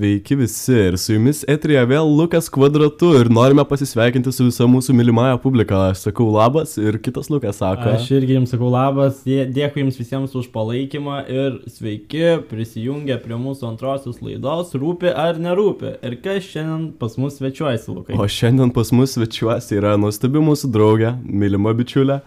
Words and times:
Sveiki 0.00 0.36
visi 0.38 0.72
ir 0.72 0.94
su 0.96 1.12
jumis 1.12 1.42
etrija 1.52 1.82
vėl 1.84 2.06
Lukas 2.16 2.46
kvadratu 2.48 3.10
ir 3.18 3.28
norime 3.28 3.66
pasisveikinti 3.68 4.32
su 4.32 4.46
visa 4.46 4.64
mūsų 4.64 4.94
mylimąją 4.96 5.34
publika. 5.42 5.76
Aš 5.90 6.06
sakau 6.06 6.24
labas 6.32 6.70
ir 6.80 6.96
kitas 7.04 7.28
Lukas 7.28 7.58
sako. 7.60 7.90
Aš 7.98 8.06
irgi 8.16 8.38
jums 8.38 8.54
sakau 8.54 8.70
labas, 8.72 9.18
dė- 9.28 9.44
dėkui 9.52 9.82
jums 9.84 9.98
visiems 10.00 10.32
už 10.40 10.46
palaikymą 10.54 11.18
ir 11.28 11.58
sveiki 11.68 12.22
prisijungę 12.48 13.18
prie 13.26 13.36
mūsų 13.42 13.66
antrosios 13.74 14.22
laidos, 14.24 14.72
rūpi 14.72 15.12
ar 15.12 15.36
nerūpi. 15.36 15.92
Ir 16.08 16.16
kas 16.24 16.48
šiandien 16.48 16.88
pas 17.02 17.18
mus 17.20 17.36
svečiuojasi, 17.36 17.92
Lukai? 17.92 18.16
O 18.16 18.24
šiandien 18.38 18.72
pas 18.72 18.94
mus 18.96 19.18
svečiuosi 19.18 19.76
yra 19.82 19.98
nuostabi 20.00 20.40
mūsų 20.48 20.72
draugė, 20.78 21.12
mylima 21.28 21.76
bičiulė, 21.76 22.22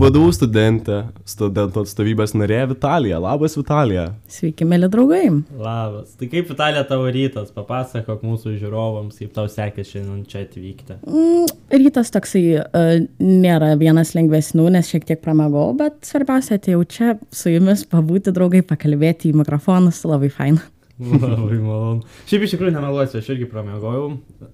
vadovų 0.00 0.32
studentė, 0.38 1.02
studentų 1.28 1.84
atstovybės 1.84 2.32
narė 2.40 2.64
Vitalija. 2.72 3.20
Labas 3.20 3.60
Vitalija. 3.60 4.08
Sveiki, 4.32 4.64
mėly 4.64 4.88
draugai. 4.88 5.26
Labas. 5.60 6.16
Tai 6.16 6.32
kaip 6.32 6.48
Vitalija 6.54 6.88
tavo 6.88 7.04
rytas, 7.04 7.16
papasakok 7.54 8.22
mūsų 8.26 8.54
žiūrovams, 8.60 9.18
kaip 9.20 9.34
tau 9.36 9.48
sekėsi 9.50 9.96
šiandien 9.96 10.24
čia 10.30 10.44
atvykti. 10.46 10.98
Mm, 11.02 11.50
rytas 11.82 12.12
toksai 12.14 12.42
uh, 12.60 12.94
nėra 13.20 13.74
vienas 13.80 14.14
lengvesnių, 14.16 14.68
nes 14.76 14.90
šiek 14.90 15.06
tiek 15.08 15.22
pramagau, 15.24 15.70
bet 15.78 16.00
svarbiausia 16.06 16.58
atėjau 16.58 16.82
čia 16.88 17.14
su 17.34 17.52
jumis 17.52 17.84
pabūti 17.90 18.34
draugai, 18.36 18.64
pakalbėti 18.66 19.32
į 19.32 19.40
mikrofonus, 19.42 20.04
labai 20.08 20.30
faina. 20.32 20.64
Labai 20.98 21.60
malonu. 21.62 22.02
Šiaip 22.26 22.44
iš 22.44 22.56
tikrųjų 22.56 22.74
nemeluosiu, 22.74 23.20
aš 23.20 23.28
irgi 23.34 23.46
pramiegojau. 23.50 24.08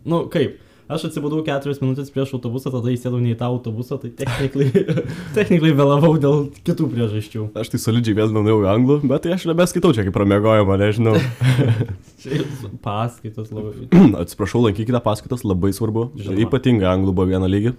Nu, 0.05 0.25
kaip? 0.33 0.59
Aš 0.85 1.07
atsibudau 1.09 1.39
keturias 1.41 1.79
minutės 1.81 2.11
prieš 2.13 2.35
autobusą, 2.37 2.69
tada 2.69 2.91
įsėdau 2.93 3.17
ne 3.17 3.31
į 3.33 3.39
tą 3.41 3.47
autobusą, 3.49 3.97
tai 4.03 4.11
technikliai 4.13 5.73
vėlavau 5.79 6.11
dėl 6.21 6.43
kitų 6.67 6.91
priežasčių. 6.93 7.45
Aš 7.57 7.73
tai 7.73 7.81
solidžiai 7.81 8.19
vėl 8.19 8.35
nuėjau 8.37 8.59
į 8.67 8.69
anglų, 8.69 8.99
bet 9.09 9.25
tai 9.25 9.33
aš 9.39 9.47
nebeskaitau 9.49 9.95
čia 9.97 10.05
kaip 10.05 10.13
pramiegojama, 10.17 10.77
nežinau. 10.83 11.17
Paskaitos 12.85 13.49
labai. 13.49 13.89
Atsiprašau, 14.27 14.67
lankykite 14.67 15.01
paskaitas, 15.09 15.47
labai 15.49 15.73
svarbu. 15.73 16.11
Žinoma. 16.21 16.45
Ypatingai 16.45 16.91
anglų 16.93 17.17
buvo 17.17 17.33
vieną 17.33 17.49
lygį. 17.49 17.75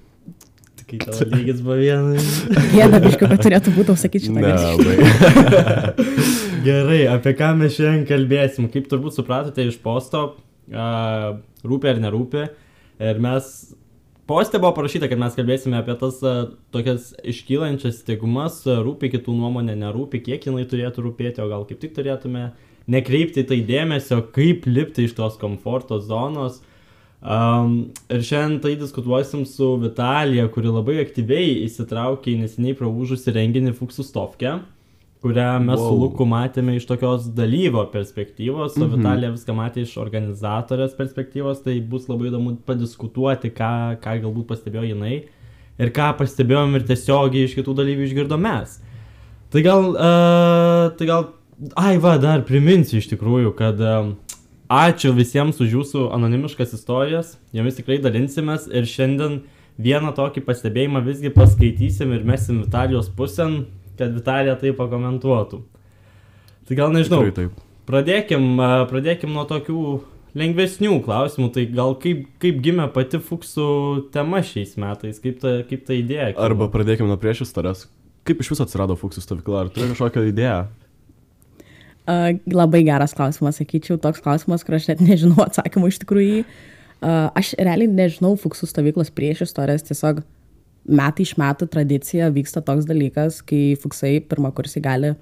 Kai 0.90 1.02
tavo 1.06 1.30
lygis 1.30 1.62
buvo 1.62 1.78
vienas. 1.78 2.34
Gėda, 2.74 3.06
biškiu, 3.06 3.30
kad 3.30 3.46
turėtų 3.46 3.78
būti 3.78 3.94
sakyti 4.02 4.34
šitą. 4.34 4.42
Ne. 4.42 5.06
Gerai, 6.66 7.00
apie 7.14 7.38
ką 7.38 7.54
mes 7.62 7.78
šiandien 7.78 8.06
kalbėsim. 8.10 8.70
Kaip 8.74 8.90
turbūt 8.90 9.18
supratote 9.18 9.66
iš 9.66 9.78
posto, 9.82 10.28
uh, 10.74 11.34
rūpi 11.66 11.94
ar 11.94 12.02
nerūpi. 12.02 12.46
Ir 13.00 13.20
mes, 13.20 13.48
poste 14.30 14.60
buvo 14.62 14.72
parašyta, 14.78 15.10
kad 15.12 15.20
mes 15.20 15.36
kalbėsime 15.36 15.80
apie 15.82 15.96
tas 16.00 16.22
uh, 16.24 16.46
tokias 16.76 17.12
iškylančias 17.28 18.00
stigmas, 18.04 18.62
uh, 18.70 18.80
rūpi 18.86 19.12
kitų 19.16 19.36
nuomonė, 19.36 19.76
nerūpi, 19.82 20.24
kiek 20.24 20.48
jinai 20.48 20.64
turėtų 20.70 21.04
rūpėti, 21.10 21.44
o 21.44 21.50
gal 21.52 21.68
kaip 21.68 21.82
tik 21.82 21.96
turėtume 21.98 22.50
nekreipti 22.92 23.44
tai 23.50 23.60
dėmesio, 23.66 24.22
kaip 24.36 24.68
lipti 24.70 25.08
iš 25.08 25.18
tos 25.18 25.36
komforto 25.42 26.00
zonos. 26.00 26.62
Um, 27.26 27.90
ir 28.14 28.22
šiandien 28.22 28.60
tai 28.62 28.76
diskutuosim 28.78 29.48
su 29.50 29.72
Vitalija, 29.82 30.46
kuri 30.54 30.70
labai 30.70 31.00
aktyviai 31.02 31.64
įsitraukė 31.66 32.36
į 32.36 32.42
neseniai 32.44 32.78
praūžusi 32.78 33.34
renginį 33.34 33.74
Fuxustovkę, 33.80 34.60
kurią 35.26 35.60
mes 35.60 35.80
wow. 35.80 35.90
su. 35.90 36.00
Luku 36.04 36.28
matėme 36.30 36.76
iš 36.78 36.86
tokios 36.86 37.26
dalyvo 37.34 37.88
perspektyvos, 37.90 38.78
o 38.78 38.90
Vitalija 38.92 39.32
viską 39.34 39.56
matė 39.58 39.86
iš 39.86 39.96
organizatorės 40.02 40.94
perspektyvos, 40.98 41.64
tai 41.66 41.80
bus 41.82 42.06
labai 42.12 42.30
įdomu 42.30 42.60
padiskutuoti, 42.68 43.50
ką, 43.56 43.72
ką 44.04 44.20
galbūt 44.28 44.52
pastebėjo 44.52 44.92
jinai 44.92 45.24
ir 45.82 45.92
ką 45.96 46.12
pastebėjom 46.20 46.78
ir 46.78 46.86
tiesiogiai 46.88 47.48
iš 47.50 47.56
kitų 47.58 47.74
dalyvių 47.80 48.06
išgirdom 48.06 48.46
mes. 48.46 48.78
Tai 49.54 49.64
gal, 49.66 49.90
uh, 49.96 50.94
tai 51.00 51.10
gal, 51.10 51.28
ai 51.80 51.96
va, 52.04 52.16
dar 52.22 52.46
priminsiu 52.48 53.00
iš 53.00 53.10
tikrųjų, 53.14 53.56
kad 53.58 53.82
uh, 53.82 54.14
ačiū 54.72 55.14
visiems 55.18 55.62
už 55.64 55.74
jūsų 55.80 56.06
anonimiškas 56.16 56.78
istorijas, 56.78 57.36
jomis 57.56 57.80
tikrai 57.80 57.98
dalinsimės 58.04 58.70
ir 58.70 58.88
šiandien 58.90 59.42
vieną 59.82 60.14
tokį 60.16 60.46
pastebėjimą 60.48 61.02
visgi 61.06 61.34
paskaitysim 61.34 62.14
ir 62.16 62.24
mesim 62.28 62.62
Vitalijos 62.64 63.10
pusėn, 63.18 63.66
kad 64.00 64.14
Vitalija 64.16 64.58
tai 64.60 64.74
pakomentuotų. 64.78 65.62
Tai 66.66 66.78
gal 66.78 66.94
nežinau, 66.96 67.22
Tikrai 67.22 67.36
taip. 67.38 67.58
pradėkim, 67.90 68.46
pradėkim 68.90 69.34
nuo 69.36 69.46
tokių 69.50 69.82
lengvesnių 70.36 70.98
klausimų, 71.06 71.52
tai 71.56 71.68
gal 71.72 71.96
kaip, 72.02 72.26
kaip 72.44 72.58
gimė 72.64 72.90
pati 72.96 73.22
Fuksų 73.24 73.68
tema 74.16 74.42
šiais 74.44 74.76
metais, 74.82 75.22
kaip 75.24 75.40
ta, 75.44 75.60
kaip 75.70 75.86
ta 75.88 75.96
idėja. 75.96 76.34
kilo? 76.34 76.48
Arba 76.48 76.68
pradėkime 76.74 77.08
nuo 77.12 77.20
prieš 77.22 77.46
istorijas. 77.48 77.86
Kaip 78.26 78.42
iš 78.42 78.52
viso 78.56 78.66
atsirado 78.66 78.98
Fuksų 79.00 79.24
stovykla? 79.24 79.66
Ar 79.66 79.72
turi 79.72 79.92
kažkokią 79.94 80.26
idėją? 80.32 80.58
Uh, 82.06 82.36
labai 82.54 82.84
geras 82.86 83.16
klausimas, 83.18 83.58
sakyčiau, 83.58 83.98
toks 84.02 84.22
klausimas, 84.22 84.62
kur 84.66 84.76
aš 84.78 84.92
net 84.92 85.00
nežinau 85.02 85.40
atsakymų 85.48 85.90
iš 85.90 86.02
tikrųjų. 86.04 86.44
Uh, 87.06 87.30
aš 87.38 87.54
realiai 87.60 87.90
nežinau 87.92 88.36
fuksų 88.40 88.70
stovyklos 88.70 89.10
prieš 89.14 89.44
istorijas, 89.48 89.84
tiesiog 89.88 90.22
metai 90.88 91.26
iš 91.26 91.36
metų 91.42 91.68
tradicija 91.72 92.30
vyksta 92.34 92.62
toks 92.66 92.86
dalykas, 92.90 93.42
kai 93.46 93.76
fuksai 93.80 94.20
pirmą 94.30 94.52
kursį 94.56 94.82
gali 94.86 95.14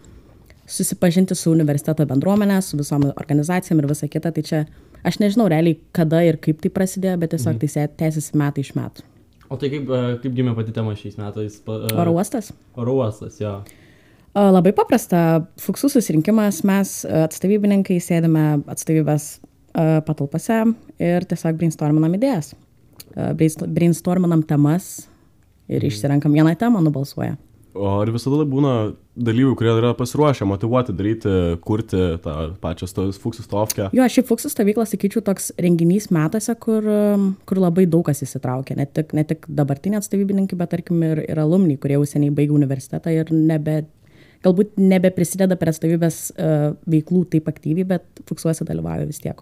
susipažinti 0.70 1.36
su 1.36 1.52
universiteto 1.52 2.06
bendruomenė, 2.08 2.62
su 2.64 2.78
visom 2.80 3.10
organizacijom 3.12 3.82
ir 3.84 3.88
visa 3.92 4.08
kita. 4.08 4.32
Tai 4.36 4.44
čia 4.48 4.64
aš 5.04 5.20
nežinau 5.20 5.50
realiai 5.52 5.78
kada 5.96 6.24
ir 6.24 6.40
kaip 6.44 6.62
tai 6.64 6.72
prasidėjo, 6.74 7.18
bet 7.20 7.34
tiesiog 7.36 7.60
tai 7.62 7.70
se- 7.72 7.88
tęsiasi 8.00 8.38
metai 8.40 8.64
iš 8.64 8.74
metų. 8.80 9.06
O 9.52 9.58
tai 9.60 9.70
kaip, 9.70 9.90
a, 9.92 10.18
kaip 10.24 10.34
gimė 10.34 10.56
pati 10.58 10.74
tema 10.76 10.96
šiais 10.98 11.18
metais? 11.20 11.60
A, 11.68 11.80
Oro 12.02 12.16
uostas? 12.16 12.52
Oro 12.80 12.96
uostas, 13.02 13.40
jo. 13.42 13.58
A, 14.34 14.50
Labai 14.50 14.72
paprasta. 14.74 15.44
Fuksų 15.62 15.92
susirinkimas, 15.94 16.64
mes 16.66 17.04
atstovybininkai 17.06 18.00
sėdime 18.02 18.64
atstovybės 18.72 19.36
patalpose 20.08 20.60
ir 21.02 21.26
tiesiog 21.26 21.58
brainstorminam 21.58 22.14
idėjas. 22.18 22.54
Brainstorminam 23.14 24.44
temas 24.46 25.08
ir 25.72 25.88
išsirenkam 25.88 26.34
vieną 26.36 26.56
temą, 26.60 26.82
nubalsuoja. 26.84 27.38
O 27.74 27.88
ar 28.04 28.10
visada 28.14 28.44
būna 28.46 28.94
dalyvių, 29.18 29.56
kurie 29.58 29.72
yra 29.74 29.94
pasiruošę, 29.98 30.46
motivuoti 30.46 30.94
daryti, 30.94 31.32
kurti 31.66 32.02
tą 32.22 32.34
pačią 32.62 32.86
Fuksų 33.18 33.46
stovkę? 33.48 33.88
Jo, 33.98 34.06
šiaip 34.06 34.28
Fuksų 34.30 34.52
stovykla, 34.54 34.86
sakyčiau, 34.90 35.24
toks 35.26 35.50
renginys 35.62 36.12
metuose, 36.14 36.54
kur, 36.62 36.86
um, 36.86 37.32
kur 37.50 37.62
labai 37.62 37.88
daug 37.90 38.06
kas 38.06 38.22
įsitraukia. 38.26 38.78
Ne 38.78 38.86
tik, 38.86 39.16
ne 39.18 39.24
tik 39.26 39.48
dabartiniai 39.50 40.04
atstovybininkai, 40.04 40.58
bet 40.60 40.70
tarkim 40.76 41.02
ir, 41.06 41.24
ir 41.26 41.42
alumni, 41.42 41.80
kurie 41.82 41.98
jau 41.98 42.06
seniai 42.10 42.34
baigė 42.38 42.54
universitetą 42.60 43.14
ir 43.14 43.34
nebe, 43.34 43.80
galbūt 44.46 44.78
nebeprisideda 44.78 45.58
prie 45.58 45.74
atstovybės 45.74 46.20
uh, 46.36 46.68
veiklų 46.94 47.24
taip 47.34 47.50
aktyviai, 47.50 47.88
bet 47.96 48.24
Fuksuose 48.30 48.70
dalyvauja 48.70 49.10
vis 49.10 49.22
tiek. 49.24 49.42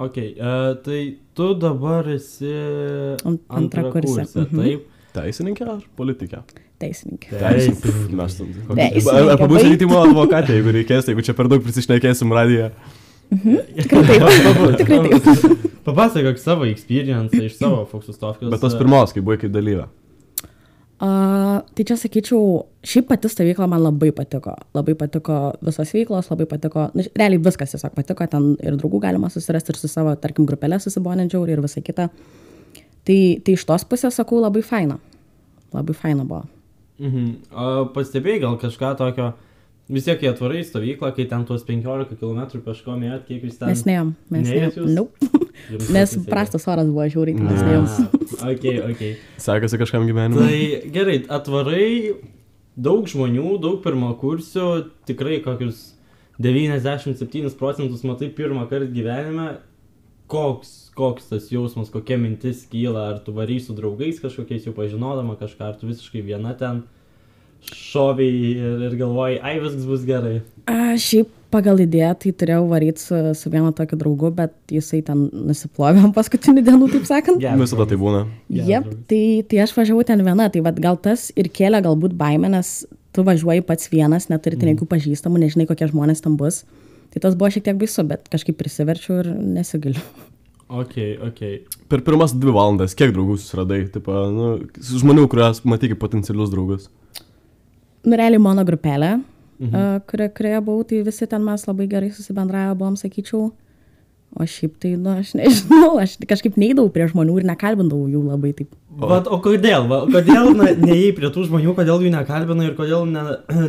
Ok, 0.00 0.16
uh, 0.16 0.70
tai 0.80 1.02
tu 1.36 1.50
dabar 1.60 2.08
esi 2.08 2.48
Ant- 3.20 3.44
antrakursė, 3.52 4.24
antrakursė, 4.24 4.46
mhm. 4.46 4.64
taip? 4.64 4.89
Teisininkė 5.14 5.66
ar 5.66 5.82
politikė? 5.98 6.42
Teisininkė. 6.80 7.34
Teisininkė. 7.34 7.94
Mes. 8.16 8.36
Teisininkė, 8.38 9.14
Ar 9.34 9.40
pabūsite 9.40 9.66
baik. 9.66 9.74
rytimo 9.74 10.00
advokatė, 10.04 10.56
jeigu 10.58 10.74
reikės, 10.78 11.10
jeigu 11.10 11.24
čia 11.26 11.34
per 11.36 11.50
daug 11.50 11.62
prisišnekėsim 11.64 12.32
radiją. 12.34 12.70
Tikrai 13.30 14.04
taip. 14.08 14.26
Tikrai 14.80 15.00
taip. 15.06 15.70
Papasakok 15.86 16.38
savo 16.42 16.68
experience 16.68 17.36
iš 17.36 17.56
savo 17.58 17.84
Fuxustovkės. 17.90 18.50
Bet 18.52 18.62
tos 18.62 18.76
pirmos, 18.78 19.14
kai 19.14 19.24
buvai 19.24 19.38
kaip 19.42 19.52
dalyvė. 19.54 19.88
Uh, 21.00 21.62
tai 21.72 21.84
čia 21.88 21.94
sakyčiau, 21.96 22.66
šiaip 22.84 23.06
pati 23.08 23.28
stovykla 23.32 23.64
man 23.72 23.80
labai 23.86 24.10
patiko. 24.12 24.52
Labai 24.76 24.92
patiko 25.00 25.38
visos 25.64 25.94
veiklos, 25.96 26.28
labai 26.28 26.44
patiko, 26.50 26.90
nu, 26.92 27.06
realiai 27.16 27.40
viskas 27.40 27.72
tiesiog 27.72 27.94
patiko, 27.96 28.26
ten 28.28 28.50
ir 28.60 28.76
draugų 28.76 29.00
galima 29.06 29.30
susirasti 29.32 29.72
ir 29.72 29.80
su 29.80 29.88
savo, 29.88 30.12
tarkim, 30.20 30.44
grupelė 30.48 30.76
susibonendžiau 30.84 31.46
ir 31.48 31.62
visą 31.64 31.80
kitą. 31.86 32.10
Tai, 33.08 33.20
tai 33.44 33.54
iš 33.56 33.66
tos 33.68 33.86
pusės 33.88 34.18
sakau 34.20 34.40
labai 34.42 34.62
faina. 34.66 34.98
Labai 35.74 35.94
faina 35.96 36.26
buvo. 36.26 36.44
Mhm. 37.00 37.28
O 37.50 37.86
pastebėjai 37.94 38.42
gal 38.42 38.58
kažką 38.60 38.92
tokio, 38.98 39.30
vis 39.90 40.06
tiek 40.06 40.20
jie 40.22 40.30
atvarai 40.30 40.62
stovyklą, 40.66 41.12
kai 41.16 41.26
ten 41.30 41.46
tuos 41.48 41.64
15 41.66 42.18
km 42.20 42.60
peško 42.66 42.96
mėt, 43.00 43.24
kiek 43.28 43.46
jūs 43.46 43.60
ten... 43.60 43.72
Mes 43.72 43.84
neėjom, 43.88 44.10
mes 44.34 44.50
jūs? 44.52 44.76
Nope. 44.92 45.30
Nes 45.94 46.12
prastas 46.28 46.66
oras 46.70 46.88
buvo 46.90 47.06
žiauriai, 47.10 47.38
tai 47.38 47.48
mes 47.48 47.64
neėjom. 47.68 47.88
Ok, 48.40 48.64
ok. 48.86 49.00
Sekasi 49.42 49.78
kažkam 49.80 50.06
gyvenimui. 50.08 50.40
Tai 50.40 50.92
gerai, 50.94 51.16
atvarai 51.28 51.88
daug 52.80 53.08
žmonių, 53.10 53.56
daug 53.60 53.80
pirmakursių, 53.84 54.68
tikrai 55.08 55.40
kokius 55.44 55.90
97 56.40 57.52
procentus 57.58 58.04
matai 58.06 58.30
pirmą 58.32 58.64
kartą 58.70 58.88
gyvenime. 58.94 59.48
Koks, 60.30 60.92
koks 60.94 61.30
tas 61.32 61.50
jausmas, 61.50 61.90
kokia 61.90 62.18
mintis 62.20 62.62
kyla, 62.70 63.08
ar 63.14 63.18
tu 63.24 63.34
vary 63.34 63.58
su 63.62 63.74
draugais 63.74 64.20
kažkokiais 64.22 64.68
jau 64.68 64.74
pažinodama 64.76 65.36
kažką, 65.40 65.72
ar 65.72 65.78
tu 65.80 65.90
visiškai 65.90 66.22
viena 66.26 66.54
ten 66.58 66.84
šoviai 67.66 68.54
ir, 68.54 68.86
ir 68.88 68.96
galvoji, 69.00 69.40
ai 69.44 69.58
viskas 69.60 69.84
bus 69.88 70.06
gerai. 70.08 70.40
A, 70.70 70.94
šiaip 71.00 71.28
pagal 71.50 71.82
idėją 71.82 72.12
tai 72.22 72.32
turėjau 72.42 72.62
varyti 72.70 73.02
su, 73.02 73.18
su 73.36 73.50
vienu 73.52 73.72
tokiu 73.76 73.98
draugu, 74.00 74.30
bet 74.34 74.54
jisai 74.70 75.02
ten 75.06 75.26
nusiplovė 75.34 76.12
paskutinių 76.16 76.64
dienų, 76.66 76.90
taip 76.94 77.08
sakant. 77.10 77.42
Geras 77.42 77.60
Visada 77.64 77.88
tai 77.90 77.98
būna. 78.00 78.24
Jep, 78.48 78.86
draugas. 78.86 79.04
tai, 79.10 79.22
tai 79.50 79.62
aš 79.66 79.74
važiavau 79.76 80.06
ten 80.06 80.24
viena, 80.26 80.48
tai 80.52 80.62
vad 80.64 80.78
gal 80.82 80.98
tas 81.02 81.28
ir 81.36 81.50
kėlė 81.52 81.82
galbūt 81.86 82.14
baimę, 82.18 82.52
nes 82.54 82.84
tu 83.14 83.26
važiuoji 83.26 83.66
pats 83.66 83.90
vienas, 83.90 84.28
neturi 84.30 84.58
ten 84.60 84.72
jokių 84.72 84.86
pažįstamų, 84.94 85.42
nežinai, 85.44 85.66
kokie 85.70 85.90
žmonės 85.90 86.22
tam 86.24 86.38
bus. 86.40 86.62
Tai 87.10 87.22
tas 87.24 87.36
buvo 87.38 87.50
šiek 87.50 87.66
tiek 87.66 87.78
baisu, 87.78 88.04
bet 88.06 88.28
kažkaip 88.30 88.58
prisiverčiau 88.60 89.22
ir 89.22 89.30
nesigaliu. 89.34 90.02
Ok, 90.70 90.94
ok. 91.26 91.40
Per 91.90 92.04
pirmas 92.06 92.30
dvi 92.30 92.52
valandas, 92.54 92.94
kiek 92.94 93.10
draugų 93.10 93.34
susiradai, 93.40 93.80
tipo, 93.90 94.14
nu, 94.30 94.50
žmonių, 94.78 95.24
kuriuos 95.30 95.64
matai 95.66 95.90
kaip 95.90 95.98
potencialius 95.98 96.52
draugus. 96.52 96.86
Nu, 98.06 98.14
realiai 98.14 98.38
mano 98.42 98.62
grupelė, 98.68 99.16
mhm. 99.58 100.04
kurioje, 100.10 100.32
kurioje 100.38 100.60
buvau, 100.68 100.86
tai 100.86 101.02
visi 101.08 101.26
ten 101.26 101.42
mes 101.42 101.66
labai 101.66 101.88
gerai 101.90 102.12
susibendravę 102.14 102.78
buvom, 102.78 102.94
sakyčiau. 103.00 103.50
O 104.30 104.46
šiaip 104.46 104.76
tai, 104.78 104.94
nu, 104.94 105.10
aš 105.18 105.34
nežinau, 105.34 105.96
aš 105.98 106.14
kažkaip 106.30 106.54
neįdavau 106.60 106.92
prie 106.94 107.08
žmonių 107.10 107.40
ir 107.40 107.50
nekalbindavau 107.50 108.06
jų 108.12 108.22
labai 108.28 108.54
taip. 108.54 108.70
O, 108.90 109.06
Vat, 109.06 109.28
o 109.30 109.36
kodėl? 109.38 109.84
Va, 109.86 110.00
kodėl 110.10 110.48
na, 110.58 110.72
neėjai 110.74 111.12
prie 111.14 111.28
tų 111.30 111.44
žmonių, 111.46 111.76
kodėl 111.78 112.02
jų 112.02 112.10
nekalbinai 112.10 112.66
ir 112.66 112.72
kodėl 112.74 113.04
ne, 113.06 113.22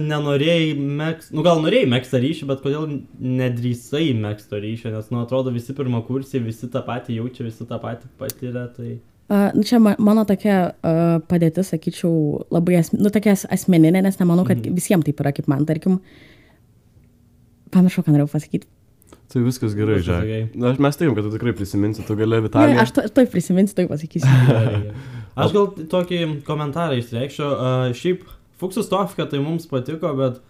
nenorėjai 0.09 0.71
mėgsti, 0.79 1.35
nu 1.38 1.44
gal 1.45 1.62
norėjai 1.62 1.89
mėgsti 1.91 2.21
ryšį, 2.23 2.47
bet 2.50 2.63
kodėl 2.63 2.88
nedrįsai 3.41 4.07
mėgsti 4.18 4.63
ryšį, 4.63 4.95
nes, 4.95 5.12
nu, 5.13 5.21
atrodo, 5.21 5.53
visi 5.53 5.77
pirmą 5.77 6.01
kursį, 6.07 6.41
visi 6.47 6.71
tą 6.73 6.81
patį 6.88 7.19
jaučia, 7.19 7.45
visi 7.45 7.69
tą 7.69 7.77
patį 7.83 8.09
patyrė, 8.18 8.65
tai... 8.73 8.97
Uh, 9.31 9.53
nu, 9.53 9.62
čia 9.63 9.77
ma 9.79 9.94
mano 10.01 10.25
tokia 10.27 10.57
uh, 10.73 11.21
padėtis, 11.29 11.69
sakyčiau, 11.71 12.41
labai 12.51 12.81
asm 12.81 12.97
nu, 13.00 13.13
tokia 13.13 13.38
asmeninė, 13.38 14.01
nes 14.01 14.18
nemanau, 14.19 14.44
kad 14.50 14.57
mm. 14.57 14.73
visiems 14.75 15.06
taip 15.06 15.21
yra 15.21 15.35
kaip 15.38 15.47
man, 15.53 15.69
tarkim. 15.69 16.01
Pamiršau, 17.71 18.03
ką 18.03 18.18
norėjau 18.18 18.33
pasakyti. 18.33 18.68
Tai 19.31 19.42
viskas 19.45 19.72
gerai, 19.78 20.01
žinai. 20.04 20.39
Na, 20.60 20.74
mes 20.75 20.98
teikim, 21.00 21.16
kad 21.16 21.24
tu 21.24 21.31
tikrai 21.31 21.54
prisiminsi, 21.56 22.04
tu 22.04 22.16
gali 22.19 22.42
Vitaliją. 22.44 22.75
Ne, 22.75 22.83
aš 22.83 22.92
to, 22.98 23.06
to 23.16 23.24
prisiminsiu, 23.31 23.78
tai 23.78 23.86
pasakysiu. 23.88 24.28
aš 25.45 25.54
gal 25.56 25.69
tokį 25.94 26.19
komentarą 26.48 26.98
išreikščiau. 27.00 27.51
Uh, 27.51 27.95
šiaip 27.95 28.25
Fuksustofka 28.60 29.25
tai 29.31 29.39
mums 29.42 29.69
patiko, 29.72 30.12
bet 30.19 30.42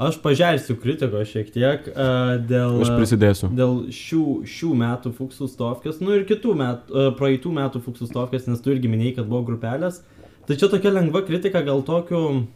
aš 0.00 0.16
pažersiu 0.24 0.78
kritiko 0.80 1.20
šiek 1.28 1.52
tiek 1.52 1.90
uh, 1.92 2.38
dėl... 2.48 2.80
Aš 2.86 2.94
prisidėsiu. 2.96 3.52
Dėl 3.60 3.76
šių, 3.92 4.24
šių 4.56 4.72
metų 4.80 5.12
Fuksustofkės, 5.18 6.00
nu 6.00 6.16
ir 6.16 6.24
kitų 6.32 6.56
metų, 6.62 6.96
uh, 6.96 7.12
praeitų 7.20 7.52
metų 7.60 7.84
Fuksustofkės, 7.84 8.48
nes 8.48 8.64
tu 8.64 8.72
irgi 8.72 8.88
minėjai, 8.88 9.18
kad 9.20 9.28
buvo 9.28 9.44
grupelės. 9.52 10.00
Tai 10.48 10.56
čia 10.56 10.72
tokia 10.72 10.96
lengva 10.96 11.26
kritika 11.28 11.60
gal 11.66 11.84
tokiu, 11.84 12.46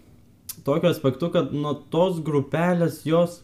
tokiu 0.64 0.94
aspektu, 0.94 1.28
kad 1.34 1.52
nuo 1.52 1.76
tos 1.92 2.24
grupelės 2.24 3.02
jos 3.04 3.42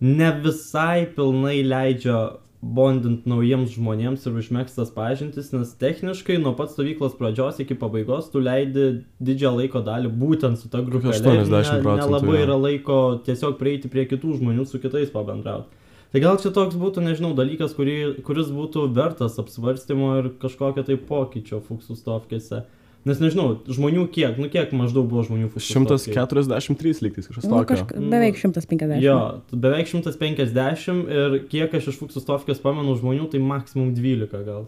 ne 0.00 0.30
visai 0.44 1.04
pilnai 1.16 1.60
leidžia 1.66 2.18
bondint 2.64 3.26
naujiems 3.28 3.74
žmonėms 3.76 4.24
ir 4.24 4.36
užmėgstas 4.40 4.90
pažintis, 4.94 5.50
nes 5.52 5.74
techniškai 5.80 6.38
nuo 6.40 6.54
pat 6.56 6.72
stovyklos 6.72 7.16
pradžios 7.18 7.60
iki 7.60 7.76
pabaigos 7.78 8.30
tu 8.32 8.40
leidi 8.40 9.04
didžiąją 9.20 9.54
laiko 9.58 9.82
dalį 9.84 10.12
būtent 10.20 10.60
su 10.60 10.70
ta 10.72 10.80
grupė. 10.86 11.12
80 11.12 11.84
procentų. 11.84 12.08
Nelabai 12.08 12.42
yra 12.46 12.56
laiko 12.56 13.00
tiesiog 13.26 13.58
prieiti 13.60 13.92
prie 13.92 14.06
kitų 14.08 14.38
žmonių, 14.40 14.64
su 14.68 14.80
kitais 14.80 15.12
pabendrauti. 15.12 15.82
Tai 16.14 16.22
gal 16.22 16.38
čia 16.38 16.52
toks 16.54 16.78
būtų, 16.78 17.02
nežinau, 17.02 17.32
dalykas, 17.34 17.72
kurį, 17.74 18.22
kuris 18.22 18.52
būtų 18.54 18.86
vertas 18.94 19.34
apsvarstymo 19.42 20.12
ir 20.20 20.28
kažkokio 20.38 20.84
tai 20.86 20.94
pokyčio 20.94 21.58
fuksų 21.66 21.98
stovkėse. 21.98 22.60
Nes 23.04 23.18
nežinau, 23.20 23.58
žmonių 23.68 24.06
kiek, 24.08 24.38
nu 24.40 24.48
kiek 24.48 24.70
maždaug 24.72 25.04
buvo 25.10 25.20
žmonių 25.26 25.50
fuksų. 25.52 25.82
143 25.84 27.04
lygtais 27.04 27.28
kažkas 27.28 27.44
nu, 27.44 27.58
tokio. 27.58 27.76
Kažka, 27.76 28.00
beveik 28.00 28.38
150. 28.40 28.96
Jo, 29.04 29.18
beveik 29.52 29.90
150 29.90 31.12
ir 31.12 31.36
kiek 31.52 31.76
aš 31.76 31.90
iš 31.92 31.98
fuksų 32.00 32.22
stovkės 32.24 32.62
pamenu 32.64 32.96
žmonių, 32.96 33.28
tai 33.34 33.42
maksimum 33.44 33.92
12 33.92 34.40
gal. 34.48 34.64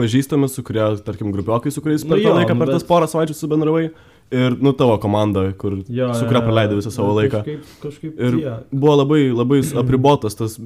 Pažįstami, 0.00 0.48
su 0.48 0.64
kurie, 0.64 0.86
tarkim, 1.04 1.28
grupiokai, 1.36 1.74
su 1.74 1.84
kuriais 1.84 2.08
per 2.08 2.22
nu, 2.22 2.24
tą 2.24 2.34
laiką, 2.40 2.56
per 2.64 2.72
tas 2.72 2.88
porą 2.88 3.10
savaičių 3.12 3.36
subendravai. 3.36 3.86
Ir, 4.32 4.56
nu, 4.58 4.72
tavo 4.74 4.96
komanda, 4.98 5.44
kur, 5.60 5.76
jo, 5.86 6.08
su 6.16 6.26
kuria 6.26 6.40
praleidai 6.42 6.80
visą 6.80 6.90
savo 6.90 7.12
laiką. 7.20 7.44
Kažkaip, 7.44 7.72
kažkaip 7.84 8.16
ir 8.16 8.38
tiek. 8.40 8.72
buvo 8.72 8.96
labai, 9.04 9.20
labai 9.30 9.60
apribotas 9.78 10.34
tas 10.40 10.56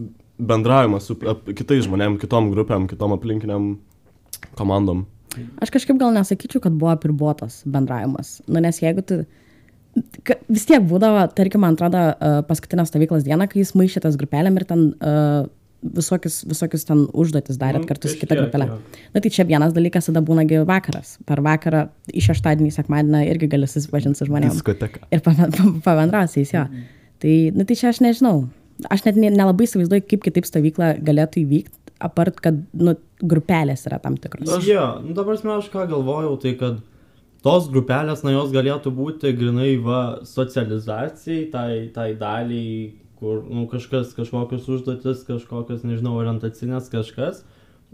bendravimas 0.40 1.10
su 1.10 1.18
ap, 1.28 1.50
kitais 1.58 1.84
žmonėm, 1.84 2.16
kitom 2.22 2.48
grupėm, 2.54 2.86
kitom 2.88 3.18
aplinkiniam 3.18 3.74
komandom. 4.56 5.04
Aš 5.62 5.70
kažkaip 5.74 6.00
gal 6.00 6.14
nesakyčiau, 6.16 6.62
kad 6.64 6.74
buvo 6.74 6.90
apribotas 6.94 7.60
bendravimas. 7.68 8.40
Nu, 8.48 8.62
nes 8.62 8.82
jeigu 8.82 9.04
tu... 9.06 9.22
Vis 10.46 10.66
tiek 10.68 10.84
būdavo, 10.86 11.24
tarkim, 11.34 11.64
man 11.64 11.74
atrodo, 11.74 12.02
paskutinę 12.46 12.84
stovyklos 12.86 13.24
dieną, 13.26 13.48
kai 13.50 13.64
jis 13.64 13.72
maišė 13.78 14.04
tas 14.04 14.18
grupelėm 14.18 14.60
ir 14.60 14.66
ten 14.68 14.84
uh, 14.94 15.48
visokius, 15.82 16.40
visokius 16.48 16.86
ten 16.88 17.02
užduotis 17.08 17.58
darėt 17.60 17.82
mm, 17.82 17.88
kartu 17.88 18.10
su 18.10 18.18
kita 18.20 18.36
grupelė. 18.38 18.68
Na 19.14 19.22
tai 19.22 19.32
čia 19.32 19.46
vienas 19.48 19.74
dalykas, 19.76 20.10
tada 20.10 20.22
būnagi 20.24 20.62
vakaras. 20.68 21.16
Per 21.28 21.42
vakarą 21.44 21.86
iš 22.12 22.30
šeštadienį, 22.30 22.70
sekmadienį 22.76 23.24
irgi 23.32 23.50
gali 23.50 23.68
susipažinti 23.70 24.20
su 24.20 24.28
žmonėmis. 24.28 24.60
Diskoteka. 24.60 25.02
Ir 25.10 25.24
pabendrausiais 25.24 26.54
jo. 26.54 26.66
Mm. 26.68 26.88
Tai, 27.20 27.36
na 27.56 27.68
tai 27.68 27.78
čia 27.80 27.90
aš 27.92 28.02
nežinau. 28.04 28.36
Aš 28.92 29.04
net 29.04 29.18
nelabai 29.20 29.66
įsivaizduoju, 29.68 30.06
kaip 30.08 30.24
kitaip 30.24 30.46
stovykla 30.48 30.94
galėtų 31.04 31.42
įvykti 31.42 31.79
apart, 32.00 32.40
kad 32.42 32.62
nu, 32.76 32.96
grupelės 33.20 33.84
yra 33.88 34.00
tam 34.02 34.16
tikros. 34.20 34.48
Aš, 34.56 34.68
jo, 34.68 34.86
nu, 35.04 35.14
dabar 35.16 35.36
aš 35.36 35.68
ką 35.72 35.86
galvojau, 35.90 36.34
tai 36.40 36.54
kad 36.60 36.80
tos 37.44 37.68
grupelės, 37.72 38.24
na 38.24 38.34
jos 38.34 38.52
galėtų 38.54 38.92
būti 38.96 39.32
grinai 39.36 39.74
va 39.84 40.00
socializacijai, 40.28 41.46
tai, 41.52 41.70
tai 41.94 42.10
daliai, 42.20 42.90
kur 43.20 43.42
nu, 43.44 43.66
kažkas, 43.70 44.14
kažkokios 44.16 44.68
užduotis, 44.68 45.24
kažkokios, 45.28 45.84
nežinau, 45.84 46.16
orientacinės 46.20 46.88
kažkas. 46.92 47.44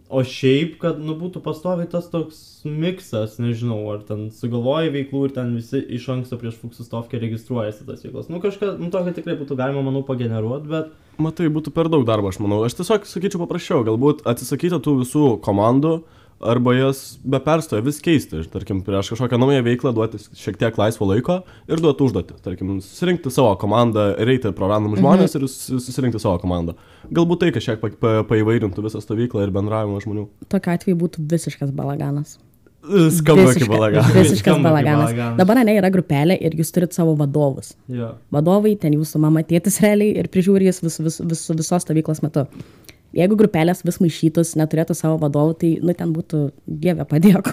O 0.07 0.21
šiaip, 0.23 0.77
kad 0.79 1.01
nu, 1.03 1.17
būtų 1.19 1.41
pastoviai 1.43 1.89
tas 1.91 2.07
toks 2.13 2.39
miksas, 2.63 3.41
nežinau, 3.43 3.81
ar 3.91 4.05
ten 4.07 4.29
sugalvoja 4.31 4.93
veiklų 4.95 5.23
ir 5.27 5.33
ten 5.35 5.57
visi 5.59 5.81
iš 5.97 6.07
anksto 6.15 6.39
prieš 6.39 6.61
Fuksistovkę 6.61 7.19
registruojasi 7.19 7.89
tas 7.89 8.05
veiklas. 8.07 8.29
Nu 8.31 8.39
kažką, 8.43 8.77
nu 8.79 8.93
tokio 8.95 9.17
tikrai 9.17 9.35
būtų 9.41 9.59
galima, 9.59 9.83
manau, 9.87 10.05
pageneruoti, 10.07 10.71
bet... 10.71 10.93
Matai, 11.19 11.49
būtų 11.51 11.73
per 11.75 11.91
daug 11.91 12.07
darbo, 12.07 12.31
aš 12.31 12.39
manau. 12.45 12.61
Aš 12.69 12.79
tiesiog 12.79 13.09
sakyčiau 13.11 13.43
paprasčiau, 13.43 13.83
galbūt 13.89 14.23
atsisakyti 14.31 14.79
tų 14.85 15.01
visų 15.01 15.33
komandų, 15.43 15.97
uh, 15.99 16.16
arba 16.41 16.75
jas 16.75 17.19
be 17.25 17.41
perstojo 17.41 17.85
vis 17.87 17.99
keisti. 18.05 18.43
Tarkim, 18.53 18.83
prieš 18.85 19.13
kažkokią 19.15 19.39
naują 19.41 19.63
veiklą 19.67 19.93
duoti 19.97 20.21
šiek 20.37 20.59
tiek 20.61 20.79
laisvo 20.79 21.09
laiko 21.09 21.41
ir 21.69 21.83
duoti 21.83 22.07
užduotį. 22.07 22.39
Tarkim, 22.45 22.75
susirinkti 22.85 23.33
savo 23.33 23.55
komandą, 23.61 24.09
reiti 24.29 24.53
pro 24.57 24.71
random 24.73 24.99
žmonės 25.01 25.37
mhm. 25.37 25.47
ir 25.47 25.83
susirinkti 25.87 26.23
savo 26.23 26.39
komandą. 26.43 26.77
Galbūt 27.15 27.45
tai 27.45 27.53
kažkiek 27.57 27.81
pa, 27.83 27.93
pa, 28.01 28.17
paįvairintų 28.29 28.85
visą 28.85 29.01
stovyklą 29.05 29.47
ir 29.47 29.55
bendravimą 29.55 30.03
žmonių. 30.05 30.27
Tokiu 30.53 30.75
atveju 30.75 31.01
būtų 31.07 31.29
visiškas 31.31 31.73
balaganas. 31.77 32.39
Skamba 32.87 33.51
kaip 33.57 33.71
balaganas. 33.71 34.13
Visiškas 34.15 34.61
balaganas. 34.63 35.15
Dabar 35.39 35.59
ne 35.67 35.75
yra 35.79 35.91
grupelė 35.91 36.37
ir 36.39 36.55
jūs 36.59 36.71
turit 36.75 36.95
savo 36.95 37.17
vadovus. 37.19 37.73
Yeah. 37.91 38.15
Vadovai, 38.35 38.77
ten 38.79 38.95
jūsų 38.95 39.23
mama 39.25 39.43
tėtis 39.47 39.81
realiai 39.83 40.15
ir 40.21 40.31
prižiūri 40.31 40.69
jūs 40.69 40.83
vis, 40.85 41.01
vis, 41.03 41.19
vis, 41.33 41.43
visos 41.51 41.87
stovyklos 41.87 42.23
metu. 42.23 42.47
Jeigu 43.17 43.39
grupelės 43.41 43.81
vis 43.87 43.99
maišytus, 44.03 44.55
neturėtų 44.61 44.97
savo 44.99 45.17
vadovų, 45.23 45.57
tai, 45.63 45.73
nu, 45.81 45.95
ten 45.97 46.13
būtų, 46.13 46.43
dieve 46.69 47.07
padėk, 47.09 47.49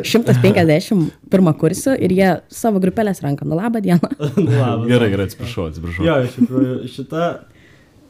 150 0.00 1.12
pirmą 1.32 1.52
kursą 1.60 1.96
ir 2.00 2.14
jie 2.16 2.30
savo 2.52 2.80
grupelės 2.82 3.20
ranką. 3.24 3.48
Nu, 3.48 3.58
labą 3.60 3.82
dieną. 3.84 4.12
Labas. 4.36 4.86
Gerai, 4.88 5.10
gerai, 5.12 5.28
atsiprašau, 5.28 5.68
atsiprašau. 5.72 6.06
Jo, 6.08 6.20
iš 6.26 6.38
tikrųjų, 6.40 6.76
šita 6.96 7.26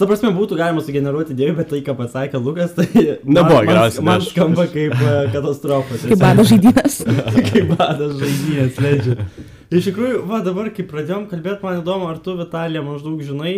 Ta 0.01 0.07
prasme, 0.09 0.33
būtų 0.35 0.57
galima 0.59 0.81
sugeneruoti 0.83 1.35
idėjų, 1.35 1.53
bet 1.59 1.69
tai, 1.71 1.79
ką 1.85 1.93
pasakė 1.95 2.41
Lukas, 2.43 2.73
tai... 2.75 2.87
Nebuvo 3.23 3.61
geriausia. 3.69 4.01
Man, 4.01 4.17
man 4.19 4.25
skamba 4.25 4.65
kaip 4.73 4.95
uh, 4.97 5.11
katastrofa. 5.35 5.99
Kaip 6.01 6.19
bado 6.19 6.47
žaidynės. 6.49 6.97
kaip 7.53 7.69
bado 7.77 8.09
žaidynės, 8.17 8.81
leidžia. 8.83 9.29
Iš 9.71 9.91
tikrųjų, 9.91 10.25
va 10.27 10.41
dabar, 10.43 10.73
kai 10.75 10.87
pradėjom 10.89 11.29
kalbėti, 11.31 11.61
man 11.63 11.83
įdomu, 11.85 12.09
ar 12.09 12.19
tu, 12.25 12.35
Vitalija, 12.41 12.83
maždaug 12.83 13.21
žinai, 13.29 13.55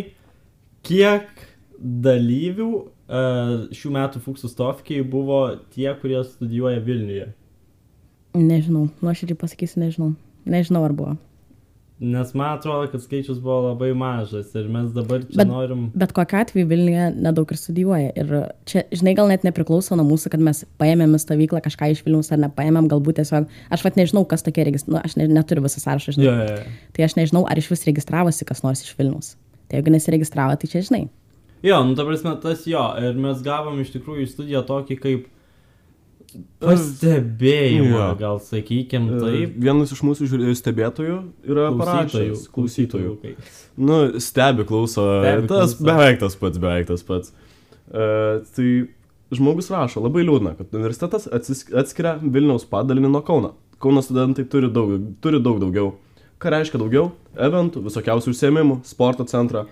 kiek 0.84 1.30
dalyvių 1.78 2.70
šių 3.74 3.94
metų 3.98 4.22
Fuksustofkiai 4.24 5.04
buvo 5.04 5.44
tie, 5.74 5.90
kurie 6.00 6.22
studijuoja 6.24 6.80
Vilniuje? 6.84 7.28
Nežinau, 8.34 8.88
nuoširdžiai 9.04 9.38
pasakysiu, 9.38 9.84
nežinau. 9.84 10.14
Nežinau, 10.48 10.82
ar 10.84 10.94
buvo. 10.96 11.14
Nes 12.04 12.32
man 12.34 12.56
atrodo, 12.58 12.88
kad 12.90 13.02
skaičius 13.04 13.38
buvo 13.38 13.68
labai 13.68 13.92
mažas 13.94 14.50
ir 14.58 14.66
mes 14.68 14.88
dabar 14.92 15.22
čia 15.22 15.38
bet, 15.38 15.46
norim. 15.46 15.84
Bet 15.94 16.10
kokiu 16.16 16.40
atveju 16.40 16.66
Vilniuje 16.68 17.04
nedaug 17.14 17.52
ir 17.54 17.60
studijuoja. 17.60 18.10
Ir 18.18 18.32
čia, 18.66 18.82
žinai, 18.90 19.14
gal 19.14 19.30
net 19.30 19.46
nepriklauso 19.46 19.94
nuo 19.94 20.04
mūsų, 20.08 20.32
kad 20.34 20.42
mes 20.42 20.64
paėmėm 20.82 21.14
stovyklą 21.22 21.62
kažką 21.64 21.92
iš 21.94 22.02
Vilnius 22.04 22.32
ar 22.34 22.42
nepaėmėm, 22.42 22.90
galbūt 22.90 23.20
tiesiog, 23.22 23.46
aš 23.70 23.86
pat 23.86 24.00
nežinau, 24.00 24.24
kas 24.28 24.42
tokie 24.42 24.66
registruoja, 24.66 24.98
nu, 24.98 25.02
aš 25.06 25.14
ne, 25.20 25.30
neturiu 25.30 25.62
visą 25.64 25.84
sąrašą, 25.84 26.16
žinai. 26.18 26.26
Yeah, 26.26 26.42
yeah, 26.42 26.64
yeah. 26.66 26.88
Tai 26.98 27.06
aš 27.06 27.14
nežinau, 27.20 27.46
ar 27.46 27.62
iš 27.62 27.70
vis 27.70 27.86
registravosi 27.86 28.48
kas 28.50 28.64
nors 28.66 28.82
iš 28.82 28.96
Vilnius. 28.98 29.36
Tai 29.70 29.78
jeigu 29.78 29.94
nesiregistravo, 29.94 30.58
tai 30.58 30.74
čia 30.74 30.82
žinai. 30.90 31.06
Jo, 31.64 31.80
nu 31.88 31.94
ta 31.96 32.04
prasme, 32.04 32.34
tas 32.42 32.66
jo, 32.68 32.82
ir 33.00 33.16
mes 33.16 33.40
gavom 33.44 33.78
iš 33.80 33.94
tikrųjų 33.94 34.26
į 34.26 34.32
studiją 34.32 34.60
tokį 34.68 34.98
kaip 35.00 35.30
pastebėjimą, 36.62 37.94
ja. 37.94 38.08
gal 38.18 38.40
sakykim 38.42 39.06
e, 39.06 39.20
taip. 39.22 39.54
Vienas 39.64 39.92
iš 39.94 40.02
mūsų 40.06 40.28
stebėtojų 40.58 41.18
yra 41.46 41.68
parašęs. 41.78 42.46
Klausytojų. 42.54 43.14
klausytojų. 43.20 43.34
Nu, 43.78 44.00
stebi, 44.22 44.66
klauso. 44.68 45.06
Stebi, 45.22 45.48
tas 45.50 45.76
klauso. 45.76 45.88
beveik 45.88 46.20
tas 46.22 46.38
pats, 46.40 46.60
beveik 46.62 46.90
tas 46.90 47.06
pats. 47.06 47.34
Uh, 47.84 48.42
tai 48.56 48.68
žmogus 49.34 49.70
rašo, 49.72 50.02
labai 50.04 50.24
liūdna, 50.26 50.54
kad 50.58 50.74
universitetas 50.74 51.28
atskiria 51.30 52.16
Vilniaus 52.22 52.66
padalinį 52.70 53.12
nuo 53.12 53.22
Kauno. 53.26 53.54
Kauno 53.82 54.02
studentai 54.04 54.46
turi 54.50 54.70
daug, 54.72 54.96
turi 55.22 55.40
daug 55.42 55.60
daugiau. 55.62 55.94
Ką 56.42 56.52
reiškia 56.54 56.80
daugiau? 56.80 57.12
Eventų, 57.40 57.84
visokiausių 57.86 58.32
užsiemimų, 58.34 58.80
sporto 58.88 59.26
centrą, 59.28 59.66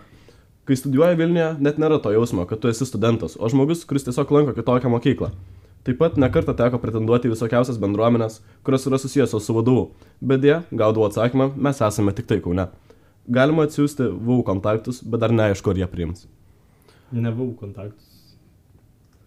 Kai 0.69 0.77
studijuoji 0.79 1.19
Vilniuje, 1.19 1.49
net 1.59 1.79
nėra 1.83 1.97
to 2.03 2.13
jausmo, 2.15 2.45
kad 2.47 2.61
tu 2.63 2.71
esi 2.71 2.87
studentas, 2.87 3.35
o 3.35 3.49
žmogus, 3.51 3.83
kuris 3.89 4.05
tiesiog 4.07 4.31
lanko 4.31 4.53
kitokią 4.55 4.93
mokyklą. 4.93 5.33
Taip 5.83 5.97
pat 5.99 6.15
nekartą 6.23 6.55
teko 6.55 6.79
pretenduoti 6.79 7.27
į 7.27 7.33
visokiausias 7.33 7.81
bendruomenės, 7.83 8.37
kurios 8.63 8.87
yra 8.87 9.01
susijusios 9.03 9.43
su 9.43 9.57
vadovu, 9.57 9.89
bet 10.23 10.45
jie 10.47 10.61
gaudavo 10.71 11.09
atsakymą, 11.09 11.49
mes 11.59 11.83
esame 11.83 12.15
tik 12.15 12.29
tai 12.31 12.39
kaune. 12.45 12.69
Galima 13.27 13.67
atsiųsti 13.67 14.07
VU 14.23 14.39
kontaktus, 14.47 15.03
bet 15.03 15.25
dar 15.25 15.35
neaišku, 15.35 15.75
ar 15.75 15.83
jie 15.83 15.89
priims. 15.91 16.29
Nebuvau 17.11 17.57
kontaktus. 17.59 18.07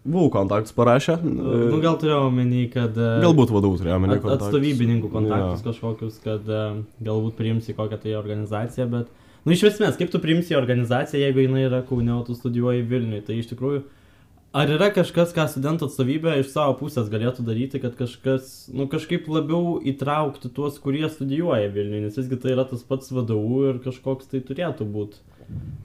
VU 0.06 0.30
kontaktus 0.32 0.72
parašė. 0.72 1.18
Nu, 1.20 1.82
gal 1.84 2.00
turėjau 2.00 2.30
omeny, 2.30 2.64
kad... 2.72 2.96
e, 2.96 3.12
Galbūt 3.26 3.52
vadovų 3.52 3.82
turėjo 3.82 4.00
omeny 4.00 4.16
at, 4.16 4.24
kontaktus. 4.24 4.48
atstovybininkų 4.48 5.12
kontaktus 5.12 5.64
kažkokius, 5.68 6.18
kad 6.24 6.48
e, 6.48 6.64
galbūt 7.04 7.36
priims 7.36 7.68
į 7.68 7.76
kokią 7.76 8.00
tai 8.06 8.16
organizaciją, 8.16 8.88
bet... 8.96 9.12
Nu, 9.46 9.54
iš 9.54 9.62
esmės, 9.68 9.94
kaip 9.94 10.10
tu 10.10 10.18
priimsi 10.18 10.56
organizaciją, 10.58 11.20
jeigu 11.22 11.44
jinai 11.44 11.68
yra 11.68 11.84
Kaune, 11.86 12.10
o 12.16 12.24
tu 12.26 12.34
studijuoji 12.34 12.82
Vilniui, 12.90 13.22
tai 13.26 13.38
iš 13.38 13.52
tikrųjų... 13.52 13.84
Ar 14.56 14.70
yra 14.72 14.86
kažkas, 14.94 15.34
ką 15.36 15.44
studentų 15.52 15.86
atstovybė 15.86 16.38
iš 16.40 16.48
savo 16.54 16.72
pusės 16.80 17.10
galėtų 17.12 17.44
daryti, 17.44 17.78
kad 17.82 17.92
kažkas, 17.98 18.70
nu, 18.72 18.86
kažkaip 18.88 19.26
labiau 19.28 19.76
įtraukti 19.84 20.48
tuos, 20.56 20.78
kurie 20.82 21.04
studijuoja 21.12 21.68
Vilniui, 21.74 22.06
nes 22.06 22.16
visgi 22.16 22.38
tai 22.40 22.54
yra 22.54 22.64
tas 22.66 22.82
pats 22.88 23.12
vadovų 23.12 23.58
ir 23.68 23.80
kažkoks 23.84 24.30
tai 24.32 24.40
turėtų 24.48 24.86
būti 24.94 25.20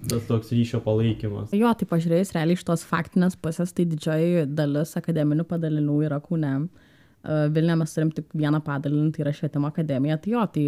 tas 0.09 0.23
toks 0.29 0.53
ryšio 0.55 0.79
palaikymas. 0.85 1.51
Jo, 1.53 1.73
tai 1.77 1.89
pažiūrėjus 1.89 2.33
realiai 2.37 2.57
iš 2.57 2.63
tos 2.65 2.85
faktinės 2.87 3.35
pusės, 3.37 3.75
tai 3.77 3.85
didžioji 3.91 4.47
dalis 4.49 4.95
akademinių 4.97 5.45
padalinių 5.49 5.97
yra 6.07 6.21
Kūne. 6.23 6.55
Vilniuje 7.27 7.77
mes 7.83 7.93
turim 7.93 8.15
tik 8.15 8.31
vieną 8.33 8.63
padalinį, 8.65 9.11
tai 9.13 9.25
yra 9.27 9.35
švietimo 9.37 9.69
akademija. 9.69 10.17
Tai 10.23 10.33
jo, 10.33 10.47
tai 10.55 10.65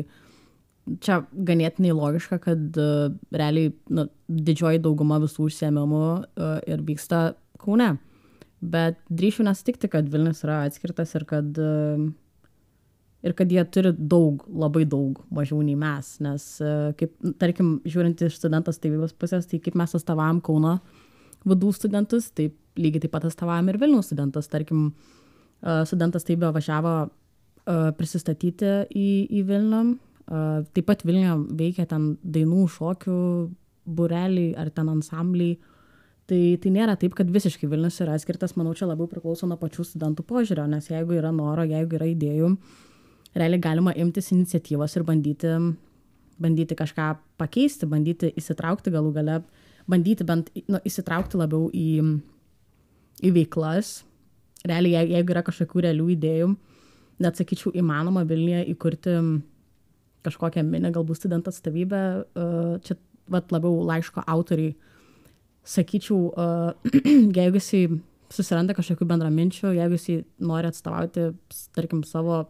čia 1.04 1.22
ganėtinai 1.32 1.94
logiška, 1.96 2.40
kad 2.44 2.80
uh, 2.80 3.14
realiai 3.32 3.72
nu, 3.94 4.08
didžioji 4.28 4.82
dauguma 4.84 5.20
visų 5.24 5.48
užsiemimų 5.48 6.02
uh, 6.04 6.58
ir 6.68 6.84
vyksta 6.86 7.34
Kaune. 7.64 7.94
Bet 8.64 9.00
drįšiu 9.12 9.46
nesutikti, 9.48 9.90
kad 9.92 10.10
Vilnius 10.12 10.44
yra 10.44 10.64
atskirtas 10.68 11.14
ir 11.16 11.26
kad, 11.28 11.56
uh, 11.60 12.04
ir 13.24 13.36
kad 13.40 13.52
jie 13.52 13.64
turi 13.72 13.94
daug, 13.96 14.44
labai 14.48 14.84
daug 14.90 15.24
mažiau 15.32 15.64
nei 15.64 15.78
mes. 15.80 16.14
Nes, 16.24 16.50
uh, 16.64 16.92
kaip, 17.00 17.16
nu, 17.24 17.34
tarkim, 17.40 17.78
žiūrint 17.88 18.28
iš 18.28 18.38
studentos 18.42 18.82
tėvybos 18.84 19.16
pusės, 19.20 19.48
tai 19.48 19.64
kaip 19.64 19.80
mes 19.80 19.96
atstovavom 19.96 20.44
Kauno 20.44 20.78
vadų 21.48 21.74
studentus, 21.76 22.30
taip 22.36 22.60
lygiai 22.80 23.04
taip 23.04 23.14
pat 23.16 23.28
atstovavom 23.28 23.72
ir 23.72 23.80
Vilniaus 23.80 24.12
studentus. 24.12 24.52
Tarkim, 24.52 24.90
uh, 25.64 25.84
studentas 25.88 26.28
taip 26.28 26.44
važiavo 26.44 26.96
uh, 27.08 27.92
prisistatyti 27.96 28.82
į, 28.92 29.12
į 29.32 29.48
Vilnių. 29.48 29.86
Taip 30.28 30.86
pat 30.88 31.04
Vilniuje 31.04 31.36
veikia 31.60 31.86
ten 31.90 32.14
dainų, 32.24 32.64
šokių, 32.72 33.18
bureliai 33.86 34.54
ar 34.58 34.70
ten 34.72 34.90
ansambliai. 34.94 35.58
Tai, 36.24 36.40
tai 36.64 36.72
nėra 36.72 36.96
taip, 36.96 37.12
kad 37.18 37.28
visiškai 37.28 37.68
Vilnius 37.68 38.00
yra 38.00 38.14
atskirtas, 38.16 38.54
manau, 38.56 38.72
čia 38.74 38.88
labiau 38.88 39.10
priklauso 39.12 39.44
nuo 39.50 39.58
pačių 39.60 39.84
studentų 39.90 40.24
požiūrio, 40.30 40.64
nes 40.72 40.88
jeigu 40.88 41.18
yra 41.20 41.34
noro, 41.36 41.66
jeigu 41.68 41.98
yra 42.00 42.08
idėjų, 42.14 42.54
realiai 43.36 43.60
galima 43.60 43.92
imtis 44.00 44.32
iniciatyvos 44.32 44.96
ir 44.96 45.04
bandyti, 45.04 45.52
bandyti 46.40 46.78
kažką 46.80 47.10
pakeisti, 47.44 47.90
bandyti 47.92 48.32
įsitraukti 48.40 48.94
galų 48.96 49.12
gale, 49.20 49.42
bandyti 49.92 50.24
bent 50.24 50.48
nu, 50.72 50.80
įsitraukti 50.88 51.42
labiau 51.44 51.68
į, 51.76 51.90
į 53.20 53.34
veiklas. 53.36 53.98
Realiai, 54.64 54.96
jei- 55.04 55.18
jeigu 55.18 55.36
yra 55.36 55.44
kažkokių 55.44 55.84
realių 55.90 56.08
idėjų, 56.16 56.54
net 57.20 57.36
sakyčiau, 57.36 57.76
įmanoma 57.76 58.24
Vilniuje 58.24 58.64
įkurti 58.72 59.18
kažkokią 60.26 60.64
mini, 60.68 60.92
galbūt 60.94 61.22
studentų 61.22 61.54
atstovybę, 61.54 62.02
uh, 62.24 62.74
čia 62.86 62.98
vat, 63.32 63.52
labiau 63.54 63.84
laiško 63.88 64.26
autoriai, 64.28 64.74
sakyčiau, 65.64 66.20
uh, 66.34 66.96
jeigu 67.40 67.60
jisai 67.60 67.86
susiranda 68.34 68.76
kažkokių 68.78 69.08
bendraminčių, 69.12 69.76
jeigu 69.78 70.00
jisai 70.00 70.18
nori 70.44 70.70
atstovauti, 70.72 71.32
tarkim, 71.76 72.04
savo 72.08 72.46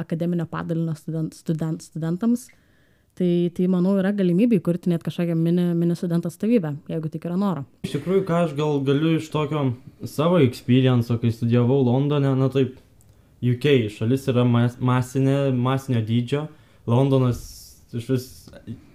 akademinio 0.00 0.46
padalinio 0.48 0.94
student, 0.96 1.34
student, 1.36 1.84
studentams, 1.84 2.46
tai, 3.18 3.50
tai 3.56 3.66
manau 3.70 3.96
yra 4.00 4.12
galimybė 4.16 4.60
įkurti 4.60 4.92
net 4.92 5.04
kažkokią 5.04 5.36
mini, 5.36 5.70
mini 5.76 5.96
studentų 5.98 6.30
atstovybę, 6.30 6.74
jeigu 6.90 7.10
tik 7.12 7.26
yra 7.28 7.36
noro. 7.40 7.66
Iš 7.86 7.98
tikrųjų, 7.98 8.24
ką 8.28 8.44
aš 8.46 8.54
gal 8.58 8.80
galiu 8.86 9.16
iš 9.18 9.28
tokio 9.32 9.66
savo 10.08 10.40
experience, 10.44 11.12
kai 11.20 11.32
studijavau 11.34 11.82
Londone, 11.84 12.32
na 12.38 12.48
taip, 12.52 12.78
UK 13.40 13.66
šalis 13.94 14.26
yra 14.28 14.44
mas, 14.44 14.76
masinė, 14.80 15.50
masinio 15.56 16.02
dydžio, 16.04 16.46
Londonas 16.90 17.40
iš 17.96 18.06
vis, 18.12 18.24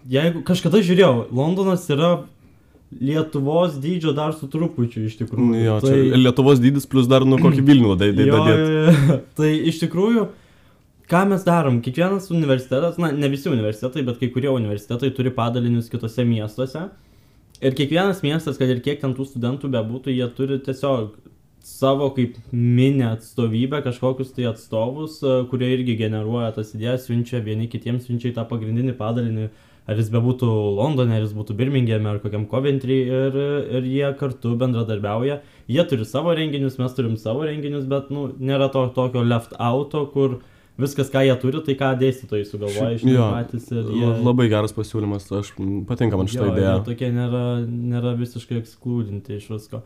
jeigu 0.10 0.44
kažkada 0.48 0.82
žiūrėjau, 0.86 1.28
Londonas 1.36 1.88
yra 1.94 2.14
Lietuvos 2.96 3.74
dydžio 3.82 4.14
dar 4.16 4.32
su 4.38 4.48
trupučiu 4.48 5.08
iš 5.10 5.18
tikrųjų. 5.20 5.46
Nu, 5.50 5.58
jo, 5.60 5.80
tai... 5.84 5.98
Lietuvos 6.22 6.62
dydis 6.64 6.86
plus 6.88 7.08
dar 7.12 7.26
nu 7.28 7.40
kokį 7.42 7.64
Vilnių 7.66 7.96
dai- 8.00 8.12
dai- 8.16 8.28
Jo, 8.30 8.38
dadėt. 8.38 8.62
jo, 8.62 8.84
jo. 9.10 9.18
Tai 9.40 9.50
iš 9.72 9.80
tikrųjų, 9.82 10.28
ką 11.12 11.24
mes 11.34 11.44
darom? 11.48 11.82
Kiekvienas 11.84 12.30
universitetas, 12.32 13.00
na, 13.02 13.10
ne 13.12 13.28
visi 13.34 13.50
universitetai, 13.52 14.06
bet 14.08 14.22
kai 14.22 14.30
kurie 14.32 14.54
universitetai 14.54 15.10
turi 15.18 15.34
padalinius 15.34 15.90
kitose 15.92 16.24
miestuose. 16.30 16.86
Ir 17.66 17.76
kiekvienas 17.76 18.22
miestas, 18.24 18.60
kad 18.62 18.70
ir 18.72 18.80
kiek 18.86 19.02
ten 19.02 19.18
tų 19.18 19.26
studentų 19.34 19.74
bebūtų, 19.76 20.14
jie 20.16 20.30
turi 20.38 20.62
tiesiog 20.64 21.18
savo 21.66 22.12
kaip 22.14 22.38
mini 22.54 23.04
atstovybę, 23.08 23.82
kažkokius 23.82 24.34
tai 24.36 24.46
atstovus, 24.52 25.18
e, 25.26 25.38
kurie 25.50 25.72
irgi 25.74 25.96
generuoja 25.98 26.52
tas 26.54 26.76
idėjas, 26.78 27.08
siunčia 27.10 27.42
vieni 27.42 27.66
kitiems, 27.72 28.06
siunčia 28.06 28.30
į 28.30 28.36
tą 28.38 28.46
pagrindinį 28.52 28.94
padalinį, 29.00 29.48
ar 29.90 29.98
jis 29.98 30.12
bebūtų 30.14 30.50
Londone, 30.78 31.18
ar 31.18 31.26
jis 31.26 31.34
būtų 31.34 31.58
Birmingeme, 31.58 32.12
ar 32.12 32.22
kokiam 32.22 32.46
Coventry, 32.52 33.00
ir, 33.10 33.40
ir 33.80 33.90
jie 33.90 34.12
kartu 34.20 34.54
bendradarbiauja. 34.62 35.40
Jie 35.66 35.88
turi 35.90 36.06
savo 36.06 36.38
renginius, 36.38 36.78
mes 36.82 36.94
turim 36.98 37.18
savo 37.22 37.46
renginius, 37.50 37.90
bet 37.90 38.14
nu, 38.14 38.28
nėra 38.38 38.70
to 38.74 38.86
tokio 38.94 39.26
left 39.26 39.58
auto, 39.58 40.06
kur 40.14 40.40
viskas, 40.78 41.10
ką 41.10 41.26
jie 41.26 41.36
turi, 41.42 41.66
tai 41.66 41.80
ką 41.82 41.92
dėstytojai 41.98 42.46
sugalvoja 42.46 42.94
iš 43.00 43.10
Jo, 43.10 43.28
patys. 43.34 43.70
Ir 43.74 43.90
jie, 43.90 44.14
Labai 44.22 44.52
geras 44.54 44.74
pasiūlymas, 44.78 45.32
aš 45.42 45.54
patinka 45.90 46.22
man 46.22 46.30
šitą 46.30 46.52
idėją. 46.54 46.80
Tokie 46.86 47.10
nėra, 47.16 47.46
nėra 47.66 48.14
visiškai 48.22 48.62
ekskludinti 48.62 49.42
iš 49.42 49.50
visko. 49.56 49.86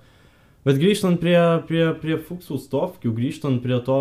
Bet 0.67 0.79
grįžtant 0.81 1.21
prie, 1.21 1.37
prie, 1.69 1.85
prie 2.01 2.17
fuksų 2.19 2.59
stovkių, 2.59 3.13
grįžtant 3.15 3.63
prie 3.63 3.79
to 3.85 3.99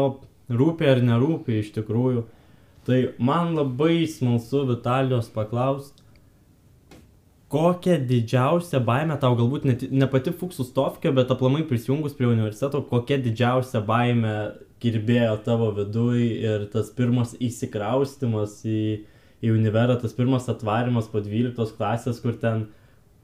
rūpia 0.50 0.94
ar 0.96 1.04
nerūpia 1.04 1.60
iš 1.62 1.70
tikrųjų, 1.76 2.24
tai 2.88 3.00
man 3.22 3.54
labai 3.54 4.08
smalsu 4.10 4.64
Vitalijos 4.68 5.28
paklausti, 5.30 6.02
kokią 7.52 7.96
didžiausią 8.08 8.80
baimę 8.84 9.16
tau 9.20 9.36
galbūt 9.38 9.64
ne, 9.68 9.76
ne 10.02 10.08
pati 10.10 10.32
fuksų 10.36 10.66
stovkė, 10.68 11.12
bet 11.16 11.30
aplamai 11.32 11.62
prisijungus 11.68 12.16
prie 12.16 12.28
universiteto, 12.28 12.82
kokia 12.90 13.16
didžiausia 13.24 13.80
baimė 13.84 14.34
kirbėjo 14.82 15.38
tavo 15.46 15.70
viduj 15.78 16.24
ir 16.42 16.66
tas 16.72 16.90
pirmas 16.94 17.32
įsikraustimas 17.40 18.60
į, 18.68 18.82
į 19.40 19.54
univerą, 19.54 19.96
tas 20.02 20.14
pirmas 20.16 20.50
atvarimas 20.52 21.08
po 21.10 21.22
12 21.24 21.72
klasės, 21.78 22.20
kur 22.24 22.36
ten, 22.42 22.66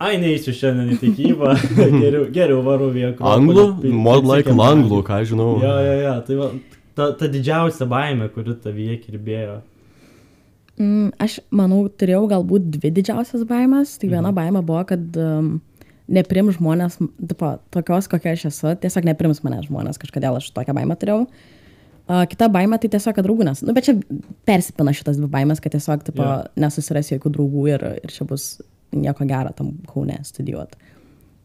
ai 0.02 0.14
neįsiu 0.20 0.54
šiandien 0.56 0.94
į 0.94 1.00
tikybą, 1.02 1.52
geriau, 2.02 2.24
geriau 2.34 2.62
varu 2.66 2.90
vieku. 2.94 3.24
Anglų? 3.28 3.66
More 3.92 4.24
like 4.26 4.50
anglų, 4.50 5.02
ką 5.06 5.20
žinau. 5.28 5.54
Jo, 5.62 5.76
jo, 5.84 5.94
jo, 6.02 6.16
tai 6.26 6.38
va, 6.40 6.50
ta, 6.98 7.12
ta 7.18 7.30
didžiausia 7.30 7.88
baimė, 7.90 8.30
kuri 8.34 8.56
tavyje 8.64 8.98
kirbėjo. 9.04 9.60
Mm, 10.80 11.12
aš 11.22 11.38
manau, 11.54 11.84
turėjau 11.86 12.24
galbūt 12.32 12.66
dvi 12.74 12.90
didžiausias 12.96 13.46
baimės. 13.46 13.94
Tai 14.00 14.10
viena 14.10 14.34
baimė 14.34 14.64
buvo, 14.66 14.82
kad 14.88 15.18
um, 15.22 15.56
neprim 16.10 16.50
žmonės, 16.54 16.98
tipo, 17.30 17.56
tokios 17.74 18.10
kokia 18.10 18.34
aš 18.34 18.48
esu, 18.50 18.72
tiesiog 18.82 19.06
neprims 19.06 19.44
mane 19.46 19.62
žmonės, 19.68 20.00
kažkodėl 20.02 20.40
aš 20.40 20.50
tokią 20.56 20.74
baimę 20.76 20.98
turėjau. 20.98 21.28
Uh, 22.04 22.26
kita 22.28 22.50
baimė 22.52 22.76
tai 22.82 22.90
tiesiog, 22.92 23.14
kad 23.16 23.24
draugų 23.24 23.46
nes. 23.46 23.62
Nu, 23.64 23.72
bet 23.76 23.86
čia 23.86 23.94
persipina 24.44 24.92
šitas 24.92 25.16
dvi 25.16 25.30
baimės, 25.32 25.62
kad 25.62 25.72
tiesiog, 25.72 26.02
tipo, 26.10 26.26
yeah. 26.26 26.50
nesusirasiu 26.66 27.16
jokių 27.16 27.32
draugų 27.38 27.68
ir, 27.70 27.86
ir 28.02 28.12
čia 28.12 28.26
bus 28.28 28.56
nieko 28.96 29.26
gero 29.28 29.52
tam 29.56 29.74
kaune 29.90 30.18
studijuoti. 30.26 30.80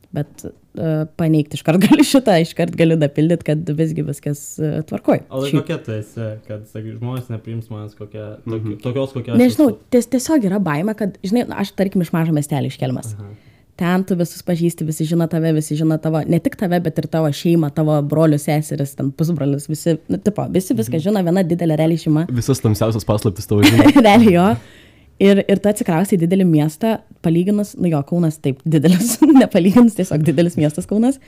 Bet 0.10 0.42
uh, 0.42 1.04
paneigti 1.22 1.54
iškart 1.60 1.84
galiu 1.86 2.06
šitą, 2.08 2.40
iškart 2.42 2.74
galiu 2.80 2.96
dapildyti, 2.98 3.46
kad 3.52 3.68
visgi 3.78 4.02
viskas 4.08 4.40
uh, 4.58 4.80
tvarkoj. 4.90 5.20
O 5.30 5.44
tai 5.44 5.52
kokia 5.54 5.78
tu 5.86 5.94
esi, 5.94 6.32
kad, 6.48 6.64
sakai, 6.72 6.96
žmonės 6.98 7.28
nepriims 7.30 7.68
manęs 7.70 7.94
kokia, 8.00 8.40
toki, 8.42 8.64
Mhm. 8.64 8.80
tokios 8.86 9.14
kokia 9.14 9.38
Nežinau, 9.38 9.76
ties, 9.94 10.08
tiesiog 10.10 10.48
yra 10.50 10.58
baime, 10.66 10.96
kad, 10.98 11.20
žinai, 11.22 11.46
aš 11.62 11.76
tarkim 11.78 12.02
iš 12.02 12.10
mažo 12.16 12.34
miestelio 12.34 12.74
iškelmas. 12.74 13.14
Aha. 13.20 13.30
Ten 13.80 14.02
tu 14.04 14.18
visus 14.20 14.42
pažįsti, 14.44 14.84
visi 14.84 15.06
žino 15.08 15.24
tave, 15.32 15.54
visi 15.56 15.78
žino 15.80 15.96
tavo, 16.04 16.20
ne 16.28 16.36
tik 16.44 16.58
tave, 16.60 16.82
bet 16.84 16.98
ir 17.00 17.06
tavo 17.08 17.30
šeimą, 17.32 17.70
tavo 17.72 17.94
brolius, 18.04 18.44
seseris, 18.50 18.92
ten 18.98 19.14
pusbrolius, 19.16 19.70
visi, 19.72 19.94
nu, 20.12 20.18
tipo, 20.20 20.44
visi 20.52 20.76
viską 20.76 21.00
žino, 21.06 21.22
viena 21.24 21.46
didelė 21.48 21.78
realiai 21.80 22.02
šeima. 22.02 22.26
Visas 22.34 22.60
tamsiausias 22.66 23.06
paslaptis 23.08 23.48
tavo 23.48 23.62
žinai. 23.70 23.94
realiai 24.02 24.34
jo. 24.36 24.50
Ir, 25.20 25.42
ir 25.52 25.60
tu 25.60 25.68
atsikraustai 25.68 26.16
į 26.16 26.22
didelį 26.22 26.46
miestą, 26.48 26.98
palyginus, 27.26 27.74
nu 27.76 27.90
jo, 27.92 28.00
Kaunas 28.08 28.38
taip 28.40 28.62
didelis, 28.64 29.18
nepalyginus, 29.42 29.98
tiesiog 29.98 30.24
didelis 30.24 30.56
miestas 30.60 30.88
Kaunas. 30.88 31.20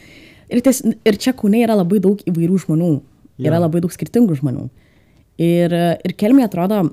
Ir, 0.51 0.61
ties, 0.63 0.79
ir 1.07 1.17
čia 1.19 1.33
Kaune 1.35 1.59
yra 1.63 1.75
labai 1.75 1.99
daug 2.03 2.21
įvairių 2.27 2.59
žmonių, 2.65 2.91
yra 3.43 3.57
Jo. 3.59 3.63
labai 3.65 3.81
daug 3.83 3.91
skirtingų 3.91 4.39
žmonių. 4.39 4.69
Ir, 5.41 5.75
ir 6.07 6.15
kelmė 6.19 6.45
atrodo, 6.47 6.85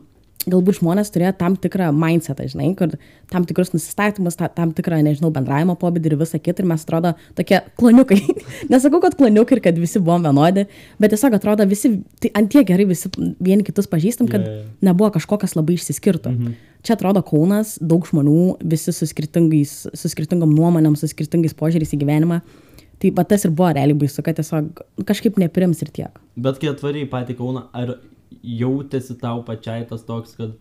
galbūt 0.46 0.78
žmonės 0.78 1.10
turėjo 1.12 1.32
tam 1.40 1.56
tikrą 1.58 1.88
mindsetą, 1.94 2.46
žinai, 2.52 2.68
kur 2.78 2.94
tam 3.32 3.46
tikrus 3.48 3.72
nusistatymus, 3.74 4.36
ta, 4.38 4.46
tam 4.52 4.70
tikrą, 4.76 5.00
nežinau, 5.04 5.32
bendravimo 5.34 5.74
pobūdį 5.80 6.12
ir 6.12 6.16
visą 6.20 6.38
kitą, 6.40 6.62
ir 6.62 6.70
mes 6.70 6.84
atrodo 6.86 7.14
tokie 7.38 7.58
kloniukai. 7.80 8.20
Nesakau, 8.72 9.00
kad 9.02 9.16
kloniukai 9.18 9.58
ir 9.58 9.62
kad 9.66 9.80
visi 9.80 10.02
buvom 10.02 10.28
vienodi, 10.28 10.68
bet 11.02 11.14
tiesiog 11.14 11.38
atrodo 11.40 11.66
visi, 11.68 11.96
tai 12.22 12.30
antie 12.38 12.62
gerai 12.68 12.86
visi 12.88 13.10
vieni 13.16 13.66
kitus 13.66 13.90
pažįstam, 13.90 14.30
kad 14.30 14.46
jo. 14.46 14.60
nebuvo 14.88 15.10
kažkokas 15.18 15.56
labai 15.58 15.76
išsiskirtų. 15.78 16.34
Mhm. 16.34 16.56
Čia 16.86 16.94
atrodo 16.94 17.24
Kaunas, 17.26 17.74
daug 17.82 18.06
žmonių, 18.06 18.60
visi 18.70 18.94
su, 18.94 19.08
su 19.08 20.10
skirtingom 20.12 20.52
nuomonėm, 20.54 20.94
su 20.96 21.10
skirtingais 21.10 21.56
požiūriais 21.58 21.96
į 21.96 21.98
gyvenimą. 22.04 22.38
Tai 22.98 23.10
va 23.14 23.22
tas 23.26 23.44
ir 23.46 23.52
buvo 23.54 23.70
realiai 23.74 23.98
baisu, 23.98 24.22
kad 24.26 24.38
tiesiog 24.38 24.80
kažkaip 25.06 25.36
neprims 25.38 25.82
ir 25.84 25.90
tiek. 25.94 26.22
Bet 26.38 26.58
kai 26.62 26.70
atvarai 26.70 27.04
patį 27.10 27.36
Kauną, 27.38 27.66
ar 27.74 27.98
jautėsi 28.42 29.16
tau 29.20 29.42
pačiai 29.46 29.86
tas 29.88 30.04
toks, 30.06 30.36
kad, 30.38 30.54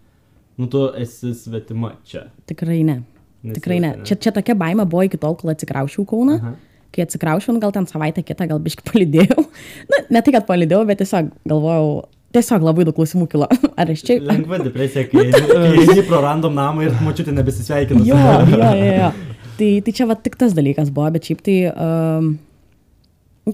nu, 0.58 0.68
tu 0.72 0.88
esi 0.98 1.34
svetima 1.38 1.96
čia? 2.08 2.28
Tikrai 2.50 2.82
ne. 2.88 3.02
Nesijautė, 3.44 3.60
Tikrai 3.60 3.80
ne. 3.84 3.92
ne? 4.00 4.08
Čia, 4.08 4.18
čia 4.18 4.34
tokia 4.36 4.56
baime 4.58 4.86
buvo 4.90 5.06
iki 5.06 5.20
tol, 5.22 5.38
kol 5.38 5.54
atsikraušiau 5.54 6.08
Kauną. 6.10 6.40
Aha. 6.42 6.56
Kai 6.96 7.04
atsikraušiau, 7.04 7.54
nu, 7.54 7.62
gal 7.62 7.74
ten 7.76 7.86
savaitę 7.90 8.24
kitą, 8.26 8.48
gal 8.50 8.62
biškai 8.64 8.86
palidėjau. 8.88 9.44
Na, 9.92 10.02
ne 10.18 10.24
tai, 10.24 10.34
kad 10.36 10.48
palidėjau, 10.48 10.86
bet 10.90 11.02
tiesiog 11.04 11.30
galvojau, 11.48 11.92
tiesiog 12.36 12.66
labai 12.66 12.88
daug 12.88 12.98
klausimų 12.98 13.28
kilo. 13.32 13.50
Ar 13.80 13.94
aš 13.94 14.04
čia... 14.08 14.18
Lengva 14.26 14.60
depresija, 14.64 15.06
kai 15.12 15.28
kai 15.36 15.70
eini 15.84 16.04
pro 16.08 16.24
random 16.26 16.58
namą 16.58 16.88
ir 16.88 16.98
mačiutė 17.06 17.36
nebesisveikina. 17.36 18.04
Jo, 18.08 18.18
jo, 18.50 18.74
jo. 18.82 18.92
jo. 19.04 19.14
Tai, 19.58 19.70
tai 19.86 19.94
čia 20.00 20.06
va 20.10 20.18
tik 20.22 20.38
tas 20.38 20.54
dalykas 20.58 20.92
buvo, 20.94 21.10
bet 21.16 21.30
šiaip 21.30 21.40
tai 21.46 21.56
um, 21.72 22.34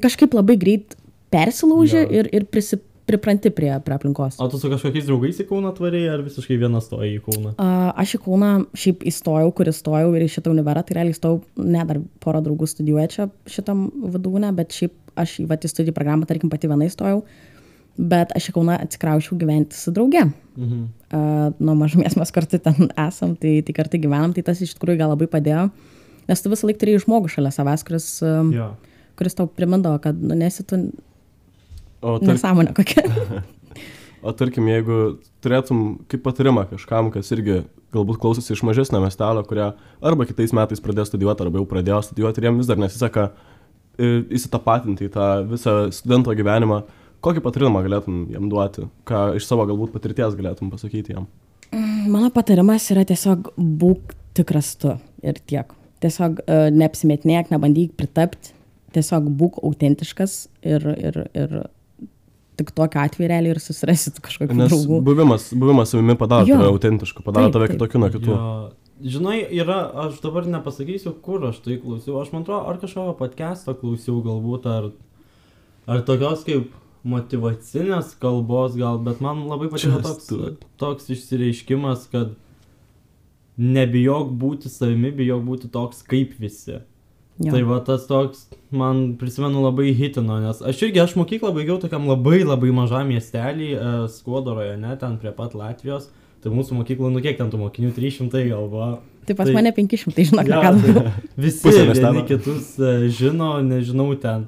kažkaip 0.04 0.34
labai 0.36 0.58
greit 0.60 0.98
persilauži 1.34 2.02
Jo. 2.02 2.10
ir, 2.22 2.30
ir 2.36 2.48
prisi, 2.52 2.78
pripranti 3.06 3.52
prie, 3.52 3.72
prie 3.84 3.96
aplinkos. 3.96 4.38
O 4.40 4.48
tu 4.52 4.60
su 4.60 4.70
kažkokiais 4.72 5.08
draugais 5.08 5.40
į 5.42 5.46
Kauną 5.50 5.74
tvariai, 5.76 6.08
ar 6.14 6.24
visiškai 6.24 6.58
vienas 6.62 6.88
stoji 6.88 7.18
į 7.18 7.22
Kauną? 7.26 7.54
Uh, 7.58 7.90
aš 8.00 8.16
į 8.18 8.20
Kauną 8.24 8.52
šiaip 8.80 9.04
įstojau, 9.12 9.52
kur 9.58 9.72
įstojau 9.72 10.14
ir 10.16 10.26
į 10.26 10.30
šitą 10.38 10.54
univerą, 10.54 10.86
tai 10.88 10.98
realiai 11.00 11.16
įstojau, 11.16 11.42
ne, 11.60 11.84
dar 11.90 12.00
porą 12.24 12.44
draugų 12.46 12.70
studijuoja 12.72 13.10
čia 13.12 13.28
šitam 13.52 13.90
vadovūne, 14.14 14.54
bet 14.56 14.76
šiaip 14.76 14.96
aš 15.20 15.36
į 15.44 15.48
vat 15.52 15.68
į 15.68 15.74
studijų 15.74 15.96
programą, 15.98 16.28
tarkim, 16.30 16.52
pati 16.54 16.72
viena 16.72 16.88
įstojau, 16.88 17.22
bet 18.00 18.32
aš 18.38 18.50
į 18.50 18.58
Kauną 18.58 18.80
atsikraušiau 18.88 19.38
gyventi 19.42 19.78
su 19.78 19.94
drauge. 19.96 20.26
Mhm. 20.56 20.88
Uh, 21.14 21.52
nuo 21.60 21.76
mažumės 21.78 22.16
mes 22.18 22.32
kartu 22.34 22.58
ten 22.64 22.88
esam, 22.96 23.36
tai, 23.38 23.58
tai 23.68 23.76
kartu 23.76 24.00
gyvenam, 24.02 24.32
tai 24.34 24.46
tas 24.48 24.64
iš 24.64 24.78
tikrųjų 24.80 25.04
gal 25.04 25.12
labai 25.14 25.28
padėjo, 25.30 25.68
nes 26.30 26.42
tu 26.42 26.50
visą 26.50 26.70
laiką 26.70 26.82
turėjai 26.82 27.04
žmogų 27.04 27.36
šalia 27.36 27.52
savęs, 27.54 27.84
kuris, 27.86 28.08
Jo. 28.24 28.72
kuris 29.20 29.36
tau 29.38 29.46
primindavo, 29.52 30.00
kad 30.02 30.18
nu, 30.18 30.34
nesi 30.40 30.64
tu 30.66 30.80
O, 32.04 32.18
tar, 32.20 32.34
nesąmonė 32.36 32.74
kokia. 32.76 33.06
o 34.28 34.34
tarkim, 34.36 34.68
jeigu 34.68 35.00
turėtum 35.44 35.84
kaip 36.12 36.24
patarimą 36.26 36.66
kažkam, 36.74 37.12
kas 37.14 37.32
irgi 37.36 37.62
galbūt 37.94 38.20
klausosi 38.20 38.56
iš 38.56 38.64
mažesnio 38.68 39.00
miestelio, 39.04 39.44
kurie 39.48 39.70
arba 40.04 40.28
kitais 40.28 40.54
metais 40.56 40.82
pradės 40.84 41.12
studijuoti, 41.12 41.46
arba 41.46 41.62
jau 41.62 41.68
pradėjo 41.70 42.02
studijuoti 42.10 42.42
ir 42.42 42.50
jiems 42.50 42.64
vis 42.64 42.72
dar 42.72 42.82
nesiseka 42.82 43.28
e, 43.30 44.10
įsitapatinti 44.36 45.08
į 45.08 45.14
tą 45.14 45.28
visą 45.52 45.76
studento 45.96 46.34
gyvenimą, 46.36 46.82
kokį 47.24 47.44
patarimą 47.46 47.84
galėtum 47.86 48.26
jam 48.34 48.50
duoti, 48.52 48.90
ką 49.08 49.30
iš 49.40 49.48
savo 49.48 49.68
galbūt 49.70 49.94
patirties 49.96 50.36
galėtum 50.40 50.74
pasakyti 50.74 51.16
jam. 51.16 51.30
Mano 51.74 52.30
patarimas 52.34 52.90
yra 52.94 53.06
tiesiog 53.08 53.54
būk 53.58 54.12
tikras 54.38 54.74
tu 54.82 54.98
ir 55.24 55.40
tiek. 55.48 55.72
Tiesiog 56.04 56.44
uh, 56.44 56.68
neapsimetinėk, 56.74 57.54
nebandyk 57.54 57.94
pritapti, 57.98 58.52
tiesiog 58.94 59.30
būk 59.40 59.62
autentiškas 59.64 60.36
ir, 60.68 60.84
ir, 61.00 61.22
ir 61.32 61.56
tik 62.60 62.72
tokiu 62.78 63.02
atveju 63.02 63.30
realiai 63.32 63.56
ir 63.56 63.60
susirasit 63.64 64.20
kažkokių 64.24 64.56
Nes 64.60 64.72
draugų. 64.72 65.02
buvimas, 65.04 65.50
buvimas 65.54 65.90
savimi 65.94 66.16
padaro 66.20 66.48
Jo. 66.48 66.58
tave 66.62 66.70
autentišku, 66.74 67.24
padaro 67.26 67.50
Taip, 67.50 67.58
tave 67.58 67.68
kitokiu 67.74 68.00
nuo 68.04 68.10
kitų. 68.14 68.30
Jo. 68.36 68.72
Žinai, 69.04 69.40
yra, 69.52 69.80
aš 70.06 70.22
dabar 70.24 70.46
nepasakysiu, 70.48 71.12
kur 71.26 71.44
aš 71.50 71.58
tai 71.66 71.76
klausiau. 71.82 72.22
Aš 72.22 72.30
man 72.32 72.46
atrodo, 72.46 72.62
ar 72.72 72.78
kažkokio 72.80 73.18
podcast'o 73.20 73.74
klausiau 73.76 74.22
galbūt, 74.24 74.68
ar, 74.70 74.92
ar 75.92 76.06
tokios 76.08 76.46
kaip 76.48 76.72
motivacinės 77.04 78.14
kalbos 78.22 78.78
gal, 78.80 79.02
bet 79.04 79.20
man 79.20 79.42
labai 79.50 79.68
patiko 79.74 80.00
toks, 80.06 80.30
toks 80.80 81.10
išsireiškimas, 81.12 82.06
kad 82.14 82.38
nebijok 83.58 84.32
būti 84.40 84.72
savimi, 84.72 85.12
bijok 85.12 85.44
būti 85.46 85.70
toks 85.74 86.00
kaip 86.08 86.38
visi. 86.42 86.80
Jo. 87.42 87.50
Tai 87.50 87.64
va 87.66 87.80
tas 87.82 88.04
toks, 88.06 88.44
man 88.70 89.16
prisimenu 89.18 89.64
labai 89.64 89.90
hitino, 89.98 90.38
nes 90.44 90.60
aš 90.62 90.84
irgi, 90.86 91.02
aš 91.02 91.16
mokyklą 91.18 91.50
baigiau 91.56 91.80
tokiam 91.82 92.06
labai 92.06 92.44
labai 92.46 92.70
mažam 92.76 93.10
miestelį, 93.10 93.72
e, 93.74 93.94
Skuodo 94.14 94.54
rajone, 94.60 94.94
ten 95.02 95.18
prie 95.18 95.32
pat 95.34 95.56
Latvijos. 95.58 96.12
Tai 96.44 96.52
mūsų 96.52 96.76
mokyklų, 96.82 97.10
nu 97.10 97.22
kiek 97.24 97.38
ten 97.40 97.50
tų 97.50 97.62
mokinių, 97.62 97.94
300 97.96 98.44
gal 98.50 98.68
buvo. 98.70 98.92
Taip 99.26 99.38
pas 99.40 99.48
tai- 99.48 99.56
mane 99.56 99.72
500, 99.72 100.26
žinok, 100.28 100.50
Jo, 100.52 100.60
ką 100.60 100.72
daugiau. 100.76 101.14
Visi 101.46 101.72
vieni 101.72 102.24
kitus 102.28 102.74
e, 102.78 103.08
žino, 103.08 103.56
nežinau 103.64 104.12
ten. 104.20 104.46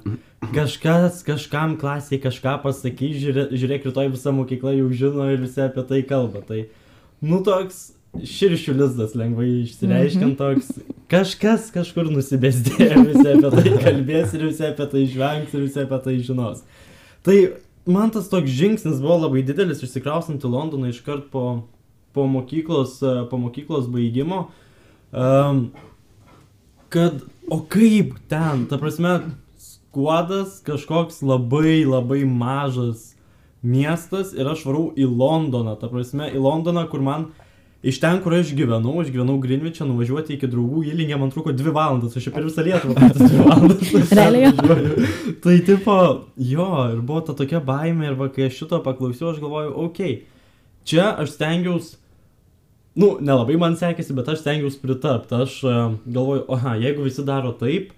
Kažkas, 0.52 1.24
kažkam 1.26 1.78
klasiai 1.80 2.20
kažką 2.22 2.60
pasakys, 2.62 3.16
žiūrėk, 3.22 3.54
žiūrėk, 3.56 3.88
rytoj 3.88 4.12
visa 4.12 4.30
mokykla 4.36 4.76
jau 4.76 4.90
žino 4.92 5.26
ir 5.32 5.40
visi 5.42 5.64
apie 5.64 5.82
tai 5.88 6.02
kalba. 6.06 6.44
Tai, 6.46 6.66
nu 7.24 7.40
toks 7.42 7.95
širšių 8.24 8.74
lizdas 8.78 9.14
lengvai 9.18 9.48
išsireiškiant 9.64 10.38
toks. 10.40 10.72
Kažkas 11.10 11.68
kažkur 11.74 12.08
nusibėsdėjo, 12.10 13.04
visi 13.10 13.28
apie 13.34 13.50
tai 13.54 13.74
kalbės 13.84 14.34
ir 14.34 14.46
visi 14.48 14.66
apie 14.66 14.88
tai 14.92 15.04
žvengs 15.12 15.54
ir 15.54 15.64
visi 15.66 15.82
apie 15.82 16.00
tai 16.04 16.16
žinos. 16.24 16.64
Tai 17.26 17.36
man 17.86 18.12
tas 18.14 18.30
toks 18.32 18.50
žingsnis 18.50 19.00
buvo 19.02 19.20
labai 19.26 19.44
didelis, 19.46 19.82
išsikraustant 19.84 20.44
į 20.44 20.52
Londoną 20.52 20.90
iškart 20.90 21.28
po, 21.32 21.46
po, 22.16 22.26
mokyklos, 22.30 22.98
po 23.30 23.40
mokyklos 23.42 23.90
baigimo. 23.92 24.46
Um, 25.14 25.68
kad, 26.90 27.22
o 27.50 27.60
kaip 27.70 28.16
ten, 28.30 28.66
ta 28.70 28.78
prasme, 28.82 29.18
skuodas 29.62 30.58
kažkoks 30.66 31.22
labai 31.24 31.84
labai 31.86 32.24
mažas 32.28 33.12
miestas 33.66 34.34
ir 34.36 34.46
aš 34.50 34.66
varau 34.66 34.90
į 34.98 35.06
Londoną, 35.08 35.76
ta 35.80 35.88
prasme, 35.90 36.28
į 36.30 36.42
Londoną, 36.42 36.86
kur 36.90 37.02
man 37.02 37.30
iš 37.82 37.98
ten, 38.02 38.20
kur 38.24 38.36
aš 38.38 38.54
gyvenau, 38.56 38.94
aš 39.02 39.10
gyvenau 39.14 39.36
Greenwich'e, 39.42 39.84
nuvažiuoti 39.88 40.36
iki 40.36 40.48
draugų 40.52 40.86
įlingę 40.92 41.18
man 41.20 41.34
truko 41.34 41.52
dvi 41.56 41.74
valandas, 41.74 42.16
aš 42.16 42.30
per 42.34 42.46
visą 42.46 42.64
Lietuvą 42.66 42.96
per 42.96 43.12
tas 43.16 43.34
dvi 43.34 43.44
valandas. 43.44 43.92
Realiai. 44.20 44.54
Tai 45.44 45.58
tipo, 45.66 45.98
jo, 46.36 46.70
ir 46.94 47.04
buvo 47.04 47.26
ta 47.28 47.36
tokia 47.36 47.60
baimė 47.60 48.10
ir 48.12 48.18
va, 48.18 48.30
kai 48.32 48.48
aš 48.48 48.62
šito 48.62 48.80
paklausiau, 48.86 49.34
aš 49.34 49.44
galvoju, 49.44 49.76
okei, 49.86 50.16
okay, 50.16 50.82
čia 50.88 51.12
aš 51.20 51.36
stengiausi 51.36 51.96
nu, 52.96 53.12
nelabai 53.20 53.58
man 53.60 53.76
sekėsi, 53.78 54.16
bet 54.16 54.30
aš 54.32 54.42
stengiausi 54.42 54.80
pritapti. 54.80 55.36
Aš 55.44 55.58
e, 55.68 55.76
galvoju, 56.08 56.46
oha, 56.52 56.76
jeigu 56.80 57.04
visi 57.04 57.24
daro 57.26 57.52
taip 57.60 57.92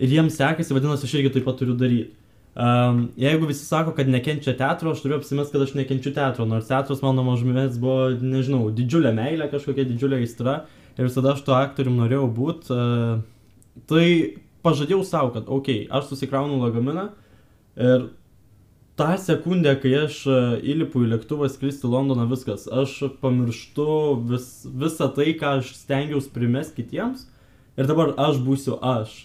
ir 0.00 0.14
jiems 0.16 0.38
sekėsi, 0.40 0.74
vadinasi, 0.74 1.06
aš 1.06 1.16
irgi 1.18 1.34
taip 1.36 1.48
pat 1.48 1.60
turiu 1.60 1.76
daryti. 1.78 2.14
Um, 2.54 3.08
jeigu 3.18 3.48
visi 3.50 3.64
sako, 3.66 3.90
kad 3.96 4.08
nekenčia 4.08 4.54
teatro, 4.54 4.92
aš 4.94 5.02
turiu 5.02 5.16
apsimest, 5.18 5.50
kad 5.50 5.64
aš 5.64 5.72
nekenčiu 5.74 6.12
teatro, 6.14 6.46
nors 6.46 6.68
teatras 6.70 7.02
mano 7.02 7.24
mažumės 7.26 7.80
buvo, 7.82 8.12
nežinau, 8.14 8.68
didžiulė 8.74 9.10
meilė, 9.16 9.48
kažkokia 9.50 9.88
didžiulė 9.88 10.20
aistra 10.22 10.60
ir 10.94 11.08
visada 11.08 11.32
aš 11.34 11.42
tuo 11.46 11.56
aktorium 11.58 11.98
norėjau 11.98 12.28
būti. 12.36 12.70
Uh, 12.70 13.80
tai 13.90 14.06
pažadėjau 14.62 15.02
savo, 15.06 15.32
kad, 15.34 15.48
okei, 15.48 15.84
okay, 15.84 15.90
aš 15.90 16.12
susikraunu 16.12 16.60
lagaminą 16.62 17.08
ir 17.74 18.06
tą 18.98 19.10
sekundę, 19.18 19.74
kai 19.82 19.92
aš 20.04 20.22
įlipu 20.62 21.04
į 21.04 21.10
lėktuvą 21.14 21.50
skristi 21.50 21.88
į 21.88 21.92
Londoną, 21.92 22.26
viskas. 22.30 22.68
Aš 22.70 22.96
pamirštu 23.22 23.88
vis, 24.30 24.48
visą 24.70 25.10
tai, 25.14 25.32
ką 25.38 25.58
aš 25.60 25.74
stengiausi 25.80 26.30
primest 26.34 26.76
kitiems. 26.78 27.26
Ir 27.74 27.90
dabar 27.90 28.14
aš 28.28 28.38
būsiu 28.46 28.78
aš. 28.78 29.24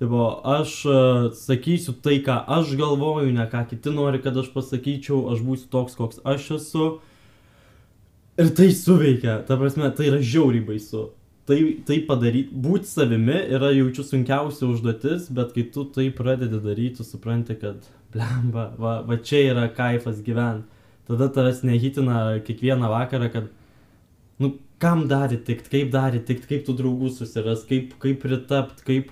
Buvo, 0.00 0.40
aš 0.48 0.86
uh, 0.88 1.26
sakysiu 1.36 1.92
tai, 2.00 2.22
ką 2.24 2.38
aš 2.48 2.72
galvoju, 2.80 3.34
ne 3.36 3.44
ką 3.52 3.66
kiti 3.68 3.92
nori, 3.92 4.22
kad 4.24 4.36
aš 4.40 4.48
pasakyčiau, 4.54 5.26
aš 5.34 5.42
būsiu 5.44 5.68
toks, 5.68 5.96
koks 5.98 6.22
aš 6.24 6.46
esu. 6.56 6.86
Ir 8.40 8.48
tai 8.56 8.70
suveikia, 8.72 9.42
ta 9.44 9.58
prasme, 9.60 9.90
tai 9.92 10.08
yra 10.08 10.22
žiauriai 10.24 10.64
baisu. 10.64 11.10
Tai, 11.50 11.58
tai 11.84 11.98
padaryti, 12.08 12.56
būti 12.64 12.88
savimi 12.88 13.36
yra 13.52 13.74
jaučiu 13.76 14.06
sunkiausia 14.06 14.70
užduotis, 14.70 15.28
bet 15.36 15.52
kai 15.52 15.66
tu 15.74 15.84
tai 15.92 16.08
pradedi 16.16 16.62
daryti, 16.64 17.02
tu 17.02 17.04
supranti, 17.04 17.58
kad, 17.60 17.84
blemba, 18.14 18.70
va, 18.80 18.96
va 19.04 19.20
čia 19.20 19.50
yra 19.50 19.68
kaifas 19.68 20.24
gyventi. 20.24 20.64
Tada 21.10 21.28
tavęs 21.34 21.60
nehitina 21.66 22.38
kiekvieną 22.46 22.88
vakarą, 22.88 23.28
kad, 23.34 23.52
nu, 24.40 24.54
kam 24.80 25.08
daryti 25.10 25.50
tikt, 25.50 25.68
kaip 25.68 25.92
daryti 25.92 26.30
tikt, 26.32 26.48
kaip 26.48 26.64
tu 26.64 26.72
draugų 26.78 27.12
susiras, 27.12 27.68
kaip, 27.68 27.98
kaip 28.00 28.22
pritapt, 28.24 28.80
kaip 28.86 29.10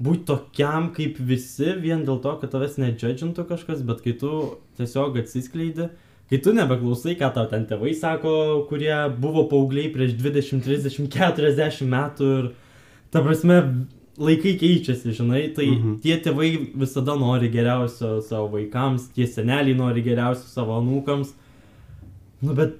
būti 0.00 0.26
tokiam 0.30 0.88
kaip 0.96 1.18
visi, 1.20 1.74
vien 1.80 2.04
dėl 2.06 2.20
to, 2.24 2.32
kad 2.40 2.52
tavęs 2.54 2.78
nedžedžintų 2.80 3.44
kažkas, 3.50 3.84
bet 3.86 4.00
kai 4.04 4.14
tu 4.20 4.32
tiesiog 4.80 5.18
atsiskleidi, 5.20 5.90
kai 6.30 6.40
tu 6.40 6.54
nebeklausai, 6.56 7.16
ką 7.20 7.32
tau 7.36 7.48
ten 7.50 7.66
tėvai 7.68 7.92
sako, 7.98 8.32
kurie 8.70 8.94
buvo 9.20 9.44
paaugliai 9.50 9.92
prieš 9.92 10.16
20, 10.20 10.64
30, 10.64 11.10
40 11.12 11.90
metų 11.90 12.30
ir, 12.38 12.52
ta 13.12 13.22
prasme, 13.26 13.60
laikai 14.20 14.54
keičiasi, 14.60 15.14
žinai, 15.16 15.42
tai 15.56 15.68
mhm. 15.68 15.98
tie 16.04 16.16
tėvai 16.22 16.50
visada 16.80 17.16
nori 17.20 17.50
geriausio 17.52 18.18
savo 18.24 18.50
vaikams, 18.56 19.10
tie 19.16 19.28
seneliai 19.28 19.76
nori 19.76 20.04
geriausio 20.06 20.48
savo 20.48 20.76
anūkams, 20.80 21.34
nu 22.46 22.56
bet 22.56 22.78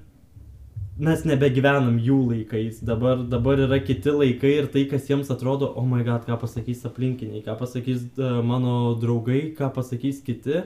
mes 1.00 1.24
nebegyvenam 1.28 1.96
jų 2.02 2.18
laikais, 2.28 2.80
dabar, 2.86 3.22
dabar 3.32 3.62
yra 3.66 3.80
kiti 3.82 4.12
laikai 4.12 4.52
ir 4.58 4.70
tai, 4.72 4.84
kas 4.90 5.08
jiems 5.08 5.32
atrodo, 5.32 5.70
o 5.72 5.82
oh 5.82 5.88
my 5.88 6.04
god, 6.06 6.26
ką 6.28 6.36
pasakys 6.42 6.84
aplinkiniai, 6.88 7.42
ką 7.46 7.56
pasakys 7.60 8.06
uh, 8.20 8.40
mano 8.44 8.94
draugai, 9.00 9.50
ką 9.56 9.72
pasakys 9.76 10.22
kiti, 10.26 10.64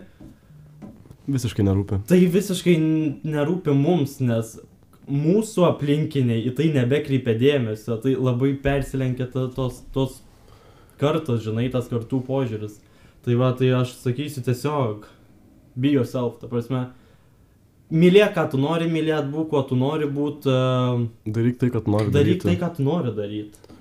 Visiškai 1.24 1.64
nerūpi. 1.64 2.02
tai 2.08 2.18
visiškai 2.28 2.74
nerūpi 3.24 3.72
mums, 3.72 4.18
nes 4.20 4.58
mūsų 5.08 5.64
aplinkiniai 5.70 6.42
į 6.50 6.52
tai 6.58 6.68
nebekreipia 6.74 7.36
dėmesio, 7.40 7.96
tai 8.02 8.12
labai 8.16 8.54
persilenkia 8.60 9.28
tos, 9.32 9.82
tos 9.94 10.18
kartos, 11.00 11.42
žinai, 11.44 11.70
tas 11.72 11.88
kartų 11.90 12.20
požiūris. 12.26 12.80
Tai 13.24 13.38
va, 13.40 13.54
tai 13.56 13.70
aš 13.72 13.94
sakysiu 14.02 14.44
tiesiog, 14.44 15.06
be 15.80 15.94
yourself, 15.94 16.36
ta 16.40 16.48
prasme, 16.50 16.86
mylėk, 17.94 18.34
ką 18.36 18.44
tu 18.52 18.60
nori 18.60 18.88
mylėti, 18.90 19.30
būk, 19.32 19.48
kuo 19.52 19.62
tu 19.68 19.78
nori 19.78 20.08
būti, 20.10 20.50
uh, 20.50 21.04
Daryk 21.36 21.60
tai, 21.60 21.70
kad 21.74 21.88
nori 21.90 22.10
daryk 22.10 22.40
daryti. 22.40 22.48
tai, 22.48 22.56
ką 22.60 22.70
tu 22.76 22.86
nori 22.86 23.14
daryti. 23.16 23.74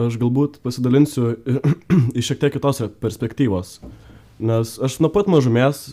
Aš 0.00 0.16
galbūt 0.20 0.60
pasidalinsiu 0.64 1.32
iš 2.18 2.30
šiek 2.30 2.42
tiek 2.44 2.54
kitos 2.56 2.82
perspektyvos. 3.02 3.78
Nes 4.40 4.76
aš 4.80 4.98
nuo 5.04 5.10
pat 5.12 5.28
mažumės, 5.30 5.90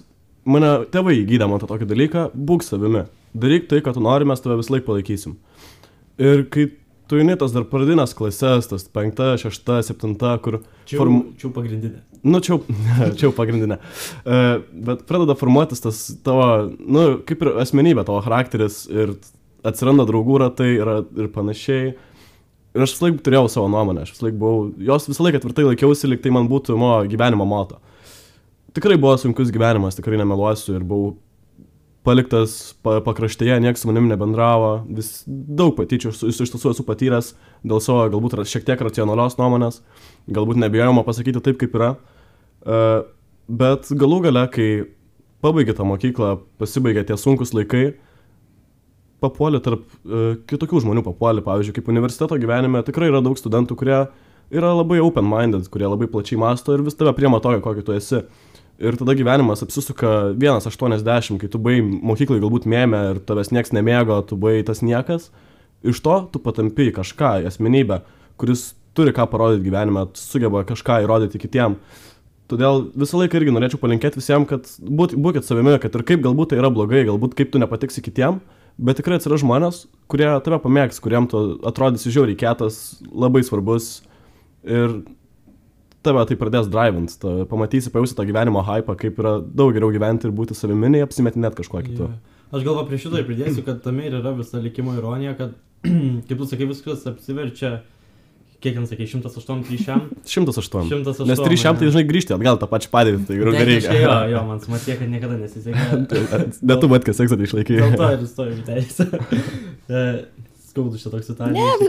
mane 0.48 0.74
tėvai 0.94 1.18
įgydė 1.22 1.50
man 1.50 1.62
tą 1.62 1.70
tokį 1.70 1.90
dalyką, 1.90 2.28
būk 2.34 2.64
savimi. 2.66 3.06
Daryk 3.38 3.68
tai, 3.72 3.82
ką 3.84 3.96
tu 3.98 4.04
nori, 4.04 4.28
mes 4.30 4.42
tave 4.42 4.58
vis 4.62 4.72
laik 4.72 4.86
palaikysim. 4.88 5.36
Ir 6.18 6.46
kai 6.54 6.70
tu 7.08 7.20
eini 7.22 7.38
tas 7.40 7.54
dar 7.56 7.66
pradinės 7.70 8.14
klases, 8.18 8.68
tas 8.70 8.86
penkta, 8.94 9.34
šešta, 9.40 9.80
septinta, 9.88 10.36
kur... 10.44 10.62
Čia 10.88 11.00
Form- 11.02 11.24
čia 11.40 11.52
pagrindinė. 11.56 12.02
Nu, 12.28 12.42
čia 12.44 12.60
čia 13.20 13.32
pagrindinė. 13.36 13.80
Uh, 14.24 14.66
bet 14.88 15.06
pradeda 15.10 15.38
formuotis 15.40 15.84
tas 15.84 16.02
tavo, 16.26 16.68
nu, 16.78 17.08
kaip 17.28 17.46
ir 17.46 17.54
asmenybė, 17.64 18.06
tavo 18.08 18.22
charakteris 18.26 18.84
ir 18.92 19.16
atsiranda 19.68 20.06
draugų 20.08 20.42
ratai 20.44 20.72
ir, 20.76 20.94
ir 21.18 21.32
panašiai. 21.34 21.96
Ir 22.78 22.84
aš 22.86 22.94
visą 22.94 23.08
laiką 23.08 23.24
turėjau 23.26 23.48
savo 23.50 23.70
nuomonę, 23.74 24.04
aš 24.06 24.14
visą 24.14 24.28
laiką 24.28 24.40
buvau, 24.42 24.66
jos 24.90 25.08
visą 25.10 25.26
laiką 25.26 25.42
tvirtai 25.44 25.66
laikiausi, 25.72 26.10
lyg 26.12 26.22
tai 26.22 26.34
man 26.36 26.50
būtų 26.52 26.76
mano 26.78 27.08
gyvenimo 27.10 27.48
moto. 27.50 27.80
Tikrai 28.78 29.00
buvo 29.02 29.16
sunkus 29.18 29.50
gyvenimas, 29.54 29.98
tikrai 29.98 30.20
nemeluosiu 30.20 30.76
ir 30.78 30.84
buvau 30.86 31.16
paliktas 32.08 32.56
pa, 32.84 32.98
pakraštėje, 33.04 33.60
niekas 33.64 33.84
su 33.84 33.90
manim 33.90 34.08
nebendravo, 34.08 34.72
vis 34.88 35.22
daug 35.28 35.76
patyčių 35.78 36.14
iš 36.32 36.40
tiesų 36.40 36.72
esu 36.72 36.86
patyręs 36.88 37.34
dėl 37.68 37.82
savo 37.84 38.06
galbūt 38.14 38.38
šiek 38.48 38.66
tiek 38.68 38.82
racionalios 38.88 39.38
nuomonės, 39.40 39.82
galbūt 40.32 40.62
nebijojama 40.64 41.04
pasakyti 41.08 41.44
taip, 41.44 41.60
kaip 41.62 41.76
yra. 41.78 41.94
Uh, 42.68 43.04
bet 43.48 43.92
galų 43.92 44.22
gale, 44.28 44.46
kai 44.52 44.70
pabaigė 45.44 45.76
tą 45.78 45.88
mokyklą, 45.88 46.38
pasibaigė 46.62 47.06
tie 47.08 47.20
sunkus 47.20 47.54
laikai, 47.56 47.98
papuolė 49.24 49.62
tarp 49.64 49.84
uh, 49.84 50.38
kitokių 50.50 50.86
žmonių, 50.86 51.04
papuolė, 51.06 51.44
pavyzdžiui, 51.46 51.76
kaip 51.78 51.92
universiteto 51.92 52.40
gyvenime, 52.40 52.84
tikrai 52.88 53.12
yra 53.12 53.24
daug 53.26 53.40
studentų, 53.40 53.78
kurie 53.80 54.00
yra 54.54 54.72
labai 54.74 55.00
open-minded, 55.04 55.68
kurie 55.72 55.88
labai 55.90 56.08
plačiai 56.12 56.40
masto 56.40 56.76
ir 56.76 56.86
vis 56.86 56.96
tave 56.96 57.12
priema 57.18 57.42
tokio, 57.44 57.62
kokį 57.66 57.84
tu 57.88 57.96
esi. 57.98 58.24
Ir 58.78 58.94
tada 58.94 59.16
gyvenimas 59.18 59.64
apsisuka 59.66 60.36
1,80, 60.38 61.40
kai 61.42 61.50
tu 61.50 61.58
baigai 61.62 61.82
mokyklai 61.82 62.42
galbūt 62.44 62.68
mėmė 62.70 63.00
ir 63.12 63.22
tavęs 63.26 63.50
niekas 63.50 63.74
nemėgo, 63.74 64.20
tu 64.30 64.38
baigai 64.38 64.68
tas 64.68 64.84
niekas. 64.86 65.32
Iš 65.82 66.02
to 66.06 66.18
tu 66.34 66.42
patampi 66.42 66.92
kažką, 66.94 67.40
asmenybę, 67.50 68.04
kuris 68.38 68.76
turi 68.98 69.14
ką 69.18 69.26
parodyti 69.32 69.66
gyvenime, 69.66 70.06
sugeba 70.18 70.62
kažką 70.68 71.00
įrodyti 71.06 71.42
kitiem. 71.42 71.80
Todėl 72.48 72.86
visą 72.96 73.18
laiką 73.20 73.42
irgi 73.42 73.56
norėčiau 73.56 73.82
palinkėti 73.82 74.22
visiems, 74.22 74.48
kad 74.50 74.70
būt, 74.80 75.18
būkit 75.20 75.46
savimi, 75.46 75.74
kad 75.82 75.98
ir 75.98 76.06
kaip 76.08 76.22
galbūt 76.24 76.54
tai 76.54 76.62
yra 76.62 76.70
blogai, 76.74 77.02
galbūt 77.10 77.34
kaip 77.38 77.50
tu 77.52 77.60
nepatiksi 77.62 78.06
kitiem, 78.06 78.40
bet 78.78 79.02
tikrai 79.02 79.18
atsiras 79.18 79.42
žmonės, 79.42 79.84
kurie 80.08 80.30
tave 80.46 80.62
pamėgs, 80.64 81.02
kuriem 81.04 81.28
tu 81.30 81.44
atrodysi 81.68 82.14
žiauriai 82.14 82.38
kietas, 82.40 83.02
labai 83.10 83.42
svarbus 83.46 83.98
ir 84.64 85.02
tave 86.08 86.24
tai 86.30 86.40
pradės 86.40 86.72
drivint, 86.72 87.14
ta, 87.22 87.36
pamatysi, 87.52 87.92
pajusi 87.94 88.16
tą 88.18 88.26
gyvenimo 88.28 88.64
hypą, 88.66 88.96
kaip 89.00 89.20
yra 89.22 89.38
daug 89.44 89.76
geriau 89.76 89.92
gyventi 89.94 90.30
ir 90.30 90.36
būti 90.36 90.58
savimi, 90.58 90.90
nei 90.96 91.04
apsimetinėti 91.06 91.60
kažkuo 91.60 91.84
kitu. 91.86 92.08
Jo. 92.08 92.38
Aš 92.48 92.64
galvoju 92.64 92.88
prie 92.88 93.02
šito 93.04 93.22
pridėsiu, 93.28 93.62
kad 93.68 93.84
tame 93.84 94.08
ir 94.08 94.18
yra 94.22 94.32
visa 94.38 94.62
likimo 94.64 94.96
ironija, 94.96 95.36
kad, 95.36 95.54
kaip 96.30 96.36
tu 96.38 96.48
sakai, 96.48 96.68
viskas 96.70 97.04
apsiverčia, 97.12 97.82
kiek 98.64 98.78
ten 98.78 98.88
sakai, 98.90 99.08
108 99.12 99.66
ryšiam. 99.68 100.06
108. 100.24 100.88
108. 100.88 101.28
Nes 101.28 101.42
300 101.44 101.76
tai 101.78 101.90
dažnai 101.90 102.06
grįžti 102.08 102.34
atgal 102.38 102.58
tą 102.62 102.70
pačią 102.72 102.92
padėtį, 102.94 103.26
tai 103.28 103.38
geriau 103.42 103.58
Techniškai 103.58 104.00
Jo, 104.00 104.16
jo, 104.34 104.44
man 104.48 104.64
smatė, 104.64 104.96
kad 105.02 105.12
niekada 105.12 105.38
nesisekė. 105.44 105.86
Bet 106.72 106.82
tu 106.82 106.90
mat, 106.92 107.06
kas 107.06 107.20
seksą 107.20 107.38
išlaikai. 107.44 107.82
Dėl 107.84 108.00
to 108.00 108.10
ir 108.16 108.26
įstojau 108.26 108.56
į 108.56 108.66
teisę. 108.72 109.10
Skaudu 110.78 110.98
šitoks 110.98 111.30
Italija. 111.30 111.64
Ne, 111.80 111.88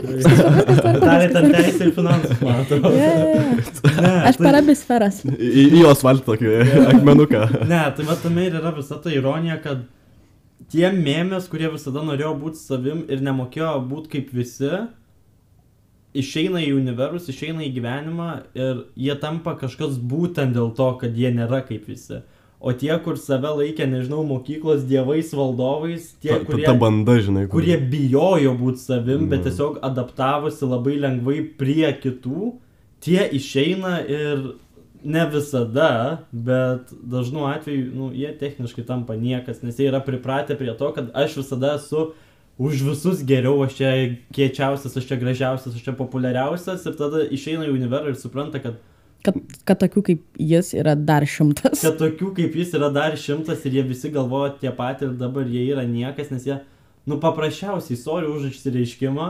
Italija 0.97 1.29
ten 1.33 1.51
teisė 1.53 1.87
ir 1.87 1.91
finansus, 1.93 2.39
man 2.41 2.63
atrodo. 2.63 2.89
Aš 2.89 4.37
tai- 4.39 4.45
per 4.47 4.57
abi 4.57 4.75
sferas. 4.75 5.19
Į, 5.29 5.65
į 5.77 5.83
asfaltą 5.91 6.25
tokį 6.31 6.53
akmenuką. 6.95 7.43
Ne, 7.69 7.81
tai 7.97 8.05
va 8.07 8.15
tame 8.17 8.47
ir 8.47 8.57
yra 8.57 8.71
visa 8.75 8.97
ta 9.03 9.13
ironija, 9.13 9.59
kad 9.61 9.83
tie 10.73 10.89
mėmės, 10.95 11.45
kurie 11.51 11.69
visada 11.69 12.01
norėjo 12.07 12.33
būti 12.41 12.61
savim 12.63 13.03
ir 13.09 13.21
nemokėjo 13.29 13.75
būti 13.91 14.11
kaip 14.15 14.33
visi, 14.33 14.71
išeina 16.17 16.63
į 16.65 16.73
univerus, 16.79 17.29
išeina 17.29 17.61
į 17.67 17.71
gyvenimą 17.77 18.31
ir 18.57 18.83
jie 18.97 19.15
tampa 19.21 19.53
kažkas 19.61 19.99
būtent 20.01 20.57
dėl 20.57 20.73
to, 20.73 20.89
kad 21.01 21.13
jie 21.13 21.29
nėra 21.37 21.61
kaip 21.67 21.85
visi. 21.85 22.23
O 22.61 22.73
tie, 22.75 22.91
kur 22.99 23.15
save 23.15 23.47
laikė, 23.55 23.85
nežinau, 23.87 24.19
mokyklos 24.27 24.81
dievais 24.83 25.29
valdovais, 25.31 26.09
tie, 26.19 26.33
Ta, 26.33 26.39
ta, 26.39 26.45
kurie, 26.45 26.65
ta 26.65 26.73
banda, 26.75 27.13
žinai. 27.23 27.45
kur- 27.47 27.61
kurie 27.63 27.77
bijojo 27.79 28.51
būti 28.59 28.77
savim, 28.83 29.29
bet 29.29 29.39
Mm. 29.39 29.43
tiesiog 29.47 29.77
adaptavosi 29.81 30.67
labai 30.67 30.97
lengvai 30.99 31.37
prie 31.57 31.87
kitų, 32.03 32.53
tie 32.99 33.29
išeina 33.31 34.03
ir 34.09 34.55
ne 35.05 35.25
visada, 35.31 36.19
bet 36.33 36.91
dažnu 37.07 37.47
atveju, 37.47 37.93
nu, 37.95 38.11
jie 38.11 38.33
techniškai 38.37 38.83
tampa 38.85 39.13
niekas, 39.15 39.63
nes 39.63 39.77
jie 39.79 39.87
yra 39.89 40.03
pripratę 40.03 40.57
prie 40.57 40.75
to, 40.77 40.91
kad 40.91 41.11
aš 41.15 41.35
visada 41.39 41.75
esu 41.79 42.11
už 42.59 42.81
visus 42.83 43.23
geriau, 43.23 43.63
aš 43.63 43.75
čia 43.79 44.17
kiečiausias, 44.35 44.97
aš 44.97 45.07
čia 45.07 45.15
gražiausias, 45.15 45.73
aš 45.75 45.81
čia 45.81 45.93
populiariausias 45.95 46.85
ir 46.85 46.93
tada 46.99 47.23
išeina 47.31 47.63
į 47.63 47.71
univerą 47.71 48.09
ir 48.11 48.15
supranta, 48.19 48.59
kad, 48.61 48.75
Kad, 49.25 49.35
kad 49.67 49.81
tokių 49.81 50.03
kaip 50.07 50.39
jis 50.39 50.71
yra 50.79 50.93
dar 50.95 51.25
šimtas. 51.27 51.81
kad 51.83 51.97
tokių 51.99 52.31
kaip 52.37 52.55
jis 52.55 52.73
yra 52.79 52.87
dar 52.95 53.17
šimtas 53.19 53.65
ir 53.67 53.79
jie 53.79 53.83
visi 53.89 54.11
galvoja 54.15 54.53
tie 54.61 54.71
patys 54.75 55.09
ir 55.09 55.17
dabar 55.19 55.47
jie 55.49 55.65
yra 55.73 55.83
niekas, 55.83 56.31
nes 56.31 56.47
jie, 56.47 56.61
nu, 57.09 57.19
paprasčiausiai, 57.19 57.99
sorry 57.99 58.31
už 58.31 58.51
išsireiškimą, 58.53 59.29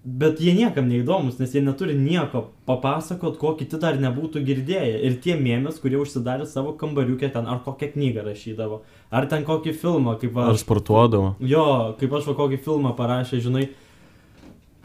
Bet 0.00 0.38
jie 0.40 0.54
niekam 0.56 0.86
neįdomus, 0.88 1.34
nes 1.36 1.52
jie 1.52 1.60
neturi 1.60 1.92
nieko 1.92 2.46
papasakot, 2.64 3.34
ko 3.36 3.50
kiti 3.58 3.76
dar 3.76 3.98
nebūtų 4.00 4.40
girdėję. 4.46 4.94
Ir 5.04 5.18
tie 5.20 5.34
mėmės, 5.36 5.76
kurie 5.82 5.98
užsidarė 6.00 6.46
savo 6.48 6.72
kambariukę 6.80 7.28
ten, 7.34 7.44
ar 7.44 7.60
kokią 7.66 7.90
knygą 7.92 8.24
rašydavo, 8.24 8.78
ar 9.12 9.26
ten 9.28 9.44
kokį 9.44 9.74
filmą, 9.76 10.14
kaip 10.22 10.38
Ar 10.40 10.54
aš. 10.54 10.62
sportuodavo. 10.64 11.34
Jo, 11.44 11.66
kaip 12.00 12.16
aš 12.16 12.30
va 12.30 12.36
kokį 12.38 12.62
filmą 12.64 12.94
parašė, 12.96 13.42
žinai. 13.44 13.66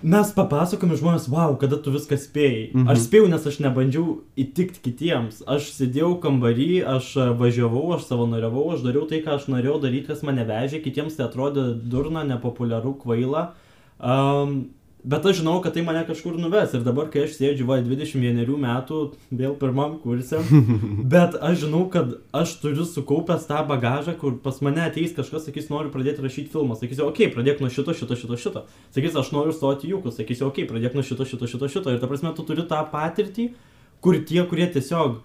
Mes 0.03 0.31
papasakome 0.36 0.97
žmonės, 0.99 1.29
wow, 1.31 1.53
kada 1.60 1.77
tu 1.81 1.93
viską 1.93 2.17
spėjai. 2.19 2.63
Mhm. 2.73 2.89
Aš 2.91 3.05
spėjau, 3.05 3.29
nes 3.31 3.45
aš 3.47 3.60
nebandžiau 3.63 4.17
įtikti 4.36 4.81
kitiems. 4.84 5.39
Aš 5.47 5.69
sėdėjau 5.77 6.17
kambarį, 6.23 6.69
aš 6.97 7.13
e, 7.15 7.27
važiavau, 7.39 7.86
aš 7.95 8.10
savanoriavau, 8.10 8.65
aš 8.75 8.84
dariau 8.84 9.05
tai, 9.10 9.21
ką 9.23 9.38
aš 9.39 9.47
norėjau 9.53 9.79
daryti, 9.86 10.10
kas 10.12 10.25
mane 10.27 10.43
vežė, 10.47 10.84
kitiems 10.84 11.15
tai 11.15 11.29
atrodė 11.29 11.69
durna, 11.79 12.25
nepopuliaru, 12.27 12.97
kvaila. 13.05 13.53
Um, 13.95 14.58
Bet 15.05 15.25
aš 15.29 15.43
žinau, 15.43 15.59
kad 15.61 15.75
tai 15.75 15.83
mane 15.85 16.01
kažkur 16.07 16.33
nuves. 16.41 16.71
Ir 16.73 16.81
dabar, 16.81 17.11
kai 17.13 17.27
aš 17.27 17.35
sėdžiu, 17.37 17.67
va, 17.69 17.77
21 17.85 18.47
metų, 18.63 19.01
vėl 19.29 19.53
pirmam 19.61 19.99
kursė, 20.01 20.39
bet 21.13 21.37
aš 21.37 21.59
žinau, 21.61 21.83
kad 21.93 22.15
aš 22.33 22.55
turiu 22.63 22.87
sukaupęs 22.89 23.45
tą 23.45 23.61
bagažą, 23.69 24.15
kur 24.17 24.39
pas 24.41 24.57
mane 24.65 24.81
ateis 24.81 25.13
kažkas, 25.13 25.45
sakys, 25.45 25.69
noriu 25.69 25.93
pradėti 25.93 26.25
rašyti 26.25 26.49
filmą, 26.55 26.79
sakysiu, 26.79 27.05
okei, 27.05 27.27
okay, 27.27 27.35
pradėk 27.37 27.61
nuo 27.61 27.69
šito, 27.69 27.93
šito, 27.93 28.17
šito, 28.17 28.39
šito. 28.41 28.65
Sakys, 28.97 29.19
aš 29.21 29.29
noriu 29.35 29.53
stoti 29.53 29.91
jūkus, 29.93 30.17
sakysiu, 30.17 30.47
okei, 30.49 30.65
okay, 30.65 30.71
pradėk 30.73 30.97
nuo 30.97 31.05
šito, 31.05 31.29
šito, 31.29 31.51
šito, 31.53 31.69
šito. 31.69 31.93
Ir 31.93 32.01
ta 32.01 32.09
prasme, 32.09 32.33
tu 32.33 32.47
turi 32.47 32.65
tą 32.65 32.81
patirtį, 32.89 33.51
kur 34.01 34.17
tie, 34.25 34.41
kurie 34.49 34.65
tiesiog 34.73 35.21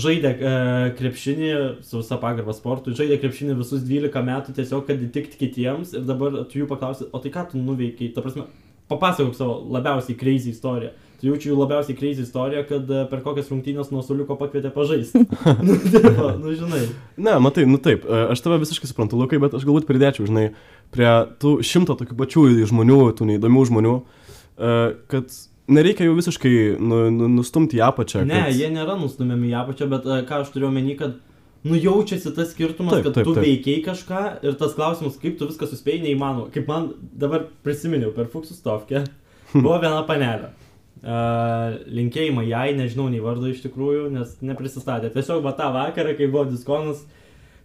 žaidė 0.00 0.32
e, 0.32 0.50
krepšinį 0.98 1.52
su 1.84 2.00
visą 2.00 2.18
pagarbą 2.22 2.54
sportui, 2.54 2.94
žaidė 2.96 3.18
krepšinį 3.20 3.56
visus 3.58 3.84
12 3.86 4.24
metų 4.26 4.56
tiesiog, 4.56 4.84
kad 4.88 5.02
įtikti 5.02 5.40
kitiems. 5.40 5.94
Ir 5.98 6.08
dabar 6.08 6.40
tu 6.48 6.62
jų 6.62 6.68
paklausi, 6.70 7.08
o 7.10 7.20
tai 7.22 7.32
ką 7.34 7.48
tu 7.50 7.60
nuveikiai, 7.60 8.12
ta 8.14 8.22
prasme, 8.24 8.46
papasakok 8.90 9.36
savo 9.38 9.60
labiausiai 9.70 10.18
crazy 10.18 10.52
istoriją. 10.54 10.92
Tai 11.20 11.28
jaučiu 11.28 11.50
jų 11.50 11.56
labiausiai 11.58 11.96
crazy 11.98 12.24
istoriją, 12.24 12.62
kad 12.68 12.88
e, 12.88 13.02
per 13.10 13.20
kokias 13.20 13.50
rungtynės 13.52 13.90
nuo 13.92 14.00
suliuko 14.04 14.38
pakvietė 14.40 14.70
pažaisti. 14.72 15.20
nu, 15.66 15.76
va, 16.16 16.30
nu, 16.40 16.54
žinai. 16.56 16.80
Ne, 17.20 17.34
matai, 17.44 17.66
nu 17.68 17.76
taip, 17.82 18.06
e, 18.08 18.22
aš 18.32 18.40
tave 18.46 18.56
visiškai 18.62 18.88
suprantu, 18.88 19.18
Lukai, 19.20 19.40
bet 19.42 19.52
aš 19.58 19.66
galbūt 19.68 19.84
pridėčiau, 19.88 20.24
žinai, 20.30 20.46
prie 20.94 21.10
tų 21.42 21.58
šimto 21.66 21.98
tokių 22.00 22.16
pačių 22.22 22.46
žmonių, 22.72 22.98
tų 23.18 23.28
neįdomių 23.34 23.66
žmonių, 23.68 23.94
e, 24.00 24.78
kad 25.12 25.36
nereikia 25.68 26.08
jų 26.08 26.16
visiškai 26.22 26.54
nu, 26.80 27.02
nu, 27.12 27.28
nustumti 27.36 27.76
į 27.76 27.84
apačią. 27.90 28.24
Ne, 28.24 28.46
kad... 28.46 28.56
jie 28.56 28.72
nėra 28.72 28.96
nustumiami 29.02 29.52
į 29.52 29.58
apačią, 29.60 29.90
bet 29.92 30.08
ką 30.30 30.40
aš 30.40 30.54
turiu 30.56 30.70
omeny, 30.72 30.96
kad 30.96 31.20
nu 31.64 31.76
jaučiasi 31.76 32.32
tas 32.36 32.54
skirtumas, 32.54 32.94
Taip, 32.94 33.04
kad 33.08 33.18
taip, 33.18 33.28
tu 33.28 33.34
taip. 33.36 33.44
veikiai 33.44 33.82
kažką 33.84 34.22
ir 34.46 34.56
tas 34.60 34.74
klausimas, 34.76 35.18
kaip 35.20 35.36
tu 35.38 35.48
viską 35.50 35.68
suspėjai, 35.68 36.02
neįmanoma. 36.06 36.48
Kaip 36.54 36.68
man 36.70 36.90
dabar 37.20 37.46
prisiminiau 37.66 38.14
per 38.16 38.30
Fuksistovkę, 38.32 39.04
buvo 39.58 39.76
viena 39.82 40.02
panelė. 40.08 40.54
Uh, 41.00 41.78
linkėjimai 41.96 42.44
jai, 42.50 42.66
nežinau 42.76 43.06
nei 43.08 43.22
vardo 43.24 43.48
iš 43.48 43.62
tikrųjų, 43.64 44.10
nes 44.12 44.34
neprisistatė. 44.44 45.08
Tiesiog 45.14 45.40
va 45.46 45.54
tą 45.56 45.70
vakarą, 45.72 46.12
kai 46.18 46.28
buvo 46.28 46.44
diskonas, 46.50 47.00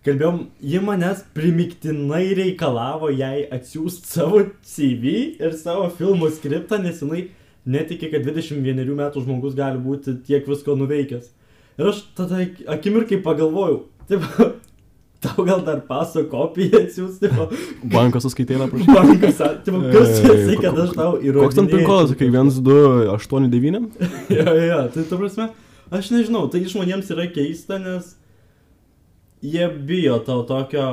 kalbėjom, 0.08 0.46
ji 0.64 0.80
manęs 0.80 1.26
primiktinai 1.36 2.30
reikalavo 2.38 3.10
jai 3.12 3.44
atsiųsti 3.58 4.08
savo 4.08 4.46
CV 4.64 5.16
ir 5.44 5.58
savo 5.60 5.90
filmų 5.98 6.32
skriptą, 6.38 6.80
nes 6.84 7.04
jinai 7.04 7.26
netiki, 7.68 8.08
kad 8.14 8.24
21 8.24 8.96
metų 8.96 9.26
žmogus 9.26 9.58
gali 9.58 9.84
būti 9.84 10.16
tiek 10.24 10.48
visko 10.48 10.78
nuveikęs. 10.80 11.28
Ir 11.76 11.90
aš 11.92 12.06
tada 12.16 12.40
akimirkai 12.72 13.18
pagalvojau, 13.24 13.82
taip, 14.08 14.24
tau 15.26 15.44
gal 15.48 15.64
dar 15.66 15.82
paso 15.88 16.24
kopiją 16.32 16.86
atsiųsti, 16.86 17.32
Banko 17.92 18.22
suskaitėlę, 18.24 18.70
prašau. 18.72 18.96
bankas, 19.00 19.42
tipo, 19.66 19.82
kas 19.92 20.14
tu 20.24 20.36
esi, 20.36 20.56
kad 20.62 20.80
aš 20.86 20.94
tau 20.96 21.18
įrodžiau. 21.20 21.42
Koks 21.44 21.60
ten 21.60 21.72
pinkodas, 21.72 22.14
kai 22.20 22.30
1, 22.32 22.54
2, 22.64 22.78
8, 23.16 23.50
9? 23.52 23.90
Jo, 24.32 24.46
jo, 24.46 24.54
jo, 24.70 24.78
tai 24.94 25.04
tu 25.10 25.20
prasme, 25.20 25.50
aš 26.00 26.12
nežinau, 26.16 26.46
tai 26.54 26.64
žmonėms 26.64 27.12
yra 27.16 27.28
keista, 27.36 27.82
nes 27.82 28.14
jie 29.44 29.68
bijo 29.90 30.22
to 30.24 30.40
tokio, 30.48 30.88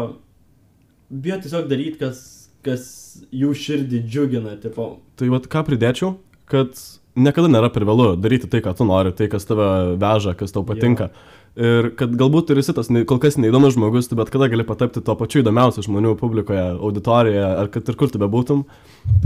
bijo 1.12 1.38
tiesiog 1.44 1.70
daryti, 1.70 2.00
kas, 2.02 2.24
kas 2.66 2.88
jų 3.30 3.54
širdį 3.62 4.02
džiugina, 4.08 4.58
tipo, 4.64 4.96
Tai 5.20 5.30
vad 5.30 5.46
ką 5.46 5.62
pridėčiau, 5.68 6.16
kad 6.50 6.74
niekada 7.16 7.50
nėra 7.50 7.70
per 7.72 7.86
vėlu 7.88 8.12
daryti 8.20 8.48
tai, 8.50 8.62
ką 8.64 8.74
tu 8.78 8.86
nori, 8.88 9.12
tai, 9.16 9.28
kas 9.32 9.46
tave 9.48 9.96
veža, 10.00 10.34
kas 10.38 10.54
tau 10.54 10.64
patinka. 10.66 11.10
Ir 11.52 11.90
kad 12.00 12.14
galbūt 12.16 12.54
ir 12.54 12.62
esi 12.62 12.72
tas 12.72 12.88
kol 12.88 13.18
kas 13.20 13.36
neįdomus 13.36 13.74
žmogus, 13.76 14.08
tu 14.08 14.16
bet 14.16 14.30
kada 14.32 14.48
gali 14.48 14.64
patapti 14.64 15.02
to 15.04 15.16
pačiu 15.20 15.42
įdomiausiu 15.42 15.84
žmonių 15.84 16.14
publikoje, 16.20 16.62
auditorijoje, 16.78 17.48
ar 17.60 17.68
kad 17.74 17.90
ir 17.92 17.98
kur 18.00 18.12
tu 18.12 18.20
bebūtum. 18.22 18.62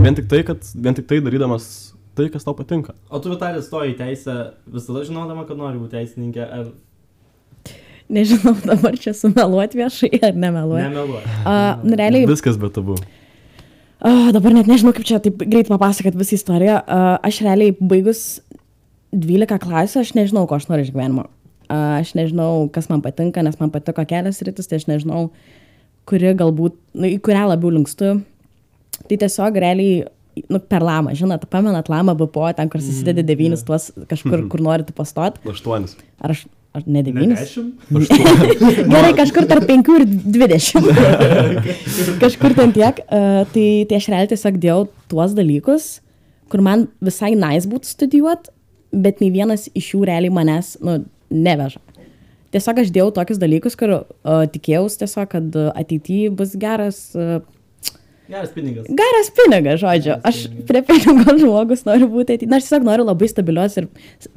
Vien 0.01 0.17
tik 0.17 0.27
tai, 0.27 0.41
kad 0.47 0.67
vien 0.75 0.97
tik 0.97 1.07
tai 1.07 1.21
darydamas 1.23 1.69
tai, 2.19 2.27
kas 2.33 2.43
tau 2.43 2.55
patinka. 2.57 2.97
O 3.07 3.21
tu 3.23 3.31
Vitalis 3.31 3.69
stoji 3.69 3.95
į 3.95 4.01
teisę 4.01 4.35
visada 4.67 5.05
žinodama, 5.07 5.47
kad 5.47 5.59
nori 5.59 5.79
būti 5.79 5.95
teisininkė, 5.95 6.43
ar 6.43 6.67
Nežinau 8.07 8.53
dabar 8.63 8.95
čia 8.95 9.11
sumeluoti 9.11 9.81
viešai 9.81 10.19
ar 10.23 10.35
nemeluoti. 10.39 10.83
nemeluoji? 10.85 11.31
Uh, 11.43 11.81
nu, 11.83 11.97
realiai, 11.99 12.27
Viskas 12.29 12.59
be 12.59 12.69
tabu. 12.71 12.95
Uh, 14.01 14.29
dabar 14.35 14.55
net 14.55 14.69
nežinau, 14.69 14.93
kaip 14.95 15.07
čia 15.07 15.19
taip 15.23 15.41
greit 15.43 15.69
papasakot 15.71 16.17
visą 16.17 16.37
istoriją. 16.37 16.79
Uh, 16.83 17.15
aš 17.25 17.41
realiai 17.45 17.75
baigus 17.77 18.39
12 19.15 19.59
klasių, 19.63 20.01
aš 20.03 20.13
nežinau, 20.17 20.45
ko 20.49 20.57
aš 20.57 20.67
noriu 20.71 20.87
iš 20.87 20.93
gyvenimo. 20.95 21.27
Uh, 21.67 21.99
aš 21.99 22.13
nežinau, 22.17 22.67
kas 22.73 22.89
man 22.91 23.03
patinka, 23.03 23.43
nes 23.43 23.57
man 23.59 23.71
patiko 23.73 24.05
kelias 24.07 24.41
rytis, 24.45 24.69
tai 24.69 24.79
aš 24.81 24.87
nežinau, 24.89 25.27
kuri 26.07 26.33
galbūt, 26.39 26.77
nu, 26.95 27.09
į 27.09 27.17
kurią 27.23 27.47
labiau 27.51 27.73
linkstu. 27.75 28.17
Tai 29.07 29.17
tiesiog 29.23 29.57
realiai, 29.61 30.05
nu, 30.49 30.61
per 30.61 30.85
lamą, 30.85 31.13
žinot, 31.17 31.43
pamenat 31.51 31.89
lamą 31.91 32.15
BPO, 32.17 32.51
ten, 32.57 32.71
kur 32.71 32.83
susidedi 32.83 33.25
devynis 33.27 33.65
tuos 33.67 33.89
kažkur, 34.09 34.47
kur 34.51 34.63
norite 34.63 34.95
pastot. 34.95 35.41
Aštuonis. 35.47 35.97
Ar 36.23 36.33
aš, 36.33 36.45
ar 36.77 36.85
ne 36.85 36.99
Ne 36.99 37.03
devynis? 37.07 37.39
dešimt? 37.41 37.89
Gerai, 38.93 39.13
kažkur 39.17 39.47
tarp 39.49 39.65
5 39.69 39.91
ir 39.97 40.05
20. 40.37 40.91
kažkur 42.23 42.55
ten 42.57 42.73
tiek. 42.75 43.01
Uh, 43.07 43.43
tai, 43.53 43.67
tai 43.89 43.99
aš 43.99 44.09
realiai 44.13 44.31
tiesiog 44.33 44.59
dėjau 44.63 44.79
tuos 45.11 45.35
dalykus, 45.37 45.89
kur 46.51 46.63
man 46.65 46.87
visai 47.03 47.33
nice 47.37 47.67
būtų 47.69 47.89
studijuoti, 47.95 48.53
bet 48.95 49.19
nei 49.23 49.33
vienas 49.35 49.67
iš 49.77 49.91
jų 49.95 50.05
realiai 50.07 50.33
manęs 50.33 50.75
nu, 50.85 51.01
neveža. 51.33 51.81
Tiesiog 52.55 52.77
aš 52.85 52.93
dėjau 52.95 53.09
tokius 53.17 53.41
dalykus, 53.41 53.75
kur 53.77 53.91
uh, 53.97 54.45
tikėjausi 54.53 55.01
tiesiog, 55.03 55.27
kad 55.35 55.57
ateityje 55.75 56.31
bus 56.39 56.55
geras, 56.59 57.03
uh, 57.19 57.41
Geras 58.27 58.49
pinigas. 58.51 58.87
geras 58.91 59.29
pinigas, 59.31 59.77
žodžiu. 59.79 60.17
Geras 60.17 60.25
Aš 60.27 60.39
pinigas. 60.49 60.65
prie 60.67 60.81
pinigo 60.83 61.35
žmogus 61.39 61.85
noriu 61.87 62.09
būti 62.11 62.33
ateityje. 62.35 62.49
Na, 62.51 62.57
aš 62.59 62.65
tiesiog 62.67 62.83
noriu 62.83 63.05
labai 63.07 63.29
stabilios 63.31 63.77
ir 63.79 63.85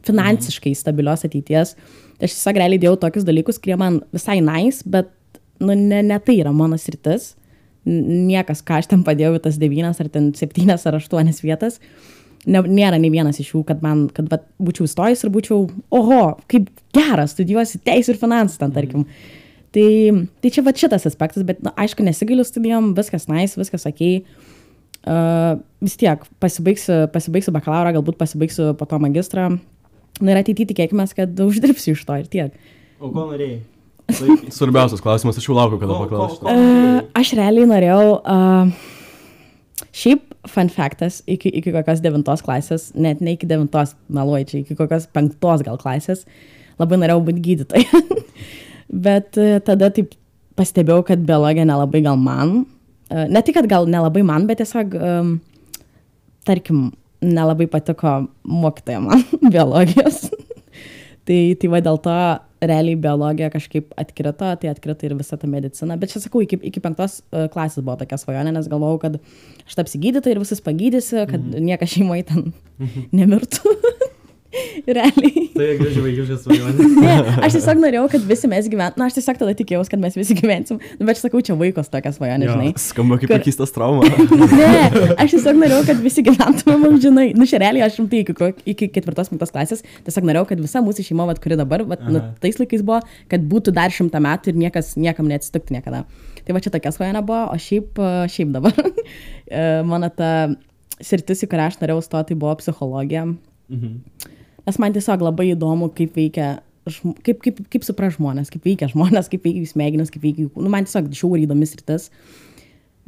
finansiškai 0.06 0.70
stabilios 0.78 1.24
ateities. 1.26 1.72
Tai 2.20 2.28
aš 2.28 2.36
tiesiog 2.36 2.58
realiai 2.60 2.80
dėjau 2.82 2.98
tokius 3.00 3.24
dalykus, 3.24 3.58
kurie 3.62 3.78
man 3.80 4.02
visai 4.12 4.42
nice, 4.44 4.84
bet, 4.84 5.08
nu, 5.62 5.72
ne, 5.72 6.02
ne 6.04 6.18
tai 6.20 6.36
yra 6.42 6.52
mano 6.52 6.76
sritis. 6.76 7.30
Niekas, 7.88 8.60
ką 8.60 8.82
aš 8.82 8.90
ten 8.90 9.04
padėjau 9.06 9.38
tas 9.40 9.56
devynias 9.60 10.02
ar 10.02 10.10
ten 10.12 10.28
septynias 10.36 10.84
ar 10.84 10.98
aštuonias 10.98 11.40
vietas. 11.40 11.78
Ne, 12.44 12.60
nėra 12.60 12.98
nei 13.00 13.08
vienas 13.12 13.40
iš 13.40 13.54
jų, 13.54 13.62
kad 13.68 13.80
man, 13.84 14.06
kad 14.12 14.28
vat, 14.28 14.44
būčiau 14.60 14.84
įstojęs 14.88 15.24
ir 15.24 15.32
būčiau, 15.32 15.64
oho, 15.96 16.20
kaip 16.52 16.68
geras, 16.96 17.32
studijuosi 17.32 17.80
teisų 17.88 18.14
ir 18.14 18.20
finansų 18.20 18.60
ten, 18.60 18.76
tarkim. 18.76 19.08
Tai, 19.72 19.88
tai 20.44 20.52
čia 20.52 20.64
va 20.66 20.76
šitas 20.76 21.08
aspektas, 21.08 21.44
bet, 21.48 21.64
na, 21.64 21.72
aišku, 21.80 22.04
nesigailiu 22.04 22.44
studijom, 22.44 22.92
viskas 23.00 23.28
nice, 23.32 23.56
viskas 23.60 23.88
ok. 23.88 24.06
Uh, 25.00 25.56
vis 25.80 25.96
tiek, 25.96 26.24
pasibaigsiu, 26.44 27.06
pasibaigsiu 27.12 27.56
bakalauro, 27.56 27.96
galbūt 27.96 28.20
pasibaigsiu 28.20 28.74
po 28.76 28.88
to 28.88 29.00
magistrą. 29.00 29.54
Na 30.20 30.34
ir 30.34 30.40
ateityje 30.42 30.70
tikėkime, 30.74 31.06
kad 31.16 31.44
uždirbsiu 31.44 31.94
iš 31.96 32.02
to 32.08 32.16
ir 32.20 32.26
tiek. 32.32 32.56
O 33.00 33.08
ko 33.12 33.26
norėjai? 33.30 33.60
Tai- 34.10 34.36
Svarbiausias 34.58 35.02
klausimas, 35.04 35.38
aš 35.40 35.46
jau 35.48 35.56
laukiu, 35.56 35.78
kada 35.80 35.96
ko 36.10 36.26
Uh, 36.50 37.00
aš 37.16 37.32
realiai 37.38 37.68
norėjau, 37.70 38.20
uh, 38.20 39.86
šiaip 39.96 40.26
fun 40.50 40.70
factas, 40.72 41.20
iki, 41.30 41.52
iki 41.60 41.72
kokios 41.74 42.02
devintos 42.04 42.42
klasės, 42.44 42.90
net 42.96 43.20
ne 43.24 43.36
iki 43.36 43.48
devintos, 43.48 43.94
meluoju, 44.12 44.48
čia 44.50 44.62
iki 44.62 44.76
kokios 44.78 45.06
penktos 45.14 45.64
gal 45.66 45.78
klasės, 45.80 46.24
labai 46.80 46.98
norėjau 47.00 47.22
būti 47.28 47.44
gydytoja. 47.44 48.02
Bet 49.06 49.38
uh, 49.40 49.58
tada 49.64 49.92
taip 49.94 50.16
pastebėjau, 50.58 51.04
kad 51.12 51.22
biologija 51.28 51.64
nelabai 51.68 52.02
gal 52.04 52.18
man, 52.20 52.64
uh, 53.12 53.26
ne 53.30 53.44
tik, 53.46 53.56
kad 53.60 53.68
gal 53.70 53.88
nelabai 53.88 54.24
man, 54.26 54.48
bet 54.50 54.60
tiesiog, 54.60 54.96
um, 54.98 55.36
tarkim, 56.48 56.88
nelabai 57.24 57.66
patiko 57.70 58.14
mokytoja 58.44 59.00
man 59.04 59.24
biologijos. 59.54 60.28
tai, 61.28 61.40
tai 61.60 61.72
va 61.72 61.82
dėl 61.84 62.00
to 62.04 62.16
realiai 62.60 62.98
biologija 63.00 63.48
kažkaip 63.52 63.94
atkrito, 64.00 64.50
tai 64.60 64.70
atkrito 64.70 65.06
ir 65.06 65.14
visa 65.16 65.38
ta 65.40 65.48
medicina. 65.48 65.96
Bet 66.00 66.12
čia 66.12 66.20
sakau, 66.20 66.42
iki, 66.44 66.58
iki 66.70 66.82
penktos 66.84 67.20
uh, 67.30 67.46
klasės 67.52 67.84
buvo 67.84 67.96
tokia 68.00 68.18
svajonė, 68.20 68.52
nes 68.56 68.68
galvojau, 68.68 69.00
kad 69.06 69.20
aš 69.64 69.78
tapsiu 69.78 70.02
gydytoja 70.02 70.36
ir 70.36 70.42
visus 70.42 70.60
pagydysiu, 70.64 71.24
kad 71.30 71.40
-hmm. 71.40 71.68
niekas 71.70 71.94
šeimoje 71.96 72.26
ten 72.28 72.52
nemirtų. 73.16 73.76
realiai. 74.96 75.44
Tai 75.54 75.66
gražiai 75.78 76.02
vaikiškas 76.06 76.40
svajonė. 76.44 76.86
Ne, 77.00 77.12
aš 77.46 77.54
tiesiog 77.56 77.78
norėjau, 77.80 78.04
kad 78.12 78.24
visi 78.28 78.48
mes 78.50 78.66
gyventume. 78.70 79.00
Na, 79.00 79.06
aš 79.08 79.16
tiesiog 79.18 79.38
tada 79.40 79.54
tikėjausi, 79.56 79.90
kad 79.92 80.02
mes 80.02 80.16
visi 80.18 80.34
gyvensim. 80.36 80.80
Nu, 80.98 81.06
bet 81.06 81.16
aš 81.16 81.22
sakau, 81.24 81.40
čia 81.44 81.54
vaikos 81.58 81.88
tokia 81.92 82.12
svajonė, 82.14 82.48
Jo. 82.48 82.56
žinai. 82.56 82.72
Skamba 82.82 83.18
kaip 83.22 83.30
Kur- 83.32 83.44
keistas 83.46 83.72
trauma. 83.74 84.08
Ne, 84.60 85.14
aš 85.22 85.36
tiesiog 85.36 85.60
norėjau, 85.60 85.84
kad 85.90 86.00
visi 86.02 86.24
gyventumėm 86.26 86.86
amžinai. 86.90 87.26
Nu, 87.38 87.46
čia 87.48 87.60
realiai 87.62 87.86
aš 87.86 88.00
rimtai 88.00 88.22
iki, 88.24 88.34
iki 88.74 88.90
ketvirtos 88.96 89.30
penktos 89.32 89.52
klasės 89.54 89.84
tiesiog 90.06 90.26
norėjau, 90.28 90.48
kad 90.50 90.62
visa 90.64 90.82
mūsų 90.84 91.06
šeima, 91.10 91.26
vat, 91.30 91.40
kuri 91.42 91.58
dabar, 91.60 91.84
vat, 91.88 92.02
nu, 92.10 92.22
tais 92.42 92.58
laikais 92.60 92.82
buvo, 92.86 93.00
kad 93.30 93.44
būtų 93.50 93.74
dar 93.76 93.94
šimtą 93.94 94.20
metų 94.24 94.52
ir 94.52 94.58
niekas, 94.66 94.92
niekam 95.00 95.30
neatsitiktų 95.30 95.78
niekada. 95.78 96.02
Tai 96.46 96.56
va 96.56 96.62
čia 96.64 96.72
tokia 96.74 96.92
svajonė 96.94 97.22
buvo, 97.26 97.44
o 97.52 97.56
šiaip, 97.60 97.98
e, 98.00 98.10
šiaip 98.32 98.52
dabar 98.56 98.74
e, 98.80 99.64
mano 99.86 100.08
ta 100.14 100.30
sritis, 101.00 101.44
į 101.46 101.50
kurią 101.52 101.68
aš 101.70 101.78
norėjau 101.82 102.02
stoti, 102.04 102.36
buvo 102.38 102.56
psichologija. 102.60 103.26
Mhm. 103.70 103.96
Nes 104.66 104.80
man 104.82 104.96
tiesiog 104.96 105.22
labai 105.24 105.50
įdomu, 105.54 105.90
kaip 105.96 106.16
veikia, 106.18 106.50
kaip, 107.24 107.40
kaip, 107.44 107.62
kaip 107.72 107.86
supra 107.86 108.10
žmonės, 108.12 108.52
kaip 108.52 108.66
veikia 108.66 108.90
žmonės, 108.92 109.28
kaip 109.32 109.46
veikia 109.46 109.64
jų 109.64 109.72
smegenis, 109.72 110.12
kaip 110.12 110.26
veikia 110.26 110.46
jų... 110.46 110.52
Nu, 110.58 110.72
man 110.72 110.88
tiesiog 110.88 111.10
žiauriai 111.14 111.48
įdomis 111.48 111.76
rytis. 111.78 112.10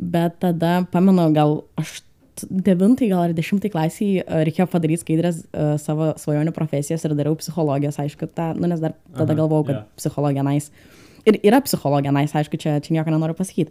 Bet 0.02 0.40
tada, 0.42 0.80
pamenu, 0.90 1.28
gal 1.36 1.60
aš 1.78 2.00
devintai, 2.48 3.10
gal 3.12 3.26
ar 3.26 3.34
dešimtai 3.36 3.70
klasiai 3.72 4.22
e, 4.22 4.40
reikėjo 4.48 4.66
padaryti 4.72 5.04
skaidrės 5.04 5.42
uh, 5.44 5.74
savo 5.78 6.12
svajonių 6.18 6.54
profesijas 6.56 7.04
ir 7.04 7.14
dariau 7.18 7.36
psichologijos, 7.38 7.98
aišku, 8.02 8.26
tą, 8.34 8.48
nu, 8.56 8.70
nes 8.72 8.80
dar 8.82 8.96
tada 9.12 9.28
Aha, 9.34 9.38
galvojau, 9.42 9.66
kad 9.68 9.76
jo. 9.76 9.82
psichologija 10.00 10.44
nais. 10.46 10.70
Ir 11.28 11.38
yra 11.44 11.60
psichologija 11.62 12.14
nais, 12.14 12.32
aišku, 12.34 12.58
čia, 12.58 12.78
čia 12.82 12.96
nieko 12.96 13.12
nenoriu 13.14 13.36
pasakyti. 13.38 13.70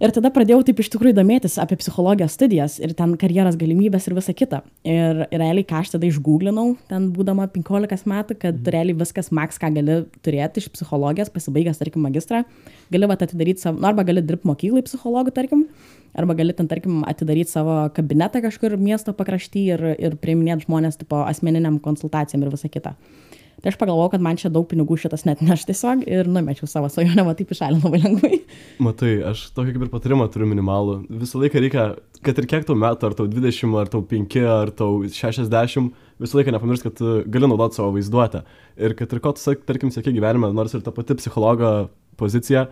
Ir 0.00 0.14
tada 0.16 0.30
pradėjau 0.32 0.62
taip 0.64 0.78
iš 0.80 0.88
tikrųjų 0.94 1.12
domėtis 1.18 1.58
apie 1.60 1.76
psichologijos 1.76 2.32
studijas 2.32 2.78
ir 2.80 2.94
ten 2.96 3.18
karjeros 3.20 3.58
galimybės 3.60 4.06
ir 4.08 4.14
visa 4.16 4.32
kita. 4.32 4.62
Ir, 4.80 5.26
ir 5.28 5.42
realiai, 5.42 5.66
ką 5.68 5.82
aš 5.82 5.90
tada 5.92 6.08
išgooglinau, 6.08 6.70
ten 6.88 7.10
būdama 7.12 7.44
15 7.52 8.08
metų, 8.08 8.38
kad 8.40 8.54
Mhm. 8.54 8.70
realiai 8.72 8.96
viskas 8.96 9.28
maks, 9.30 9.60
ką 9.60 9.68
gali 9.74 10.06
turėti 10.24 10.64
iš 10.64 10.70
psichologijos, 10.72 11.28
pasibaigęs, 11.28 11.76
tarkim, 11.82 12.00
magistrą, 12.00 12.46
gali 12.90 13.06
va 13.06 13.14
atidaryti 13.20 13.60
savo, 13.60 13.78
nu, 13.78 13.86
arba 13.86 14.02
gali 14.02 14.22
dirbti 14.24 14.48
mokyklai 14.48 14.82
psichologų, 14.88 15.34
tarkim, 15.36 15.66
arba 16.16 16.34
gali 16.34 16.56
ten, 16.56 16.66
tarkim, 16.66 17.04
atidaryti 17.04 17.50
savo 17.50 17.90
kabinetą 17.92 18.40
kažkur 18.40 18.78
miesto 18.80 19.12
pakrašty 19.12 19.66
ir, 19.68 19.84
ir 20.00 20.16
priiminėti 20.16 20.64
žmonės 20.64 20.96
tipo 20.96 21.20
asmeniniam 21.28 21.78
konsultacijam 21.78 22.42
ir 22.42 22.48
visa 22.48 22.72
kita. 22.72 22.96
Tai 23.60 23.70
aš 23.72 23.76
pagalvojau, 23.80 24.10
kad 24.14 24.22
man 24.24 24.38
čia 24.40 24.48
daug 24.52 24.64
pinigų 24.70 24.96
šitas 25.00 25.26
net 25.28 25.42
neš 25.44 25.66
tiesiog 25.68 26.06
ir 26.08 26.28
numečiau 26.30 26.68
savo 26.70 26.88
svajonę, 26.92 27.24
va 27.26 27.34
taip 27.36 27.52
išalė 27.52 27.80
labai 27.82 28.00
lengvai. 28.00 28.40
Matai, 28.82 29.12
aš 29.30 29.46
tokį 29.56 29.74
kaip 29.76 29.84
ir 29.84 29.92
patarimą 29.92 30.28
turiu 30.32 30.48
minimalų. 30.48 30.96
Visą 31.22 31.42
laiką 31.42 31.60
reikia, 31.60 31.86
kad 32.24 32.40
ir 32.40 32.48
kiek 32.50 32.64
tau 32.68 32.78
metų, 32.80 33.10
ar 33.10 33.18
tau 33.18 33.28
20, 33.28 33.76
ar 33.82 33.92
tau 33.92 34.00
5, 34.12 34.38
ar 34.54 34.72
tau 34.76 35.02
60, 35.04 35.90
visą 36.24 36.40
laiką 36.40 36.56
nepamiršk, 36.56 36.88
kad 36.88 37.26
gali 37.32 37.50
naudoti 37.50 37.80
savo 37.80 37.92
vaizduotę. 37.98 38.44
Ir 38.80 38.96
kad 38.96 39.12
ir 39.12 39.24
ko 39.24 39.34
tu, 39.36 39.56
tarkim, 39.68 39.92
sėki 39.92 40.16
gyvenime, 40.16 40.52
nors 40.56 40.76
ir 40.76 40.86
ta 40.86 40.94
pati 40.96 41.18
psichologo 41.20 41.90
pozicija, 42.20 42.68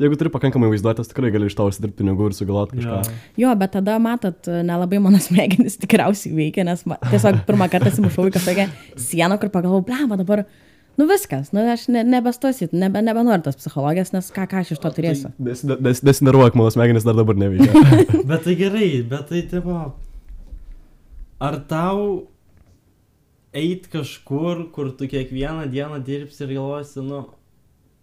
jeigu 0.00 0.16
turi 0.20 0.30
pakankamai 0.32 0.70
vaizduotės, 0.72 1.10
tikrai 1.10 1.30
gali 1.34 1.48
iš 1.50 1.56
to 1.58 1.66
užsidirbti 1.68 1.98
pinigų 2.00 2.30
ir 2.30 2.36
sugalvoti 2.38 2.78
kažką. 2.80 2.98
Jo. 3.02 3.20
Jo, 3.44 3.52
bet 3.60 3.74
tada, 3.76 3.98
matot, 4.02 4.48
nelabai 4.64 5.00
mano 5.04 5.20
smegenys 5.26 5.76
tikriausiai 5.82 6.34
veikia, 6.38 6.64
nes 6.68 6.84
ma, 6.88 6.96
tiesiog 7.10 7.42
pirmą 7.48 7.68
kartą 7.72 7.92
atsimušau 7.92 8.28
į 8.30 8.34
kažkokią 8.38 8.68
sieną, 9.00 9.38
kur 9.42 9.52
pagalvojau, 9.54 9.84
blema 9.90 10.16
dabar, 10.20 10.44
nu 11.00 11.06
viskas, 11.10 11.52
nu 11.56 11.62
aš 11.72 11.86
ne, 11.92 12.02
nebestosit, 12.08 12.72
nebe, 12.76 13.00
nebenoriu 13.04 13.44
tos 13.46 13.56
psichologijos, 13.60 14.12
nes 14.16 14.32
ką, 14.32 14.48
ką 14.50 14.62
aš 14.64 14.74
iš 14.76 14.82
to 14.82 14.90
turėsiu. 14.96 15.32
Des- 15.40 15.64
des- 15.68 16.02
Desinervuok, 16.04 16.56
mano 16.58 16.72
smegenys 16.72 17.04
dar 17.08 17.16
dabar 17.18 17.36
neveikia. 17.40 17.72
Bet 18.30 18.44
tai 18.48 18.56
gerai, 18.60 18.90
bet 19.08 19.28
tai 19.32 19.44
tipo. 19.50 19.78
Ar 21.42 21.56
tau 21.66 22.28
eit 23.52 23.88
kažkur, 23.92 24.70
kur 24.72 24.92
tu 24.96 25.08
kiekvieną 25.10 25.66
dieną 25.72 25.98
dirbsi 26.06 26.44
ir 26.46 26.52
galvosi, 26.56 27.02
nu, 27.04 27.24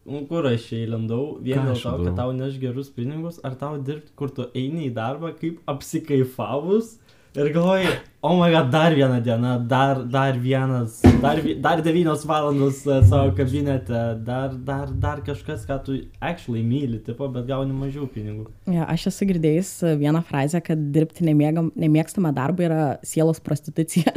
nu 0.10 0.24
kur 0.30 0.48
aš 0.50 0.69
čia 0.69 0.84
įlindau, 0.88 1.38
vien 1.45 1.62
dėl 1.67 1.78
to, 1.80 1.93
kad 2.06 2.15
tau 2.17 2.34
neš 2.36 2.58
gerus 2.62 2.89
pinigus, 2.93 3.39
ar 3.45 3.56
tau 3.60 3.78
dirbti, 3.78 4.12
kur 4.19 4.34
tu 4.34 4.48
eini 4.58 4.88
į 4.89 4.95
darbą, 4.98 5.32
kaip 5.39 5.62
apsikaifavus 5.69 6.98
ir 7.38 7.52
galvoji, 7.54 7.88
o 8.26 8.32
oh 8.32 8.39
my 8.39 8.50
god, 8.52 8.72
dar 8.74 8.95
viena 8.98 9.19
diena, 9.24 9.52
dar, 9.69 10.02
dar 10.04 10.38
vienas, 10.41 10.98
dar, 11.22 11.38
vi- 11.39 11.54
dar 11.62 11.82
devynios 11.86 12.26
valandos 12.26 12.82
e, 12.88 12.98
savo 13.06 13.32
kabinete, 13.38 14.00
dar, 14.26 14.56
dar, 14.67 14.89
dar 14.91 15.22
kažkas, 15.22 15.62
ką 15.69 15.78
tu 15.86 16.00
actually 16.19 16.63
myli, 16.65 17.00
tipo, 17.06 17.30
bet 17.32 17.45
gauni 17.48 17.72
mažiau 17.78 18.10
pinigų. 18.10 18.48
Ja, 18.74 18.88
aš 18.89 19.08
esu 19.13 19.30
girdėjęs 19.30 19.72
vieną 20.02 20.24
frazę, 20.26 20.60
kad 20.65 20.89
dirbti 20.95 21.28
nemėgam, 21.30 21.69
nemėgstamą 21.80 22.34
darbą 22.36 22.65
yra 22.65 22.82
sielos 23.06 23.39
prostitucija. 23.39 24.15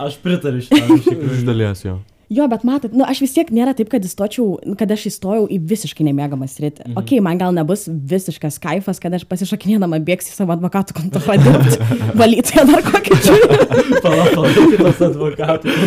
Aš 0.00 0.16
pritariu 0.24 0.64
šitam 0.64 0.96
iš 0.96 1.02
Iš 1.04 1.10
tikrųjų. 1.12 1.44
dalies 1.46 1.84
jo. 1.84 1.98
Jo, 2.30 2.44
bet 2.46 2.62
matot, 2.62 2.92
nu, 2.94 3.02
aš 3.10 3.24
vis 3.24 3.32
tiek 3.34 3.48
nėra 3.50 3.72
taip, 3.74 3.88
kad 3.90 4.04
įstočiau, 4.06 4.60
kad 4.78 4.92
aš 4.94 5.08
įstojau 5.10 5.48
į 5.50 5.56
visiškai 5.72 6.04
nemėgamą 6.06 6.46
sritį. 6.46 6.84
Mhm. 6.84 6.98
Ok, 7.00 7.16
man 7.26 7.40
gal 7.40 7.54
nebus 7.56 7.88
visiškas 7.90 8.60
kaifas, 8.62 9.00
kad 9.02 9.16
aš 9.18 9.24
pasišakinėdama 9.30 9.98
bėgsiu 10.06 10.30
į 10.30 10.36
savo 10.36 10.54
advokatų 10.54 10.94
kontorą 11.00 11.36
dirbti, 11.42 11.80
valyti 12.20 12.62
dar 12.70 12.86
kokį 12.86 13.18
čia. 13.24 13.34
Palauk, 14.04 14.30
palauk, 14.36 14.60
kitas 14.76 15.02
advokatas. 15.08 15.82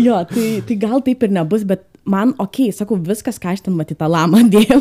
Jo, 0.00 0.22
tai, 0.32 0.48
tai 0.64 0.78
gal 0.80 1.04
taip 1.04 1.28
ir 1.28 1.36
nebus, 1.36 1.68
bet 1.68 1.84
man, 2.06 2.32
ok, 2.42 2.60
sakau, 2.74 2.98
viskas, 3.02 3.38
ką 3.42 3.52
aš 3.54 3.64
ten 3.66 3.74
matyti 3.76 3.98
tą 4.00 4.08
lamą 4.10 4.44
dėjau, 4.54 4.80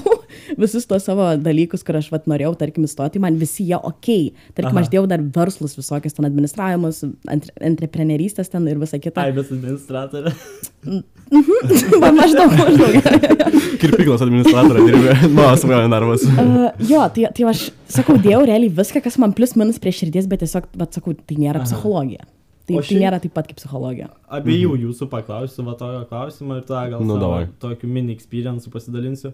visus 0.61 0.85
tos 0.89 1.07
savo 1.07 1.31
dalykus, 1.41 1.83
kur 1.85 1.99
aš 1.99 2.11
vat, 2.13 2.27
norėjau, 2.29 2.53
tarkim, 2.59 2.85
įstoti, 2.87 3.21
man 3.23 3.39
visi 3.41 3.65
jie 3.69 3.79
ok. 3.79 4.11
Tarkim, 4.53 4.71
Aha. 4.71 4.83
Aš 4.85 4.91
dėjau 4.93 5.05
dar 5.09 5.23
verslus 5.35 5.75
visokius 5.77 6.17
ten 6.17 6.27
administravimus, 6.29 7.01
entre, 7.31 7.55
entreprenerystės 7.71 8.51
ten 8.53 8.67
ir 8.69 8.79
visą 8.81 8.99
kitą. 9.01 9.25
Aibės 9.25 9.51
administratorė. 9.55 10.35
Va, 12.03 12.11
maždaug, 12.13 12.53
maždaug. 12.53 13.07
Kirpyklos 13.81 14.21
administratorė 14.21 14.85
dirbė, 14.85 15.15
mano 15.33 15.55
svajonė 15.57 15.89
darbas. 15.89 16.27
Uh, 16.29 16.69
jo, 16.85 17.01
tai, 17.15 17.25
tai 17.33 17.49
aš 17.49 17.67
sakau, 17.91 18.19
dėjau 18.21 18.43
realiai 18.45 18.69
viską, 18.73 19.01
kas 19.05 19.17
man 19.21 19.33
plus 19.37 19.55
minus 19.57 19.81
prie 19.81 19.93
širdies, 19.95 20.29
bet 20.29 20.45
tiesiog, 20.45 20.69
bet 20.77 20.99
sakau, 20.99 21.17
tai 21.17 21.39
nėra 21.41 21.63
Aha. 21.63 21.67
psichologija. 21.67 22.27
Tai, 22.65 22.79
tai 22.79 22.81
šiaip- 22.87 23.01
nėra 23.03 23.19
taip 23.21 23.33
pat 23.35 23.47
kaip 23.49 23.59
psichologija. 23.59 24.09
Abiejų 24.33 24.73
jūsų 24.87 25.07
paklausiu, 25.11 25.65
va 25.67 25.75
tokio 25.77 26.05
klausimo 26.09 26.57
ir 26.57 26.63
tą 26.65 26.81
gal 26.89 27.03
Nu, 27.05 27.19
savo 27.19 27.45
tokiu 27.61 27.87
mini 27.87 28.15
experience 28.15 28.69
pasidalinsiu. 28.73 29.33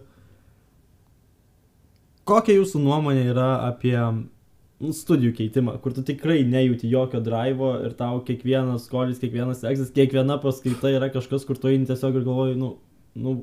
Kokia 2.28 2.54
jūsų 2.60 2.82
nuomonė 2.84 3.24
yra 3.32 3.48
apie 3.66 3.96
nu, 3.96 4.92
studijų 4.94 5.32
keitimą, 5.38 5.78
kur 5.82 5.94
tu 5.96 6.04
tikrai 6.06 6.42
nejauti 6.46 6.90
jokio 6.90 7.22
drivo 7.24 7.72
ir 7.86 7.94
tau 7.98 8.20
kiekvienas 8.26 8.84
skolis, 8.86 9.18
kiekvienas 9.22 9.64
egzas, 9.64 9.90
kiekviena 9.94 10.36
paskaita 10.42 10.92
yra 10.92 11.08
kažkas, 11.14 11.46
kur 11.48 11.56
tu 11.58 11.70
eini 11.72 11.88
tiesiog 11.88 12.18
ir 12.20 12.26
galvoji, 12.26 12.58
nu, 12.60 12.76
nu, 13.14 13.34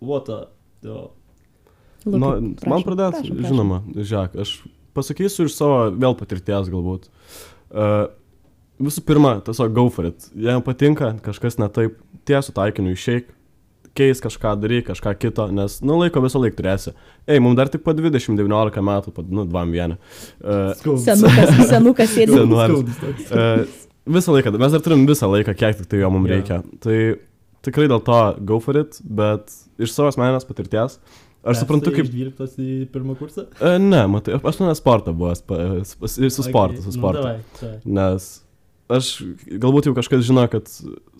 what 0.00 0.30
a, 0.32 0.44
jo. 0.86 1.10
Nu, 2.06 2.32
man 2.70 2.86
pradėt, 2.86 3.20
žinoma, 3.28 3.82
žiūrėk, 3.92 4.38
aš 4.40 4.54
pasakysiu 4.96 5.48
iš 5.50 5.58
savo 5.58 5.90
vėl 5.92 6.16
patirties 6.16 6.70
galbūt. 6.72 7.10
Uh, 7.70 8.08
visų 8.80 9.02
pirma, 9.08 9.36
tiesiog 9.46 9.74
go 9.76 9.84
for 9.92 10.08
it. 10.08 10.30
Jei 10.34 10.54
jam 10.54 10.62
patinka, 10.66 11.12
kažkas 11.24 11.58
ne 11.60 11.68
taip, 11.72 11.98
tiesų 12.28 12.54
taikiniu 12.56 12.94
išeik, 12.96 13.28
keis 13.98 14.20
kažką, 14.22 14.52
daryk 14.62 14.86
kažką 14.88 15.12
kito, 15.18 15.48
nes, 15.52 15.80
nu, 15.82 15.96
laiko 16.00 16.22
visą 16.22 16.38
laiką 16.40 16.56
turėsi. 16.60 16.92
Ei, 17.26 17.40
mums 17.42 17.56
dar 17.58 17.68
tik 17.72 17.82
po 17.84 17.92
20-19 17.96 18.82
metų, 18.86 19.12
po, 19.16 19.24
nu, 19.26 19.44
dvam 19.50 19.72
vieną. 19.74 19.96
Uh. 20.40 20.70
Senukas, 21.02 21.56
senukas 21.72 22.12
sėdi. 22.14 22.36
Senu- 22.36 22.44
Senuaris. 22.46 22.76
Skaudus 22.76 23.00
toks. 23.02 23.32
uh, 23.34 23.88
visą 24.18 24.36
laiką, 24.36 24.52
mes 24.62 24.76
dar 24.76 24.84
turim 24.86 25.02
visą 25.10 25.28
laiką, 25.32 25.56
kiek 25.58 25.80
tik 25.82 25.90
tai 25.90 26.00
jo 26.04 26.10
mums 26.14 26.30
Jo. 26.30 26.36
reikia. 26.38 26.60
Tai 26.86 26.98
tikrai 27.66 27.88
dėl 27.90 28.00
to 28.06 28.20
go 28.48 28.60
for 28.62 28.78
it, 28.80 29.00
bet 29.04 29.50
iš 29.82 29.92
savo 29.96 30.08
asmeninės 30.12 30.46
patirties, 30.48 31.00
aš 31.44 31.60
suprantu, 31.64 31.90
kaip... 31.96 32.06
Iš 32.06 32.14
12 32.14 32.62
į 32.62 32.78
pirmą 32.94 33.18
kursą? 33.18 33.48
E, 33.58 33.74
ne, 33.82 34.04
matai, 34.12 34.38
aš 34.38 34.62
nu 34.62 34.70
ne 34.70 34.76
sportą 34.78 35.12
buvęs, 35.18 35.42
pa- 35.50 35.58
ir 35.66 36.30
su 36.30 36.46
sportu, 36.46 36.80
su 36.86 36.94
Okay, 36.94 36.96
sportu. 36.96 37.26
Nu, 37.26 37.26
davai, 37.26 37.42
davai. 37.58 37.82
Nes 37.98 38.30
aš, 38.92 39.10
galbūt 39.62 39.88
jau 39.88 39.94
kažkas 39.96 40.24
žino, 40.26 40.44
kad 40.50 40.68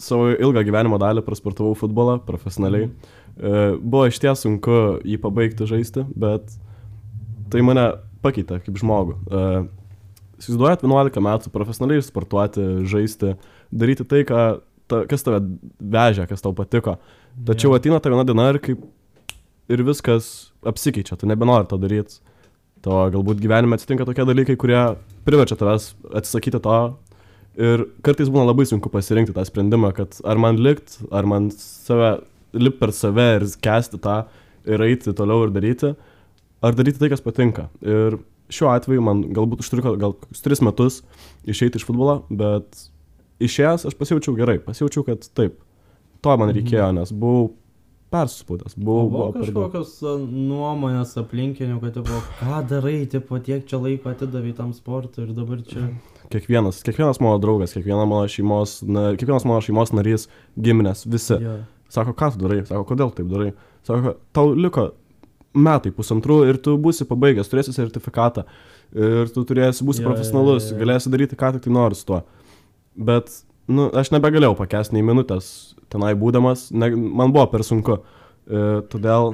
savo 0.00 0.30
ilgą 0.33 0.64
gyvenimo 0.66 0.98
dalį 1.00 1.24
prasportavau 1.26 1.76
futbolą 1.78 2.18
profesionaliai. 2.26 2.90
E, 2.90 3.52
Buvo 3.80 4.06
iš 4.11 4.20
ties 4.22 4.44
sunku 4.44 5.00
jį 5.06 5.18
pabaigti 5.22 5.68
žaisti, 5.70 6.04
bet 6.18 6.50
tai 7.52 7.64
mane 7.66 7.87
pakeitė 8.24 8.61
kaip 8.64 8.80
žmogų. 8.80 9.18
E, 9.28 9.44
Įsivaizduojat 10.40 10.87
11 10.87 11.20
metų 11.20 11.50
profesionaliai 11.52 12.00
sportuoti, 12.00 12.62
žaisti, 12.88 13.35
daryti 13.76 14.06
tai, 14.09 14.22
ką, 14.24 14.44
ta, 14.88 15.02
kas 15.11 15.26
tave 15.26 15.42
vežė, 15.76 16.24
kas 16.30 16.40
tau 16.40 16.54
patiko. 16.56 16.96
Tačiau 17.44 17.74
ateina 17.76 17.98
ta 18.00 18.09
viena 18.09 18.24
diena 18.24 18.46
ir 18.48 18.59
kaip 18.64 18.87
ir 19.70 19.85
viskas 19.85 20.50
apsikeičia, 20.66 21.18
tu 21.20 21.28
nebenori 21.28 21.68
to 21.68 21.76
daryti. 21.80 22.22
To 22.87 23.02
galbūt 23.12 23.42
gyvenime 23.42 23.76
atsitinka 23.76 24.06
tokie 24.09 24.24
dalykai, 24.24 24.56
kurie 24.56 24.80
priverčia 25.26 25.59
tavęs 25.61 25.92
atsisakyti 26.16 26.62
to. 26.64 26.78
Ir 27.58 27.82
kartais 28.06 28.30
būna 28.30 28.46
labai 28.46 28.66
sunku 28.68 28.92
pasirinkti 28.92 29.34
tą 29.34 29.42
sprendimą, 29.46 29.90
kad 29.96 30.20
ar 30.28 30.38
man 30.38 30.60
likt, 30.62 31.00
ar 31.10 31.26
man 31.26 31.50
save, 31.54 32.20
lip 32.54 32.78
per 32.78 32.94
save 32.94 33.26
ir 33.38 33.46
kesti 33.62 33.98
tą 34.02 34.20
ir 34.70 34.84
eiti 34.86 35.14
toliau 35.16 35.46
ir 35.46 35.54
daryti, 35.54 35.94
ar 36.62 36.76
daryti 36.78 37.02
tai, 37.02 37.10
kas 37.12 37.24
patinka. 37.24 37.66
Ir 37.82 38.20
šiuo 38.54 38.70
atveju 38.72 39.02
man 39.04 39.24
galbūt 39.34 39.64
užtruko 39.64 39.96
gal 39.98 40.14
kokius 40.18 40.44
tris 40.44 40.62
metus 40.64 41.00
išeiti 41.48 41.80
iš 41.80 41.86
futbolo, 41.88 42.20
bet 42.30 42.86
išėjęs 43.42 43.88
aš 43.90 43.96
pasijaučiau 43.98 44.36
gerai, 44.38 44.58
pasijaučiau, 44.62 45.06
kad 45.06 45.26
taip, 45.36 45.58
to 46.22 46.36
man 46.38 46.52
reikėjo, 46.54 46.90
nes 46.96 47.12
buvau 47.14 47.50
persuspūdęs, 48.10 48.74
O 48.74 48.82
buvau, 48.82 49.10
Buvo 49.10 49.28
kažkokios 49.36 49.92
a, 50.02 50.16
nuomonės 50.18 51.14
aplinkinių, 51.20 51.78
kad, 51.82 51.94
tipo, 51.98 52.18
ką 52.40 52.62
darai, 52.70 53.04
tipo, 53.10 53.38
tiek 53.38 53.62
čia 53.70 53.78
laiko 53.78 54.10
atidavai 54.10 54.54
tam 54.58 54.74
sportui 54.76 55.28
ir 55.28 55.34
dabar 55.36 55.62
čia... 55.66 55.86
Kiekvienas, 56.30 56.78
kiekvienas 56.86 57.18
mano 57.22 57.40
draugas, 57.42 57.72
kiekviena 57.74 58.04
mano 58.06 58.28
šeimos, 58.30 58.78
na, 58.86 59.08
kiekvienas 59.18 59.46
mano 59.48 59.62
šeimos 59.64 59.90
narys, 59.96 60.28
giminės, 60.62 61.04
visi. 61.10 61.36
Jo. 61.42 61.56
Sako, 61.90 62.14
ką 62.14 62.28
tu 62.36 62.44
darai, 62.44 62.60
sako, 62.68 62.84
kodėl 62.92 63.10
taip 63.16 63.26
darai. 63.32 63.50
Sako, 63.86 64.12
tau 64.36 64.52
liko 64.54 64.90
metai, 65.58 65.90
pusantrų 65.94 66.44
ir 66.46 66.60
tu 66.62 66.76
būsi 66.78 67.06
pabaigęs, 67.10 67.50
turėsi 67.50 67.74
sertifikatą 67.74 68.44
ir 68.94 69.30
tu 69.34 69.42
turėsi 69.46 69.82
būsi 69.86 70.04
jo, 70.04 70.06
profesionalus, 70.06 70.68
jo, 70.70 70.76
jo. 70.76 70.80
galėsi 70.84 71.10
daryti 71.10 71.38
ką 71.38 71.50
tik 71.56 71.64
tai 71.66 71.72
nori 71.74 71.98
su 71.98 72.06
tuo. 72.06 72.20
Bet, 72.94 73.32
nu, 73.70 73.88
aš 73.98 74.12
nebegalėjau 74.14 74.54
pakęsti 74.58 74.94
nei 74.94 75.02
minutės 75.06 75.50
tenai 75.90 76.12
būdamas, 76.18 76.68
ne, 76.70 76.92
man 76.94 77.34
buvo 77.34 77.48
per 77.50 77.66
sunku. 77.66 77.98
E, 78.46 78.62
todėl 78.90 79.32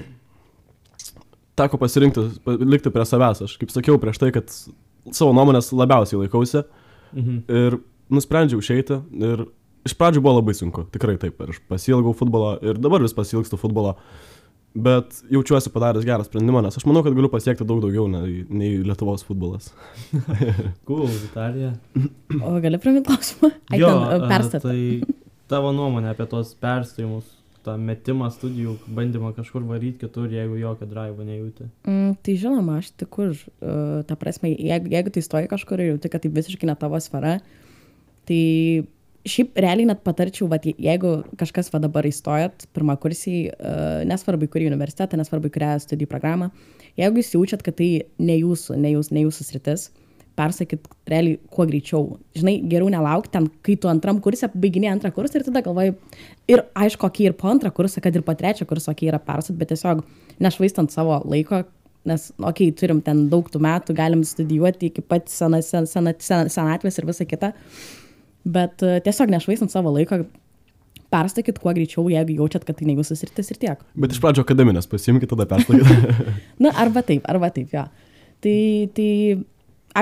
teko 1.57 1.77
pasirinkti, 1.81 2.25
pa- 2.45 2.57
likti 2.61 2.93
prie 2.93 3.05
savęs. 3.09 3.45
Aš 3.45 3.57
kaip 3.61 3.73
sakiau 3.73 4.01
prieš 4.01 4.21
tai, 4.21 4.33
kad 4.33 4.49
savo 5.13 5.33
nuomonės 5.37 5.73
labiausiai 5.77 6.25
laikausi 6.25 6.65
Mhm. 7.17 7.43
ir 7.49 7.79
nusprendžiau 8.13 8.63
išeiti 8.63 9.01
ir 9.27 9.47
iš 9.87 9.95
pradžių 9.99 10.23
buvo 10.23 10.39
labai 10.41 10.55
sunku, 10.59 10.87
tikrai 10.95 11.17
taip, 11.23 11.39
ir 11.43 11.53
aš 11.55 11.61
pasilgau 11.71 12.15
futbolo 12.17 12.57
ir 12.63 12.79
dabar 12.83 13.03
vis 13.05 13.15
pasilgstu 13.15 13.59
futbolo, 13.59 13.95
bet 14.77 15.23
jaučiuosi 15.33 15.71
padaręs 15.73 16.05
gerą 16.05 16.27
sprendimą, 16.27 16.61
nes 16.67 16.77
aš 16.77 16.85
manau, 16.89 17.03
kad 17.07 17.15
galiu 17.17 17.31
pasiekti 17.33 17.65
daug 17.67 17.81
daugiau 17.85 18.09
nei, 18.11 18.43
nei 18.51 18.83
Lietuvos 18.85 19.25
futbolas. 19.27 19.71
Cool, 20.89 21.07
Vitalija. 21.07 21.73
O 22.43 22.57
gali 22.63 22.81
primint 22.83 23.07
klausimą? 23.07 23.53
Ai, 23.71 23.81
Jo, 23.81 23.93
ten, 24.11 24.27
perstat. 24.29 24.67
Tai 24.67 24.79
tavo 25.51 25.73
nuomonė 25.77 26.13
apie 26.13 26.27
tos 26.31 26.53
perstojimus, 26.61 27.25
tą 27.67 27.77
metimą 27.83 28.31
studijų, 28.35 28.77
bandymą 28.97 29.33
kažkur 29.37 29.67
varyti 29.67 30.07
kitur, 30.07 30.31
jeigu 30.33 30.59
jokio 30.61 30.89
drivo 30.91 31.27
nejauti. 31.27 31.69
Mm, 31.89 32.17
tai 32.23 32.37
žinoma, 32.41 32.81
aš 32.83 32.93
tik 33.03 33.19
už, 33.23 33.47
uh, 33.59 34.03
ta 34.09 34.17
prasme, 34.19 34.53
jeigu, 34.55 34.91
jeigu 34.95 35.15
tai 35.15 35.25
stoji 35.27 35.51
kažkur 35.51 35.83
ir 35.83 35.95
jauti, 35.95 36.13
kad 36.13 36.25
tai 36.25 36.33
visiškai 36.37 36.71
ne 36.71 36.77
tavo 36.79 37.01
sfera, 37.03 37.39
tai 38.29 38.43
šiaip 39.27 39.59
realiai 39.59 39.91
net 39.91 40.05
patarčiau, 40.07 40.49
va, 40.51 40.61
jeigu 40.63 41.13
kažkas 41.41 41.73
va 41.75 41.83
dabar 41.83 42.07
įstojat 42.07 42.69
pirmą 42.77 42.97
kursį, 43.03 43.37
uh, 43.51 44.01
nesvarbu 44.09 44.47
į 44.47 44.53
kurį 44.55 44.71
universitetą, 44.71 45.19
nesvarbu 45.19 45.51
į 45.51 45.57
kurią 45.59 45.77
studijų 45.83 46.11
programą, 46.13 46.53
jeigu 47.01 47.23
jūs 47.23 47.35
jaučiat, 47.35 47.67
kad 47.67 47.79
tai 47.83 47.91
ne 48.23 48.39
jūsų, 48.39 48.79
ne, 48.79 48.95
jūs, 48.95 49.11
ne 49.15 49.27
jūsų 49.27 49.51
sritis, 49.51 49.91
persakyt 50.37 50.89
realiai 51.09 51.39
kuo 51.53 51.67
greičiau. 51.69 52.19
Žinai, 52.37 52.59
geriau 52.71 52.91
nelaukti 52.93 53.33
ten, 53.35 53.49
kai 53.65 53.77
tu 53.81 53.91
antram 53.91 54.21
kursė 54.25 54.51
baiginė 54.53 54.91
antrą 54.93 55.13
kursą 55.17 55.41
ir 55.41 55.47
tada 55.49 55.63
galvoji, 55.65 55.95
ir 56.53 56.63
aišku, 56.77 57.09
okei, 57.09 57.31
ir 57.31 57.37
po 57.39 57.51
antrą 57.53 57.73
kursą, 57.75 58.03
kad 58.05 58.17
ir 58.17 58.25
po 58.27 58.37
trečią 58.37 58.69
kursą, 58.69 58.93
okei, 58.93 59.09
yra 59.11 59.21
persat, 59.23 59.57
bet 59.59 59.73
tiesiog 59.73 60.05
nešvaistant 60.45 60.93
savo 60.93 61.19
laiko, 61.25 61.63
nes, 62.07 62.29
okei, 62.53 62.71
turim 62.77 63.01
ten 63.05 63.27
daug 63.33 63.49
tų 63.51 63.63
metų, 63.65 63.97
galim 63.97 64.25
studijuoti 64.27 64.91
iki 64.91 65.05
pat 65.05 65.31
senatvės 65.33 65.73
sen, 65.73 65.89
sen, 65.91 66.13
sen, 66.23 66.53
senatvės 66.53 67.01
ir 67.01 67.09
visa 67.09 67.29
kita. 67.29 67.53
Bet 68.47 68.85
uh, 68.87 69.01
tiesiog 69.03 69.33
nešvaistant 69.33 69.73
savo 69.73 69.91
laiko, 69.95 70.21
perstakit 71.11 71.59
kuo 71.63 71.73
greičiau, 71.75 72.07
jeigu 72.13 72.37
jaučiat, 72.41 72.67
kad 72.67 72.79
tai 72.79 72.89
ne 72.89 72.97
jūsų 72.99 73.17
sritis 73.19 73.53
ir 73.53 73.61
tiek. 73.63 73.83
Bet 73.99 74.15
iš 74.15 74.23
pradžio 74.23 74.45
akademinės 74.47 74.89
pasiimkite, 74.91 75.33
tada 75.33 75.49
perstakit. 75.51 75.87
Na, 76.63 76.73
arba 76.83 77.03
taip, 77.07 77.27
arba 77.31 77.51
taip, 77.55 77.73
jo. 77.75 77.85
Tai, 78.45 78.57
tai 78.95 79.11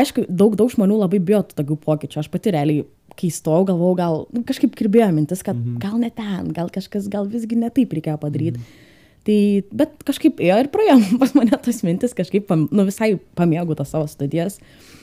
aišku, 0.01 0.27
daug, 0.29 0.57
daug 0.59 0.73
žmonių 0.73 1.01
labai 1.03 1.21
bijo 1.23 1.43
tokių 1.55 1.79
pokyčių. 1.85 2.23
Aš 2.23 2.31
pati 2.33 2.55
realiai, 2.55 2.87
kai 3.19 3.31
stojau, 3.33 3.67
galvojau, 3.71 3.99
gal 3.99 4.19
nu, 4.35 4.43
kažkaip 4.47 4.75
kirbėjo 4.79 5.11
mintis, 5.15 5.45
kad 5.47 5.59
mhm. 5.59 5.79
gal 5.83 6.01
ne 6.03 6.11
ten, 6.15 6.51
gal 6.57 6.73
kažkas, 6.75 7.11
gal 7.13 7.31
visgi 7.31 7.59
ne 7.61 7.71
taip 7.75 7.95
reikėjo 7.95 8.19
padaryti. 8.23 8.63
Mhm. 8.63 8.83
Tai, 9.25 9.39
bet 9.73 10.03
kažkaip 10.05 10.43
ėjo 10.45 10.59
ir 10.61 10.69
praėjo 10.73 10.99
pas 11.23 11.33
mane 11.39 11.63
tos 11.65 11.81
mintis, 11.87 12.17
kažkaip, 12.17 12.51
nu, 12.69 12.85
visai 12.85 13.15
pamėgau 13.39 13.79
tas 13.79 13.95
savo 13.95 14.11
studijas. 14.11 14.59
Uh, 14.61 14.94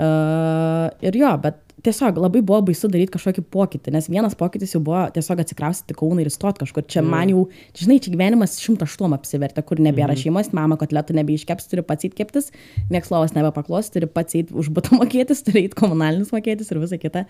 ir 0.00 1.18
jo, 1.20 1.32
bet 1.42 1.58
tiesiog 1.84 2.18
labai 2.20 2.42
buvo 2.44 2.60
baisu 2.68 2.88
daryti 2.92 3.14
kažkokį 3.14 3.44
pokytį, 3.52 3.92
nes 3.94 4.08
vienas 4.12 4.36
pokytis 4.38 4.74
jau 4.74 4.80
buvo 4.84 5.02
tiesiog 5.14 5.42
atsikraustyti 5.42 5.96
kauną 5.96 6.22
ir 6.22 6.30
įstoti 6.30 6.62
kažkur. 6.62 6.84
Čia 6.90 7.00
mm. 7.02 7.12
man 7.14 7.32
jau, 7.32 7.44
žinai, 7.78 7.98
čia 8.04 8.12
gyvenimas 8.14 8.58
šimtaštuom 8.62 9.16
apsivertė, 9.16 9.64
kur 9.66 9.80
nebėra 9.82 10.14
mm. 10.14 10.22
šeimos, 10.22 10.52
mama 10.56 10.78
kotletų 10.80 11.16
nebeiškeps, 11.20 11.70
turi 11.70 11.84
pats 11.86 12.08
įkeptis, 12.08 12.50
nieks 12.92 13.12
lovas 13.12 13.34
nebepaklos, 13.36 13.92
turi 13.94 14.10
pats 14.10 14.36
įti 14.42 14.56
už 14.56 14.72
butą 14.76 14.96
mokėtis, 15.00 15.44
turi 15.46 15.66
įti 15.68 15.78
komunalinius 15.80 16.34
mokėtis 16.36 16.72
ir 16.72 16.82
visa 16.82 17.00
kita. 17.00 17.26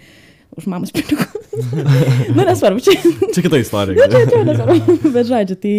Už 0.58 0.66
mamos 0.66 0.90
pinigus. 0.90 1.30
nu, 2.34 2.42
nesvarbu, 2.42 2.82
čia. 2.82 2.96
čia 3.30 3.44
kita 3.44 3.60
istorija. 3.62 4.08
čia, 4.10 4.24
čia 4.26 4.40
nesvarbu, 4.48 4.96
bet 5.14 5.28
žodžiu, 5.28 5.58
tai 5.62 5.74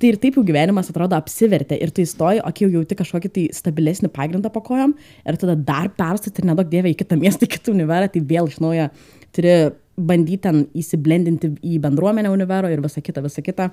tai 0.00 0.10
ir 0.10 0.18
taip 0.22 0.38
jau 0.38 0.44
gyvenimas 0.46 0.90
atrodo 0.92 1.16
apsivertė 1.18 1.78
ir 1.82 1.92
tu 1.94 2.04
įstoji, 2.04 2.42
o 2.44 2.52
jau 2.60 2.70
jauti 2.78 2.98
kažkokį 2.98 3.30
tai 3.36 3.46
stabilesnį 3.54 4.10
pagrindą 4.14 4.50
po 4.54 4.62
kojom 4.64 4.94
ir 5.24 5.40
tada 5.40 5.56
dar 5.56 5.90
perstati 5.96 6.42
ir 6.42 6.50
nedaug 6.50 6.70
dievė 6.70 6.94
į 6.94 7.00
kitą 7.02 7.18
miestą, 7.20 7.48
į 7.48 7.54
kitą 7.56 7.74
univerą, 7.74 8.10
tai 8.12 8.22
vėl 8.34 8.50
iš 8.50 8.60
naujo 8.64 8.90
turi 9.34 9.54
bandyti 9.94 10.42
ten 10.46 10.64
įsiblendinti 10.74 11.52
į 11.62 11.78
bendruomenę 11.82 12.32
univero 12.32 12.70
ir 12.70 12.82
visą 12.82 13.02
kitą, 13.04 13.22
visą 13.24 13.44
kitą. 13.46 13.70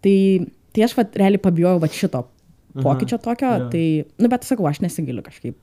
Tai, 0.00 0.16
tai 0.72 0.84
aš 0.86 0.96
vat, 0.96 1.18
realiai 1.20 1.42
pabijojau 1.42 1.82
vat 1.82 1.96
šito 1.96 2.24
pokyčio 2.78 3.18
Aha, 3.18 3.24
tokio, 3.24 3.50
ja. 3.50 3.68
tai, 3.72 3.84
nu 4.22 4.30
bet 4.32 4.46
sakau, 4.46 4.68
aš 4.70 4.82
nesigiliu 4.84 5.24
kažkaip. 5.26 5.58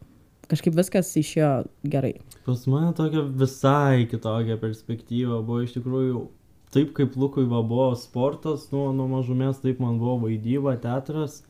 Kažkaip 0.47 0.77
viskas 0.77 1.09
išėjo 1.19 1.49
gerai. 1.91 2.13
Pas 2.45 2.61
mane 2.71 2.93
tokia 2.95 3.25
visai 3.41 4.05
kitokia 4.07 4.55
perspektyva 4.61 5.41
buvo 5.43 5.65
iš 5.65 5.73
tikrųjų 5.75 6.21
taip 6.73 6.93
kaip 6.97 7.15
Lukui 7.19 7.47
va 7.47 7.61
buvo 7.65 7.91
sportas, 7.99 8.67
nuo, 8.73 8.89
nuo 8.95 9.07
mažumės 9.11 9.61
taip 9.63 9.79
man 9.83 9.99
buvo 10.01 10.17
vaidyba, 10.25 10.75
teatras. 10.81 11.41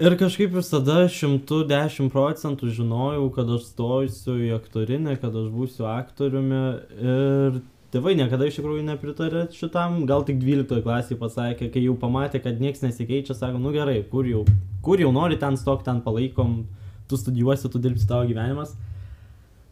Ir 0.00 0.14
kažkaip 0.16 0.54
visada 0.54 1.02
110 1.12 2.08
procentų 2.12 2.70
žinojau, 2.72 3.26
kad 3.36 3.50
aš 3.52 3.66
stosiu 3.68 4.38
į 4.40 4.54
aktorinę, 4.56 5.18
kad 5.20 5.34
aš 5.36 5.50
būsiu 5.52 5.84
aktoriumi. 5.90 6.60
Ir 7.04 7.58
tėvai 7.92 8.14
niekada 8.16 8.48
iš 8.48 8.60
tikrųjų 8.60 8.86
nepritarė 8.86 9.44
šitam, 9.52 9.98
gal 10.08 10.24
tik 10.24 10.40
12 10.40 10.80
klasėje 10.86 11.20
pasakė, 11.20 11.68
kai 11.74 11.84
jau 11.84 11.98
pamatė, 12.00 12.40
kad 12.40 12.62
niekas 12.62 12.84
nesikeičia, 12.86 13.36
sako, 13.36 13.60
nu 13.60 13.74
gerai, 13.74 13.98
kur 14.08 14.28
jau, 14.28 14.46
kur 14.84 15.02
jau 15.02 15.12
nori 15.12 15.36
ten 15.40 15.60
stok, 15.60 15.84
ten 15.84 16.00
palaikom, 16.04 16.62
tu 17.10 17.20
studijuosi, 17.20 17.68
tu 17.68 17.82
dirbsi 17.82 18.08
tavo 18.08 18.24
gyvenimas. 18.30 18.72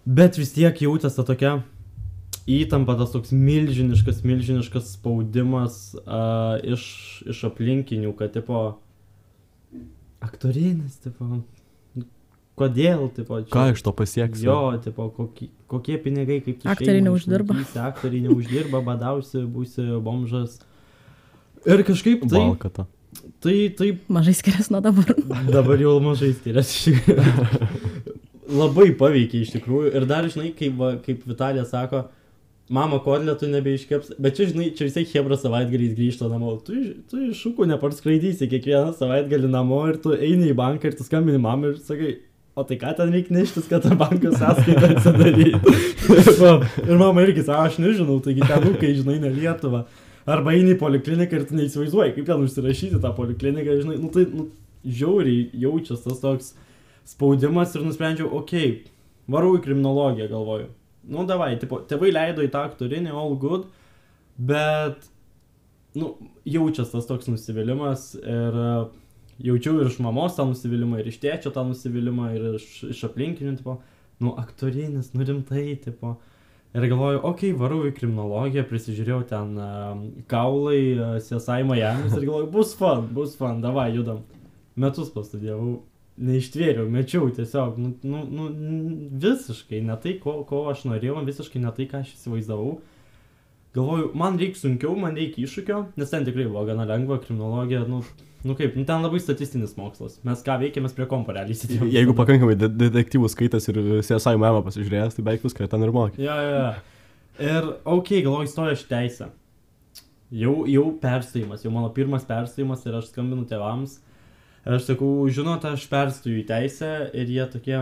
Bet 0.04 0.36
vis 0.40 0.52
tiek 0.52 0.76
jautėsi 0.84 1.20
ta 1.20 1.24
tokia 1.28 1.54
įtampa, 2.48 2.96
tas 2.98 3.12
toks 3.12 3.32
milžiniškas, 3.34 4.22
milžiniškas 4.26 4.94
spaudimas 4.96 5.92
uh, 6.00 6.56
iš, 6.64 6.82
iš 7.28 7.44
aplinkinių, 7.50 8.14
kad, 8.16 8.32
tipo, 8.36 8.62
aktorinis, 10.24 10.96
tipo, 11.04 11.42
kodėl, 12.58 13.06
tipo, 13.14 13.40
čia, 13.44 13.52
ką 13.54 13.64
iš 13.74 13.84
to 13.86 13.94
pasieks? 13.96 14.42
Jo, 14.44 14.58
tipo, 14.82 15.10
kokie, 15.14 15.50
kokie 15.70 15.98
pinigai, 16.02 16.40
kaip 16.44 16.62
tu 16.62 16.70
aktoriai 16.72 17.04
neuždirba. 17.06 17.58
Aktoriai 17.86 18.26
neuždirba, 18.26 18.82
badausi, 18.86 19.44
būsi 19.46 19.86
bomžas. 20.04 20.60
Ir 21.68 21.84
kažkaip 21.86 22.24
tai... 22.26 22.40
Balkata. 22.40 22.88
Tai 23.42 23.54
taip. 23.78 24.02
Mažai 24.12 24.34
skiriasi 24.36 24.72
nuo 24.74 24.82
dabar. 24.84 25.08
dabar 25.48 25.80
jau 25.80 25.96
mažai 26.02 26.34
skiriasi. 26.36 26.94
Labai 28.60 28.90
paveikia 28.96 29.42
iš 29.44 29.52
tikrųjų. 29.56 29.92
Ir 29.96 30.06
dar, 30.08 30.28
žinai, 30.30 30.52
kaip, 30.56 30.80
kaip 31.04 31.24
Vitalija 31.28 31.64
sako, 31.68 32.06
mama 32.72 32.98
kotletų 33.04 33.48
nebeiškeps, 33.52 34.14
bet 34.20 34.36
čia, 34.36 34.48
žinai, 34.50 34.70
čia 34.76 34.88
visai 34.88 35.04
Hebra 35.08 35.38
savaitgaliais 35.40 35.94
grįžta 35.96 36.28
namo, 36.30 36.54
tu, 36.64 36.76
tu 37.08 37.20
iš 37.30 37.40
šūkų 37.44 37.68
neparskraidysi 37.72 38.48
kiekvieną 38.50 38.92
savaitgalį 38.98 39.50
namo 39.52 39.80
ir 39.88 40.00
tu 40.02 40.12
eini 40.14 40.50
į 40.52 40.56
banką 40.58 40.90
ir 40.90 40.98
tu 40.98 41.06
skambini 41.06 41.40
mamai 41.40 41.72
ir 41.72 41.80
sakai, 41.84 42.12
o 42.58 42.64
tai 42.68 42.78
ką 42.80 42.92
ten 42.98 43.14
reikia 43.14 43.36
neštis, 43.38 43.68
kad 43.70 43.86
tą 43.86 43.96
banko 43.98 44.34
sąskaitą 44.36 44.92
atsidaryti. 44.96 45.56
ir 46.90 47.00
mama 47.00 47.24
irgi 47.24 47.46
sako, 47.46 47.64
aš 47.70 47.80
nežinau, 47.82 48.18
taigi 48.24 48.44
ten 48.44 48.70
ūkai, 48.72 48.94
žinai, 49.00 49.18
ne 49.24 49.32
Lietuva. 49.32 49.86
Arba 50.28 50.52
eini 50.52 50.74
į 50.74 50.80
polikliniką 50.80 51.38
ir 51.38 51.46
tu 51.48 51.56
neįsivaizduoji, 51.56 52.16
kaip 52.18 52.26
ten 52.28 52.42
užsirašyti 52.44 53.00
tą 53.00 53.14
polikliniką, 53.16 53.78
žinai, 53.80 54.00
nu 54.02 54.10
tai 54.12 54.26
nu, 54.28 54.50
žiauriai 54.84 55.46
jaučiasi 55.62 56.04
tas 56.04 56.20
toks 56.20 56.52
spaudimas 57.08 57.72
ir 57.72 57.86
nusprendžiau, 57.86 58.28
okei, 58.42 58.74
okay, 58.74 58.98
varau 59.32 59.54
į 59.56 59.62
kriminologiją, 59.64 60.28
galvoju 60.34 60.68
nu, 61.08 61.24
davai, 61.28 61.54
tipo, 61.60 61.80
tėvai 61.88 62.12
leido 62.12 62.44
į 62.44 62.52
tą 62.52 62.64
aktorinį, 62.68 63.12
all 63.16 63.36
good, 63.40 63.66
bet, 64.38 65.08
nu, 65.98 66.14
jaučias 66.48 66.92
tas 66.94 67.08
toks 67.08 67.30
nusivylimas 67.30 68.12
ir 68.20 68.58
uh, 68.58 68.88
jaučiau 69.42 69.82
ir 69.82 69.90
iš 69.90 69.98
mamos 70.04 70.36
tą 70.38 70.46
nusivylimą, 70.50 71.00
ir 71.00 71.10
iš 71.12 71.20
tėčio 71.22 71.52
tą 71.54 71.64
nusivylimą, 71.68 72.32
ir 72.36 72.48
iš, 72.58 72.68
iš 72.92 73.04
aplinkinių, 73.08 73.56
tipo, 73.60 73.78
nu, 74.22 74.34
aktorinis, 74.40 75.12
nu, 75.14 75.26
rimtai, 75.26 75.70
tipo. 75.84 76.18
Ir 76.76 76.84
galvoju, 76.84 77.22
okei, 77.24 77.52
okay, 77.54 77.58
varau 77.58 77.78
į 77.88 77.94
kriminologiją, 77.96 78.66
prisižiūrėjau 78.68 79.22
ten 79.30 79.54
uh, 79.56 80.02
kaulai, 80.28 80.82
uh, 80.98 81.14
CSI 81.24 81.62
Miami 81.64 82.10
ir 82.10 82.26
galvoju, 82.26 82.50
bus 82.52 82.74
fan, 82.76 83.06
bus 83.16 83.38
fan, 83.38 83.62
davai, 83.64 83.88
judam. 83.96 84.20
Metus 84.78 85.08
pastudijavau 85.14 85.78
neištvėriau, 86.18 86.88
mečiau 86.90 87.28
tiesiog, 87.34 87.78
nu, 87.80 87.92
nu, 88.02 88.22
nu, 88.26 88.46
visiškai 89.22 89.80
ne 89.86 89.96
tai, 90.02 90.16
ko, 90.22 90.40
ko 90.48 90.64
aš 90.72 90.84
norėjau, 90.88 91.20
visiškai 91.26 91.62
ne 91.62 91.72
tai, 91.74 91.86
ką 91.90 92.02
aš 92.02 92.14
įsivaizdavau. 92.16 92.78
Galvoju, 93.76 94.10
man 94.18 94.38
reikia 94.40 94.62
sunkiau, 94.62 94.94
man 94.98 95.18
reikia 95.18 95.44
iššūkio, 95.44 95.82
nes 96.00 96.10
ten 96.10 96.26
tikrai 96.26 96.48
buvo 96.48 96.64
gana 96.66 96.86
lengva, 96.88 97.20
kriminologija, 97.22 97.84
nu, 97.90 98.00
nu 98.48 98.56
kaip, 98.58 98.74
nu, 98.78 98.86
ten 98.88 99.04
labai 99.04 99.20
statistinis 99.22 99.76
mokslas. 99.78 100.18
Mes 100.26 100.42
ką 100.46 100.58
veikėme 100.64 100.90
prie 100.96 101.06
realiai 101.06 101.58
sėdėjome. 101.58 101.90
Jeigu 101.94 102.16
pakankamai 102.18 102.56
de 102.58 102.70
detektyvų 102.86 103.30
skaitas 103.30 103.68
ir 103.70 103.80
CSI 104.00 104.34
memą 104.40 104.64
pasižiūrėjęs, 104.66 105.18
tai 105.18 105.26
beveik 105.26 105.46
viską 105.46 105.68
ten 105.70 105.86
ir 105.86 105.94
mokė. 105.94 106.22
Ja, 106.24 106.38
ja, 106.42 106.56
ja. 106.56 106.72
Ir, 107.38 107.68
okei, 107.84 108.18
okay, 108.18 108.24
galvoju, 108.26 108.48
įstoju 108.48 108.74
aš 108.74 108.88
teisę. 108.88 109.30
Jau, 110.34 110.64
jau 110.68 110.88
perstojimas, 111.00 111.62
jau 111.64 111.70
mano 111.72 111.92
pirmas 111.94 112.26
perstojimas 112.28 112.82
ir 112.84 112.98
aš 112.98 113.12
skambinu 113.12 113.46
tėvams 113.48 114.00
Ir 114.68 114.74
aš 114.76 114.90
sakau, 114.90 115.12
žinot, 115.32 115.62
aš 115.64 115.86
perstoju 115.88 116.42
į 116.42 116.48
teisę 116.50 116.88
ir 117.16 117.30
jie 117.32 117.44
tokie, 117.48 117.78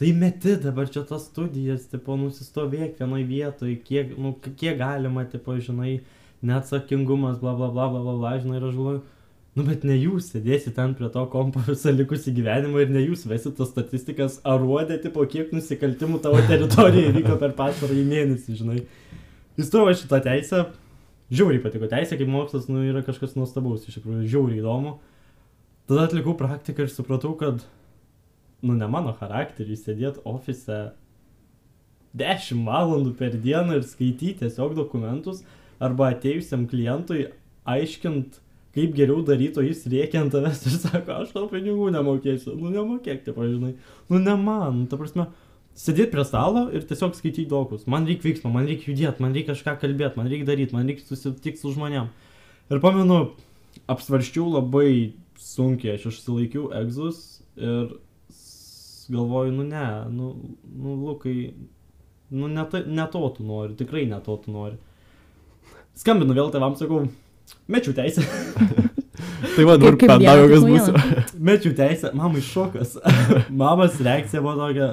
tai 0.00 0.08
meti 0.18 0.56
dabar 0.58 0.88
čia 0.90 1.04
tas 1.06 1.28
studijas, 1.28 1.84
tipo, 1.92 2.16
nusistovėk 2.18 2.96
vienoje 2.98 3.26
vietoje, 3.28 3.76
kiek, 3.86 4.16
nu, 4.18 4.32
kiek 4.48 4.80
galima, 4.80 5.22
tipo, 5.30 5.54
žinai, 5.62 6.00
neatsakingumas, 6.42 7.38
bla 7.38 7.52
bla 7.54 7.68
bla 7.70 7.86
bla 7.92 8.02
bla, 8.02 8.16
bla 8.18 8.32
žinai, 8.42 8.58
ir 8.58 8.66
aš 8.66 8.74
galvoju, 8.74 9.02
nu 9.58 9.66
bet 9.68 9.86
ne 9.86 9.94
jūs 9.94 10.32
sėdėsite 10.32 10.72
ten 10.74 10.96
prie 10.98 11.06
to 11.14 11.22
kompo 11.30 11.62
visą 11.68 11.92
likusį 11.94 12.34
gyvenimą 12.34 12.82
ir 12.82 12.90
ne 12.96 13.02
jūs 13.04 13.22
vesit 13.30 13.54
tas 13.60 13.70
statistikas, 13.70 14.40
ar 14.42 14.58
rodė, 14.62 14.96
tipo, 15.04 15.22
kiek 15.30 15.52
nusikaltimų 15.54 16.18
tavo 16.24 16.42
teritorijoje 16.50 17.12
įvyko 17.12 17.36
per 17.38 17.54
pastarąjį 17.58 18.02
mėnesį, 18.10 18.56
žinai. 18.58 18.80
Įstojau 19.58 19.94
šitą 20.02 20.18
teisę, 20.26 20.64
žiauriai 21.30 21.62
patiko 21.62 21.86
teisė, 21.94 22.18
kaip 22.18 22.34
mokslas, 22.34 22.66
nu, 22.66 22.82
yra 22.90 23.04
kažkas 23.06 23.38
nuostabaus, 23.38 23.86
iš 23.86 24.00
tikrųjų, 24.00 24.26
žiauriai 24.34 24.64
įdomu. 24.64 24.96
Tada 25.88 26.04
atlikau 26.04 26.34
praktiką 26.36 26.84
ir 26.84 26.90
supratau, 26.92 27.32
kad, 27.40 27.62
nu, 28.60 28.74
ne 28.76 28.88
mano 28.92 29.14
charakteriui 29.16 29.78
sėdėti 29.80 30.20
ofise 30.28 30.80
10 32.18 32.66
valandų 32.66 33.14
per 33.16 33.38
dieną 33.40 33.78
ir 33.78 33.86
skaityti 33.88 34.42
tiesiog 34.42 34.74
dokumentus, 34.76 35.40
arba 35.80 36.10
atėjusiam 36.12 36.66
klientui 36.68 37.28
aiškint, 37.68 38.40
kaip 38.76 38.94
geriau 38.96 39.22
daryto 39.26 39.64
jis 39.64 39.84
rėkia 39.90 40.22
ant 40.22 40.34
tavęs 40.34 40.64
ir 40.68 40.76
sako, 40.76 41.22
aš 41.22 41.32
tau 41.34 41.48
pinigų 41.50 41.90
nemokėsiu, 41.94 42.56
nu 42.60 42.72
nemokėk, 42.74 43.24
tai 43.24 43.34
pažinai, 43.36 43.74
nu 44.12 44.20
ne 44.22 44.34
man, 44.38 44.84
ta 44.90 44.98
prasme, 45.00 45.28
sėdėti 45.78 46.12
prie 46.12 46.24
stalo 46.26 46.66
ir 46.74 46.84
tiesiog 46.86 47.14
skaityti 47.16 47.48
dokus. 47.50 47.86
Man 47.90 48.06
reikia 48.08 48.28
veiksmo, 48.28 48.52
man 48.54 48.68
reikia 48.68 48.90
judėti, 48.92 49.22
man 49.24 49.36
reikia 49.36 49.54
kažką 49.54 49.78
kalbėti, 49.84 50.18
man 50.18 50.30
reikia 50.30 50.48
daryti, 50.50 50.76
man 50.76 50.90
reikia 50.90 51.06
susitikti 51.06 51.62
su 51.62 51.72
žmonėm. 51.74 52.10
Ir 52.68 52.82
pamenu, 52.82 53.20
apsvarščiau 53.88 54.50
labai 54.56 55.14
sunkiai, 55.38 55.96
aš 55.96 56.08
išsilaikiau 56.10 56.68
egzus 56.82 57.40
ir 57.56 57.94
galvoju, 59.08 59.54
nu 59.56 59.64
ne, 59.64 59.86
nu, 60.12 60.34
nu 60.76 60.98
Lukai, 61.06 61.54
nu 62.30 62.50
ne, 62.52 62.66
ta, 62.70 62.82
ne 62.84 63.06
to 63.12 63.22
tu 63.36 63.46
nori, 63.46 63.78
tikrai 63.78 64.04
ne 64.10 64.20
to 64.24 64.36
tu 64.42 64.52
nori. 64.52 64.76
Skambinu 65.98 66.36
vėl 66.36 66.52
tėvam, 66.54 66.76
sakau, 66.78 67.06
mečiau 67.72 67.96
teisę, 67.96 68.26
Tai 69.56 69.64
va, 69.66 69.76
dabar 69.78 69.96
pedagogas 69.98 70.64
vienas 70.64 70.88
būsiu. 70.90 71.22
mečiau 71.48 71.74
teisę, 71.78 72.10
mamai 72.16 72.42
šokas. 72.44 72.96
Mamos 73.60 73.98
reakcija 74.02 74.42
buvo 74.42 74.54
tokia. 74.58 74.88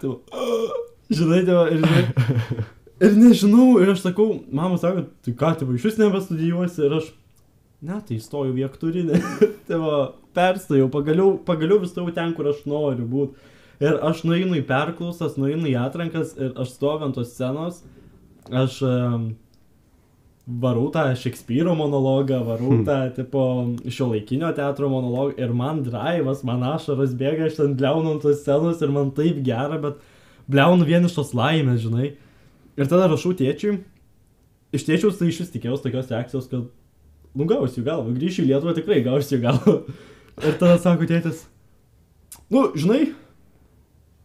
tipo, 0.00 0.20
žinai, 1.18 1.42
tėva, 1.46 1.66
ir 1.72 1.84
žinai. 1.84 2.66
Ir 3.06 3.16
nežinau, 3.20 3.68
ir 3.82 3.92
aš 3.92 4.04
sakau, 4.06 4.28
mama 4.52 4.78
sako, 4.80 5.06
tai 5.24 5.34
ką, 5.36 5.52
tėva, 5.60 5.76
iš 5.76 5.88
vis 5.90 5.98
nebestudijuosi, 6.00 6.84
ir 6.86 6.96
aš, 7.00 7.10
ne, 7.84 8.00
tai 8.00 8.16
įstojau 8.20 8.54
į 8.56 8.66
aktorinę. 8.68 9.20
tėva, 9.68 10.00
perstojau, 10.36 10.88
pagaliau, 10.92 11.36
pagaliau 11.46 11.80
vis 11.82 11.92
stojau 11.94 12.14
ten, 12.14 12.34
kur 12.36 12.50
aš 12.52 12.64
noriu 12.68 13.06
būti. 13.10 13.52
Ir 13.82 13.98
aš 14.08 14.22
nueinu 14.24 14.56
į 14.56 14.64
perklausas, 14.68 15.36
nueinu 15.36 15.68
į 15.68 15.74
atrankas 15.82 16.32
ir 16.38 16.54
aš 16.56 16.76
stoviu 16.78 17.08
ant 17.08 17.16
tos 17.18 17.34
scenos, 17.34 17.82
aš 18.48 18.78
um, 18.88 19.26
varau 20.46 20.86
tą 20.94 21.10
Šekspyro 21.18 21.74
monologą, 21.76 22.38
varau 22.46 22.78
tą, 22.86 22.96
tipo, 23.18 23.42
šio 23.92 24.08
laikinio 24.14 24.52
teatro 24.56 24.88
monologą 24.88 25.36
ir 25.42 25.52
man 25.56 25.82
drivas, 25.84 26.40
man 26.46 26.64
ašaras 26.64 27.12
bėga, 27.18 27.50
aš 27.50 27.58
ten 27.58 27.74
bliaunu 27.76 28.14
ant 28.14 28.24
tos 28.24 28.40
scenos 28.40 28.80
ir 28.80 28.94
man 28.94 29.12
taip 29.16 29.42
gera, 29.44 29.76
bet 29.82 30.00
bliaunu 30.48 30.88
vien 30.88 31.04
iš 31.04 31.18
tos 31.18 31.34
laimės, 31.36 31.82
žinai. 31.84 32.14
Ir 32.76 32.88
tada 32.88 33.10
rašau 33.12 33.34
tėčiui, 33.36 33.76
iš 34.76 34.88
tėčiaus 34.88 35.20
tai 35.20 35.28
iš 35.32 35.42
vis 35.44 35.52
tikėjausi 35.52 35.84
tokios 35.84 36.12
reakcijos, 36.12 36.48
kad, 36.48 36.64
nu 37.36 37.46
gausiu 37.48 37.84
galvą, 37.86 38.14
grįšiu 38.16 38.44
į 38.44 38.50
Lietuvą 38.50 38.74
tikrai 38.78 39.02
gausiu 39.04 39.38
galvą. 39.42 39.78
Ir 40.42 40.56
tada 40.60 40.76
sako 40.80 41.06
tėtis, 41.08 41.44
nu, 42.52 42.66
žinai, 42.76 43.12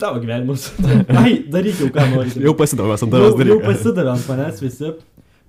tavo 0.02 0.20
gyvenimas. 0.24 0.70
Ai, 1.22 1.38
daryk 1.52 1.80
jau 1.84 1.92
ką 1.94 2.08
nori. 2.16 2.34
Jau 2.44 2.56
pasidavęs 2.58 3.06
ant 3.06 3.14
Jau, 3.14 3.20
tavęs 3.20 3.36
jau 3.36 3.44
dalykas. 3.44 3.68
pasidavė 3.70 4.14
ant 4.16 4.32
manęs 4.32 4.64
visi. 4.64 4.96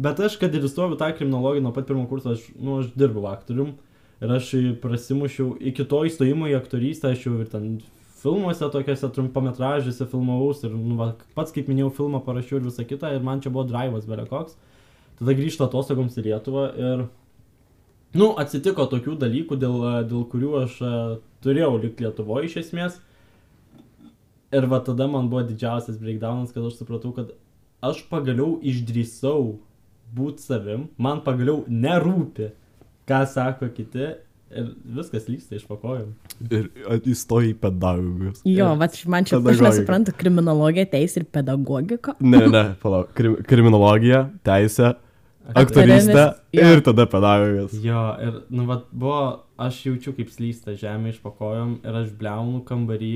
Bet 0.02 0.20
aš, 0.24 0.36
kad 0.40 0.54
ir 0.56 0.66
įstojau 0.66 0.98
tą 1.00 1.08
kriminologiją 1.16 1.62
nuo 1.64 1.72
pat 1.76 1.86
pirmo 1.88 2.04
kurso, 2.10 2.34
aš, 2.36 2.44
nu, 2.58 2.80
aš 2.82 2.92
dirbau 2.98 3.28
aktorium. 3.30 3.74
Ir 4.22 4.30
aš 4.36 4.52
prasimušiau, 4.82 5.56
iki 5.72 5.84
to 5.88 6.04
įstojimo 6.06 6.46
į 6.50 6.54
aktorystę, 6.60 7.10
aš 7.10 7.24
jau 7.26 7.34
ir 7.42 7.48
ten 7.50 7.80
filmuose, 8.22 8.68
tokiuose 8.70 9.08
trumpametražiuose 9.16 10.06
filmavausi. 10.12 10.68
Ir, 10.68 10.76
nu, 10.78 10.98
va, 11.00 11.08
pats, 11.34 11.54
kaip 11.54 11.70
minėjau, 11.70 11.90
filmą 11.96 12.20
parašiau 12.26 12.60
ir 12.60 12.68
visą 12.68 12.86
kitą. 12.86 13.10
Ir 13.16 13.24
man 13.26 13.42
čia 13.42 13.50
buvo 13.50 13.64
drivas 13.70 14.06
belekoks. 14.06 14.54
Tada 15.18 15.34
grįžtu 15.38 15.66
atostogoms 15.66 16.18
į 16.20 16.28
Lietuvą 16.28 16.68
ir... 16.78 17.04
Nu, 18.12 18.32
atsitiko 18.36 18.84
tokių 18.92 19.16
dalykų, 19.20 19.56
dėl, 19.60 19.76
dėl 20.08 20.24
kurių 20.28 20.52
aš 20.66 20.78
e, 20.84 20.92
turėjau 21.44 21.76
likti 21.80 22.04
Lietuvoje 22.04 22.50
iš 22.50 22.58
esmės. 22.66 22.98
Ir 24.52 24.66
va 24.68 24.82
tada 24.84 25.06
man 25.08 25.30
buvo 25.32 25.46
didžiausias 25.48 25.96
breakdownas, 26.00 26.52
kad 26.52 26.66
aš 26.68 26.76
supratau, 26.82 27.14
kad 27.16 27.30
aš 27.84 28.02
pagaliau 28.10 28.58
išdrįsau 28.60 29.54
būti 30.12 30.44
savim, 30.44 30.90
man 31.00 31.22
pagaliau 31.24 31.62
nerūpi, 31.72 32.50
ką 33.08 33.22
sako 33.32 33.70
kiti 33.72 34.10
ir 34.52 34.66
viskas 34.98 35.24
lyksta 35.30 35.56
iš 35.56 35.64
pakojų. 35.68 36.10
Ir 36.52 36.68
įstoji 37.08 37.54
į 37.54 37.58
pedagogus. 37.62 38.42
Jo, 38.44 38.74
va, 38.76 38.88
man 39.14 39.28
čia 39.28 39.40
aš 39.40 39.62
nesuprantu, 39.64 40.14
kriminologija, 40.18 40.84
teisė 40.92 41.22
ir 41.22 41.28
pedagogika. 41.32 42.14
Ne, 42.20 42.44
ne, 42.52 42.64
palauk. 42.82 43.14
Krim, 43.16 43.38
kriminologija, 43.48 44.26
teisė, 44.46 44.92
aktorystė 45.50 46.24
jo. 46.54 46.64
ir 46.72 46.82
tada 46.86 47.06
pedagogas. 47.10 47.74
Jo, 47.82 48.02
ir, 48.22 48.40
nu, 48.52 48.66
va, 48.68 48.80
buvo, 48.90 49.22
aš 49.60 49.82
jaučiu, 49.88 50.14
kaip 50.16 50.32
slysta 50.32 50.76
žemė 50.78 51.14
iš 51.14 51.22
pakojom 51.24 51.78
ir 51.82 52.02
aš 52.02 52.12
bleunu 52.18 52.62
kambarį. 52.68 53.14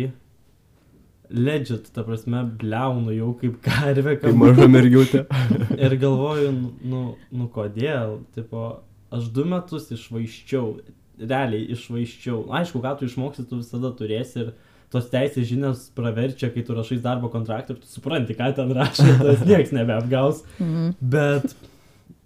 Legit, 1.27 1.89
ta 1.95 2.05
prasme, 2.07 2.45
bleunu 2.61 3.15
jau 3.17 3.33
kaip 3.41 3.57
karvė 3.65 4.15
Kaip 4.23 4.37
maža 4.39 4.69
mergiutė. 4.71 5.25
Ir 5.85 5.97
galvoju, 5.99 6.53
nu, 6.87 7.01
nu, 7.35 7.49
kodėl, 7.51 8.21
tipo, 8.37 8.69
aš 9.11 9.27
du 9.35 9.43
metus 9.51 9.91
išvaiščiau, 9.97 10.77
realiai 11.19 11.67
išvaiščiau. 11.75 12.45
Aišku, 12.61 12.83
ką 12.85 12.95
tu 13.01 13.11
išmoksi, 13.11 13.47
tu 13.51 13.59
visada 13.59 13.91
turėsi 13.99 14.45
ir 14.45 14.55
tos 14.93 15.09
teisės 15.11 15.49
žinias 15.49 15.89
praverčia, 15.97 16.53
kai 16.55 16.63
tu 16.67 16.77
rašai 16.77 17.01
darbo 17.03 17.31
kontraktą 17.33 17.75
ir 17.75 17.83
tu 17.83 17.91
supranti, 17.91 18.37
ką 18.39 18.53
ten 18.55 18.71
rašai, 18.77 19.17
tas 19.23 19.43
niekas 19.49 19.75
nebeapgaus. 19.75 20.45
Mhm. 20.61 20.93
Bet, 21.01 21.57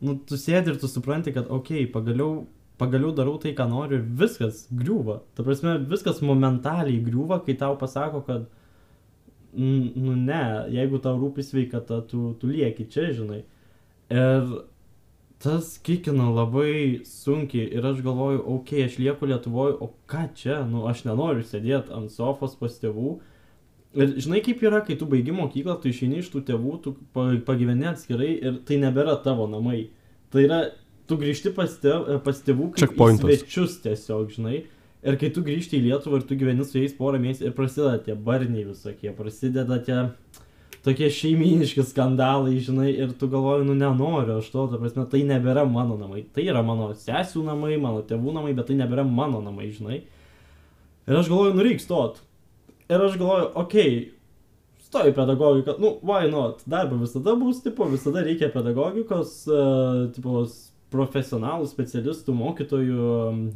nu, 0.05 0.17
tu 0.27 0.39
sėdi 0.41 0.73
ir 0.73 0.81
tu 0.81 0.89
supranti, 0.91 1.35
kad, 1.37 1.51
okei, 1.51 1.85
okay, 1.85 1.93
pagaliau, 1.93 2.47
pagaliau 2.81 3.13
darau 3.17 3.37
tai, 3.43 3.53
ką 3.57 3.69
noriu 3.71 4.01
ir 4.01 4.09
viskas 4.23 4.65
griūva. 4.73 5.21
Ta 5.37 5.45
prasme, 5.47 5.77
viskas 5.91 6.23
momentaliai 6.25 7.03
griūva, 7.05 7.43
kai 7.47 7.57
tau 7.61 7.77
pasako, 7.81 8.25
kad, 8.27 8.49
nu 9.53 10.17
ne, 10.17 10.43
jeigu 10.73 11.01
tau 11.03 11.19
rūpi 11.21 11.45
sveikata, 11.45 12.03
tu, 12.11 12.33
tu 12.41 12.51
lieki 12.51 12.89
čia, 12.91 13.11
žinai. 13.17 13.43
Ir 14.11 14.55
tas 15.41 15.79
kikina 15.85 16.29
labai 16.35 17.01
sunkiai 17.09 17.71
ir 17.73 17.87
aš 17.87 18.03
galvoju, 18.05 18.41
okei, 18.45 18.83
okay, 18.83 18.89
aš 18.89 18.99
lieku 19.01 19.29
Lietuvoje, 19.29 19.77
o 19.81 19.93
ką 20.11 20.27
čia, 20.37 20.61
nu, 20.69 20.85
aš 20.91 21.07
nenoriu 21.09 21.45
sėdėti 21.47 21.95
ant 21.97 22.13
sofos 22.13 22.57
pas 22.61 22.77
tėvų. 22.83 23.19
Ir 23.99 24.13
žinai, 24.23 24.39
kaip 24.47 24.61
yra, 24.63 24.85
kai 24.87 24.95
tu 24.95 25.07
baigi 25.11 25.33
mokyklą, 25.35 25.75
tu 25.83 25.91
išeini 25.91 26.21
iš 26.23 26.29
tų 26.31 26.45
tėvų, 26.47 26.75
tu 26.85 26.93
pa- 27.15 27.41
pagyveni 27.47 27.89
atskirai 27.91 28.29
ir 28.39 28.61
tai 28.67 28.77
nebėra 28.79 29.17
tavo 29.25 29.49
namai. 29.51 29.89
Tai 30.31 30.45
yra, 30.47 30.61
tu 31.11 31.17
grįžti 31.19 31.51
pas, 31.57 31.73
tėv, 31.83 32.21
pas 32.23 32.39
tėvų 32.47 32.69
kaip 32.87 32.95
svečius 33.25 33.81
tiesiog, 33.83 34.31
žinai. 34.37 34.61
Ir 35.03 35.17
kai 35.17 35.31
tu 35.35 35.43
grįžti 35.43 35.81
į 35.81 35.89
Lietuvą 35.89 36.21
ir 36.21 36.29
tu 36.29 36.37
gyveni 36.39 36.63
su 36.69 36.79
jais 36.79 36.95
porą 36.95 37.19
mėnesių 37.19 37.49
ir 37.49 37.57
prasideda 37.57 37.99
tie 38.05 38.15
barniai 38.15 38.67
visokie, 38.69 39.11
prasideda 39.17 39.81
tie 39.83 39.99
tokie 40.85 41.11
šeiminiški 41.11 41.83
skandalai, 41.85 42.61
žinai, 42.63 42.93
ir 42.95 43.11
tu 43.19 43.27
galvoji, 43.33 43.67
nu 43.67 43.75
nenoriu 43.75 44.39
aš 44.39 44.53
to, 44.53 44.69
ta 44.71 44.79
prasme, 44.81 45.05
tai 45.11 45.25
nebėra 45.29 45.67
mano 45.69 45.97
namai. 45.99 46.23
Tai 46.33 46.45
yra 46.47 46.63
mano 46.63 46.93
sesių 46.95 47.43
namai, 47.49 47.75
mano 47.81 48.05
tėvų 48.07 48.33
namai, 48.39 48.55
bet 48.55 48.71
tai 48.71 48.79
nebėra 48.79 49.03
mano 49.09 49.43
namai, 49.45 49.73
žinai. 49.75 50.03
Ir 51.09 51.17
aš 51.19 51.29
galvoju, 51.33 51.57
nu 51.57 51.65
reikia 51.67 51.85
stot. 51.89 52.21
Ir 52.91 53.05
aš 53.07 53.15
galvoju, 53.21 53.53
okei, 53.55 53.93
okay, 53.95 54.09
stoji 54.91 55.15
pedagogika, 55.15 55.77
nu, 55.79 55.93
why 56.03 56.31
not, 56.31 56.65
darbo 56.67 56.97
visada 56.99 57.37
bus, 57.39 57.63
tipo, 57.63 57.87
visada 57.87 58.25
reikia 58.27 58.49
pedagogikos, 58.51 59.37
uh, 59.47 60.09
tipo, 60.15 60.43
profesionalų, 60.91 61.69
specialistų, 61.71 62.35
mokytojų 62.35 63.11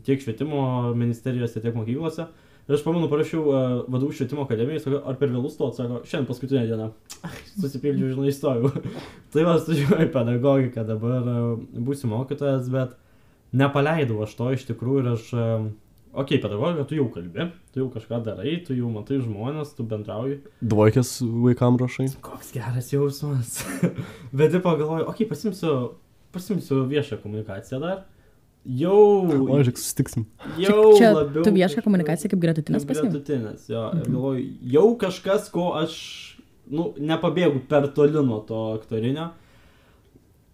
tiek 0.06 0.22
švietimo 0.22 0.94
ministerijose, 0.94 1.62
tiek 1.64 1.74
mokyklose. 1.74 2.28
Ir 2.64 2.76
aš 2.78 2.84
pamenu, 2.86 3.10
parašiau 3.10 3.42
uh, 3.42 3.64
vadovų 3.90 4.14
švietimo 4.14 4.46
akademijai, 4.46 4.80
sakau, 4.80 5.02
ar 5.10 5.18
per 5.18 5.32
vėlus 5.34 5.58
to 5.58 5.66
atsako, 5.68 5.98
šiandien 6.06 6.28
paskutinė 6.30 6.62
diena. 6.70 6.86
Ai, 7.26 7.34
Susipildžiau, 7.58 8.14
žinai, 8.14 8.30
įstojau. 8.30 8.70
tai 9.34 9.44
va, 9.44 9.58
studijuoju 9.60 10.12
pedagogiką, 10.14 10.86
dabar 10.86 11.26
uh, 11.26 11.48
būsiu 11.74 12.14
mokytojas, 12.14 12.70
bet 12.72 12.94
nepaleidau 13.54 14.22
aš 14.24 14.38
to 14.38 14.54
iš 14.54 14.68
tikrųjų 14.70 15.02
ir 15.02 15.10
aš, 15.16 15.26
uh, 15.34 15.66
okei, 16.14 16.38
okay, 16.38 16.42
pedagogika, 16.42 16.84
tu 16.88 16.94
jau 16.98 17.08
kalbi, 17.10 17.48
tu 17.74 17.82
jau 17.82 17.90
kažką 17.90 18.20
darai, 18.24 18.54
tu 18.66 18.76
jau 18.76 18.90
matai 18.92 19.18
žmonės, 19.22 19.74
tu 19.74 19.86
bendrauji. 19.90 20.38
Dvojkės 20.62 21.16
vaikam 21.44 21.78
rašai. 21.80 22.08
Koks 22.24 22.52
geras 22.54 22.90
jausmas. 22.94 23.56
bet 24.38 24.54
taip 24.54 24.62
pagalvoju, 24.62 25.08
okei, 25.08 25.24
okay, 25.24 25.30
pasimsiu, 25.30 25.74
pasimsiu 26.34 26.84
viešą 26.90 27.18
komunikaciją 27.22 27.80
dar. 27.82 28.04
Jau. 28.64 28.96
O, 29.28 29.58
žiūrėk, 29.58 29.76
sustiksim. 29.76 30.24
Jau 30.56 30.94
Čia 30.96 31.10
labiau 31.12 31.44
tu 31.44 31.52
viešą 31.52 31.82
komunikaciją 31.84 32.30
kaip 32.32 32.44
gretutinės 32.46 32.84
Kaip 32.86 32.94
pasiimi. 32.94 33.10
Gretutinės, 33.12 33.66
jo. 33.68 33.88
Ir 33.98 34.06
galvoju, 34.08 34.44
jau 34.76 34.84
kažkas, 35.02 35.50
ko 35.52 35.72
aš, 35.82 35.96
nu, 36.72 36.92
nepabėgu 36.96 37.66
per 37.68 37.90
toli 37.96 38.22
nuo 38.24 38.38
to 38.48 38.60
aktorinio. 38.78 39.32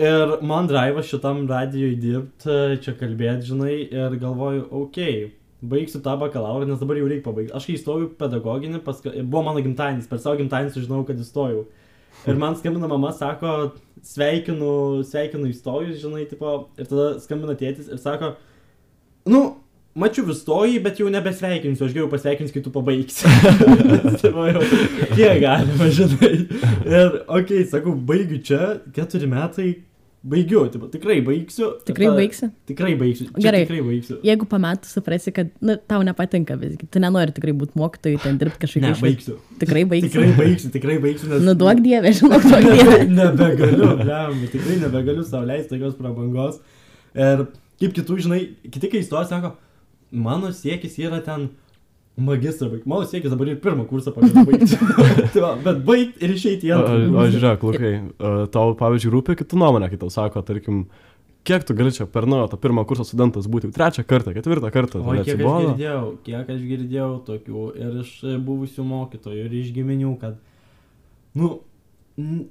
Ir 0.01 0.39
man 0.49 0.67
drivas 0.67 1.11
šitam 1.11 1.45
radijui 1.47 1.93
dirbti, 2.01 2.81
čia 2.81 2.97
kalbėti, 2.97 3.51
žinai, 3.53 3.77
ir 3.85 4.17
galvoju, 4.19 4.65
okei, 4.81 5.21
okay, 5.29 5.40
baigsiu 5.63 6.01
tą 6.05 6.17
bakalaurą, 6.21 6.67
nes 6.69 6.81
dabar 6.81 6.99
jau 6.99 7.09
reikia 7.11 7.27
pabaigti. 7.27 7.55
Aš 7.57 7.69
kai 7.69 7.77
įstojau 7.77 8.11
pedagoginį, 8.21 8.83
paska... 8.85 9.13
buvo 9.21 9.45
mano 9.47 9.63
gimtadienis, 9.65 10.09
per 10.11 10.21
savo 10.23 10.41
gimtadienį 10.41 10.75
sužinojau, 10.75 11.07
kad 11.09 11.21
įstojau. 11.21 11.65
Ir 12.29 12.37
man 12.41 12.57
skambina 12.59 12.89
mama, 12.91 13.13
sako, 13.17 13.73
sveikinu, 14.05 15.01
sveikinu 15.09 15.49
įstojus, 15.53 16.01
žinai, 16.03 16.27
tipo, 16.29 16.55
ir 16.81 16.89
tada 16.89 17.11
skambina 17.23 17.57
tėtis 17.57 17.89
ir 17.89 18.01
sako, 18.01 18.35
nu, 19.31 19.43
mačiau 19.97 20.29
įstojai, 20.33 20.81
bet 20.85 21.01
jau 21.01 21.09
nebesveikinsiu, 21.13 21.87
aš 21.87 21.95
geriau 21.97 22.11
pasveikinsiu, 22.13 22.57
kai 22.57 22.65
tu 22.65 22.73
pabaigsi. 22.75 23.31
Kiek 25.17 25.41
galima, 25.43 25.89
žinai. 25.97 26.33
Ir, 26.89 27.23
okei, 27.25 27.31
okay, 27.41 27.65
sakau, 27.73 27.95
baigiu 27.95 28.41
čia, 28.45 28.75
keturi 28.97 29.31
metai, 29.31 29.71
baigiu, 30.23 30.67
tipo, 30.69 30.89
tikrai 30.93 31.21
baigsiu. 31.25 31.71
Tikrai 31.89 32.09
Ta- 32.11 32.17
baigsi? 32.19 32.49
Tikrai 32.69 32.93
baigsiu. 33.01 33.29
Čia 33.31 33.45
Gerai. 33.47 33.61
Tikrai 33.65 33.81
baigsiu. 33.87 34.19
Jeigu 34.27 34.49
po 34.51 34.59
metų 34.61 34.91
suprasi, 34.91 35.33
kad 35.33 35.49
nu, 35.65 35.77
tau 35.89 36.03
nepatinka 36.05 36.57
visgi, 36.61 36.89
tu 36.93 37.01
nenori 37.01 37.33
tikrai 37.37 37.55
būti 37.57 37.79
mokytojai, 37.81 38.21
ten 38.25 38.41
dirbti 38.41 38.61
kažkaip 38.67 38.85
Ne, 38.85 38.93
baigsiu. 39.01 39.39
Tikrai 39.63 39.87
baigsi. 39.89 40.11
Tikrai 40.13 40.35
baigsiu, 40.37 40.73
tikrai 40.75 40.99
baigsiu, 41.01 41.31
nes... 41.33 41.47
Nu, 41.47 41.55
duok 41.57 41.81
dievę, 41.85 42.13
žinok, 42.19 42.45
duok 42.45 42.69
dievę. 42.69 42.99
nebegaliu, 43.21 43.89
blem, 44.03 44.45
tikrai 44.53 44.77
nebegaliu 44.85 45.25
savo 45.25 45.49
leisti 45.49 45.73
tokios 45.73 45.97
prabangos. 45.97 46.61
Ir 47.17 47.47
kaip 47.81 47.97
kitų, 47.97 48.21
žinai, 48.27 48.43
kiti 48.69 48.93
kai 48.93 49.01
įstoja, 49.01 49.25
sako, 49.33 49.55
mano 50.13 50.53
siekis 50.53 51.01
yra 51.01 51.23
ten 51.25 51.49
magistrą 52.19 52.69
baigti. 52.73 52.89
Mano 52.91 53.07
siekis 53.09 53.31
dabar 53.33 53.49
ir 53.53 53.61
pirmą 53.63 53.85
kursą 53.89 54.13
pagaliau 54.17 54.45
baigti. 54.49 54.77
Tai 55.35 55.45
va, 55.45 55.53
Bet 55.65 55.79
baigti 55.87 56.25
ir 56.27 56.35
išeiti 56.35 56.69
į 56.69 56.75
O, 56.75 56.81
antrą. 56.81 56.97
o 56.97 57.13
kursą. 57.15 57.31
žiūrėk, 57.37 57.63
Lukai, 57.69 57.93
a, 58.19 58.33
tau, 58.53 58.75
pavyzdžiui, 58.81 59.13
rūpi 59.15 59.37
kitų 59.41 59.61
nuomonė, 59.63 59.89
kai 59.93 60.01
tau 60.03 60.11
sako, 60.13 60.43
tarkim, 60.45 60.83
kiek 61.49 61.65
tu 61.65 61.73
gali 61.79 61.93
čia 61.97 62.05
per 62.11 62.27
naujo 62.29 62.51
tą 62.53 62.59
pirmą 62.61 62.85
kursą 62.89 63.07
studentas 63.09 63.47
būti, 63.49 63.71
trečią 63.73 64.05
kartą, 64.05 64.35
ketvirtą 64.37 64.69
kartą, 64.75 65.01
O 65.01 65.15
kiek 65.15 65.23
aš 65.23 65.31
neatsibodo? 65.31 65.71
girdėjau, 65.71 66.05
kiek 66.27 66.51
aš 66.57 66.61
girdėjau 66.69 67.11
tokių 67.31 67.65
ir 67.81 67.97
iš 68.03 68.13
buvusių 68.45 68.85
mokytojų, 68.91 69.47
ir 69.49 69.57
iš 69.63 69.71
giminių, 69.79 70.13
kad, 70.21 70.37
nu, 71.41 71.55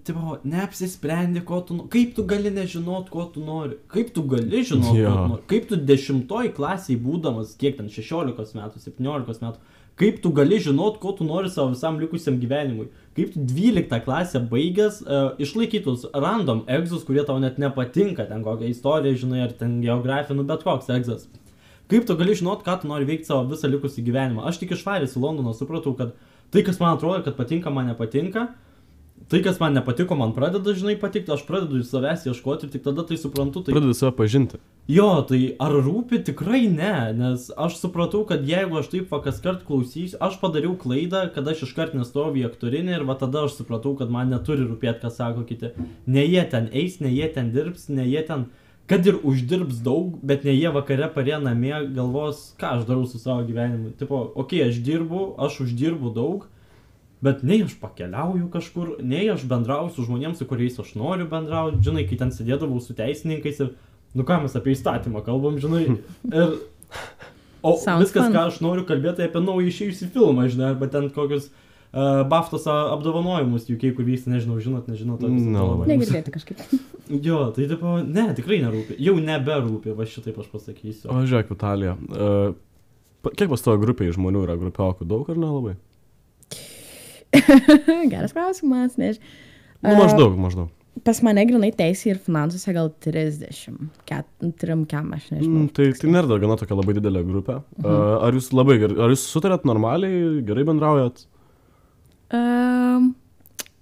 tipo, 0.03 0.37
neapsisprendi, 0.43 1.41
ko 1.45 1.61
tu, 1.61 1.75
no- 1.77 1.87
kaip 1.91 2.15
tu 2.15 2.23
gali 2.23 2.49
nežinot, 2.51 3.09
ko 3.09 3.25
tu 3.33 3.41
nori, 3.45 3.77
kaip 3.87 4.13
tu 4.13 4.23
gali 4.23 4.63
žinot, 4.63 4.95
Jo. 4.97 5.09
ko 5.09 5.15
tu 5.17 5.27
nori, 5.33 5.43
kaip 5.47 5.67
tu 5.69 5.75
dešimtoj 5.75 6.53
klasiai 6.55 6.97
būdamas, 6.97 7.55
kiek 7.59 7.77
ten 7.77 7.89
16 7.89 8.55
metų, 8.55 8.79
17 8.81 9.43
metų, 9.43 9.57
kaip 9.99 10.21
tu 10.23 10.31
gali 10.31 10.57
žinot, 10.63 10.99
ko 10.99 11.11
tu 11.11 11.23
nori 11.27 11.49
savo 11.49 11.73
visam 11.75 11.99
likusiam 11.99 12.39
gyvenimui, 12.39 12.87
kaip 13.15 13.33
tu 13.33 13.39
12 13.39 13.99
klasę 14.05 14.39
baigęs, 14.49 15.01
uh, 15.03 15.35
išlaikytus 15.37 16.07
random 16.15 16.63
egzus, 16.67 17.03
kurie 17.03 17.25
tau 17.27 17.37
net 17.39 17.59
nepatinka, 17.59 18.25
ten 18.29 18.41
kokią 18.43 18.69
istoriją, 18.71 19.17
žinai, 19.25 19.43
ar 19.43 19.51
ten 19.51 19.81
geografiją, 19.83 20.37
nu 20.39 20.43
bet 20.47 20.63
koks 20.63 20.89
egzas. 20.95 21.27
Kaip 21.89 22.05
tu 22.05 22.15
gali 22.15 22.33
žinot, 22.37 22.63
ką 22.63 22.81
tu 22.81 22.87
nori 22.87 23.05
veikti 23.05 23.25
savo 23.25 23.43
visą 23.49 23.67
likusį 23.69 24.03
gyvenimą? 24.05 24.45
Aš 24.47 24.59
tik 24.61 24.71
išvaręs 24.77 25.17
į 25.17 25.21
Londoną 25.23 25.53
supratau, 25.57 25.95
kad 25.97 26.13
tai, 26.53 26.61
kas 26.63 26.79
man 26.79 26.95
atrodo, 26.95 27.23
kad 27.25 27.35
patinka, 27.35 27.69
man 27.73 27.87
nepatinka. 27.89 28.47
Tai, 29.27 29.41
kas 29.43 29.59
man 29.59 29.75
nepatiko, 29.75 30.15
man 30.17 30.31
pradeda, 30.33 30.73
žinai, 30.73 30.95
patikti, 30.97 31.29
aš 31.33 31.43
pradedu 31.45 31.81
iš 31.81 31.91
savęs 31.91 32.23
ieškoti 32.29 32.65
ir 32.65 32.71
tik 32.73 32.85
tada 32.85 33.03
tai 33.05 33.17
suprantu. 33.19 33.61
Tai... 33.65 33.75
Pradedi 33.75 33.97
save 33.97 34.15
pažinti. 34.17 34.57
Jo, 34.89 35.09
tai 35.29 35.51
ar 35.61 35.75
rūpi? 35.85 36.21
Tikrai 36.25 36.63
ne, 36.71 36.93
nes 37.13 37.49
aš 37.53 37.75
supratau, 37.77 38.23
kad 38.29 38.47
jeigu 38.47 38.79
aš 38.79 38.89
taip 38.89 39.11
kas 39.25 39.37
kart 39.43 39.61
klausysiu, 39.67 40.17
aš 40.25 40.39
padariau 40.41 40.73
klaidą, 40.81 41.27
kad 41.35 41.45
aš 41.51 41.67
iškart 41.67 41.93
nestojau 41.97 42.33
į 42.39 42.47
aktorinį 42.47 42.95
ir 42.97 43.05
va 43.05 43.19
tada 43.19 43.43
aš 43.45 43.59
supratau, 43.59 43.93
kad 43.99 44.09
man 44.09 44.33
neturi 44.33 44.65
rūpėti, 44.65 45.03
ką 45.03 45.13
sako 45.13 45.45
kiti. 45.45 45.75
Ne 46.09 46.25
jie 46.25 46.41
ten 46.49 46.71
eis, 46.73 46.97
ne 47.03 47.13
jie 47.13 47.29
ten 47.35 47.51
dirbs, 47.53 47.85
ne 47.93 48.07
jie 48.09 48.23
ten, 48.25 48.47
kad 48.89 49.05
ir 49.05 49.19
uždirbs 49.21 49.83
daug, 49.85 50.15
bet 50.25 50.47
ne 50.47 50.57
jie 50.57 50.73
vakare 50.73 51.11
parie 51.13 51.37
namie 51.37 51.75
galvos, 51.93 52.55
ką 52.57 52.79
aš 52.79 52.87
darau 52.89 53.05
su 53.05 53.21
savo 53.21 53.45
gyvenimu. 53.45 53.93
Tipo, 53.99 54.23
okei, 54.33 54.63
okay, 54.63 54.71
aš 54.71 54.81
dirbu, 54.87 55.35
aš 55.37 55.67
uždirbu 55.67 56.15
daug. 56.17 56.49
Bet 57.25 57.41
nei 57.43 57.57
aš 57.65 57.73
pakeliauju 57.81 58.45
kažkur, 58.53 58.93
nei 59.03 59.25
aš 59.33 59.41
bendrauju 59.49 59.91
su 59.97 60.05
žmonėms, 60.07 60.39
su 60.39 60.45
kuriais 60.47 60.77
aš 60.79 60.93
noriu 60.95 61.25
bendrauti, 61.27 61.81
žinai, 61.83 62.05
kai 62.07 62.15
ten 62.21 62.29
sėdėdavau 62.31 62.79
su 62.79 62.93
teisininkais 62.95 63.59
ir, 63.65 63.73
nu 64.15 64.23
ką 64.23 64.37
mes 64.45 64.55
apie 64.55 64.71
įstatymą 64.71 65.25
kalbam, 65.25 65.57
žinai. 65.59 65.81
Ir, 66.31 66.53
o 67.61 67.73
Sounds 67.75 68.05
viskas, 68.07 68.29
fun. 68.29 68.35
ką 68.37 68.45
aš 68.47 68.61
noriu 68.63 68.85
kalbėti, 68.87 69.17
tai 69.19 69.27
apie 69.27 69.41
naują 69.43 69.67
išėjusią 69.67 70.07
filmą, 70.13 70.45
žinai, 70.53 70.69
arba 70.77 70.87
ten 70.87 71.09
kokius 71.11 71.49
uh, 71.49 72.23
Baftos 72.31 72.63
apdovanojimus, 72.71 73.67
juk 73.67 73.81
kai 73.83 73.91
kur 73.97 74.07
vyksta, 74.07 74.31
nežinau, 74.31 74.55
žinot, 74.63 74.87
nežinot, 74.87 75.19
ar 75.19 75.33
Nelabai. 75.35 75.59
apdovanojimus. 75.59 75.91
Negirdėti 76.07 76.35
kažkaip. 76.37 76.63
Jo, 77.09 77.47
tai 77.55 77.63
tipo, 77.65 77.95
ne, 78.05 78.27
tikrai 78.37 78.59
nerūpi, 78.61 78.93
jau 79.01 79.15
neberūpi, 79.17 79.95
va 79.97 80.05
šitaip 80.05 80.35
aš 80.43 80.49
pasakysiu. 80.51 81.07
O 81.09 81.23
žiūrėk, 81.25 81.47
Vitalija, 81.49 81.95
a, 81.97 82.27
pa- 83.25 83.31
kiek 83.33 83.49
pas 83.49 83.63
tavo 83.65 83.79
grupėje 83.81 84.13
žmonių 84.13 84.43
yra 84.45 84.53
grupiokų, 84.61 85.07
daug 85.09 85.31
ar 85.33 85.39
nelabai? 85.41 85.73
Geras 88.13 88.33
klausimas, 88.35 88.97
nežinau. 88.99 89.37
Nu, 89.79 89.95
maždaug, 89.95 90.35
maždaug. 90.39 90.69
Pas 91.05 91.21
mane 91.23 91.45
grinai 91.47 91.69
teisė 91.75 92.09
ir 92.11 92.17
finansuose 92.19 92.73
gal 92.75 92.89
30. 93.05 93.77
Ket, 94.09 94.27
trim 94.59 94.83
kem, 94.89 95.13
aš 95.15 95.29
nežinau. 95.31 95.61
Mm, 95.61 95.69
tai, 95.75 95.87
tai 95.95 96.11
nėra 96.11 96.39
gana 96.41 96.57
tokia 96.59 96.75
labai 96.75 96.97
didelė 96.97 97.21
grupė. 97.27 97.61
A, 97.85 97.93
Ar 98.27 98.35
jūs 98.35 98.49
labai 98.55 98.79
gerai, 98.81 98.97
ar 99.05 99.13
jūs 99.13 99.23
sutarėt 99.31 99.67
normaliai, 99.69 100.41
gerai 100.47 100.65
bendraujat? 100.67 101.23
Um, 102.35 103.13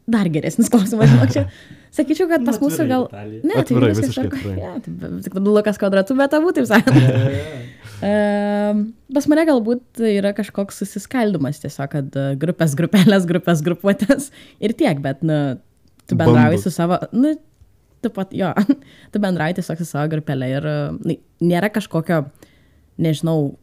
dar 0.06 0.30
geresnis 0.32 0.70
klausimas, 0.74 1.10
žinok, 1.16 1.34
čia. 1.34 1.48
Sakyčiau, 1.98 2.30
kad 2.30 2.45
pas 2.45 2.60
mūsų 2.62 2.86
gal... 2.91 3.08
Ne, 3.41 3.64
tai 3.66 3.80
visiškai 3.82 4.28
atvirai. 4.28 4.58
Ja, 4.62 4.76
tai 4.84 5.10
tik 5.26 5.39
Lukas 5.41 5.80
kvadratu, 5.82 6.14
bet 6.20 6.36
abu 6.38 6.54
taip 6.54 6.68
sakant. 6.70 7.00
Ja, 7.02 7.24
ja, 7.24 7.32
ja. 7.34 7.77
Um, 7.98 8.82
pas 9.14 9.28
mane 9.32 9.46
galbūt 9.50 10.02
yra 10.06 10.34
kažkoks 10.38 10.82
susiskaldimas 10.84 11.62
tiesiog, 11.64 11.92
kad 11.94 12.18
uh, 12.20 12.34
grupės, 12.40 12.76
grupelės, 12.78 13.28
grupės, 13.30 13.64
grupuotės. 13.66 14.32
Ir 14.64 14.76
tiek, 14.78 15.02
bet, 15.04 15.24
nu, 15.26 15.58
tu 16.08 16.18
bendrauji 16.20 16.62
su 16.64 16.74
savo, 16.74 17.00
nu, 17.16 17.36
tu 18.04 18.12
pat, 18.14 18.34
jo, 18.38 18.52
tu 19.14 19.24
bendrauji 19.24 19.60
tiesiog 19.62 19.82
su 19.82 19.90
savo 19.90 20.12
grupelė 20.14 20.52
ir 20.56 20.70
nu, 21.00 21.18
nėra 21.44 21.72
kažkokio, 21.74 22.26
nežinau, 23.02 23.56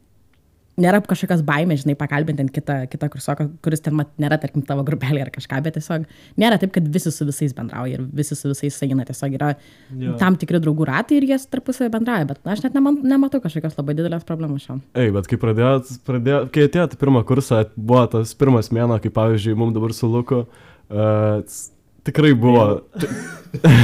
nėra 0.81 1.01
kažkokios 1.05 1.43
baimės, 1.47 1.83
žinai, 1.85 1.95
pakalbinti 1.99 2.45
ant 2.45 2.53
kitą, 2.55 2.77
kitą 2.91 3.09
kursioką, 3.12 3.47
kuris 3.64 3.83
ten 3.85 3.97
mat, 3.99 4.11
nėra, 4.20 4.39
tarkim, 4.43 4.64
tavo 4.66 4.85
grupelė 4.87 5.22
ar 5.25 5.31
kažką, 5.35 5.61
bet 5.64 5.77
tiesiog 5.79 6.07
nėra 6.41 6.59
taip, 6.62 6.72
kad 6.75 6.89
visi 6.95 7.12
su 7.14 7.27
visais 7.29 7.55
bendrauja 7.57 7.99
ir 7.99 8.07
visi 8.16 8.37
su 8.39 8.51
visais 8.51 8.81
eina, 8.87 9.07
tiesiog 9.07 9.37
yra 9.39 9.53
Jo. 9.95 10.16
tam 10.20 10.39
tikri 10.41 10.61
draugų 10.62 10.89
ratai 10.91 11.20
ir 11.20 11.29
jie 11.31 11.39
tarpusavį 11.51 11.93
bendrauja, 11.95 12.29
bet 12.33 12.51
aš 12.55 12.64
net 12.66 12.79
neman, 12.79 12.99
nematau 13.07 13.43
kažkokios 13.45 13.79
labai 13.79 13.97
didelės 13.99 14.27
problemos 14.27 14.66
šiam. 14.66 14.83
Ei, 14.99 15.12
bet 15.14 15.29
kai 15.31 15.39
pradėjot, 15.41 15.95
pradėjot 16.09 16.51
kai 16.55 16.66
atėjot 16.68 16.99
pirmą 17.01 17.22
kursą, 17.29 17.64
buvo 17.77 18.07
tas 18.16 18.35
pirmas 18.39 18.72
mėno, 18.75 18.99
kai 19.03 19.12
pavyzdžiui, 19.14 19.57
mums 19.59 19.77
dabar 19.77 19.95
su 19.95 20.11
Luku, 20.11 20.43
uh, 20.91 21.41
tikrai 22.05 22.35
buvo, 22.35 22.66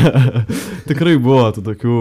tikrai 0.90 1.16
buvo 1.22 1.46
tų 1.56 1.64
tokių 1.70 1.96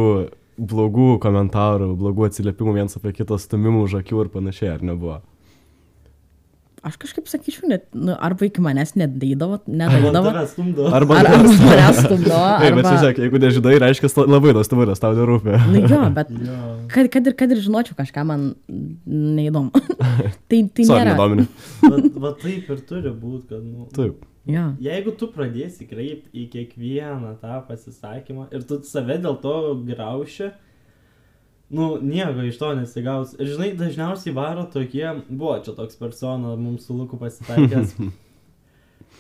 blogų 0.60 1.18
komentarų, 1.24 1.94
blogų 2.00 2.28
atsiliepimų 2.30 2.78
viens 2.82 3.00
apie 3.00 3.16
kitą 3.16 3.40
stumimų 3.40 3.88
už 3.88 4.00
akių 4.04 4.26
ir 4.26 4.32
panašiai, 4.34 4.74
ar 4.76 4.86
nebuvo? 4.86 5.20
Aš 6.80 6.96
kažkaip 6.96 7.26
sakyčiau, 7.28 7.68
net, 7.68 7.90
nu, 7.92 8.14
arba 8.24 8.46
iki 8.48 8.62
manęs 8.64 8.94
nedaidavo, 8.96 9.58
nedaidavo, 9.68 10.30
tave 10.32 10.46
stumdo. 10.48 10.86
Arba... 10.96 11.18
ar, 11.20 11.28
arba 11.28 11.50
manęs 11.52 11.98
stumdo, 12.06 12.38
bet 12.62 12.70
arba... 12.70 12.84
čia, 12.86 12.94
žiūrėk, 13.02 13.20
jeigu 13.26 13.42
nežinai, 13.44 13.74
reiškia, 13.84 14.12
labai 14.32 14.54
tos 14.56 14.72
tavulės, 14.72 15.02
tau 15.04 15.12
nerūpi. 15.18 15.58
Nu 15.74 15.82
jo, 15.84 16.00
bet 16.22 16.32
Jo. 16.32 16.60
kad, 16.94 17.10
kad, 17.12 17.28
ir, 17.28 17.36
kad 17.42 17.52
ir 17.52 17.60
žinočiau 17.66 17.98
kažką, 18.00 18.24
man 18.32 18.46
neįdomu. 19.12 19.76
tai 20.50 20.62
tai 20.72 20.88
Sorry, 20.88 21.04
nėra. 21.04 21.18
nedomini. 21.18 21.50
Bet 21.84 22.20
va 22.24 22.32
taip 22.46 22.72
ir 22.72 22.80
turi 22.88 23.12
būti, 23.12 23.44
kad, 23.52 23.60
nu, 23.66 23.90
Taip. 24.00 24.24
Jo. 24.50 24.64
jeigu 24.82 25.14
tu 25.18 25.28
pradėsi 25.34 25.86
kreipti 25.90 26.44
į 26.44 26.48
kiekvieną 26.54 27.36
tą 27.42 27.60
pasisakymą 27.68 28.48
ir 28.56 28.66
tu 28.66 28.80
save 28.88 29.20
dėl 29.22 29.38
to 29.44 29.56
grauši, 29.86 30.50
nu, 31.70 31.92
nieko 32.02 32.48
iš 32.48 32.58
to 32.58 32.72
nesigaus. 32.80 33.36
Ir 33.38 33.52
žinai, 33.54 33.74
dažniausiai 33.78 34.34
varo 34.34 34.66
tokie, 34.74 35.06
buvo 35.30 35.60
čia 35.66 35.76
toks 35.78 36.00
persona 36.00 36.56
mums 36.58 36.90
su 36.90 36.98
Luku 36.98 37.20
pasitaikęs. 37.22 37.94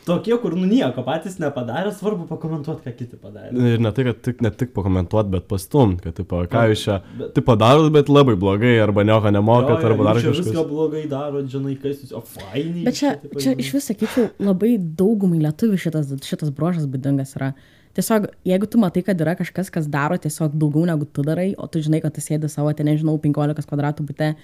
Tokie, 0.05 0.33
kur 0.41 0.55
nu 0.57 0.65
nieko 0.65 1.03
patys 1.05 1.35
nepadarė, 1.41 1.91
svarbu 1.93 2.25
pakomentuoti, 2.29 2.81
ką 2.87 2.93
kiti 2.97 3.17
padarė. 3.19 3.51
Ir 3.75 3.81
ne 3.83 3.91
tai, 3.93 4.05
kad 4.07 4.21
tik, 4.25 4.39
ne 4.41 4.49
tik 4.49 4.71
pakomentuoti, 4.73 5.29
bet 5.35 5.45
pastumti, 5.51 6.01
kad, 6.07 6.15
tipo, 6.17 6.39
ką 6.49 6.63
jūs 6.71 6.83
čia, 6.87 6.95
Bet- 7.19 7.33
tai 7.35 7.43
padarot, 7.45 7.91
bet 7.93 8.09
labai 8.09 8.33
blogai, 8.39 8.71
arba 8.81 9.03
nieko 9.05 9.29
nemokat, 9.35 9.75
Jo, 9.75 9.81
jo, 9.83 9.89
arba 9.91 10.07
dar 10.09 10.15
jūs 10.21 10.25
čia 10.25 10.33
viską 10.33 10.53
kažkas. 10.55 10.69
blogai 10.71 11.03
daro, 11.11 11.43
žinai, 11.45 11.75
kas 11.81 11.99
jūs, 12.05 12.13
o 12.17 12.21
fainiai. 12.25 12.85
Bet 12.87 12.95
čia, 12.97 13.11
čia 13.37 13.51
žinai. 13.51 13.59
iš 13.65 13.73
vis 13.77 13.89
sakyčiau, 13.91 14.29
labai 14.39 14.71
daugumai 14.79 15.43
lietuvių 15.45 15.77
šitas, 15.85 16.09
šitas 16.25 16.49
brožas 16.55 16.87
būdingas 16.89 17.35
yra. 17.37 17.53
Tiesiog, 17.97 18.29
jeigu 18.45 18.67
tu 18.69 18.77
matai, 18.77 19.01
kad 19.03 19.17
yra 19.19 19.35
kažkas, 19.35 19.69
kas 19.73 19.87
daro 19.89 20.15
tiesiog 20.17 20.53
daugiau 20.57 20.85
negu 20.85 21.05
tu 21.05 21.21
darai, 21.25 21.53
o 21.57 21.67
tu 21.67 21.79
žinai, 21.81 22.01
kad 22.01 22.13
tu 22.13 22.21
sėdi 22.21 22.49
savo, 22.49 22.71
ten 22.73 22.85
nežinau, 22.87 23.17
15 23.19 23.65
kvadratų 23.67 24.05
bute 24.05 24.35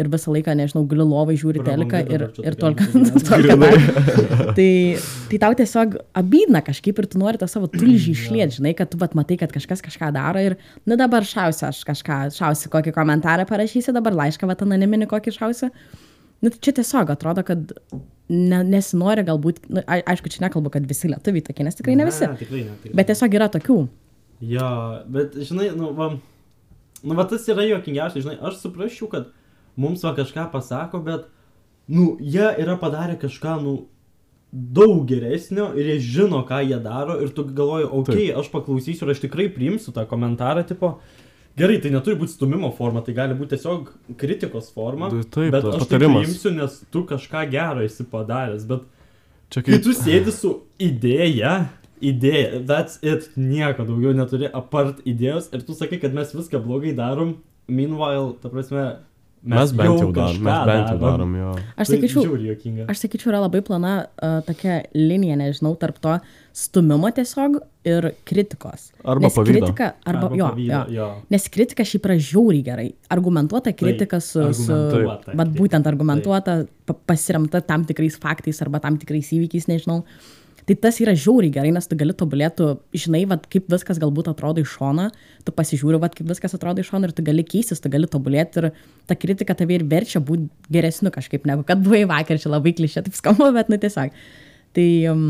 ir 0.00 0.08
visą 0.10 0.32
laiką, 0.34 0.54
nežinau, 0.58 0.82
guli 0.90 1.04
lovai, 1.06 1.36
žiūri 1.38 1.62
teleką 1.66 2.00
ir, 2.10 2.24
ir 2.42 2.56
tolka. 2.58 2.86
tai, 4.56 4.70
tai 5.30 5.40
tau 5.42 5.54
tiesiog 5.58 5.98
abydna 6.18 6.62
kažkaip 6.66 6.98
ir 6.98 7.08
tu 7.10 7.20
nori 7.22 7.38
tą 7.40 7.48
savo 7.50 7.68
tulžį 7.70 8.14
išlieti, 8.16 8.58
žinai, 8.58 8.74
kad 8.78 8.90
tu 8.90 8.98
vat 9.00 9.14
matai, 9.18 9.38
kad 9.40 9.54
kažkas 9.54 9.84
kažką 9.84 10.10
daro 10.16 10.42
ir, 10.42 10.56
nu 10.88 10.98
dabar 11.00 11.26
šausi 11.28 11.66
aš 11.68 11.84
kažką, 11.86 12.18
šausi 12.34 12.72
kokį 12.72 12.94
komentarą 12.96 13.46
parašysi, 13.50 13.94
dabar 13.94 14.16
laišką, 14.24 14.50
vat 14.50 14.66
anoniminį 14.66 15.08
kokį 15.12 15.36
šausi. 15.38 15.70
Nu, 16.42 16.50
tai 16.50 16.58
čia 16.60 16.74
tiesiog 16.76 17.14
atrodo, 17.14 17.44
kad 17.46 17.70
ne, 18.28 18.58
nesinori 18.66 19.24
galbūt, 19.24 19.62
nu, 19.70 19.84
a- 19.86 20.02
aišku, 20.12 20.32
čia 20.32 20.42
nekalbu, 20.44 20.72
kad 20.74 20.84
visi 20.88 21.08
lietuviai 21.08 21.44
tokie, 21.46 21.64
nes 21.64 21.78
tikrai 21.78 21.94
ne 21.96 22.08
visi. 22.08 22.26
tikrai 22.42 22.64
ne. 22.66 22.74
Tikrai. 22.82 22.96
Bet 22.98 23.08
tiesiog 23.12 23.36
yra 23.38 23.48
tokių. 23.54 23.78
Jo, 24.44 24.68
bet 25.14 25.38
žinai, 25.38 25.70
nu, 25.78 25.94
va, 25.96 26.10
nu, 27.00 27.16
va 27.16 27.24
tas 27.30 27.46
yra 27.48 27.64
juokingiausia, 27.70 28.24
žinai, 28.26 28.36
aš 28.44 28.58
suprasčiau, 28.60 29.08
kad 29.12 29.30
mums 29.80 30.04
va 30.06 30.14
kažką 30.16 30.48
pasako, 30.52 31.00
bet, 31.04 31.26
nu, 31.88 32.14
jie 32.20 32.46
yra 32.62 32.78
padarę 32.80 33.18
kažką, 33.20 33.58
nu, 33.64 33.74
daug 34.54 35.02
geresnio 35.10 35.72
ir 35.74 35.88
jie 35.94 35.98
žino, 36.14 36.44
ką 36.46 36.60
jie 36.62 36.78
daro 36.82 37.18
ir 37.22 37.32
tu 37.34 37.42
galvoji, 37.48 37.88
okei, 37.90 38.14
okay, 38.14 38.32
aš 38.38 38.50
paklausysiu 38.52 39.06
ir 39.06 39.14
aš 39.14 39.22
tikrai 39.24 39.48
priimsiu 39.50 39.94
tą 39.96 40.04
komentarą, 40.06 40.62
tipo, 40.68 40.94
gerai, 41.58 41.80
tai 41.82 41.90
neturi 41.94 42.18
būti 42.20 42.36
stumimo 42.36 42.70
forma, 42.76 43.02
tai 43.02 43.16
gali 43.16 43.34
būti 43.38 43.56
tiesiog 43.56 43.90
kritikos 44.20 44.70
forma, 44.74 45.10
Tai 45.10 45.24
taip, 45.26 45.50
bet 45.56 45.66
aš 45.66 45.74
tai 45.74 45.80
patarimas. 45.82 46.26
priimsiu, 46.28 46.52
nes 46.54 46.76
tu 46.94 47.02
kažką 47.08 47.46
gero 47.50 47.82
esi 47.82 48.06
padaręs, 48.10 48.68
bet 48.70 48.86
Čia 49.50 49.62
kai 49.64 49.74
kaip... 49.74 49.86
tu 49.88 49.96
sėdi 49.98 50.34
su 50.34 50.52
idėja, 50.82 51.56
idėja, 52.04 52.62
that's 52.68 53.02
it, 53.02 53.32
nieko 53.34 53.88
daugiau 53.88 54.14
neturi 54.14 54.46
apart 54.54 55.02
idėjos 55.02 55.50
ir 55.50 55.66
tu 55.66 55.74
sakai, 55.74 55.98
kad 56.02 56.14
mes 56.14 56.30
viską 56.34 56.62
blogai 56.62 56.94
darom, 56.94 57.40
meanwhile, 57.66 58.36
ta 58.38 58.54
prasme, 58.54 58.86
Mes 59.44 59.72
bent 59.76 60.00
jau 60.00 60.08
darom, 60.08 60.38
kažką 60.38 60.44
mes 60.46 60.60
bent 60.68 60.86
jau 60.88 60.98
darom, 61.02 61.32
jo. 61.36 61.50
Aš 61.76 61.90
Tai 61.90 61.96
sakyčiau, 61.98 62.36
juokinga. 62.40 62.86
aš 62.88 63.02
sakyčiau, 63.04 63.28
yra 63.32 63.40
labai 63.44 63.60
plana 63.66 63.90
uh, 64.06 64.38
tokia 64.46 64.78
linija, 64.96 65.36
nežinau, 65.36 65.74
tarp 65.76 65.98
to 66.00 66.14
stumimo 66.56 67.10
tiesiog 67.12 67.58
ir 67.84 68.06
kritikos. 68.24 68.86
Arba 69.04 69.26
Nes 69.26 69.34
pavydo. 69.36 69.60
kritika, 69.66 69.90
arba, 70.06 70.30
Arba 70.30 70.36
jo, 70.40 70.48
pavydo, 70.48 70.78
jo. 70.88 70.94
jo. 70.96 71.08
Nes 71.34 71.48
kritika 71.52 71.84
šiaip 71.84 72.08
yra 72.08 72.16
žiauriai 72.16 72.64
gerai. 72.70 72.86
Argumentuota 73.12 73.72
kritika 73.76 74.20
su... 74.24 74.46
su 74.56 74.72
argumentuota 74.72 75.36
Vat 75.42 75.52
būtent 75.58 75.90
argumentuota, 75.92 76.56
pa- 76.88 76.96
pasiremta 77.12 77.60
tam 77.60 77.84
tikrais 77.84 78.16
faktais 78.22 78.62
arba 78.64 78.80
tam 78.80 78.96
tikrais 79.02 79.28
įvykiais, 79.36 79.68
nežinau. 79.68 80.04
Tai 80.64 80.76
tas 80.80 80.96
yra 81.02 81.12
žiauriai 81.12 81.52
gerai, 81.52 81.70
nes 81.76 81.88
tu 81.88 81.96
gali 82.00 82.14
tobulėti, 82.16 82.70
žinai, 82.96 83.24
vat, 83.28 83.44
kaip 83.52 83.66
viskas 83.72 83.98
galbūt 84.00 84.30
atrodo 84.32 84.62
iš 84.64 84.76
šono, 84.78 85.10
tu 85.44 85.52
pasižiūri, 85.52 85.98
vat, 86.00 86.14
kaip 86.16 86.30
viskas 86.30 86.56
atrodo 86.56 86.80
iš 86.80 86.88
šono 86.88 87.10
ir 87.10 87.12
tu 87.16 87.24
gali 87.26 87.44
keistis, 87.44 87.82
tu 87.84 87.92
gali 87.92 88.08
tobulėti 88.08 88.62
ir 88.62 88.70
ta 89.04 89.16
kritika 89.18 89.56
tave 89.58 89.76
ir 89.76 89.84
verčia 89.90 90.22
būti 90.24 90.48
geresniu 90.72 91.12
kažkaip, 91.12 91.44
negu 91.50 91.66
kad 91.68 91.84
buvai 91.84 92.06
vakar, 92.08 92.40
čia 92.40 92.54
labai 92.54 92.72
klišė, 92.78 93.04
taip 93.04 93.18
skamba, 93.18 93.50
bet 93.56 93.72
nu 93.72 93.80
tiesiog. 93.82 94.14
Tai... 94.74 94.86
Um, 95.12 95.26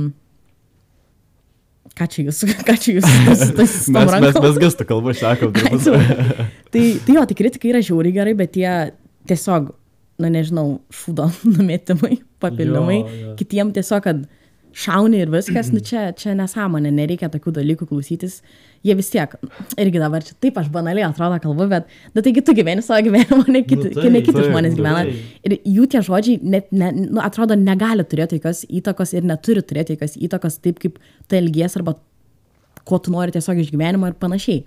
ką 1.98 2.08
čia 2.10 2.26
jūs, 2.28 2.42
ką 2.68 2.76
čia 2.80 2.96
jūs, 2.98 3.08
tas, 3.26 3.42
tas, 3.58 3.74
Mes, 3.94 4.14
mes, 4.14 4.38
mes 4.46 4.60
gestų 4.62 4.86
kalbą. 4.88 5.14
Atsiprašau. 5.14 5.98
tai, 6.74 6.84
tai 7.06 7.18
jo, 7.18 7.26
tai 7.26 7.38
kritika 7.38 7.70
yra 7.70 7.82
žiauriai 7.84 8.14
gerai, 8.16 8.36
bet 8.38 8.54
tie 8.54 8.70
tiesiog, 9.30 9.72
na 10.22 10.30
nežinau, 10.30 10.78
šūdo 10.94 11.28
numetimai, 11.56 12.20
jo. 13.10 13.36
kitiem 13.38 13.74
tiesiog, 13.74 14.06
kad 14.06 14.24
šauni 14.74 15.20
ir 15.22 15.30
viskas, 15.30 15.70
nu 15.72 15.80
čia, 15.84 16.08
čia 16.18 16.34
nesąmonė, 16.36 16.90
nereikia 16.94 17.28
tokių 17.32 17.52
dalykų 17.60 17.86
klausytis. 17.90 18.40
Jie 18.84 18.96
vis 18.98 19.08
tiek, 19.12 19.32
irgi 19.80 20.00
dabar 20.02 20.24
čia 20.26 20.34
taip 20.42 20.58
aš 20.60 20.66
banaliai 20.72 21.06
atrodo 21.06 21.38
kalbu, 21.40 21.68
bet, 21.70 21.92
na 22.12 22.24
taigi 22.24 22.42
tu 22.44 22.52
gyveni 22.56 22.82
savo 22.84 23.00
gyvenimą, 23.06 23.46
ne 23.54 23.62
kiti, 23.64 23.92
Nu 23.94 24.02
nu, 24.02 24.10
ne 24.16 24.22
kiti 24.24 24.34
taip, 24.36 24.48
žmonės 24.50 24.74
nu 24.74 24.80
gyvena. 24.82 25.04
Ir 25.46 25.54
jų 25.76 25.86
tie 25.94 26.02
žodžiai, 26.04 26.40
net, 26.42 26.72
ne, 26.74 26.90
nu, 26.98 27.20
atrodo, 27.22 27.56
negali 27.56 28.04
turėti 28.04 28.40
jokios 28.40 28.64
įtakos 28.68 29.14
ir 29.14 29.28
neturi 29.30 29.62
turėti 29.64 29.96
jokios 29.96 30.18
įtakos 30.28 30.58
taip, 30.64 30.82
kaip 30.82 30.98
tu 31.00 31.38
elgies 31.38 31.78
arba 31.80 31.96
ko 32.84 32.98
tu 33.00 33.14
nori 33.14 33.32
tiesiog 33.32 33.62
iš 33.62 33.70
gyvenimo 33.72 34.10
ir 34.10 34.18
panašiai. 34.20 34.64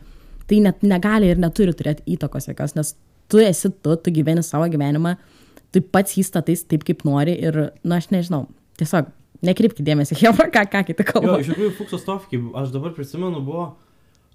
Tai 0.47 0.63
net 0.63 0.87
negali 0.87 1.29
ir 1.33 1.43
neturi 1.43 1.75
turėti 1.75 2.07
įtakos 2.15 2.49
jokios, 2.49 2.73
nes 2.79 2.95
tu 3.29 3.43
esi 3.43 3.69
tu, 3.69 3.99
tu 3.99 4.15
gyveni 4.15 4.41
savo 4.45 4.65
gyvenimą, 4.71 5.17
tu 5.75 5.83
pats 5.83 6.15
jį 6.17 6.23
statais 6.25 6.63
taip, 6.65 6.87
kaip 6.87 7.03
nori 7.05 7.35
ir, 7.37 7.67
na, 7.83 7.99
aš 7.99 8.09
nežinau, 8.15 8.45
tiesiog 8.79 9.11
nekreipkite 9.45 9.85
dėmesį, 9.87 10.17
Hebra, 10.23 10.49
ką, 10.53 10.63
ką 10.71 10.83
kiti 10.87 11.05
Jo, 11.05 11.09
kalba. 11.11 11.39
iš 11.41 11.51
tikrųjų, 11.51 11.73
Fuksas 11.79 12.05
Tofki, 12.07 12.39
aš 12.57 12.71
dabar 12.75 12.95
prisimenu, 12.97 13.41
buvo 13.45 13.65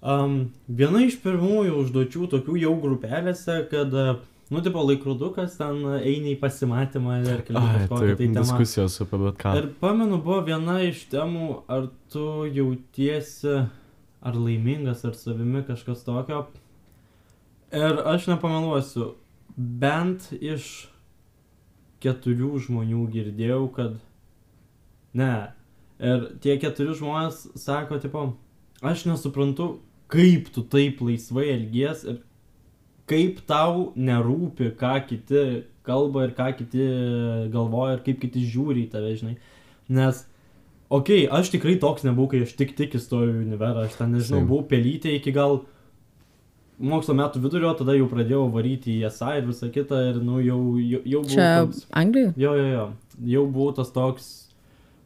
um, 0.01 0.37
viena 0.67 1.03
iš 1.07 1.17
pirmųjų 1.23 1.79
užduočių 1.85 2.29
tokių 2.35 2.59
jau 2.61 2.73
grupelėse, 2.83 3.59
kad, 3.71 3.93
uh, 3.93 4.23
nu, 4.53 4.63
tipo, 4.63 4.83
laikrodukas 4.85 5.57
ten 5.59 5.83
eina 5.99 6.33
į 6.33 6.37
pasimatymą 6.41 7.19
ir 7.23 7.45
kažkokią 7.47 8.17
tai 8.17 8.27
temą. 8.27 8.35
diskusijos 8.41 8.99
apie 9.05 9.21
bet 9.25 9.39
ką. 9.41 9.55
Ir 9.59 9.69
pamenu, 9.81 10.19
buvo 10.23 10.41
viena 10.47 10.79
iš 10.85 11.05
temų, 11.11 11.63
ar 11.71 11.87
tu 12.13 12.43
jautiesi 12.53 13.63
ar 14.23 14.37
laimingas, 14.39 15.03
ar 15.03 15.17
savimi 15.19 15.63
kažkas 15.67 16.05
tokio. 16.05 16.45
Ir 17.73 17.99
aš 18.07 18.29
nepameluosiu, 18.29 19.15
bent 19.57 20.29
iš 20.37 20.87
keturių 22.03 22.53
žmonių 22.67 23.07
girdėjau, 23.11 23.63
kad 23.75 23.97
ne. 25.17 25.33
Ir 26.03 26.27
tie 26.43 26.57
keturi 26.59 26.95
žmonės 26.97 27.45
sako, 27.59 27.99
tipo, 28.03 28.25
aš 28.83 29.05
nesuprantu, 29.07 29.77
kaip 30.11 30.49
tu 30.53 30.65
taip 30.67 31.01
laisvai 31.05 31.47
elgies 31.53 32.03
ir 32.07 32.19
kaip 33.09 33.43
tau 33.49 33.91
nerūpi, 33.95 34.73
ką 34.79 34.95
kiti 35.07 35.43
kalba 35.83 36.27
ir 36.27 36.35
ką 36.37 36.49
kiti 36.59 36.85
galvoja 37.53 37.97
ir 37.97 38.05
kaip 38.05 38.21
kiti 38.23 38.45
žiūri 38.47 38.85
į 38.85 38.91
tave, 38.93 39.13
žinai. 39.19 39.35
Nes, 39.93 40.23
okei, 40.87 41.25
okay, 41.25 41.29
aš 41.39 41.51
tikrai 41.53 41.75
toks 41.81 42.05
nebuvau, 42.07 42.31
kai 42.31 42.43
aš 42.47 42.55
tik 42.59 42.75
tik 42.77 42.95
įstojau 42.99 43.31
į 43.33 43.45
univerą, 43.47 43.87
aš 43.87 43.97
ten, 43.99 44.13
nežinau, 44.15 44.41
Same. 44.41 44.49
buvau 44.49 44.67
pelytė 44.69 45.17
iki 45.17 45.33
gal 45.35 45.61
mokslo 46.83 47.15
metų 47.19 47.43
vidurio, 47.43 47.73
tada 47.79 47.95
jau 47.97 48.07
pradėjau 48.11 48.47
varyti 48.53 48.97
į 48.97 49.07
esą 49.09 49.37
ir 49.39 49.47
visą 49.49 49.69
kitą 49.73 49.99
ir, 50.11 50.21
nu, 50.23 50.39
jau, 50.43 50.61
jau, 50.79 51.03
jau 51.03 51.21
buvau 51.25 51.35
Čia 51.35 51.51
toks... 51.65 51.83
Anglijai? 52.03 52.33
Jo, 52.39 52.55
jo, 52.59 52.69
jo. 52.71 52.87
Jau 53.33 53.43
buvau 53.51 53.75
tas 53.77 53.91
toks 53.93 54.31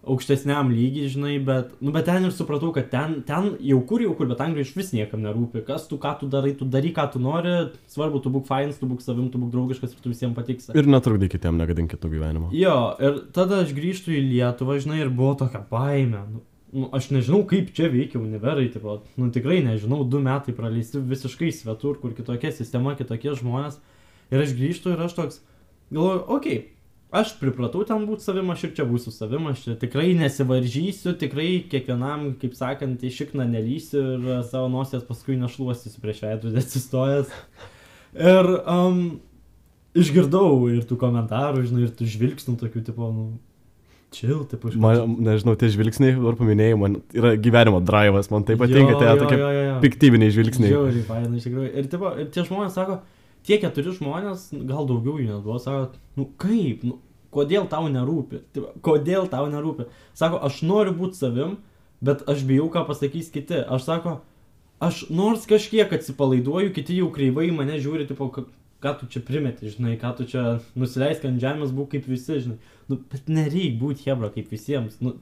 aukštesniam 0.08 0.72
lygiai, 0.72 1.12
žinai, 1.12 1.36
bet, 1.44 1.74
nu, 1.84 1.92
bet 1.96 2.08
ten 2.08 2.26
ir 2.28 2.34
supratau, 2.36 2.72
kad 2.76 2.90
ten, 2.92 3.20
ten 3.28 3.50
jau 3.64 3.80
kur, 3.88 4.02
jau 4.04 4.14
kur, 4.18 4.30
bet 4.32 4.42
Anglijoje 4.44 4.70
iš 4.70 4.74
vis 4.78 4.92
niekam 4.96 5.24
nerūpi. 5.26 5.64
Kas 5.68 5.88
tu, 5.90 6.00
ką 6.02 6.14
tu 6.22 6.30
darai, 6.32 6.54
tu 6.58 6.68
darai, 6.68 6.94
ką 6.96 7.08
tu 7.14 7.22
nori, 7.24 7.56
svarbu, 7.92 8.22
tu 8.24 8.32
būk 8.34 8.48
fainas, 8.50 8.80
tu 8.80 8.90
būk 8.90 9.04
savim, 9.04 9.30
tu 9.34 9.42
būk 9.42 9.52
draugiškas 9.54 9.96
ir 9.96 10.04
tu 10.04 10.14
visiems 10.14 10.38
patiksi. 10.38 10.76
Ir 10.78 10.90
netrukdyk 10.90 11.36
kitiem, 11.36 11.60
negadink 11.60 11.92
kitų 11.94 12.14
gyvenimo. 12.16 12.52
Jo, 12.56 12.78
ir 13.04 13.20
tada 13.36 13.64
aš 13.66 13.76
grįžtu 13.78 14.16
į 14.16 14.24
Lietuvą, 14.32 14.80
žinai, 14.84 15.02
ir 15.04 15.12
buvo 15.14 15.36
tokia 15.44 15.64
baime. 15.72 16.24
Nu, 16.32 16.44
nu, 16.72 16.90
aš 16.96 17.12
nežinau, 17.16 17.44
kaip 17.50 17.74
čia 17.76 17.92
veikia 17.94 18.22
univerai, 18.22 18.70
tipo, 18.74 19.02
nu 19.20 19.30
tikrai 19.36 19.60
nežinau, 19.66 20.04
du 20.08 20.24
metai 20.24 20.56
praleisti 20.56 21.04
visiškai 21.04 21.52
svetur, 21.56 22.00
kur 22.02 22.16
kitokia 22.18 22.54
sistema, 22.56 22.96
kitokie 23.00 23.36
žmonės. 23.40 23.80
Ir 24.32 24.44
aš 24.44 24.56
grįžtu 24.58 24.92
ir 24.92 25.04
aš 25.06 25.16
toks, 25.16 25.44
galvoju, 25.92 26.26
okei, 26.36 26.58
okay, 26.58 26.77
aš 27.12 27.34
pripratau 27.40 27.84
ten 27.88 28.04
būti 28.08 28.26
savim, 28.26 28.50
aš 28.52 28.68
ir 28.68 28.74
čia 28.80 28.86
būsiu 28.88 29.14
savim, 29.16 29.48
aš 29.52 29.64
čia 29.64 29.78
tikrai 29.80 30.12
nesivaržysiu, 30.20 31.16
tikrai 31.20 31.50
kiekvienam, 31.72 32.30
kaip 32.42 32.58
sakant, 32.58 33.04
į 33.04 33.14
šikną 33.16 33.48
nelysiu 33.48 34.04
ir 34.18 34.30
savo 34.50 34.68
nosies 34.72 35.06
paskui 35.08 35.40
našluostysiu 35.40 36.04
prieš 36.04 36.24
veidrodį 36.26 36.64
atsistojęs. 36.64 37.34
Ir 38.18 38.52
um, 38.64 39.02
išgirdau 39.98 40.68
ir 40.74 40.86
tų 40.88 41.00
komentarų, 41.00 41.68
žinai, 41.68 41.88
ir 41.88 41.94
tų 41.96 42.08
žvilgsnių 42.12 42.58
tokių, 42.60 42.84
tipo, 42.90 43.12
nu, 43.14 43.28
chill, 44.16 44.44
tipo, 44.50 44.72
iš 44.72 44.80
Man, 44.82 45.18
nežinau, 45.24 45.56
tie 45.60 45.70
žvilgsniai, 45.74 46.16
ar 46.18 46.38
paminėjai, 46.40 46.80
man 46.80 47.00
yra 47.16 47.36
gyvenimo 47.40 47.82
drivas, 47.84 48.32
man 48.34 48.48
tai 48.48 48.58
patinka, 48.60 48.98
tai 48.98 49.12
yra 49.12 49.20
tokie 49.22 49.40
piktybiniai 49.84 50.34
žvilgsniai. 50.34 50.74
Žiauriai, 50.74 51.06
fainai, 51.08 51.40
iš 51.40 51.48
tikrųjų. 51.48 51.72
Ir, 51.72 51.90
tipo, 51.92 52.12
ir 52.20 52.32
tie 52.34 52.46
žmonės 52.48 52.78
sako, 52.78 53.02
tie 53.48 53.60
keturi 53.62 53.94
žmonės, 53.96 54.50
gal 54.68 54.88
daugiau 54.90 55.18
jų 55.22 55.42
buvo, 55.46 55.58
sako, 55.64 55.96
nu 56.20 56.28
kaip, 56.42 56.84
nu, 56.88 57.00
kodėl 57.34 57.68
tau 57.72 57.88
nerūpi, 57.92 58.42
tipo, 58.56 58.72
kodėl 58.86 59.30
tau 59.32 59.48
nerūpi. 59.52 59.88
Sako, 60.18 60.42
aš 60.48 60.62
noriu 60.68 60.96
būti 60.98 61.20
savim, 61.20 61.58
bet 62.04 62.26
aš 62.30 62.44
bijau, 62.48 62.68
ką 62.74 62.86
pasakys 62.90 63.32
kiti. 63.34 63.60
Aš 63.64 63.88
sako, 63.88 64.18
aš 64.84 65.06
nors 65.14 65.48
kažkiek 65.50 65.94
atsipalaiduoju, 65.98 66.74
kiti 66.76 67.00
jau 67.00 67.12
kreivai 67.14 67.50
mane 67.56 67.80
žiūri, 67.84 68.08
tipo, 68.10 68.30
ką, 68.34 68.94
tu 69.00 69.10
čia 69.14 69.24
primeti, 69.26 69.72
žinai, 69.74 69.96
ką 70.02 70.14
tu 70.18 70.28
čia 70.30 70.60
nusileisk 70.78 71.26
ant 71.30 71.42
žemės, 71.44 71.74
būk 71.76 71.96
kaip 71.96 72.12
visi, 72.12 72.42
žinai. 72.44 72.60
Nu, 72.88 73.00
bet 73.12 73.32
nereikia 73.32 73.80
būti 73.82 74.08
hebra 74.08 74.32
kaip 74.34 74.52
visiems. 74.54 75.00
Nu, 75.04 75.18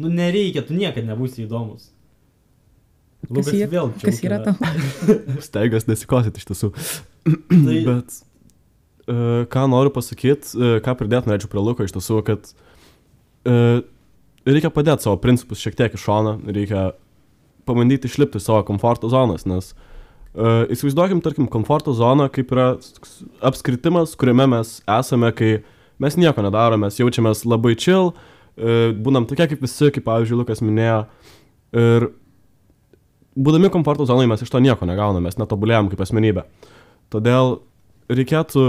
nu 0.00 0.12
nereikia, 0.12 0.62
tu 0.66 0.76
niekada 0.78 1.12
nebūsi 1.12 1.46
įdomus. 1.46 1.90
Kas, 3.20 3.30
Lukas 3.36 3.52
yra, 3.52 3.66
vėl 3.68 3.90
kas 4.00 4.20
yra 4.24 4.38
tau? 4.42 4.54
Steigas 5.48 5.84
nesikosyti 5.90 6.40
iš 6.40 6.46
tiesų. 6.48 6.70
Tai, 7.66 7.76
Bet 7.86 8.16
uh, 9.10 9.44
ką 9.52 9.66
noriu 9.72 9.92
pasakyti, 9.94 10.54
uh, 10.56 10.78
ką 10.84 10.96
pridėti 10.98 11.30
norėčiau 11.30 11.50
prie 11.52 11.64
Luko 11.64 11.86
iš 11.86 11.94
tiesų, 11.96 12.22
kad 12.26 12.50
uh, 12.52 13.82
reikia 14.48 14.72
padėti 14.74 15.06
savo 15.06 15.20
principus 15.22 15.62
šiek 15.62 15.78
tiek 15.78 15.94
iš 15.96 16.06
šono, 16.06 16.38
reikia 16.48 16.90
pabandyti 17.68 18.10
išlipti 18.10 18.40
iš 18.40 18.48
savo 18.48 18.64
komforto 18.68 19.10
zonos, 19.12 19.46
nes 19.48 19.72
uh, 19.74 20.66
įsivaizduokim, 20.72 21.22
tarkim, 21.24 21.50
komforto 21.50 21.94
zoną 21.96 22.30
kaip 22.32 22.52
yra 22.56 22.72
apskritimas, 23.44 24.16
kuriame 24.18 24.48
mes 24.56 24.78
esame, 24.98 25.32
kai 25.36 25.60
mes 26.00 26.16
nieko 26.16 26.44
nedarome, 26.46 26.86
mes 26.86 27.00
jaučiamės 27.02 27.44
labai 27.48 27.76
chill, 27.76 28.14
uh, 28.14 28.36
būnam 28.96 29.26
tokie 29.28 29.46
kaip 29.50 29.62
visi, 29.62 29.90
kaip 29.94 30.04
pavyzdžiui 30.06 30.40
Lukas 30.42 30.62
minėjo. 30.64 31.04
Ir 31.76 32.10
būdami 33.38 33.70
komforto 33.72 34.06
zonoje 34.08 34.28
mes 34.30 34.42
iš 34.42 34.50
to 34.52 34.60
nieko 34.62 34.88
negauname, 34.88 35.28
mes 35.28 35.38
netobulėjom 35.38 35.90
kaip 35.92 36.02
asmenybė. 36.04 36.44
Todėl 37.10 37.58
reikėtų 38.10 38.64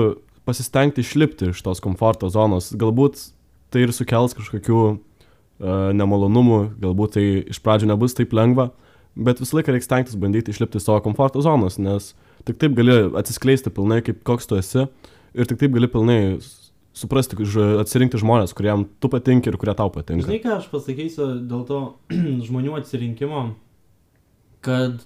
pasistengti 0.47 1.03
išlipti 1.05 1.51
iš 1.51 1.61
tos 1.65 1.81
komforto 1.83 2.29
zonos. 2.33 2.71
Galbūt 2.73 3.19
tai 3.71 3.85
ir 3.85 3.93
sukels 3.95 4.35
kažkokių 4.37 4.79
uh, 4.89 4.95
nemalonumų, 5.95 6.61
galbūt 6.81 7.17
tai 7.17 7.25
iš 7.53 7.61
pradžių 7.63 7.91
nebus 7.93 8.17
taip 8.17 8.33
lengva, 8.35 8.71
bet 9.15 9.41
visą 9.43 9.59
laiką 9.59 9.75
reikia 9.75 9.87
stengtis 9.87 10.17
bandyti 10.19 10.53
išlipti 10.53 10.81
iš 10.81 10.87
savo 10.87 11.03
komforto 11.05 11.43
zonos, 11.45 11.77
nes 11.81 12.13
tik 12.47 12.57
taip 12.61 12.75
gali 12.77 12.97
atsiskleisti 13.19 13.73
pilnai, 13.73 14.01
kaip 14.05 14.23
koks 14.27 14.49
tu 14.49 14.57
esi 14.59 14.87
ir 14.87 15.47
tik 15.47 15.61
taip 15.61 15.75
gali 15.75 15.89
pilnai 15.91 16.19
suprasti, 16.97 17.37
atsirinkti 17.79 18.19
žmonės, 18.19 18.55
kuriem 18.57 18.83
tu 18.99 19.09
patinki 19.11 19.51
ir 19.51 19.57
kurie 19.59 19.75
tau 19.77 19.91
patinka. 19.93 20.25
Žinai, 20.27 20.41
ką 20.43 20.57
aš 20.57 20.67
pasakysiu 20.73 21.29
dėl 21.47 21.63
to 21.69 21.81
žmonių 22.47 22.75
atsirinkimo, 22.81 23.45
kad 24.65 24.99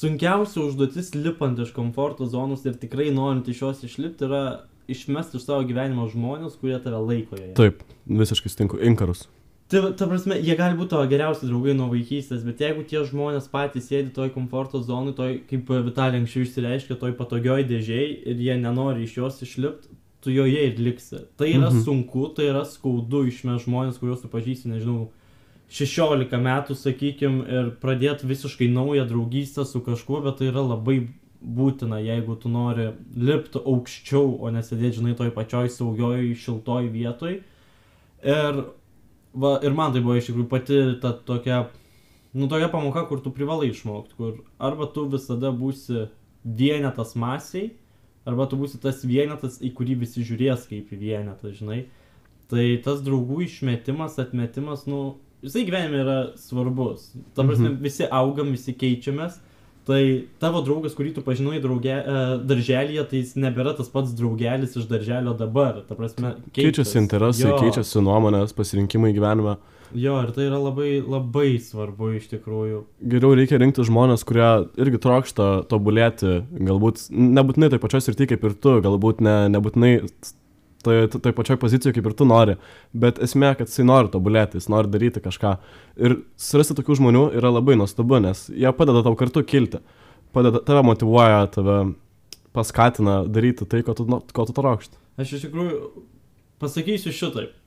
sunkiausia 0.00 0.62
užduotis 0.64 1.12
lipant 1.14 1.58
iš 1.60 1.72
komforto 1.76 2.26
zonos 2.26 2.64
ir 2.66 2.78
tikrai 2.80 3.10
norint 3.14 3.48
iš 3.52 3.62
jos 3.62 3.82
išlipti 3.88 4.24
yra 4.28 4.44
išmesti 4.90 5.36
iš 5.38 5.44
savo 5.46 5.62
gyvenimo 5.68 6.08
žmonės, 6.10 6.56
kurie 6.60 6.78
tave 6.82 6.98
laiko 6.98 7.36
joje. 7.38 7.52
Taip, 7.58 7.84
visiškai 8.08 8.50
stinku. 8.50 8.80
Inkarus. 8.82 9.26
Tai, 9.70 9.92
ta 9.94 10.08
prasme, 10.10 10.34
jie 10.42 10.56
gali 10.58 10.74
būti 10.74 10.90
tavo 10.96 11.04
geriausi 11.06 11.46
draugai 11.46 11.76
nuo 11.78 11.86
vaikystės, 11.92 12.42
bet 12.42 12.58
jeigu 12.64 12.82
tie 12.90 13.04
žmonės 13.06 13.46
patys 13.52 13.86
sėdi 13.86 14.10
toj 14.16 14.32
komforto 14.34 14.80
zonai, 14.82 15.12
toj, 15.14 15.36
kaip 15.46 15.70
Vitalija 15.86 16.18
anksčiau 16.18 16.42
išsireiškė, 16.42 16.96
toj 16.98 17.14
patogioj 17.20 17.62
dėžiai 17.70 18.08
ir 18.32 18.42
jie 18.42 18.56
nenori 18.58 19.06
iš 19.06 19.14
jos 19.20 19.38
išlipti, 19.46 19.94
tu 20.26 20.34
joje 20.34 20.66
ir 20.72 20.82
liksi. 20.82 21.22
Tai 21.38 21.46
yra 21.52 21.70
Mhm. 21.70 21.84
sunku, 21.86 22.34
tai 22.34 22.50
yra 22.50 22.64
skaudu 22.66 23.22
išmest 23.30 23.68
žmonės, 23.68 24.00
kuriuos 24.02 24.22
tu 24.26 24.28
pažįsti, 24.28 24.74
nežinau, 24.74 25.06
16 25.70 26.34
metų, 26.42 26.74
sakykim, 26.74 27.40
ir 27.46 27.72
pradėti 27.82 28.26
visiškai 28.26 28.66
naują 28.72 29.06
draugystę 29.06 29.64
su 29.68 29.82
kažkuo, 29.86 30.18
bet 30.24 30.40
tai 30.40 30.50
yra 30.50 30.64
labai 30.66 30.98
būtina, 31.40 32.00
jeigu 32.02 32.34
tu 32.36 32.50
nori 32.52 32.90
lipti 33.16 33.60
aukščiau, 33.62 34.34
o 34.42 34.50
nesėdėti, 34.52 34.98
žinai, 34.98 35.14
toj 35.18 35.30
pačioj 35.36 35.70
saugioj, 35.72 36.34
šiltoj 36.42 36.90
vietoj. 36.92 37.38
Ir, 38.26 38.58
va, 39.32 39.52
ir 39.64 39.76
man 39.76 39.94
tai 39.94 40.02
buvo 40.04 40.18
iš 40.18 40.28
tikrųjų 40.28 40.48
pati 40.50 40.80
ta 41.00 41.14
tokia, 41.14 41.62
nu, 42.34 42.50
tokia 42.50 42.68
pamoka, 42.72 43.06
kur 43.08 43.22
tu 43.24 43.32
privalai 43.32 43.70
išmokti, 43.70 44.18
kur 44.18 44.42
arba 44.58 44.90
tu 44.90 45.06
visada 45.12 45.54
būsi 45.54 46.08
vienetas 46.44 47.14
masiai, 47.14 47.70
arba 48.28 48.50
tu 48.50 48.58
būsi 48.60 48.82
tas 48.82 49.00
vienetas, 49.06 49.62
į 49.62 49.72
kurį 49.78 50.00
visi 50.02 50.26
žiūrės 50.26 50.68
kaip 50.68 50.92
į 50.92 51.00
vienetą, 51.06 51.54
žinai. 51.56 51.84
Tai 52.50 52.66
tas 52.84 53.00
draugų 53.06 53.44
išmetimas, 53.46 54.18
atmetimas, 54.18 54.82
nu, 54.90 55.20
jisai 55.42 55.64
gyvenime 55.68 56.02
yra 56.04 56.18
svarbus. 56.36 57.10
Ta 57.34 57.42
prasme, 57.42 57.70
Mhm. 57.70 57.82
visi 57.82 58.04
augam, 58.10 58.50
visi 58.50 58.72
keičiamės. 58.74 59.38
Tai 59.86 60.24
tavo 60.38 60.60
draugas, 60.62 60.92
kurį 60.94 61.14
tu 61.16 61.22
pažinai 61.22 61.58
drauge, 61.60 61.88
e, 61.90 62.38
darželyje, 62.46 63.08
tai 63.08 63.16
jis 63.22 63.32
nebėra 63.34 63.74
tas 63.76 63.88
pats 63.88 64.12
draugelis 64.12 64.76
iš 64.76 64.84
darželio 64.86 65.32
dabar. 65.36 65.82
Ta 65.88 65.94
prasme, 65.94 66.36
Keičiasi 66.52 66.98
interesai, 67.00 67.48
Jo. 67.48 67.58
keičiasi 67.58 67.98
nuomonės, 68.04 68.52
pasirinkimai 68.52 69.14
gyvenime. 69.16 69.56
Jo, 69.92 70.20
ir 70.22 70.30
tai 70.30 70.44
yra 70.46 70.60
labai, 70.62 71.00
labai 71.02 71.58
svarbu 71.58 72.14
iš 72.20 72.28
tikrųjų. 72.30 72.84
Geriau 73.08 73.34
reikia 73.34 73.58
rinkti 73.58 73.82
žmonės, 73.82 74.22
kurie 74.22 74.68
irgi 74.78 75.00
trokšta 75.02 75.66
tobulėti, 75.66 76.44
galbūt 76.60 77.10
nebūtinai 77.10 77.70
toj 77.72 77.80
pačioj 77.80 78.04
srity 78.04 78.28
kaip 78.28 78.44
ir 78.44 78.50
tu, 78.54 78.80
galbūt 78.80 79.20
ne, 79.20 79.48
nebūtinai 79.48 80.06
toj, 80.84 81.06
toj 81.16 81.34
pačioj 81.36 81.58
pozicijoje 81.60 81.96
kaip 81.96 82.08
ir 82.10 82.16
tu 82.18 82.26
nori, 82.28 82.56
bet 82.92 83.20
esmė, 83.22 83.52
kad 83.58 83.70
jisai 83.70 83.86
nori 83.88 84.12
tobulėti, 84.12 84.60
jis 84.60 84.70
nori 84.72 84.90
daryti 84.92 85.22
kažką. 85.24 85.54
Ir 86.00 86.18
surasti 86.40 86.76
tokių 86.78 86.98
žmonių 87.00 87.24
yra 87.40 87.52
labai 87.52 87.76
nuostabu, 87.80 88.20
nes 88.24 88.46
jie 88.48 88.72
padeda 88.76 89.04
tau 89.06 89.16
kartu 89.18 89.44
kilti, 89.46 89.82
padeda, 90.36 90.62
tave 90.66 90.84
motivuoja, 90.86 91.44
tave 91.54 91.78
paskatina 92.56 93.20
daryti 93.28 93.68
tai, 93.68 93.84
ko 93.86 93.94
tu, 93.98 94.08
ko 94.08 94.48
tu 94.48 94.56
trokšti. 94.56 94.98
Aš 95.20 95.36
iš 95.36 95.48
tikrųjų 95.48 95.80
pasakysiu 96.62 97.14
šitaip. 97.14 97.59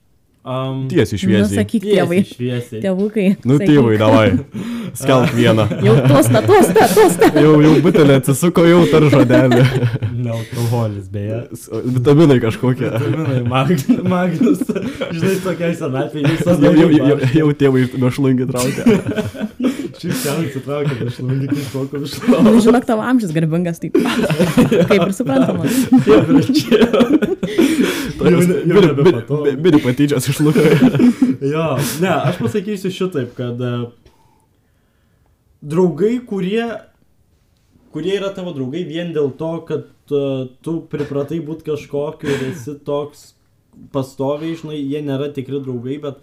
Um, 0.44 0.88
Tiesiai 0.92 1.16
Nu, 1.16 1.20
šviesiai. 1.22 1.56
sakyk 1.56 1.84
tėvai. 1.88 2.18
Šviesiai. 2.28 2.80
Tėvukai. 2.84 3.22
Nu, 3.48 3.54
sakyk. 3.56 3.70
tėvai, 3.70 3.94
davai. 3.96 4.26
Skelb 5.00 5.30
vieną. 5.38 5.64
Jau 5.80 5.94
tosta, 6.04 6.42
tosta, 6.44 6.84
tosta. 6.92 7.30
Jau, 7.40 7.54
jau 7.64 7.70
butelė 7.80 8.18
atsisuko, 8.20 8.66
jau 8.68 8.82
tar 8.92 9.06
žodelį. 9.14 9.62
Ne 10.20 10.34
alkoholis, 10.34 11.08
beje. 11.14 11.38
Vitaminai 11.96 12.36
kažkokie. 12.44 12.90
Vitaminai, 12.92 13.40
mag, 13.48 13.72
magnus. 14.04 14.60
Žinai, 14.68 15.34
tokia 15.46 15.72
senatvė, 15.80 16.26
jūs 16.28 16.44
Jau, 16.44 16.74
jau, 16.76 16.90
jau, 16.92 17.18
jau 17.40 17.48
tėvai 17.64 17.86
mešlungį 18.04 18.50
traukia. 18.52 18.84
Šiaip 19.94 20.16
ten 20.20 20.40
atsitraukė, 20.44 20.94
aš 21.08 21.18
langai 21.22 21.46
kaip 21.54 21.68
kokio 21.72 21.98
Nu, 22.02 22.04
višlo. 22.04 22.54
žinok, 22.66 22.84
tavo 22.88 23.04
amžius 23.06 23.30
garbingas, 23.32 23.78
taip. 23.80 23.94
Kaip 24.90 25.04
ir 25.06 25.12
suprantama. 25.16 25.64
Jau 28.24 28.40
ne- 28.40 28.60
jau 28.74 28.82
nebepatogu. 28.84 29.52
Biri 29.64 29.78
patyčias 29.84 30.26
iš 30.30 30.33
luko. 30.42 30.64
Jo, 31.54 31.74
ne, 32.00 32.08
aš 32.08 32.38
pasakysiu 32.40 32.92
šitaip, 32.94 33.34
kad 33.36 33.58
e, 33.60 33.72
draugai, 35.60 36.14
kurie, 36.24 36.64
kurie 37.92 38.14
yra 38.16 38.30
tavo 38.32 38.54
draugai 38.56 38.84
vien 38.88 39.12
dėl 39.12 39.28
to, 39.36 39.50
kad 39.68 40.14
uh, 40.14 40.46
tu 40.64 40.78
pripratai 40.88 41.42
būti 41.44 41.68
kažkokiu 41.68 42.30
ir 42.32 42.46
esi 42.48 42.78
toks 42.86 43.34
pastoviai, 43.92 44.56
žinai, 44.56 44.78
jie 44.78 45.02
nėra 45.04 45.28
tikri 45.36 45.60
draugai, 45.60 45.98
bet 46.02 46.22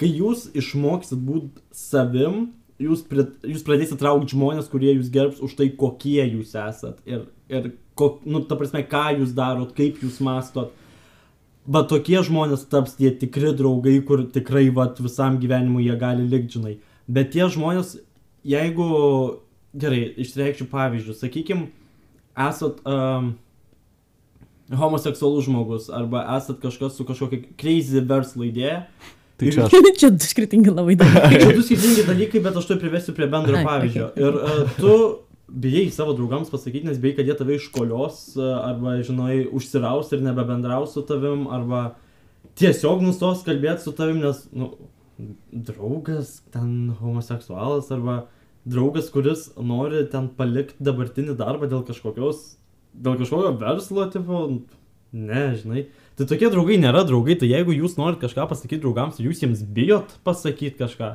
kai 0.00 0.10
jūs 0.10 0.48
išmoksit 0.56 1.20
būti 1.26 1.64
savim, 1.74 2.52
jūs, 2.82 3.04
prit, 3.08 3.36
jūs 3.46 3.64
pradėsit 3.66 4.00
traukti 4.00 4.34
žmonės, 4.34 4.70
kurie 4.72 4.94
jūs 4.94 5.10
gerbs 5.14 5.42
už 5.44 5.56
tai, 5.58 5.70
kokie 5.78 6.22
jūs 6.22 6.54
esat 6.58 7.00
ir, 7.08 7.26
ir 7.52 7.74
kok, 7.98 8.22
nu, 8.26 8.42
ta 8.46 8.58
prasme, 8.58 8.84
ką 8.88 9.06
jūs 9.20 9.34
darot, 9.36 9.74
kaip 9.76 10.00
jūs 10.02 10.20
mastot. 10.24 10.74
Va 11.64 11.80
tokie 11.88 12.18
žmonės 12.20 12.66
taps 12.68 12.98
tie 12.98 13.08
tikri 13.16 13.54
draugai, 13.56 13.96
kur 14.04 14.26
tikrai 14.32 14.66
va 14.74 14.90
visam 14.98 15.38
gyvenimui 15.40 15.86
jie 15.86 15.94
gali 16.00 16.26
likti, 16.28 16.58
žinai. 16.58 16.74
Bet 17.08 17.30
tie 17.32 17.46
žmonės, 17.48 17.94
jeigu, 18.44 18.88
gerai, 19.72 20.02
išreikščiau 20.20 20.68
pavyzdžių, 20.68 21.16
sakykim, 21.16 21.64
esat 22.36 22.84
um, 22.84 23.32
homoseksualus 24.76 25.48
žmogus 25.48 25.90
arba 25.92 26.24
esat 26.36 26.60
kažkas 26.62 26.96
su 26.98 27.06
kažkokia 27.08 27.56
crazy 27.60 28.04
verslo 28.04 28.44
idėja. 28.44 28.84
Tai 29.40 29.48
Ir 29.48 29.56
čia 29.56 29.64
aš. 29.66 29.98
Čia 30.00 30.10
du 30.14 30.28
skirtingi 30.28 30.72
labai 30.72 30.98
dalykai. 31.00 31.40
Čia 31.40 31.54
du 31.56 31.64
skirtingi 31.64 32.04
dalykai, 32.08 32.44
bet 32.44 32.60
aš 32.60 32.68
tai 32.70 32.78
privesiu 32.80 33.16
prie 33.16 33.28
bendro 33.30 33.56
Ai, 33.56 33.64
pavyzdžio. 33.66 34.10
Ir 34.20 34.38
uh, 34.40 34.76
tu 34.76 34.92
bijai 35.48 35.90
savo 35.92 36.14
draugams 36.16 36.50
pasakyti, 36.52 36.86
nes 36.88 37.00
bijai, 37.00 37.18
kad 37.18 37.28
jie 37.28 37.36
tave 37.38 37.58
iškolios, 37.58 38.22
uh, 38.38 38.56
arba, 38.64 38.96
žinai, 39.04 39.44
užsiraus 39.52 40.12
ir 40.14 40.24
nebebendraus 40.24 40.94
su 40.96 41.04
tavim, 41.06 41.46
arba 41.52 41.94
tiesiog 42.60 43.02
nustos 43.04 43.44
kalbėti 43.46 43.84
su 43.84 43.94
tavim, 43.96 44.22
nes, 44.24 44.44
nu, 44.56 44.72
draugas 45.52 46.40
ten 46.54 46.94
homoseksualas, 47.00 47.90
arba 47.94 48.24
draugas, 48.64 49.10
kuris 49.12 49.50
nori 49.60 50.04
ten 50.10 50.30
palikti 50.38 50.84
dabartinį 50.84 51.36
darbą 51.38 51.68
dėl 51.70 51.84
kažkokios, 51.86 52.54
dėl 52.94 53.18
kažkokio 53.20 53.52
verslo, 53.60 54.08
tipo, 54.10 54.40
ne, 55.12 55.44
žinai. 55.60 55.86
Tai 56.18 56.26
tokie 56.30 56.48
draugai 56.50 56.78
nėra 56.80 57.04
draugai, 57.06 57.36
tai 57.38 57.50
jeigu 57.50 57.74
jūs 57.74 57.98
norit 57.98 58.20
kažką 58.22 58.48
pasakyti 58.50 58.82
draugams 58.84 59.20
jūs 59.22 59.42
jiems 59.42 59.64
bijot 59.76 60.16
pasakyti 60.26 60.78
kažką, 60.80 61.14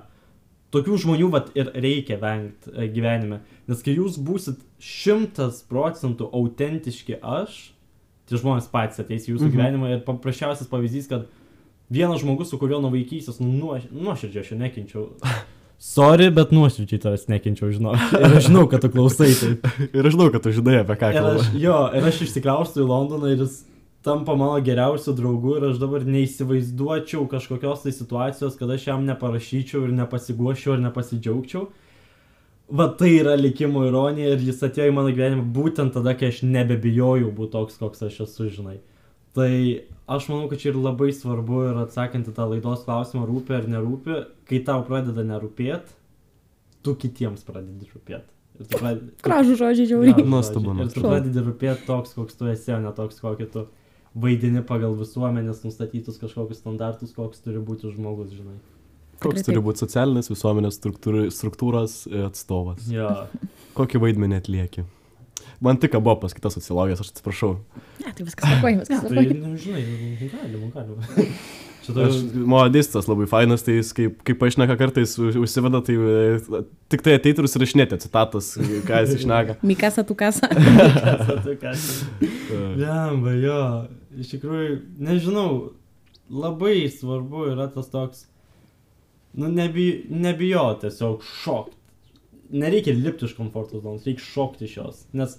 tokių 0.76 0.98
žmonių 1.04 1.30
vat 1.34 1.50
ir 1.58 1.72
reikia 1.74 2.18
vengti 2.22 2.72
e, 2.76 2.88
gyvenime. 2.94 3.42
Nes 3.68 3.82
kai 3.86 3.96
jūs 3.98 4.18
būsit 4.22 4.60
šimtas 4.80 5.64
procentų 5.70 6.30
autentiški 6.34 7.20
aš, 7.22 7.72
tie 8.30 8.38
žmonės 8.38 8.68
patys 8.72 9.02
ateis 9.02 9.26
į 9.28 9.34
jūsų 9.36 9.48
Mhm. 9.50 9.54
gyvenimą 9.58 9.94
ir 9.96 10.02
paprasčiausias 10.06 10.70
pavyzdys, 10.70 11.08
kad 11.10 11.26
vienas 11.90 12.22
žmogus, 12.22 12.50
su 12.52 12.58
kuriuo 12.62 12.82
nuo 12.82 12.92
vaikystės 12.94 13.40
nuoš- 13.42 13.90
nuoširdžiai 13.92 14.44
aš 14.46 14.52
nekinčiau. 14.60 15.08
Sorry, 15.80 16.28
bet 16.30 16.52
nuoširdžiai 16.52 17.00
tavęs 17.00 17.28
nekinčiau, 17.32 17.72
žinau. 17.72 17.94
Ir 18.20 18.36
aš 18.36 18.50
žinau, 18.50 18.66
kad 18.70 18.82
tu 18.84 18.90
klausai 18.92 19.30
taip. 19.32 19.64
Ir 19.96 20.04
aš 20.06 20.12
žinau, 20.18 20.28
kad 20.34 20.44
tu 20.44 20.52
žinai 20.52 20.82
apie 20.84 20.98
ką 21.00 21.14
kalbu. 21.16 21.46
jo, 21.58 21.78
ir 21.96 22.04
aš 22.10 22.18
išsikraustau 22.28 22.84
į 22.84 22.90
Londoną 22.92 23.32
ir 23.32 23.46
jis 23.46 23.62
tampa 24.04 24.36
mano 24.36 24.62
geriausiu 24.64 25.14
draugu 25.14 25.58
ir 25.58 25.68
aš 25.72 25.80
dabar 25.82 26.06
neįsivaizduočiau 26.08 27.28
kažkokios 27.32 27.84
tai 27.84 27.94
situacijos, 27.96 28.58
kad 28.60 28.72
aš 28.72 28.88
jam 28.88 29.06
neparašyčiau 29.10 29.86
ir 29.88 29.96
nepasiguošiau 30.00 30.78
ir 30.78 30.84
nepasidžiaugčiau. 30.88 31.68
Va 32.80 32.86
tai 32.94 33.16
yra 33.18 33.34
likimo 33.36 33.82
ironija 33.88 34.36
ir 34.36 34.44
jis 34.46 34.62
atėjo 34.68 34.92
į 34.92 34.96
mano 34.96 35.12
gyvenimą 35.12 35.46
būtent 35.56 35.96
tada, 35.96 36.14
kai 36.14 36.30
aš 36.30 36.44
nebebijojau 36.46 37.32
būti 37.36 37.56
toks, 37.56 37.80
koks 37.82 38.06
aš 38.06 38.20
esu, 38.28 38.50
žinai. 38.54 38.78
Tai 39.34 39.50
aš 40.10 40.28
manau, 40.30 40.50
kad 40.52 40.62
čia 40.62 40.70
ir 40.72 40.78
labai 40.78 41.10
svarbu 41.14 41.64
ir 41.72 41.80
atsakant 41.82 42.30
į 42.30 42.34
tą 42.38 42.46
laidos 42.52 42.86
klausimą, 42.86 43.26
rūpi 43.30 43.58
ar 43.58 43.66
nerūpi, 43.74 44.20
kai 44.50 44.62
tau 44.68 44.84
pradeda 44.86 45.26
nerūpėti, 45.26 45.98
tu 46.86 46.94
kitiems 46.94 47.42
pradedi 47.48 47.90
rūpėti. 47.90 48.30
Gražų 49.24 49.56
žodžiai 49.56 49.86
Jo, 49.86 49.90
žiauriai. 49.94 50.26
Nuostabu. 50.28 50.74
Ir 50.84 50.94
tu 50.94 51.04
pradedi 51.04 51.42
rūpėti 51.46 51.88
toks, 51.88 52.14
koks 52.18 52.38
tu 52.38 52.50
esi, 52.52 52.74
o 52.76 52.80
ne 52.84 52.92
toks, 52.96 53.22
kokį 53.24 53.50
tu 53.54 53.66
vaidini 54.16 54.62
pagal 54.66 54.96
visuomenės 55.00 55.64
nustatytus 55.66 56.20
kažkokius 56.22 56.62
standartus, 56.64 57.14
koks 57.16 57.44
turi 57.46 57.62
būti 57.64 57.92
žmogus, 57.94 58.32
žinai. 58.34 58.58
Koks 59.20 59.44
turi 59.44 59.60
būti 59.64 59.84
socialinės 59.84 60.32
visuomenės 60.32 60.78
struktūr- 60.80 61.28
struktūros 61.34 62.06
e, 62.08 62.24
atstovas? 62.30 62.86
Jo. 62.92 63.10
Kokį 63.78 64.02
vaidmenį 64.06 64.40
atlieki? 64.40 64.86
Man 65.60 65.76
tik 65.80 65.96
buvo 66.00 66.16
paskaitas 66.22 66.56
sociologijos, 66.56 67.02
aš 67.04 67.12
atsiprašau. 67.14 67.58
Ne, 68.00 68.14
tai 68.16 68.24
viskas 68.24 68.46
tvarkoja, 68.48 68.80
viskas 68.80 69.02
Tai, 69.04 69.10
tvarkoja. 69.12 69.40
nu, 69.42 69.58
žinai, 69.60 70.30
galima, 70.32 70.70
galima. 70.76 71.26
Čia 71.90 72.06
Aš, 72.08 72.20
tu... 72.34 72.44
modistas 72.50 73.08
labai 73.10 73.28
fainas, 73.30 73.64
tai 73.66 73.80
jis 73.80 73.92
kaip, 73.98 74.20
kaip 74.28 74.40
pašneka 74.42 74.76
kartais 74.80 75.16
už- 75.20 75.40
užsiveda, 75.42 75.82
tai 75.86 75.96
e, 75.98 76.62
tik 76.94 77.04
tai 77.06 77.16
ateitų 77.18 77.44
ir 77.44 77.50
užsirašinėti 77.50 78.00
citatas, 78.06 78.52
ką 78.88 79.02
jis 79.06 79.16
išneka. 79.20 79.58
Mikasa, 79.66 80.06
tu 80.08 80.18
kasa. 80.20 80.50
Lemba, 82.80 83.36
jo. 83.40 83.60
Iš 84.20 84.34
tikrųjų, 84.36 84.80
nežinau, 85.06 85.50
labai 86.30 86.88
svarbu 86.92 87.50
yra 87.54 87.70
tas 87.74 87.92
toks, 87.92 88.26
nu, 89.38 89.52
nebi, 89.54 89.92
nebijo 90.10 90.66
tiesiog 90.82 91.26
šokti. 91.44 91.78
Nereikia 92.50 92.96
lipti 92.98 93.28
iš 93.30 93.36
komforto 93.38 93.78
zonos, 93.84 94.08
reikia 94.10 94.26
šokti 94.26 94.66
iš 94.66 94.80
jos. 94.80 95.04
Nes 95.14 95.38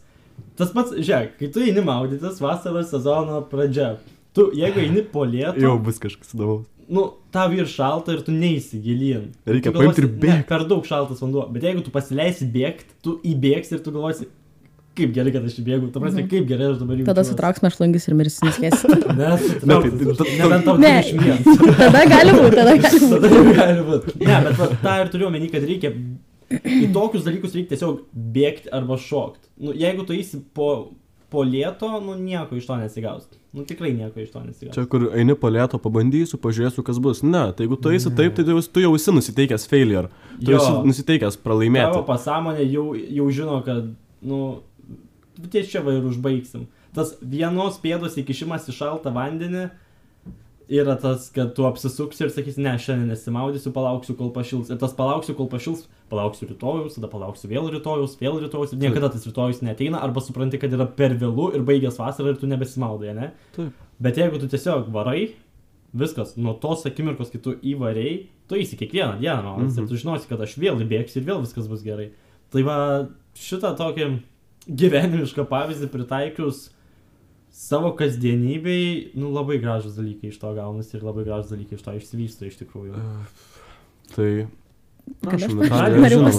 tas 0.59 0.73
pats, 0.75 0.95
žiūrėk, 0.95 1.37
kai 1.41 1.49
tu 1.53 1.63
eini 1.65 1.83
maudytis 1.85 2.41
vasaros 2.43 2.91
sezono 2.93 3.41
pradžia, 3.51 3.95
tu, 4.35 4.51
jeigu 4.55 4.81
eini 4.85 5.03
po 5.13 5.25
lietų, 5.27 5.61
Jau 5.65 5.79
bus 5.83 5.99
kažkas 6.03 6.35
įdomaus. 6.35 6.67
nu, 6.91 7.07
tau 7.33 7.53
ir 7.55 7.67
šalta 7.71 8.13
ir 8.17 8.23
tu 8.27 8.33
neįsigilin. 8.35 9.31
Reikia 9.47 9.71
Tu 9.73 9.79
paimt 9.79 9.99
ir 9.99 10.07
galvosi, 10.07 10.21
bėgt. 10.25 10.37
ne, 10.41 10.45
Per 10.49 10.65
daug 10.71 10.85
šaltas 10.87 11.21
vanduo. 11.23 11.47
Bet 11.53 11.63
jeigu 11.63 11.85
tu 11.87 11.91
pasileisi 11.95 12.47
bėgti, 12.51 12.95
tu 13.03 13.19
įbėgsi 13.25 13.73
ir 13.79 13.83
tu 13.85 13.93
galvosi, 13.95 14.27
kaip 14.99 15.13
gerai, 15.15 15.31
kad 15.33 15.45
aš 15.47 15.55
įbėgau. 15.63 15.93
Ta 15.95 16.01
prasme, 16.03 16.25
kaip 16.29 16.49
gerai 16.51 16.73
aš 16.73 16.81
dabar. 16.83 16.97
Mhm. 16.99 17.07
Tada 17.07 17.23
sutrauksime 17.25 17.71
šlungis 17.73 18.09
ir 18.11 18.15
mirsinis 18.19 18.59
kės. 18.59 18.83
Ne, 19.21 19.31
tai- 19.37 19.39
sutrauks, 19.39 20.19
tai- 20.19 20.79
Ne. 20.83 20.97
21. 21.03 21.77
tada 21.79 22.03
gali 22.11 22.33
būti, 22.37 22.57
tada 22.59 22.75
gali 22.77 22.99
būti. 23.11 23.21
Tada 23.23 23.55
gali 23.61 23.85
būti. 23.87 24.17
Ne, 24.27 24.41
bet 24.49 24.59
va, 24.59 24.67
tą 24.83 24.97
ir 25.05 25.09
turiu 25.15 25.27
omeny, 25.31 25.47
kad 25.53 25.63
reikia 25.63 25.93
į 26.51 26.91
tokius 26.93 27.23
dalykus 27.25 27.55
reikia 27.55 27.77
tiesiog 27.77 28.01
bėgti 28.35 28.69
arba 28.75 28.99
šokti. 28.99 29.47
Nu, 29.63 29.73
jeigu 29.79 30.05
tu 30.09 30.13
eisi 30.17 30.41
po, 30.55 30.91
po 31.31 31.43
lieto, 31.47 31.89
nu 32.05 32.15
nieko 32.19 32.57
iš 32.59 32.67
to 32.67 32.77
nesigaus. 32.81 33.29
Nu 33.55 33.65
tikrai 33.67 33.93
nieko 33.97 34.21
iš 34.23 34.31
to 34.35 34.41
nesigaus. 34.45 34.75
Čia 34.75 34.85
kur 34.91 35.09
eini 35.15 35.35
po 35.39 35.51
lieto, 35.51 35.79
pabandysiu, 35.83 36.39
pažiūrėsiu, 36.43 36.85
kas 36.87 36.99
bus. 37.03 37.23
Ne, 37.27 37.45
tai 37.57 37.67
jeigu 37.67 37.79
tu 37.83 37.93
eisi 37.95 38.11
taip, 38.15 38.35
tai 38.37 38.45
tu 38.47 38.55
jau, 38.57 38.63
tu 38.75 38.83
jau 38.85 38.93
esi 38.99 39.15
nusiteikęs 39.15 39.67
failure. 39.71 40.11
Tu 40.41 40.51
Jo. 40.53 40.59
esi 40.59 40.73
nusiteikęs 40.91 41.37
Tavo 41.39 41.45
pralaimėti. 41.47 42.03
pasąmonė 42.09 42.67
jau, 42.71 42.87
jau 42.99 43.29
žino, 43.31 43.61
kad, 43.67 43.93
nu, 44.23 44.41
ties 45.51 45.71
čia 45.73 45.83
va 45.87 45.95
ir 45.99 46.05
užbaigsim. 46.11 46.67
Tas 46.95 47.15
vienos 47.23 47.79
pėdos 47.83 48.19
įkišimas 48.19 48.67
į 48.71 48.75
šaltą 48.75 49.13
vandenį 49.15 49.69
yra 50.71 50.95
tas, 51.01 51.29
kad 51.35 51.53
tu 51.57 51.67
apsisuksi 51.67 52.25
ir 52.25 52.33
sakysi, 52.33 52.63
ne, 52.63 52.77
šiandien 52.79 53.11
nesimaudysiu, 53.11 53.73
palauksiu, 53.75 54.15
kol 54.19 54.31
pašils. 54.35 54.71
Ir 54.71 54.79
tas 54.81 54.95
palauksiu, 54.97 55.35
kol 55.39 55.51
pašils, 55.51 55.85
palauksiu 56.13 56.49
rytojus, 56.51 56.97
tada 56.97 57.11
palauksiu 57.11 57.51
vėl 57.51 57.69
rytojus, 57.75 58.17
vėl 58.21 58.39
rytojus 58.45 58.75
ir 58.75 58.83
niekada 58.85 59.11
tas 59.13 59.27
rytojus 59.27 59.65
neteina, 59.67 60.01
arba 60.05 60.23
supranti, 60.23 60.61
kad 60.63 60.73
yra 60.77 60.87
per 60.87 61.17
vėlų 61.19 61.51
ir 61.59 61.67
baigęs 61.67 61.99
vasarą 61.99 62.35
ir 62.35 62.41
tu 62.41 62.51
nebesimaudai, 62.51 63.15
ne? 63.19 63.31
Taip. 63.57 63.87
Bet 64.01 64.23
jeigu 64.23 64.41
tu 64.41 64.49
tiesiog 64.51 64.89
varai, 64.95 65.33
viskas, 65.93 66.37
nuo 66.39 66.55
tos 66.63 66.87
akimirkos, 66.87 67.33
kai 67.33 67.43
tu 67.43 67.57
įvariai, 67.67 68.17
tu 68.49 68.59
eisi 68.59 68.79
kiekvieną 68.79 69.19
dieną, 69.21 69.57
man, 69.57 69.67
mhm. 69.67 69.79
Ir 69.83 69.91
tu 69.91 69.99
žinosi, 69.99 70.31
kad 70.31 70.43
aš 70.47 70.55
vėl 70.63 70.79
įbėgsiu 70.87 71.21
ir 71.21 71.31
vėl 71.33 71.43
viskas 71.43 71.67
bus 71.71 71.83
gerai. 71.87 72.13
Tai 72.51 72.63
va, 72.67 72.77
šitą 73.39 73.75
tokį 73.79 74.13
gyvenimišką 74.71 75.47
pavyzdį 75.51 75.91
pritaikius 75.91 76.69
savo 77.61 77.93
kasdienybei, 77.99 79.13
nu 79.21 79.33
labai 79.35 79.59
gražus 79.61 79.99
dalykai 79.99 80.31
iš 80.33 80.39
to 80.41 80.53
gaunasi 80.57 80.97
ir 80.97 81.05
labai 81.05 81.27
gražus 81.29 81.53
dalykai 81.53 81.77
iš 81.77 81.85
to 81.85 81.97
išsivysto 81.99 82.49
iš 82.49 82.57
tikrųjų. 82.63 83.03
Tai... 84.15 84.31
Prašom, 85.21 85.59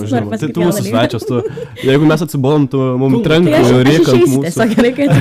žinoma. 0.09 0.38
Tai 0.41 0.47
tu 0.49 0.64
mūsų 0.66 0.84
svečias, 0.88 1.26
tu. 1.30 1.41
Jeigu 1.86 2.07
mes 2.09 2.22
atsibodom, 2.26 2.64
tu 2.72 2.80
mums 2.97 3.20
Tu- 3.20 3.24
trenk, 3.28 3.49
Tai 3.51 3.62
išeisiu 3.62 4.26
mūsų. 4.26 4.43
tiesiog 4.47 4.76
gerai, 4.76 4.91
kai 4.97 5.07
tu. 5.12 5.20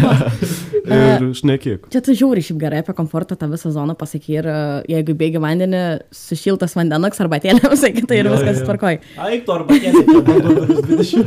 Ir 0.90 1.24
šnekėk. 1.36 1.84
Čia 1.92 2.00
tu 2.02 2.14
žiūri 2.16 2.40
šiaip 2.42 2.58
gerai 2.58 2.78
apie 2.82 2.94
komfortą, 2.96 3.36
tą 3.38 3.46
visą 3.52 3.70
zoną 3.70 3.94
pasaky 4.00 4.32
ir 4.40 4.46
e, 4.48 4.54
jeigu 4.90 5.14
bėgi 5.14 5.38
vandenį, 5.44 5.82
sušiltas 6.10 6.72
vandenoks 6.74 7.20
arba 7.22 7.38
tėlė, 7.44 7.60
visai 7.74 7.92
kitai 7.94 8.22
ir 8.22 8.30
Jo, 8.30 8.32
viskas 8.34 8.62
tvarkoj. 8.64 8.96
Eik 9.28 9.44
to 9.46 9.58
arba 9.58 9.76
20. 9.76 11.20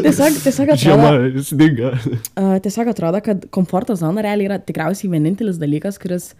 Tiesiog, 0.00 0.40
tiesiog 0.46 0.72
atrodo, 0.74 1.10
uh, 1.20 2.56
tiesiog 2.64 2.90
atrodo, 2.94 3.20
kad 3.24 3.44
komforto 3.54 3.94
zona 4.00 4.24
realiai 4.26 4.48
yra 4.50 4.58
tikriausiai 4.64 5.12
vienintelis 5.12 5.60
dalykas, 5.60 6.00
kuris 6.00 6.32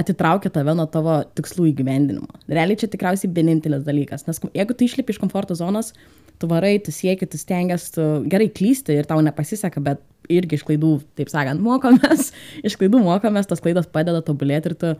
atitraukia 0.00 0.50
tave 0.54 0.74
nuo 0.76 0.86
tavo 0.90 1.20
tikslų 1.36 1.70
įgyvendinimo. 1.72 2.40
Realiai 2.50 2.78
čia 2.80 2.88
tikriausiai 2.90 3.32
vienintelis 3.36 3.84
dalykas, 3.86 4.26
nes 4.28 4.40
jeigu 4.56 4.76
tu 4.76 4.86
išlipi 4.86 5.14
iš 5.14 5.20
komforto 5.22 5.56
zonos, 5.58 5.92
tu 6.40 6.48
varai, 6.50 6.78
tu 6.84 6.94
sieki, 6.94 7.28
tu 7.28 7.40
stengiasi, 7.40 7.92
tu 7.96 8.06
gerai 8.32 8.48
klysti 8.56 8.96
ir 8.96 9.08
tau 9.08 9.20
nepasiseka, 9.24 9.82
bet 9.84 10.02
irgi 10.30 10.56
iš 10.56 10.64
klaidų, 10.68 10.94
taip 11.18 11.32
sakant, 11.32 11.62
mokomės, 11.64 12.30
iš 12.66 12.78
klaidų 12.80 13.02
mokomės, 13.04 13.50
tos 13.50 13.62
klaidos 13.64 13.90
padeda 13.92 14.22
tobulėti 14.24 14.72
ir 14.72 14.78
tu, 14.80 14.94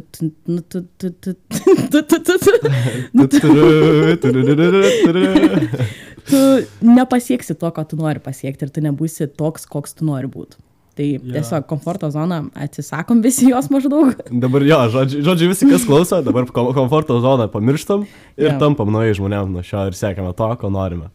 nepasieksi 6.80 7.56
to, 7.58 7.70
ko 7.74 7.84
tu 7.84 7.98
nori 7.98 8.22
pasiekti 8.22 8.66
ir 8.66 8.74
tu 8.74 8.84
nebūsi 8.84 9.30
toks, 9.38 9.66
koks 9.70 9.96
tu 9.98 10.06
nori 10.08 10.30
būti. 10.30 10.60
Tai 11.00 11.06
ja. 11.16 11.20
tiesiog 11.38 11.64
komforto 11.70 12.10
zona, 12.12 12.42
atsisakom 12.60 13.22
visi 13.24 13.48
jos 13.48 13.70
maždaug. 13.72 14.18
Dabar 14.44 14.66
jo, 14.68 14.80
žodžiu, 14.92 15.22
žodžiu 15.24 15.48
visi, 15.54 15.68
kas 15.70 15.86
klauso, 15.88 16.18
dabar 16.26 16.44
kom 16.52 16.68
komforto 16.76 17.16
zoną 17.24 17.46
pamirštam 17.48 18.04
ir 18.36 18.50
Jo. 18.50 18.58
tampam 18.60 18.92
naujai 18.92 19.16
žmonėm 19.16 19.54
nuo 19.54 19.62
šio 19.64 19.86
ir 19.88 19.96
siekiame 19.96 20.34
to, 20.36 20.50
ko 20.60 20.68
norime. 20.68 21.08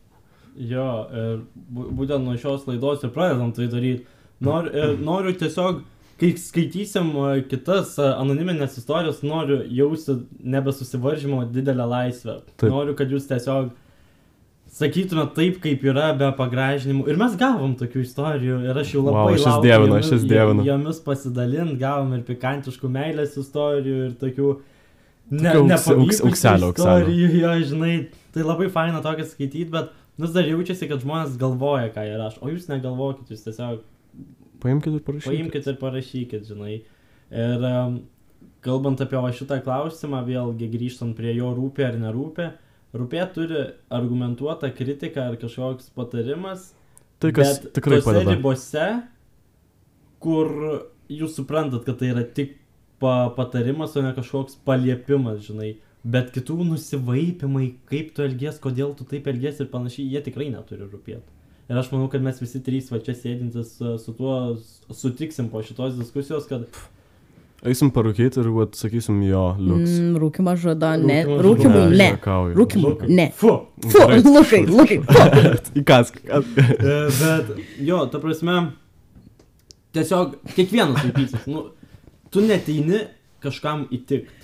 Jo, 0.58 0.88
ir 1.14 1.44
bū- 1.70 1.92
būtent 2.00 2.26
nuo 2.26 2.34
šios 2.40 2.66
laidos 2.66 3.04
ir 3.06 3.12
pradedam 3.14 3.52
tai 3.54 3.68
daryti. 3.70 4.08
Nor, 4.42 4.72
noriu 5.00 5.32
tiesiog, 5.38 5.84
kai 6.20 6.32
skaitysim 6.40 7.12
e, 7.12 7.30
kitas 7.52 7.94
e, 8.00 8.08
anoniminės 8.20 8.78
istorijos, 8.82 9.22
noriu 9.24 9.62
jausti 9.70 10.16
nebesusivaržymo 10.44 11.44
didelę 11.52 11.86
laisvę. 11.92 12.40
Taip. 12.58 12.70
Noriu, 12.72 12.96
kad 12.98 13.12
jūs 13.12 13.28
tiesiog 13.30 13.70
sakytumėt 14.76 15.34
taip, 15.38 15.60
kaip 15.64 15.84
yra, 15.88 16.10
be 16.20 16.28
pagražinimų. 16.36 17.08
Ir 17.12 17.20
mes 17.20 17.36
gavom 17.40 17.76
tokių 17.80 18.04
istorijų 18.04 18.62
ir 18.68 18.80
aš 18.82 18.94
jau 18.98 19.04
labai 19.06 19.34
aš 19.34 19.40
jas 19.40 19.48
laukiu 19.50 19.68
dievinu, 19.70 19.92
jomis- 19.96 20.14
aš 20.18 20.26
dievinu. 20.32 20.66
Jomis 20.68 21.02
pasidalint, 21.06 21.76
gavom 21.82 22.16
ir 22.18 22.24
pikantiškų 22.28 22.92
meilės 22.92 23.38
istorijų 23.40 24.00
ir 24.10 24.16
tokių... 24.22 24.56
Ne, 25.36 25.54
nepavykusių 25.72 26.32
istorijų, 26.36 27.30
jo, 27.42 27.54
žinai, 27.72 27.94
tai 28.36 28.44
labai 28.46 28.68
faina 28.70 29.00
tokia 29.02 29.26
skaityti, 29.26 29.72
bet 29.74 29.96
vis 30.22 30.36
dar 30.36 30.46
jaučiasi, 30.46 30.90
kad 30.92 31.02
žmonės 31.02 31.40
galvoja, 31.42 31.88
ką 31.96 32.04
jie 32.06 32.20
rašo, 32.20 32.44
o 32.46 32.52
jūs 32.52 32.68
negalvokit, 32.70 33.32
jūs 33.34 33.48
tiesiog 33.48 33.80
Paimkite 34.62 35.00
ir 35.00 35.04
parašykite. 35.06 35.32
paimkite 35.32 35.72
ir 35.74 35.80
parašykit, 35.82 36.46
žinai. 36.50 36.76
Ir 37.34 37.66
um, 37.70 37.98
kalbant 38.66 39.02
apie 39.04 39.20
šitą 39.40 39.60
klausimą, 39.66 40.22
vėlgi 40.26 40.70
grįžtant 40.72 41.18
prie 41.18 41.34
jo 41.38 41.52
rūpė 41.58 41.90
ar 41.90 42.00
nerūpė, 42.02 42.48
rūpė 42.96 43.22
turi 43.36 43.62
argumentuotą 43.94 44.70
kritiką 44.76 45.30
ar 45.32 45.38
kažkoks 45.42 45.92
patarimas, 45.96 46.72
Tai 47.20 47.32
kas 47.36 47.60
tikrai 47.76 48.02
padeda. 48.04 48.34
ribose, 48.36 48.86
kur 50.24 50.50
jūs 51.12 51.36
suprantat, 51.38 51.86
kad 51.88 52.00
tai 52.02 52.12
yra 52.14 52.24
tik 52.26 52.58
pa 53.00 53.30
patarimas, 53.36 53.96
o 53.98 54.04
ne 54.04 54.14
kažkoks 54.16 54.58
paliepimas, 54.68 55.44
žinai. 55.48 55.76
Bet 56.06 56.30
kitų 56.36 56.60
nusivaipimai, 56.70 57.72
kaip 57.90 58.12
tu 58.16 58.24
elgies, 58.26 58.60
kodėl 58.62 58.94
tu 58.98 59.08
taip 59.10 59.26
elgies 59.32 59.60
ir 59.64 59.70
panašiai, 59.72 60.06
jie 60.12 60.22
tikrai 60.28 60.52
neturi 60.54 60.86
rūpėti. 60.86 61.32
Ir 61.66 61.80
aš 61.82 61.88
manau, 61.90 62.06
kad 62.14 62.22
mes 62.22 62.38
visi 62.38 62.60
trys 62.62 62.92
va 62.94 63.00
čia 63.02 63.16
sėdintis 63.18 63.72
su 63.82 64.14
tuo 64.14 64.36
sutiksim 64.94 65.48
po 65.50 65.64
šitos 65.66 65.96
diskusijos, 65.98 66.46
kad 66.46 66.68
Eisim 67.64 67.90
parūkyti 67.96 68.42
ir, 68.42 68.50
vat, 68.54 68.76
sakysim, 68.78 69.22
jo, 69.26 69.44
liuks. 69.58 69.94
Mm, 69.96 70.18
rūkimą 70.22 70.54
žudo, 70.60 70.92
ne. 71.02 71.22
Rūkimui 71.26 71.86
ne. 71.96 72.10
Rūkimui 72.58 73.08
ne. 73.10 73.30
fu. 73.34 73.54
Fu, 73.86 74.04
lukai, 74.36 74.60
lukai. 74.68 75.00
fu. 75.08 75.24
Įkask. 75.82 76.20
įkask. 76.22 76.60
E, 76.76 76.98
Bet 77.16 77.54
jo, 77.88 78.04
ta 78.12 78.20
prasme, 78.22 78.58
tiesiog 79.96 80.36
kiekvienas 80.52 81.00
vaikysis, 81.08 81.48
nu, 81.50 81.70
tu 82.34 82.44
neteini 82.46 83.06
kažkam 83.46 83.88
įtikti. 83.94 84.44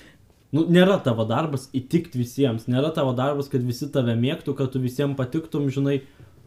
Nu, 0.51 0.65
nėra 0.67 0.97
tavo 1.03 1.23
darbas 1.27 1.69
įtikti 1.75 2.19
visiems, 2.19 2.65
nėra 2.71 2.89
tavo 2.95 3.13
darbas, 3.15 3.47
kad 3.51 3.63
visi 3.63 3.87
tave 3.91 4.17
mėgtų, 4.19 4.55
kad 4.57 4.73
tu 4.73 4.81
visiems 4.83 5.15
patiktum, 5.19 5.69
žinai, 5.71 6.01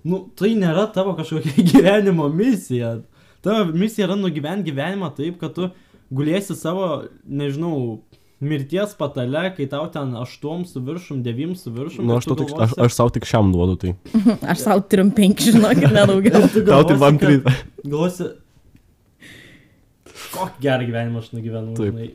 nu, 0.05 0.27
tai 0.37 0.53
nėra 0.59 0.89
tavo 0.93 1.15
kažkokia 1.17 1.65
gyvenimo 1.71 2.27
misija. 2.33 2.99
Tavo 3.45 3.71
misija 3.73 4.09
yra 4.09 4.19
nugyventi 4.21 4.73
gyvenimą 4.73 5.15
taip, 5.17 5.39
kad 5.41 5.55
tu 5.57 5.71
gulėsi 6.15 6.57
savo, 6.59 6.89
nežinau, 7.27 8.01
mirties 8.45 8.93
patale, 8.99 9.45
kai 9.57 9.67
tau 9.71 9.87
ten 9.93 10.13
aštuom 10.21 10.65
su 10.69 10.83
viršum, 10.85 11.23
devim 11.25 11.55
su 11.59 11.73
viršum. 11.75 12.05
Nu, 12.07 12.17
ir 12.17 12.23
aš, 12.23 12.29
tik, 12.29 12.43
aš, 12.45 12.55
galvosi- 12.55 12.81
aš 12.87 12.97
savo 12.99 13.13
tik 13.15 13.29
šiam 13.31 13.53
duodu, 13.55 13.77
tai. 13.81 13.95
Aš 14.55 14.65
savo 14.67 14.85
trim 14.91 15.11
penki, 15.17 15.53
žinokit, 15.55 15.89
nedaugiau. 15.95 16.45
Tau 16.67 16.83
tik 16.89 17.01
man 17.01 17.21
krita. 17.23 17.55
Galvosi, 17.85 18.31
kokį 20.35 20.63
gerą 20.67 20.87
gyvenimą 20.91 21.23
aš 21.23 21.33
nugyvenau, 21.35 21.75
Taip. 21.79 21.93
žinai. 21.95 22.11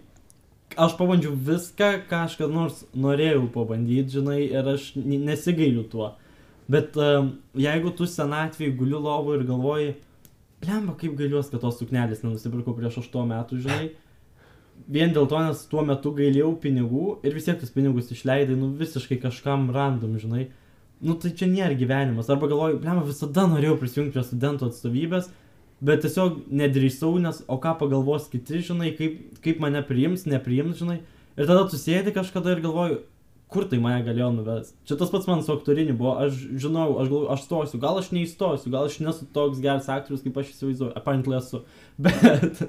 Aš 0.80 0.94
pabandžiau 1.00 1.34
viską, 1.34 1.90
ką 2.08 2.24
aš 2.28 2.36
kad 2.40 2.52
nors 2.54 2.84
norėjau 2.96 3.48
pabandyti, 3.52 4.20
žinai, 4.20 4.42
ir 4.48 4.70
aš 4.76 4.92
nesigailiu 4.96 5.84
tuo. 5.92 6.14
Bet 6.70 6.94
um, 7.02 7.34
jeigu 7.58 7.90
tu 7.98 8.06
senatvėje 8.08 8.76
guli 8.78 8.94
lovo 8.94 9.34
ir 9.36 9.44
galvoji, 9.48 9.96
lemba, 10.68 10.96
kaip 11.00 11.16
gailiuosi, 11.20 11.52
kad 11.54 11.64
tos 11.64 11.80
suknelės 11.80 12.24
nenusipirkau 12.24 12.76
prieš 12.78 13.02
8 13.04 13.28
metų, 13.30 13.60
žinai. 13.66 13.90
Vien 14.90 15.12
dėl 15.16 15.28
to, 15.28 15.40
nes 15.44 15.66
tuo 15.72 15.84
metu 15.86 16.14
gailėjau 16.16 16.54
pinigų 16.64 17.20
ir 17.28 17.36
vis 17.36 17.48
tiek 17.48 17.60
tus 17.60 17.74
pinigus 17.76 18.12
išleidai, 18.16 18.56
nu 18.58 18.72
visiškai 18.80 19.20
kažkam 19.22 19.68
random, 19.76 20.16
žinai. 20.22 20.48
Nu 21.04 21.16
tai 21.20 21.32
čia 21.36 21.48
nėra 21.52 21.76
gyvenimas. 21.80 22.32
Arba 22.32 22.50
galvoju, 22.52 22.80
lemba, 22.84 23.06
visada 23.08 23.46
norėjau 23.48 23.78
prisijungti 23.80 24.16
prie 24.16 24.24
studentų 24.28 24.68
atstovybės, 24.68 25.30
bet 25.84 26.04
tiesiog 26.04 26.42
nedrįsau, 26.52 27.14
nes 27.24 27.44
o 27.48 27.60
ką 27.62 27.76
pagalvos 27.80 28.28
kiti, 28.32 28.64
žinai, 28.68 28.92
kaip, 28.98 29.20
kaip 29.44 29.62
mane 29.64 29.84
priims, 29.88 30.26
nepriims, 30.28 30.80
žinai. 30.82 31.00
Ir 31.40 31.48
tada 31.48 31.64
tu 31.72 31.80
sėdi 31.80 32.12
kažkada 32.16 32.56
ir 32.56 32.64
galvoju, 32.66 33.00
kur 33.50 33.66
tai 33.70 33.80
mane 33.82 34.04
galėjo 34.06 34.30
nuvesti. 34.36 34.76
Čia 34.86 34.98
tas 35.00 35.10
pats 35.10 35.28
man 35.30 35.42
su 35.46 35.54
aktoriniu 35.56 35.96
buvo, 35.98 36.14
aš 36.22 36.38
žinau, 36.62 36.92
aš, 37.02 37.10
galvoju, 37.10 37.30
aš 37.34 37.46
stosiu, 37.48 37.80
gal 37.82 37.98
aš 38.02 38.12
neįstosiu, 38.14 38.70
gal 38.74 38.86
aš 38.90 39.00
nesu 39.02 39.26
toks 39.34 39.62
geras 39.64 39.90
aktorius, 39.90 40.22
kaip 40.26 40.38
aš 40.38 40.52
įsivaizduoju, 40.54 40.92
apparently 41.00 41.38
esu, 41.40 41.64
bet, 42.06 42.62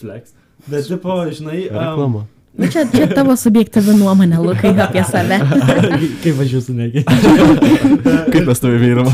flex. 0.00 0.32
Bet, 0.66 0.88
tipo, 0.88 1.18
žinai, 1.36 1.66
um, 1.68 1.76
Reklama. 1.76 2.24
Nu, 2.56 2.70
čia, 2.72 2.86
čia 2.88 3.10
tavo 3.12 3.34
subjektyvi 3.36 3.98
nuomonė, 3.98 4.40
Lukai, 4.40 4.72
apie 4.86 5.04
save. 5.04 5.36
kaip 6.24 6.40
aš 6.46 6.54
jūsų 6.56 6.76
negi. 6.78 7.04
Kaip 7.04 8.40
mes 8.48 8.64
tave 8.64 8.80
vyram? 8.80 9.10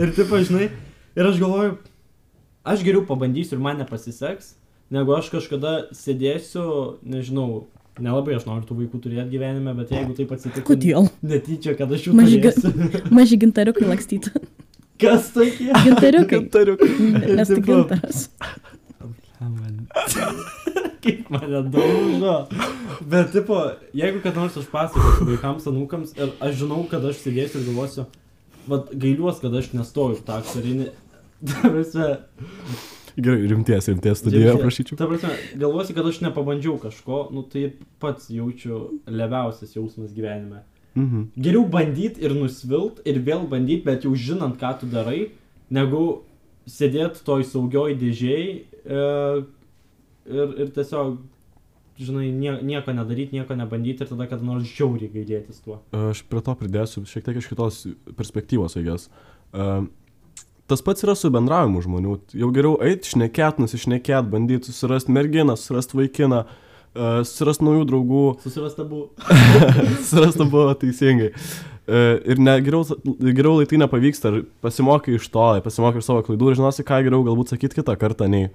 ir 0.00 0.14
taip, 0.16 0.32
žinai, 0.48 0.70
ir 1.12 1.28
aš 1.28 1.42
galvoju, 1.42 1.76
aš 2.64 2.86
geriau 2.88 3.04
pabandysiu 3.04 3.58
ir 3.58 3.66
man 3.68 3.82
nepasiseks, 3.82 4.54
negu 4.96 5.12
aš 5.12 5.28
kažkada 5.34 5.74
sėdėsiu, 5.92 6.64
nežinau, 7.04 7.66
nelabai 8.04 8.36
aš 8.38 8.46
noriu 8.48 8.66
tų 8.68 8.76
vaikų 8.82 9.00
turėti 9.04 9.30
gyvenime, 9.34 9.74
bet 9.78 9.90
jeigu 9.94 10.14
taip 10.18 10.32
atsitiktų 10.36 10.66
Kodėl? 10.68 11.08
netyčia, 11.22 11.74
kad 11.78 11.92
aš 11.92 12.08
jų 12.08 12.14
Maži 12.18 12.40
ga- 12.44 12.52
turėsiu. 12.56 13.02
Maži 13.18 13.38
gintariukai 13.44 13.88
lakstyti. 13.90 14.32
Kas 14.98 15.28
tokie? 15.34 15.70
Gintariukai. 15.84 16.40
Tariu. 16.50 16.74
Nes 17.38 17.48
tipo- 17.52 17.66
gintaras. 17.68 18.28
Kaip 21.02 21.28
mane 21.30 21.60
daužo. 21.72 22.34
Bet, 23.06 23.30
tipo, 23.32 23.58
jeigu 23.94 24.20
kad 24.24 24.34
nors 24.36 24.56
aš 24.58 24.66
pasakosiu 24.72 25.28
vaikams, 25.30 25.68
anūkams, 25.70 26.14
ir 26.18 26.32
aš 26.42 26.56
žinau, 26.62 26.80
kad 26.90 27.04
aš 27.06 27.20
sėdėsiu 27.22 27.60
ir 27.62 27.68
galvosiu, 27.70 28.06
vad 28.68 28.90
gailiuos, 28.92 29.38
kad 29.42 29.54
aš 29.60 29.70
nestoju 29.78 30.18
tą 30.26 30.40
aktorinį. 30.42 30.88
Ta 31.48 31.70
prasme, 31.70 32.08
Gerai, 33.18 33.46
rimties, 33.50 33.88
rimties 33.90 34.20
studijoje 34.22 34.58
prašyčiau. 34.62 34.98
Ta 34.98 35.08
prasme, 35.10 35.34
galvosi, 35.58 35.94
kad 35.96 36.06
aš 36.06 36.20
nepabandžiau 36.22 36.76
kažko, 36.78 37.24
nu 37.34 37.42
tai 37.50 37.72
pats 37.98 38.28
jaučiu 38.30 39.00
lebiausias 39.10 39.74
jausmas 39.74 40.12
gyvenime. 40.14 40.62
Mhm. 40.94 41.24
Geriau 41.36 41.66
bandyti 41.70 42.22
ir 42.22 42.34
nusvilt 42.38 43.02
ir 43.06 43.18
vėl 43.26 43.46
bandyti, 43.50 43.84
bet 43.86 44.06
jau 44.06 44.14
žinant, 44.14 44.54
ką 44.60 44.72
tu 44.80 44.90
darai, 44.90 45.32
negu 45.70 46.04
sėdėti 46.68 47.24
toj 47.26 47.44
saugioj 47.48 47.96
dėžiai 47.98 48.46
e, 48.54 49.02
ir, 50.28 50.54
ir 50.62 50.72
tiesiog, 50.76 51.18
žinai, 51.98 52.30
nie, 52.34 52.54
nieko 52.70 52.94
nedaryti, 52.94 53.34
nieko 53.38 53.56
nebandyti 53.58 54.04
ir 54.04 54.10
tada 54.12 54.28
kada 54.30 54.46
nors 54.46 54.68
žiauriai 54.70 55.10
gailėtis 55.12 55.62
tuo. 55.64 55.80
Aš 55.90 56.22
prie 56.30 56.42
to 56.44 56.54
pridėsiu 56.60 57.06
šiek 57.08 57.26
tiek 57.26 57.40
iš 57.42 57.50
kitos 57.50 57.82
perspektyvos, 58.18 58.78
aigės. 58.78 59.08
Uh, 59.48 59.88
tas 60.68 60.84
pats 60.84 61.04
yra 61.06 61.16
su 61.18 61.30
bendravimu 61.32 61.82
žmonių. 61.84 62.14
Jau 62.38 62.50
geriau 62.54 62.76
eiti, 62.84 63.14
šnekėt, 63.14 63.60
nusišnekėt, 63.62 64.28
bandyti 64.32 64.70
susirasti 64.70 65.14
merginą, 65.16 65.56
susirasti 65.58 65.98
vaikiną, 65.98 66.44
uh, 66.44 67.20
susirasti 67.24 67.66
naujų 67.66 67.88
draugų, 67.88 68.22
Susirasta 68.44 68.86
buvo. 68.88 69.10
susirasti 70.04 70.48
buvo 70.48 70.72
teisingai. 70.82 71.32
Uh, 71.88 72.18
ir 72.28 72.40
ne, 72.44 72.58
geriau, 72.64 72.84
geriau 73.16 73.54
lai 73.56 73.68
tai 73.68 73.80
nepavyksta, 73.80 74.34
pasimokai 74.64 75.16
iš 75.16 75.30
to, 75.32 75.46
pasimokai 75.64 76.02
iš 76.02 76.10
savo 76.10 76.24
klaidų 76.26 76.52
ir 76.52 76.58
žinosi, 76.60 76.84
ką 76.88 77.00
geriau 77.06 77.24
galbūt 77.24 77.54
sakyti 77.54 77.80
kitą 77.80 77.96
kartą, 78.00 78.28
nei 78.28 78.50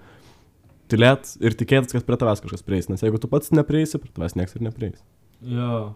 tylėt 0.93 1.33
ir 1.41 1.57
tikėtis, 1.57 1.95
kad 1.95 2.05
prie 2.05 2.19
tavęs 2.21 2.43
kažkas 2.43 2.65
prieis. 2.65 2.89
Nes 2.91 3.01
jeigu 3.01 3.19
tu 3.21 3.29
pats 3.31 3.53
neprieisi, 3.55 3.97
prie 4.01 4.13
tavęs 4.13 4.37
niekas 4.37 4.57
ir 4.57 4.65
neprieis. 4.67 5.01
Jo, 5.43 5.95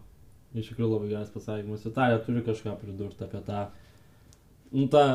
iš 0.58 0.72
tikrųjų 0.72 0.92
labai 0.96 1.12
geras 1.12 1.30
pasakymas. 1.34 1.86
Italija 1.88 2.22
turi 2.26 2.44
kažką 2.46 2.74
pridurti 2.82 3.26
apie 3.28 3.42
tą, 3.46 3.68
nu, 4.74 4.88
tą 4.92 5.06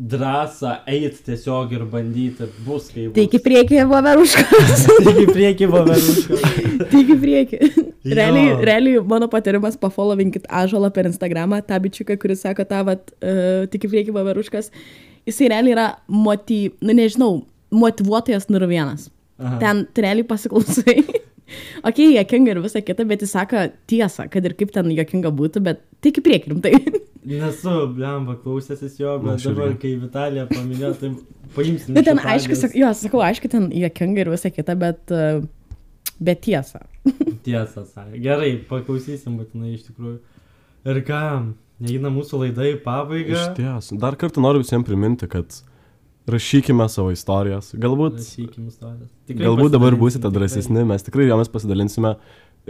drąsą 0.00 0.72
eiti 0.86 1.22
tiesiog 1.26 1.72
ir 1.72 1.84
bandyti, 1.92 2.46
bus 2.64 2.88
kaip. 2.92 3.12
Teik 3.16 3.34
į 3.36 3.40
priekį, 3.44 3.80
voveruškas. 3.90 4.84
Tik 5.04 5.18
į 5.20 5.26
priekį 5.28 5.68
vaverušką. 5.74 6.38
Teik 6.92 7.12
į 7.12 7.16
priekį. 7.20 7.60
Realiai, 8.16 8.54
realiai 8.64 9.02
mano 9.04 9.28
patarimas 9.32 9.76
pafollowinkit 9.80 10.48
Ažolą 10.48 10.88
per 10.94 11.10
Instagramą, 11.10 11.60
tą 11.68 11.76
bičiuką, 11.84 12.16
kuris 12.22 12.46
sako 12.46 12.64
tą, 12.70 12.80
vat, 12.88 13.12
uh, 13.20 13.68
tik 13.72 13.84
į 13.84 13.92
priekį 13.92 14.16
voveruškas. 14.16 14.72
Jisai 15.28 15.50
realiai 15.52 15.76
yra 15.76 15.88
motiv... 16.08 16.72
Nu, 16.80 16.96
nežinau, 16.96 17.42
motivuotojas 17.70 18.48
numero 18.48 18.70
vienas. 18.70 19.10
Aha. 19.36 19.58
Ten 19.60 19.84
realiai 20.00 20.24
pasiklausai. 20.32 20.96
ok, 21.88 22.00
jokinga 22.16 22.54
ir 22.54 22.64
visa 22.64 22.80
kita, 22.80 23.04
bet 23.04 23.26
jis 23.26 23.36
sako 23.36 23.68
tiesą, 23.90 24.30
kad 24.32 24.48
ir 24.48 24.56
kaip 24.56 24.72
ten 24.72 24.88
jokinga 24.96 25.32
būtų, 25.36 25.64
bet 25.68 25.84
tik 26.00 26.22
į 26.22 26.26
priekį 26.30 26.54
rimtai. 26.54 26.74
Nesu, 27.30 27.74
blemba, 27.94 28.34
klausęsis 28.42 28.96
jo, 28.98 29.14
bet 29.22 29.36
Aš 29.38 29.46
dabar, 29.50 29.74
kai 29.78 29.92
Vitalija 30.00 30.48
paminėjo, 30.50 30.90
tai 30.98 31.10
paimsim. 31.54 31.94
Bet 31.94 32.08
ten 32.08 32.18
iš 32.18 32.28
aišku, 32.34 32.58
sak, 32.58 32.74
jo, 32.78 32.90
sakau, 32.98 33.22
aišku, 33.22 33.50
ten 33.52 33.68
jokinga 33.76 34.24
ir 34.24 34.30
visa 34.32 34.50
kita, 34.50 34.74
bet, 34.80 35.14
uh, 35.14 35.44
bet 36.18 36.42
tiesa. 36.46 36.82
Tiesą 37.46 37.86
sakė. 37.86 38.18
Gerai, 38.24 38.52
paklausysim 38.68 39.38
būtinai 39.38 39.76
iš 39.76 39.86
tikrųjų. 39.88 40.18
Ir 40.90 41.02
ką, 41.06 41.22
neina 41.86 42.10
mūsų 42.12 42.44
laida 42.44 42.66
į 42.72 42.78
pabaigą. 42.84 43.36
Iš 43.36 43.48
ties. 43.58 43.92
Dar 44.00 44.18
kartą 44.20 44.42
noriu 44.42 44.64
visiems 44.64 44.88
priminti, 44.88 45.28
kad 45.30 45.60
rašykime 46.30 46.86
savo 46.90 47.12
istorijas. 47.14 47.72
Galbūt, 47.78 48.20
istorijas. 48.20 49.10
Galbūt 49.30 49.74
dabar 49.74 49.96
būsite 49.98 50.30
drąsesni, 50.32 50.82
mes 50.88 51.06
tikrai 51.06 51.28
jomis 51.30 51.50
pasidalinsime. 51.52 52.16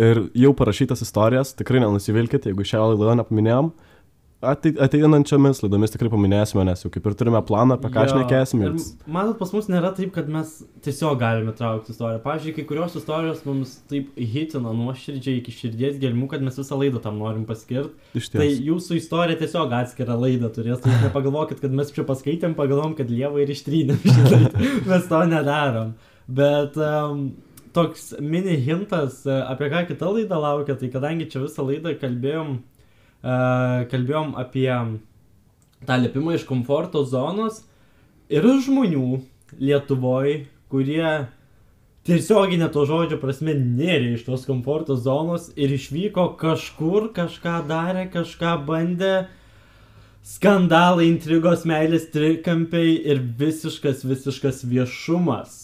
Ir 0.00 0.26
jau 0.38 0.52
parašytas 0.56 1.02
istorijas, 1.04 1.50
tikrai 1.58 1.80
nenusivilkite, 1.82 2.52
jeigu 2.52 2.66
šią 2.66 2.92
laidą 2.92 3.16
nepaminėjom. 3.20 3.72
Atei- 3.72 3.89
Ateinančiomis 4.41 5.59
laidomis 5.61 5.93
tikrai 5.93 6.09
paminėsime, 6.09 6.62
nes 6.64 6.80
jau 6.80 6.88
kaip 6.93 7.05
ir 7.11 7.16
turime 7.18 7.43
planą, 7.45 7.76
apie 7.76 7.91
ką 7.93 8.07
Jo, 8.07 8.12
šnekėsim. 8.14 8.62
ir 8.64 8.70
Ir... 8.78 8.86
Matot, 9.12 9.36
pas 9.36 9.51
mus 9.53 9.66
nėra 9.68 9.91
taip, 9.93 10.14
kad 10.14 10.30
mes 10.32 10.55
tiesiog 10.80 11.18
galime 11.20 11.53
traukti 11.59 11.93
istoriją. 11.93 12.22
Pavyzdžiui, 12.24 12.55
kai 12.57 12.64
kurios 12.70 12.97
istorijos 12.97 13.43
mums 13.45 13.74
taip 13.91 14.09
hitina 14.16 14.72
nuoširdžiai 14.78 15.43
iki 15.43 15.53
širdies 15.53 16.01
gelmių, 16.01 16.30
kad 16.32 16.47
mes 16.47 16.57
visą 16.57 16.80
laidą 16.80 17.03
tam 17.05 17.20
norim 17.20 17.45
paskirti. 17.49 17.93
Iš 18.16 18.30
Tai 18.32 18.47
ties. 18.47 18.64
jūsų 18.70 18.97
istorija 19.03 19.43
tiesiog 19.45 19.76
atskira 19.82 20.16
laida 20.16 20.49
turės. 20.57 20.80
Tai 20.80 20.97
nepagalvokit, 21.05 21.61
kad 21.61 21.76
mes 21.76 21.93
čia 21.93 22.09
paskaitėm, 22.09 22.57
pagalvom, 22.57 22.97
kad 22.97 23.12
lieva 23.12 23.45
ir 23.45 23.53
ištrynėm. 23.53 24.01
Mes 24.91 25.09
to 25.12 25.22
nedarom. 25.28 25.93
Bet 26.32 26.80
um, 26.80 27.26
toks 27.76 28.14
mini 28.24 28.57
hintas, 28.64 29.20
e, 29.28 29.36
apie 29.53 29.68
ką 29.68 29.84
kita 29.93 30.09
laida 30.09 30.41
laukia, 30.41 30.80
tai 30.80 30.88
kadangi 30.88 31.28
čia 31.28 31.45
visą 31.45 31.66
laidą 31.66 31.93
kalbėjom, 32.01 32.55
uh, 32.57 32.80
kalbėjom 33.22 34.34
apie 34.40 34.70
tą 35.86 35.98
lipimą 36.00 36.36
iš 36.36 36.46
komforto 36.48 37.04
zonos 37.04 37.64
ir 38.32 38.46
žmonių 38.64 39.20
Lietuvoje, 39.58 40.44
kurie 40.70 41.26
tiesioginė 42.06 42.68
to 42.72 42.84
žodžio 42.86 43.18
prasme 43.20 43.56
nėrė 43.58 44.14
iš 44.14 44.24
tos 44.28 44.46
komforto 44.48 44.96
zonos 44.96 45.50
ir 45.58 45.74
išvyko 45.74 46.30
kažkur, 46.40 47.10
kažką 47.16 47.60
darė, 47.68 48.06
kažką 48.12 48.54
bandė. 48.68 49.14
Skandalai, 50.20 51.06
intrigos, 51.08 51.64
meilės 51.64 52.10
trikampiai 52.12 52.92
ir 53.08 53.22
visiškas, 53.40 54.04
visiškas 54.04 54.60
viešumas. 54.68 55.54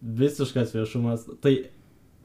Visiškas 0.00 0.70
viešumas. 0.76 1.24
Tai 1.42 1.54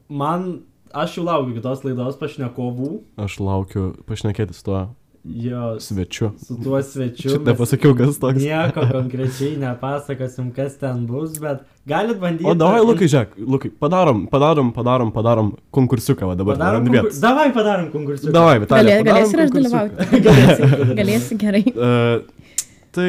man, 0.06 0.62
aš 0.92 1.16
jau 1.18 1.24
laukiu 1.26 1.56
kitos 1.56 1.86
laidos 1.86 2.18
pašnekovų. 2.20 2.90
Aš 3.24 3.38
laukiu 3.40 3.94
pašnekėti 4.08 4.56
su 4.56 4.66
tuo 4.66 4.82
Jo, 5.24 5.80
svečiu. 5.80 6.30
su 6.46 6.62
tuo 6.62 6.82
svečiu. 6.82 7.30
Čia 7.30 7.38
mes 7.38 7.46
nepasakiau, 7.48 7.94
kas 7.96 8.18
toks. 8.20 8.42
Nieko 8.42 8.82
konkrečiai 8.92 9.54
nepasakosim, 9.56 10.50
kas 10.52 10.74
ten 10.76 11.06
bus, 11.08 11.38
bet 11.40 11.62
galit 11.88 12.18
bandyti. 12.20 12.44
O 12.44 12.52
davai, 12.52 12.82
Lukai, 12.84 13.08
žiūrėk, 13.08 13.38
Lukai, 13.40 13.70
padarom, 13.80 14.26
padarom, 14.28 14.68
padarom, 14.76 15.12
padarom 15.16 15.48
konkursiuką, 15.72 16.28
va 16.28 16.36
dabar 16.36 16.58
Padarom 16.60 16.84
darom 16.84 17.08
konkur... 17.08 17.22
Davai 17.24 17.46
padarom 17.56 17.88
konkursą. 17.94 18.34
Davai, 18.36 18.58
Vitalija. 18.66 18.98
Galė, 19.00 19.08
galėsi 19.08 19.38
ir 19.38 19.44
aš 19.46 19.54
dalyvauti. 19.56 20.08
Galėsi. 20.28 20.68
Galėsi 21.00 21.40
gerai. 21.40 21.64
Uh, 21.72 22.52
tai 22.94 23.08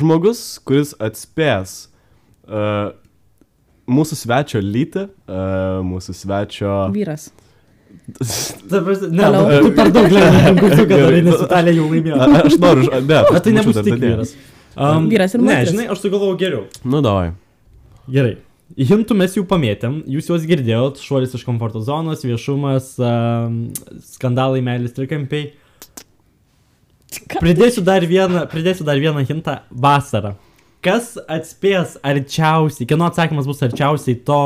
žmogus, 0.00 0.42
kuris 0.64 0.96
atspės 0.96 1.76
uh, 2.48 2.96
mūsų 3.88 4.18
svečio 4.20 4.60
lytį, 4.62 5.04
uh, 5.28 5.80
mūsų 5.88 6.14
svečio... 6.16 6.72
Vyras. 6.94 7.30
Ne, 8.08 9.24
Toliau. 9.24 9.62
tu 9.64 9.70
per 9.76 9.90
daug 9.92 10.12
lengvai 10.12 10.70
Gerai. 10.76 10.86
darai, 10.90 11.20
nes 11.24 11.42
Italija 11.44 11.76
jau 11.76 11.86
laimėjo. 11.90 12.18
Aš 12.40 12.56
noriu, 12.60 12.88
ne. 12.92 13.20
Bet 13.32 13.42
tai 13.44 13.52
nebus 13.56 13.78
tik 13.84 13.96
vyras. 14.00 14.34
Um, 14.78 15.08
Vyras 15.10 15.34
ir 15.34 15.40
Ne, 15.42 15.46
moteris. 15.48 15.70
žinai, 15.72 15.86
aš 15.92 16.02
sugalvojau 16.04 16.36
geriau. 16.40 16.64
Nu, 16.86 17.00
davai. 17.04 17.32
Gerai. 18.12 18.36
Hintų 18.78 19.16
mes 19.18 19.34
jau 19.34 19.42
pamėtėm, 19.48 20.02
jūs 20.12 20.28
juos 20.30 20.44
girdėjot, 20.46 21.00
šuolis 21.02 21.32
iš 21.34 21.42
komforto 21.48 21.80
zonos, 21.82 22.20
viešumas, 22.28 22.92
um, 23.00 23.56
skandalai, 24.12 24.60
meilės 24.64 24.94
trikampiai. 24.96 25.50
Pridėsiu 27.40 27.82
dar 27.84 28.04
vieną, 28.04 28.44
pridėsiu 28.52 28.84
dar 28.86 29.00
vieną 29.00 29.24
hintą- 29.26 29.58
vasara. 29.84 30.34
Kas 30.84 31.16
atspės 31.30 31.96
arčiausiai, 32.06 32.86
kieno 32.88 33.08
atsakymas 33.08 33.48
bus 33.48 33.62
arčiausiai 33.66 34.18
to, 34.26 34.40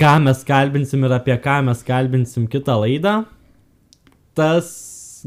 ką 0.00 0.14
mes 0.24 0.44
kalbinsim 0.46 1.04
ir 1.06 1.16
apie 1.18 1.36
ką 1.42 1.60
mes 1.68 1.82
kalbinsim 1.86 2.48
kitą 2.50 2.78
laidą, 2.82 3.18
tas 4.34 4.70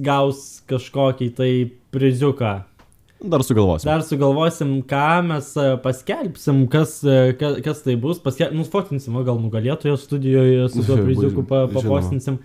gaus 0.04 0.62
kažkokį 0.70 1.30
tai 1.38 1.52
priziuką. 1.96 2.56
Dar 3.18 3.42
sugalvosim. 3.42 3.90
Dar 3.90 4.04
sugalvosim, 4.06 4.74
ką 4.86 5.06
mes 5.26 5.50
e, 5.58 5.66
paskelbsim, 5.82 6.68
kas, 6.70 7.00
e, 7.02 7.34
ka- 7.40 7.56
kas 7.66 7.82
tai 7.82 7.96
bus. 7.98 8.20
Paskel... 8.22 8.52
Nufotinsim, 8.54 9.16
o 9.18 9.24
gal 9.26 9.40
nugalėtojo 9.42 9.96
studijoje 9.98 10.68
su 10.70 10.84
tuo 10.86 11.00
priziuku 11.08 11.46
pa, 11.50 11.64
papostinsim. 11.72 12.38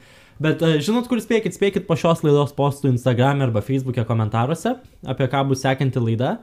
Bet 0.43 0.65
e, 0.65 0.79
žinot, 0.81 1.11
kur 1.11 1.21
spėkit, 1.21 1.53
spėkit 1.59 1.85
po 1.89 1.99
šios 2.01 2.25
laidos 2.25 2.57
postų 2.57 2.89
Instagram 2.95 3.45
arba 3.45 3.61
Facebook'e 3.65 4.07
komentaruose, 4.09 4.79
apie 5.05 5.29
ką 5.29 5.45
bus 5.51 5.61
sekanti 5.67 6.01
laida. 6.01 6.39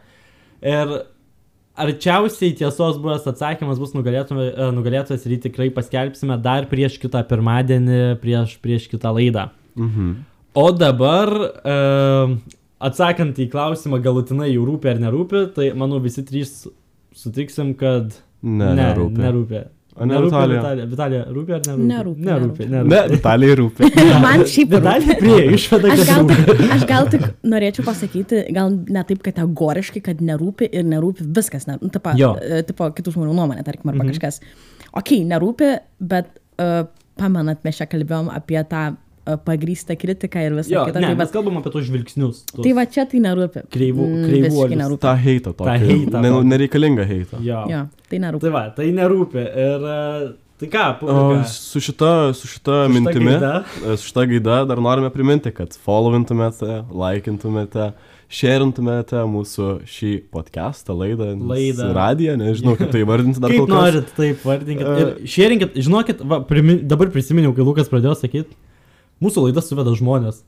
Ir 0.65 0.93
arčiausiai 1.79 2.55
tiesos 2.59 2.97
buvęs 2.99 3.27
atsakymas 3.31 3.79
bus 3.79 3.93
e, 3.95 3.99
nugalėtojas 4.75 5.25
ir 5.25 5.35
jį 5.35 5.41
tikrai 5.47 5.69
paskelbsime 5.75 6.37
dar 6.43 6.67
prieš 6.71 6.97
kitą 6.99 7.21
pirmadienį, 7.29 8.19
prieš, 8.23 8.57
prieš 8.63 8.89
kitą 8.91 9.13
laidą. 9.15 9.49
Mhm. 9.79 10.09
O 10.59 10.65
dabar, 10.75 11.29
e, 11.63 11.77
atsakant 12.83 13.37
į 13.39 13.47
klausimą, 13.53 14.01
galutinai 14.03 14.49
jau 14.51 14.65
rūpi 14.67 14.91
ar 14.91 14.99
nerūpi, 15.05 15.43
tai 15.55 15.69
manau 15.77 16.01
visi 16.03 16.25
trys 16.27 16.65
sutiksim, 17.15 17.75
kad 17.79 18.17
Ne, 18.41 18.71
ne, 18.71 18.75
nerūpi. 18.79 19.19
nerūpi. 19.19 19.61
Ne 20.05 20.13
Nerūpi, 20.15 20.29
Vitalija? 20.29 20.59
Vitalija. 20.61 20.85
Vitalija, 20.93 21.21
rūpi 21.35 21.55
ar 21.55 21.61
nerūpi? 21.67 21.87
Nerūpi, 21.89 22.25
Nerūpi. 22.29 22.67
nerūpi. 22.73 22.89
Ne, 22.93 22.99
Vitalijai 23.13 23.55
rūpi. 23.59 23.89
Man 24.25 24.43
šiaip. 24.47 24.69
Vitalija 24.75 25.17
prie 25.19 25.39
išvada, 25.57 25.91
Aš 25.93 25.99
kad 25.99 26.11
gal, 26.11 26.23
rūpi. 26.23 26.45
tik, 26.59 26.63
aš 26.77 26.85
gal 26.93 27.09
tik 27.15 27.25
norėčiau 27.55 27.85
pasakyti, 27.87 28.43
gal 28.55 28.71
ne 28.97 29.03
taip 29.09 29.23
kategoriškai, 29.27 30.01
kad 30.05 30.21
nerūpi 30.23 30.69
ir 30.71 30.87
nerūpi 30.87 31.27
viskas, 31.35 31.67
ne, 31.67 31.77
nu, 31.81 31.89
tipo, 31.93 32.13
e, 32.15 32.61
tipo 32.69 32.87
kitų 32.95 33.15
žmonių 33.17 33.35
nuomonė, 33.41 33.65
tarkim, 33.67 33.89
arba 33.91 34.03
Mhm. 34.03 34.07
mhm. 34.07 34.15
kažkas. 34.15 34.39
Ok, 34.93 35.11
nerūpi, 35.29 35.73
bet 35.99 36.31
uh, 36.59 36.85
pamenat, 37.19 37.59
mes 37.67 37.77
čia 37.77 37.85
kalbėjom 37.91 38.31
apie 38.33 38.61
tą 38.71 38.87
uh, 39.29 39.37
pagrįstą 39.45 39.95
kritiką 40.01 40.41
ir 40.47 40.51
visą 40.57 40.71
Jo, 40.73 40.85
kitą. 40.89 40.99
ne, 40.99 41.07
Tai, 41.07 41.15
mes 41.21 41.29
va, 41.29 41.33
kalbam 41.37 41.57
apie 41.61 41.71
tos 41.71 41.85
žvilgsnius. 41.87 42.43
tuos- 42.51 42.63
tai 42.65 42.73
va 42.73 42.85
čia 42.85 43.05
tai 43.05 43.19
nerūpi. 43.19 43.63
Kreivų- 43.69 44.09
Mm, 44.09 44.27
visiškai 44.49 44.77
nerūpi. 44.83 44.99
Ta 45.05 45.15
heitą 45.15 45.53
Ta 45.55 45.63
tokia. 45.63 45.79
heitą 45.87 46.21
Ne, 46.21 46.29
tokią. 46.29 46.43
nereikalingą 46.53 47.05
heitą. 47.07 47.37
Jo. 47.45 47.63
Jo, 47.69 47.87
tai 48.09 48.17
nerūpi. 48.19 48.41
Tai 48.41 48.49
va, 48.57 48.69
tai 48.75 48.91
nerūpi. 48.91 49.43
Ir 49.45 49.89
e, 49.95 50.33
tai 50.59 50.67
ką, 50.67 50.85
O 50.89 50.99
publika, 50.99 51.43
su 51.47 51.79
šita, 51.79 52.33
su 52.35 52.47
šita 52.47 52.85
su 52.87 52.91
mintimi, 52.93 53.31
gaida? 53.31 53.63
e, 53.85 53.95
su 53.97 54.09
šita 54.11 54.25
gaida 54.27 54.65
dar 54.67 54.77
norime 54.77 55.09
priminti, 55.09 55.53
kad 55.55 55.69
followintumėte, 55.87 56.83
laikintumėte, 56.91 57.93
sharintumėte 58.29 59.21
mūsų 59.25 59.67
šį 59.89 60.11
podcastą, 60.33 60.93
laidą, 60.97 61.29
Laidą. 61.49 61.87
radiją, 61.95 62.35
nežinau, 62.37 62.75
kaip 62.77 62.91
tai 62.93 63.01
vardinti 63.07 63.39
dar 63.41 63.49
Kaip 63.49 63.63
kol 63.63 63.67
kas. 63.67 63.77
norit, 63.93 64.11
taip 64.17 64.43
vardinkit. 64.45 64.85
E. 64.85 65.01
Ir 65.01 65.27
šėrinkit, 65.33 65.73
žinokit, 65.85 66.21
va, 66.29 66.41
primi, 66.45 66.77
dabar 66.81 67.07
prisiminiau, 67.13 67.55
kai 67.57 67.65
Lukas 67.65 67.89
pradėjo 67.89 68.15
sakyti, 68.21 68.53
mūsų 69.23 69.47
laidas 69.47 69.69
suveda 69.71 69.93
žmonės. 69.97 70.43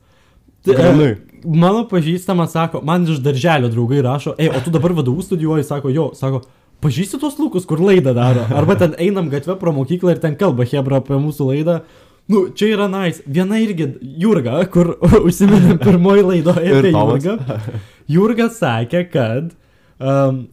Tai, 0.62 0.76
e, 0.78 1.14
mano 1.44 1.82
pažįstamas 1.90 2.52
sako, 2.54 2.82
man 2.86 3.06
iš 3.10 3.18
darželio 3.22 3.70
draugai 3.72 4.02
rašo, 4.04 4.36
ei, 4.38 4.50
o 4.50 4.60
tu 4.62 4.70
dabar 4.70 4.94
vadovų 4.94 5.24
studijuoji, 5.26 5.66
sako, 5.66 5.90
jo, 5.90 6.04
sako, 6.14 6.44
pažįsti 6.82 7.18
tuos 7.22 7.38
lūkus, 7.40 7.66
kur 7.66 7.82
laidą 7.82 8.14
daro. 8.14 8.44
Arba 8.54 8.76
ten 8.78 8.94
einam 9.02 9.30
gatvę 9.32 9.56
pro 9.58 9.74
mokyklą 9.74 10.14
ir 10.14 10.22
ten 10.22 10.38
kalba 10.38 10.66
Hebra 10.68 11.02
apie 11.02 11.18
mūsų 11.18 11.50
laidą. 11.50 11.80
Nu, 12.30 12.44
čia 12.54 12.68
yra 12.76 12.86
nais. 12.86 13.18
Nice. 13.18 13.34
Viena 13.34 13.58
irgi 13.58 13.88
Jurga, 14.22 14.60
kur 14.70 14.94
užsiminėm 15.26 15.80
pirmoji 15.82 16.26
laidoje 16.28 16.76
apie. 16.78 16.92
Jurgą. 16.94 17.58
Jurga 18.10 18.46
sakė, 18.54 19.02
kad 19.10 19.50
um, 19.98 20.44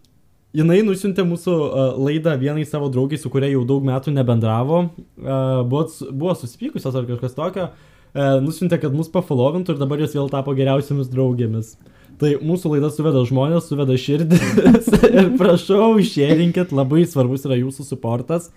jinai 0.58 0.80
nusintė 0.88 1.26
mūsų 1.30 1.54
uh, 1.54 1.92
laidą 2.02 2.34
vienai 2.42 2.66
savo 2.66 2.90
draugiai, 2.90 3.22
su 3.22 3.30
kuria 3.30 3.52
jau 3.54 3.62
daug 3.70 3.86
metų 3.86 4.16
nebendravo. 4.18 4.88
Uh, 5.22 5.62
buvo, 5.70 5.86
buvo 6.10 6.34
susipykusios 6.38 6.98
ar 6.98 7.06
kažkas 7.10 7.38
tokio. 7.38 7.70
Uh, 7.70 7.86
nusintė, 8.16 8.80
kad 8.82 8.96
mus 8.96 9.12
pafolovintų 9.14 9.76
ir 9.76 9.80
dabar 9.82 10.02
jos 10.02 10.16
vėl 10.18 10.30
tapo 10.32 10.56
geriausiamis 10.58 11.12
draugėmis. 11.12 11.76
Tai 12.20 12.34
mūsų 12.44 12.74
laida 12.74 12.90
suveda 12.92 13.22
žmonės, 13.28 13.70
suveda 13.70 13.96
širdis 13.96 14.90
ir 15.08 15.32
prašau, 15.40 15.94
šėrinkit, 16.04 16.74
labai 16.76 17.06
svarbus 17.08 17.46
yra 17.48 17.60
jūsų 17.62 17.86
suportas. 17.88 18.50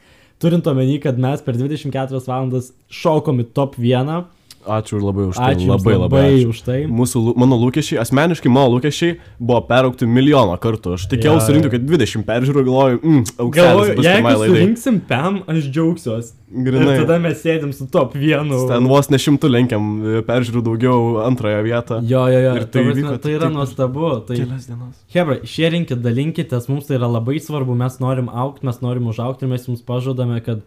Turint 0.42 0.66
omeny, 0.66 0.96
kad 1.02 1.20
mes 1.22 1.44
per 1.46 1.54
24 1.54 2.18
valandas 2.26 2.72
šokom 2.90 3.44
į 3.44 3.50
top 3.54 3.76
1. 3.78 4.24
Ačiū 4.62 5.00
labai 5.02 5.24
už 5.30 5.36
tai. 5.40 5.54
Ačiū 5.56 5.66
labai 5.70 5.94
labai. 5.98 6.22
ačiū. 6.36 6.50
už 6.54 6.60
tai. 6.62 6.78
Mūsų, 6.86 7.22
mano 7.36 7.56
lūkesčiai, 7.58 7.98
asmeniškai 8.02 8.50
mano 8.52 8.70
lūkesčiai 8.76 9.16
buvo 9.40 9.60
peraukti 9.66 10.06
milijoną 10.06 10.54
kartų. 10.62 10.94
Aš 10.98 11.08
tikėjau 11.10 11.38
Jo, 11.38 11.40
surinkti 11.46 11.72
kad 11.74 11.82
20 11.88 12.26
peržiūrų, 12.28 12.62
galvoju, 12.68 13.00
mm, 13.02 13.24
pirmai 13.56 13.88
jeigu 14.06 14.46
surinksim 14.46 15.00
PAM, 15.08 15.42
aš 15.50 15.66
džiaugsiuos. 15.72 16.32
Grinai. 16.52 16.98
Ir 16.98 17.06
tada 17.06 17.16
mes 17.18 17.38
sėdim 17.40 17.70
su 17.72 17.86
top 17.88 18.12
1. 18.14 18.50
Ten 18.68 18.86
vos 18.90 19.08
ne 19.08 19.16
šimtų 19.16 19.48
lenkiam 19.48 19.86
e, 20.04 20.20
peržiūrų 20.26 20.60
daugiau 20.66 20.98
antrąją 21.24 21.62
vietą. 21.64 22.00
Jo, 22.04 22.26
jo, 22.28 22.42
jo. 22.44 22.52
Ir 22.60 22.66
Tai, 22.66 22.82
prasme, 22.84 22.92
įvyko 22.92 23.14
tai 23.24 23.32
yra 23.38 23.46
taip- 23.48 23.56
nuostabu. 23.56 24.10
Tai, 24.28 24.36
Kelias 24.36 24.66
dienas. 24.68 24.98
Hebra, 25.14 25.38
šėrinkit, 25.48 26.02
dalinkitės, 26.04 26.68
mums 26.68 26.86
tai 26.90 26.98
yra 27.00 27.08
labai 27.08 27.38
svarbu, 27.40 27.72
mes 27.80 27.96
norim 28.04 28.28
aukti, 28.28 28.66
mes 28.68 28.82
norim 28.84 29.08
užaukti 29.08 29.46
ir 29.48 29.52
mes 29.54 29.64
jums 29.66 29.80
pažadame, 29.88 30.42
kad 30.44 30.60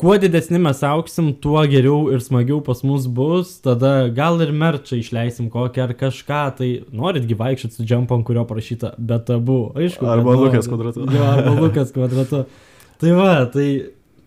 kuo 0.00 0.16
didesni 0.16 0.58
mes 0.62 0.80
auksim, 0.86 1.28
tuo 1.44 1.60
geriau 1.68 2.08
ir 2.14 2.22
smagiau 2.24 2.62
pas 2.64 2.80
mus 2.86 3.04
bus, 3.04 3.52
tada 3.60 4.08
gal 4.16 4.40
ir 4.40 4.52
merčą 4.56 4.96
išleisim 4.96 5.50
kokią 5.52 5.84
ar 5.84 5.94
kažką, 6.00 6.40
tai 6.56 6.70
norit 6.96 7.28
gyvaikščioti 7.28 7.76
su 7.76 7.84
džempom, 7.84 8.24
kurio 8.24 8.46
parašyta, 8.48 8.94
bet 8.96 9.28
abu, 9.34 9.60
aišku. 9.76 10.08
Arba 10.08 10.32
bet 10.32 10.44
Lukas 10.46 10.70
kvadratu. 10.70 11.04
Jo, 11.04 11.24
arba 11.34 11.56
Lukas 11.58 11.92
kvadratu. 11.92 12.44
Tai 13.00 13.12
va, 13.18 13.34
tai 13.52 13.66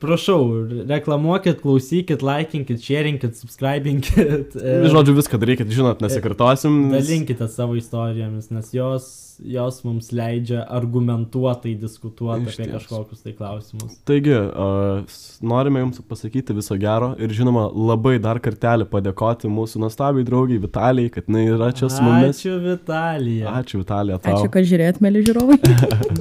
prašau, 0.03 0.45
reklamuokit, 0.89 1.61
klausykit, 1.63 2.21
laikinkit, 2.25 2.81
sharingkit, 2.83 3.37
subscribinkit. 3.39 4.53
Žodžiu, 4.93 5.17
viską 5.17 5.39
darykit, 5.41 5.73
žinot, 5.73 6.03
nesikartosim. 6.05 6.91
Dalinkite 6.93 7.47
savo 7.49 7.79
istorijomis, 7.79 8.51
nes 8.53 8.73
jos, 8.75 9.07
jos 9.39 9.79
mums 9.85 10.11
leidžia 10.15 10.63
argumentuotai 10.69 11.73
diskutuoti 11.79 12.51
apie 12.51 12.67
kažkokius 12.71 13.23
tai 13.25 13.33
klausimus. 13.37 13.97
Taigi, 14.07 14.35
uh, 14.35 15.17
norime 15.41 15.83
Jums 15.83 16.01
pasakyti 16.09 16.55
viso 16.57 16.77
gero 16.79 17.13
ir 17.19 17.33
žinoma 17.35 17.65
labai 17.73 18.15
dar 18.23 18.39
kartelį 18.43 18.87
padėkoti 18.91 19.51
mūsų 19.51 19.83
nuostabiai 19.85 20.27
draugiai 20.27 20.61
Vitalijai, 20.63 21.11
kad 21.13 21.29
jinai 21.29 21.45
yra 21.55 21.71
čia 21.75 21.89
su 21.91 22.03
mumis. 22.03 22.39
Ačiū 22.39 22.57
Vitalija. 22.63 23.55
Ačiū 23.59 23.81
Vitalija 23.83 24.19
tau. 24.23 24.37
Ačiū, 24.37 24.51
kad 24.53 24.69
žiūrėt, 24.69 25.01
mėly 25.03 25.23
žiūrovai. 25.27 25.59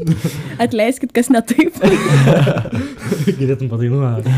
Atleiskit, 0.64 1.12
kas 1.14 1.30
ne 1.32 1.42
taip. 1.46 1.78
Galėtum 3.38 3.68
padainuoti. 3.70 4.32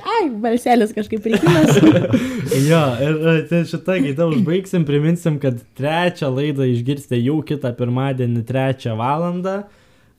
Ai, 0.00 0.22
balselis 0.42 0.92
kažkaip 0.94 1.26
reikėlas. 1.26 1.78
jo, 2.70 2.82
ir 3.06 3.18
tai 3.50 3.62
šitą 3.68 3.98
gaitą 4.04 4.28
užbaigsim, 4.30 4.84
priminsim, 4.88 5.38
kad 5.42 5.58
trečią 5.78 6.30
laidą 6.34 6.68
išgirsite 6.70 7.18
jau 7.20 7.40
kitą 7.46 7.72
pirmadienį, 8.18 8.42
trečią 8.46 8.96
valandą. 8.98 9.62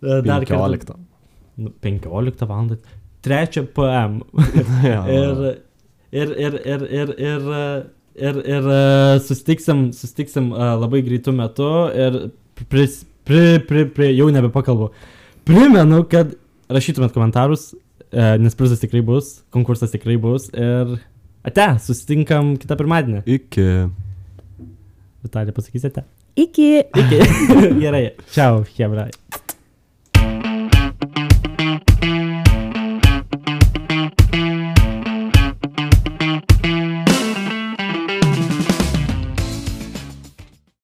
E, 0.01 0.22
Dar 0.26 0.45
kartą- 0.45 0.69
15. 0.72 0.95
Nu, 1.57 1.72
15 1.81 2.45
valandą. 2.49 2.77
3 3.22 3.65
PM. 3.76 4.22
Ir, 5.07 5.41
ir, 6.11 6.30
ir, 6.45 6.55
ir, 6.65 6.81
ir, 6.91 7.09
ir, 7.18 7.45
ir, 8.15 8.35
ir 8.55 8.65
e, 8.76 9.19
sustiksim, 9.23 9.91
sustiksim 9.95 10.49
e, 10.51 10.72
labai 10.81 10.99
greitų 11.05 11.31
metų 11.38 11.69
ir 11.95 12.18
pris, 12.68 13.01
pri, 13.27 13.61
pri, 13.68 13.85
pri, 13.95 14.09
jau 14.18 14.27
nebepakalbu. 14.34 14.89
Primenu, 15.47 16.01
kad 16.11 16.34
rašytumėt 16.72 17.13
komentarus, 17.15 17.72
nes 18.11 18.55
prizas 18.59 18.81
tikrai 18.84 18.99
bus, 19.07 19.38
konkursas 19.55 19.93
tikrai 19.93 20.18
bus 20.19 20.49
ir 20.51 20.97
ate, 21.47 21.68
susitinkam 21.80 22.57
kitą 22.59 22.76
pirmadienį. 22.80 23.22
Iki. 23.38 23.65
Vitalija 25.23 25.55
pasakysite? 25.55 26.03
Iki. 26.35 26.83
Iki. 26.95 27.19
Gerai. 27.79 28.15
Čiau, 28.31 28.63
Hebra. 28.77 29.09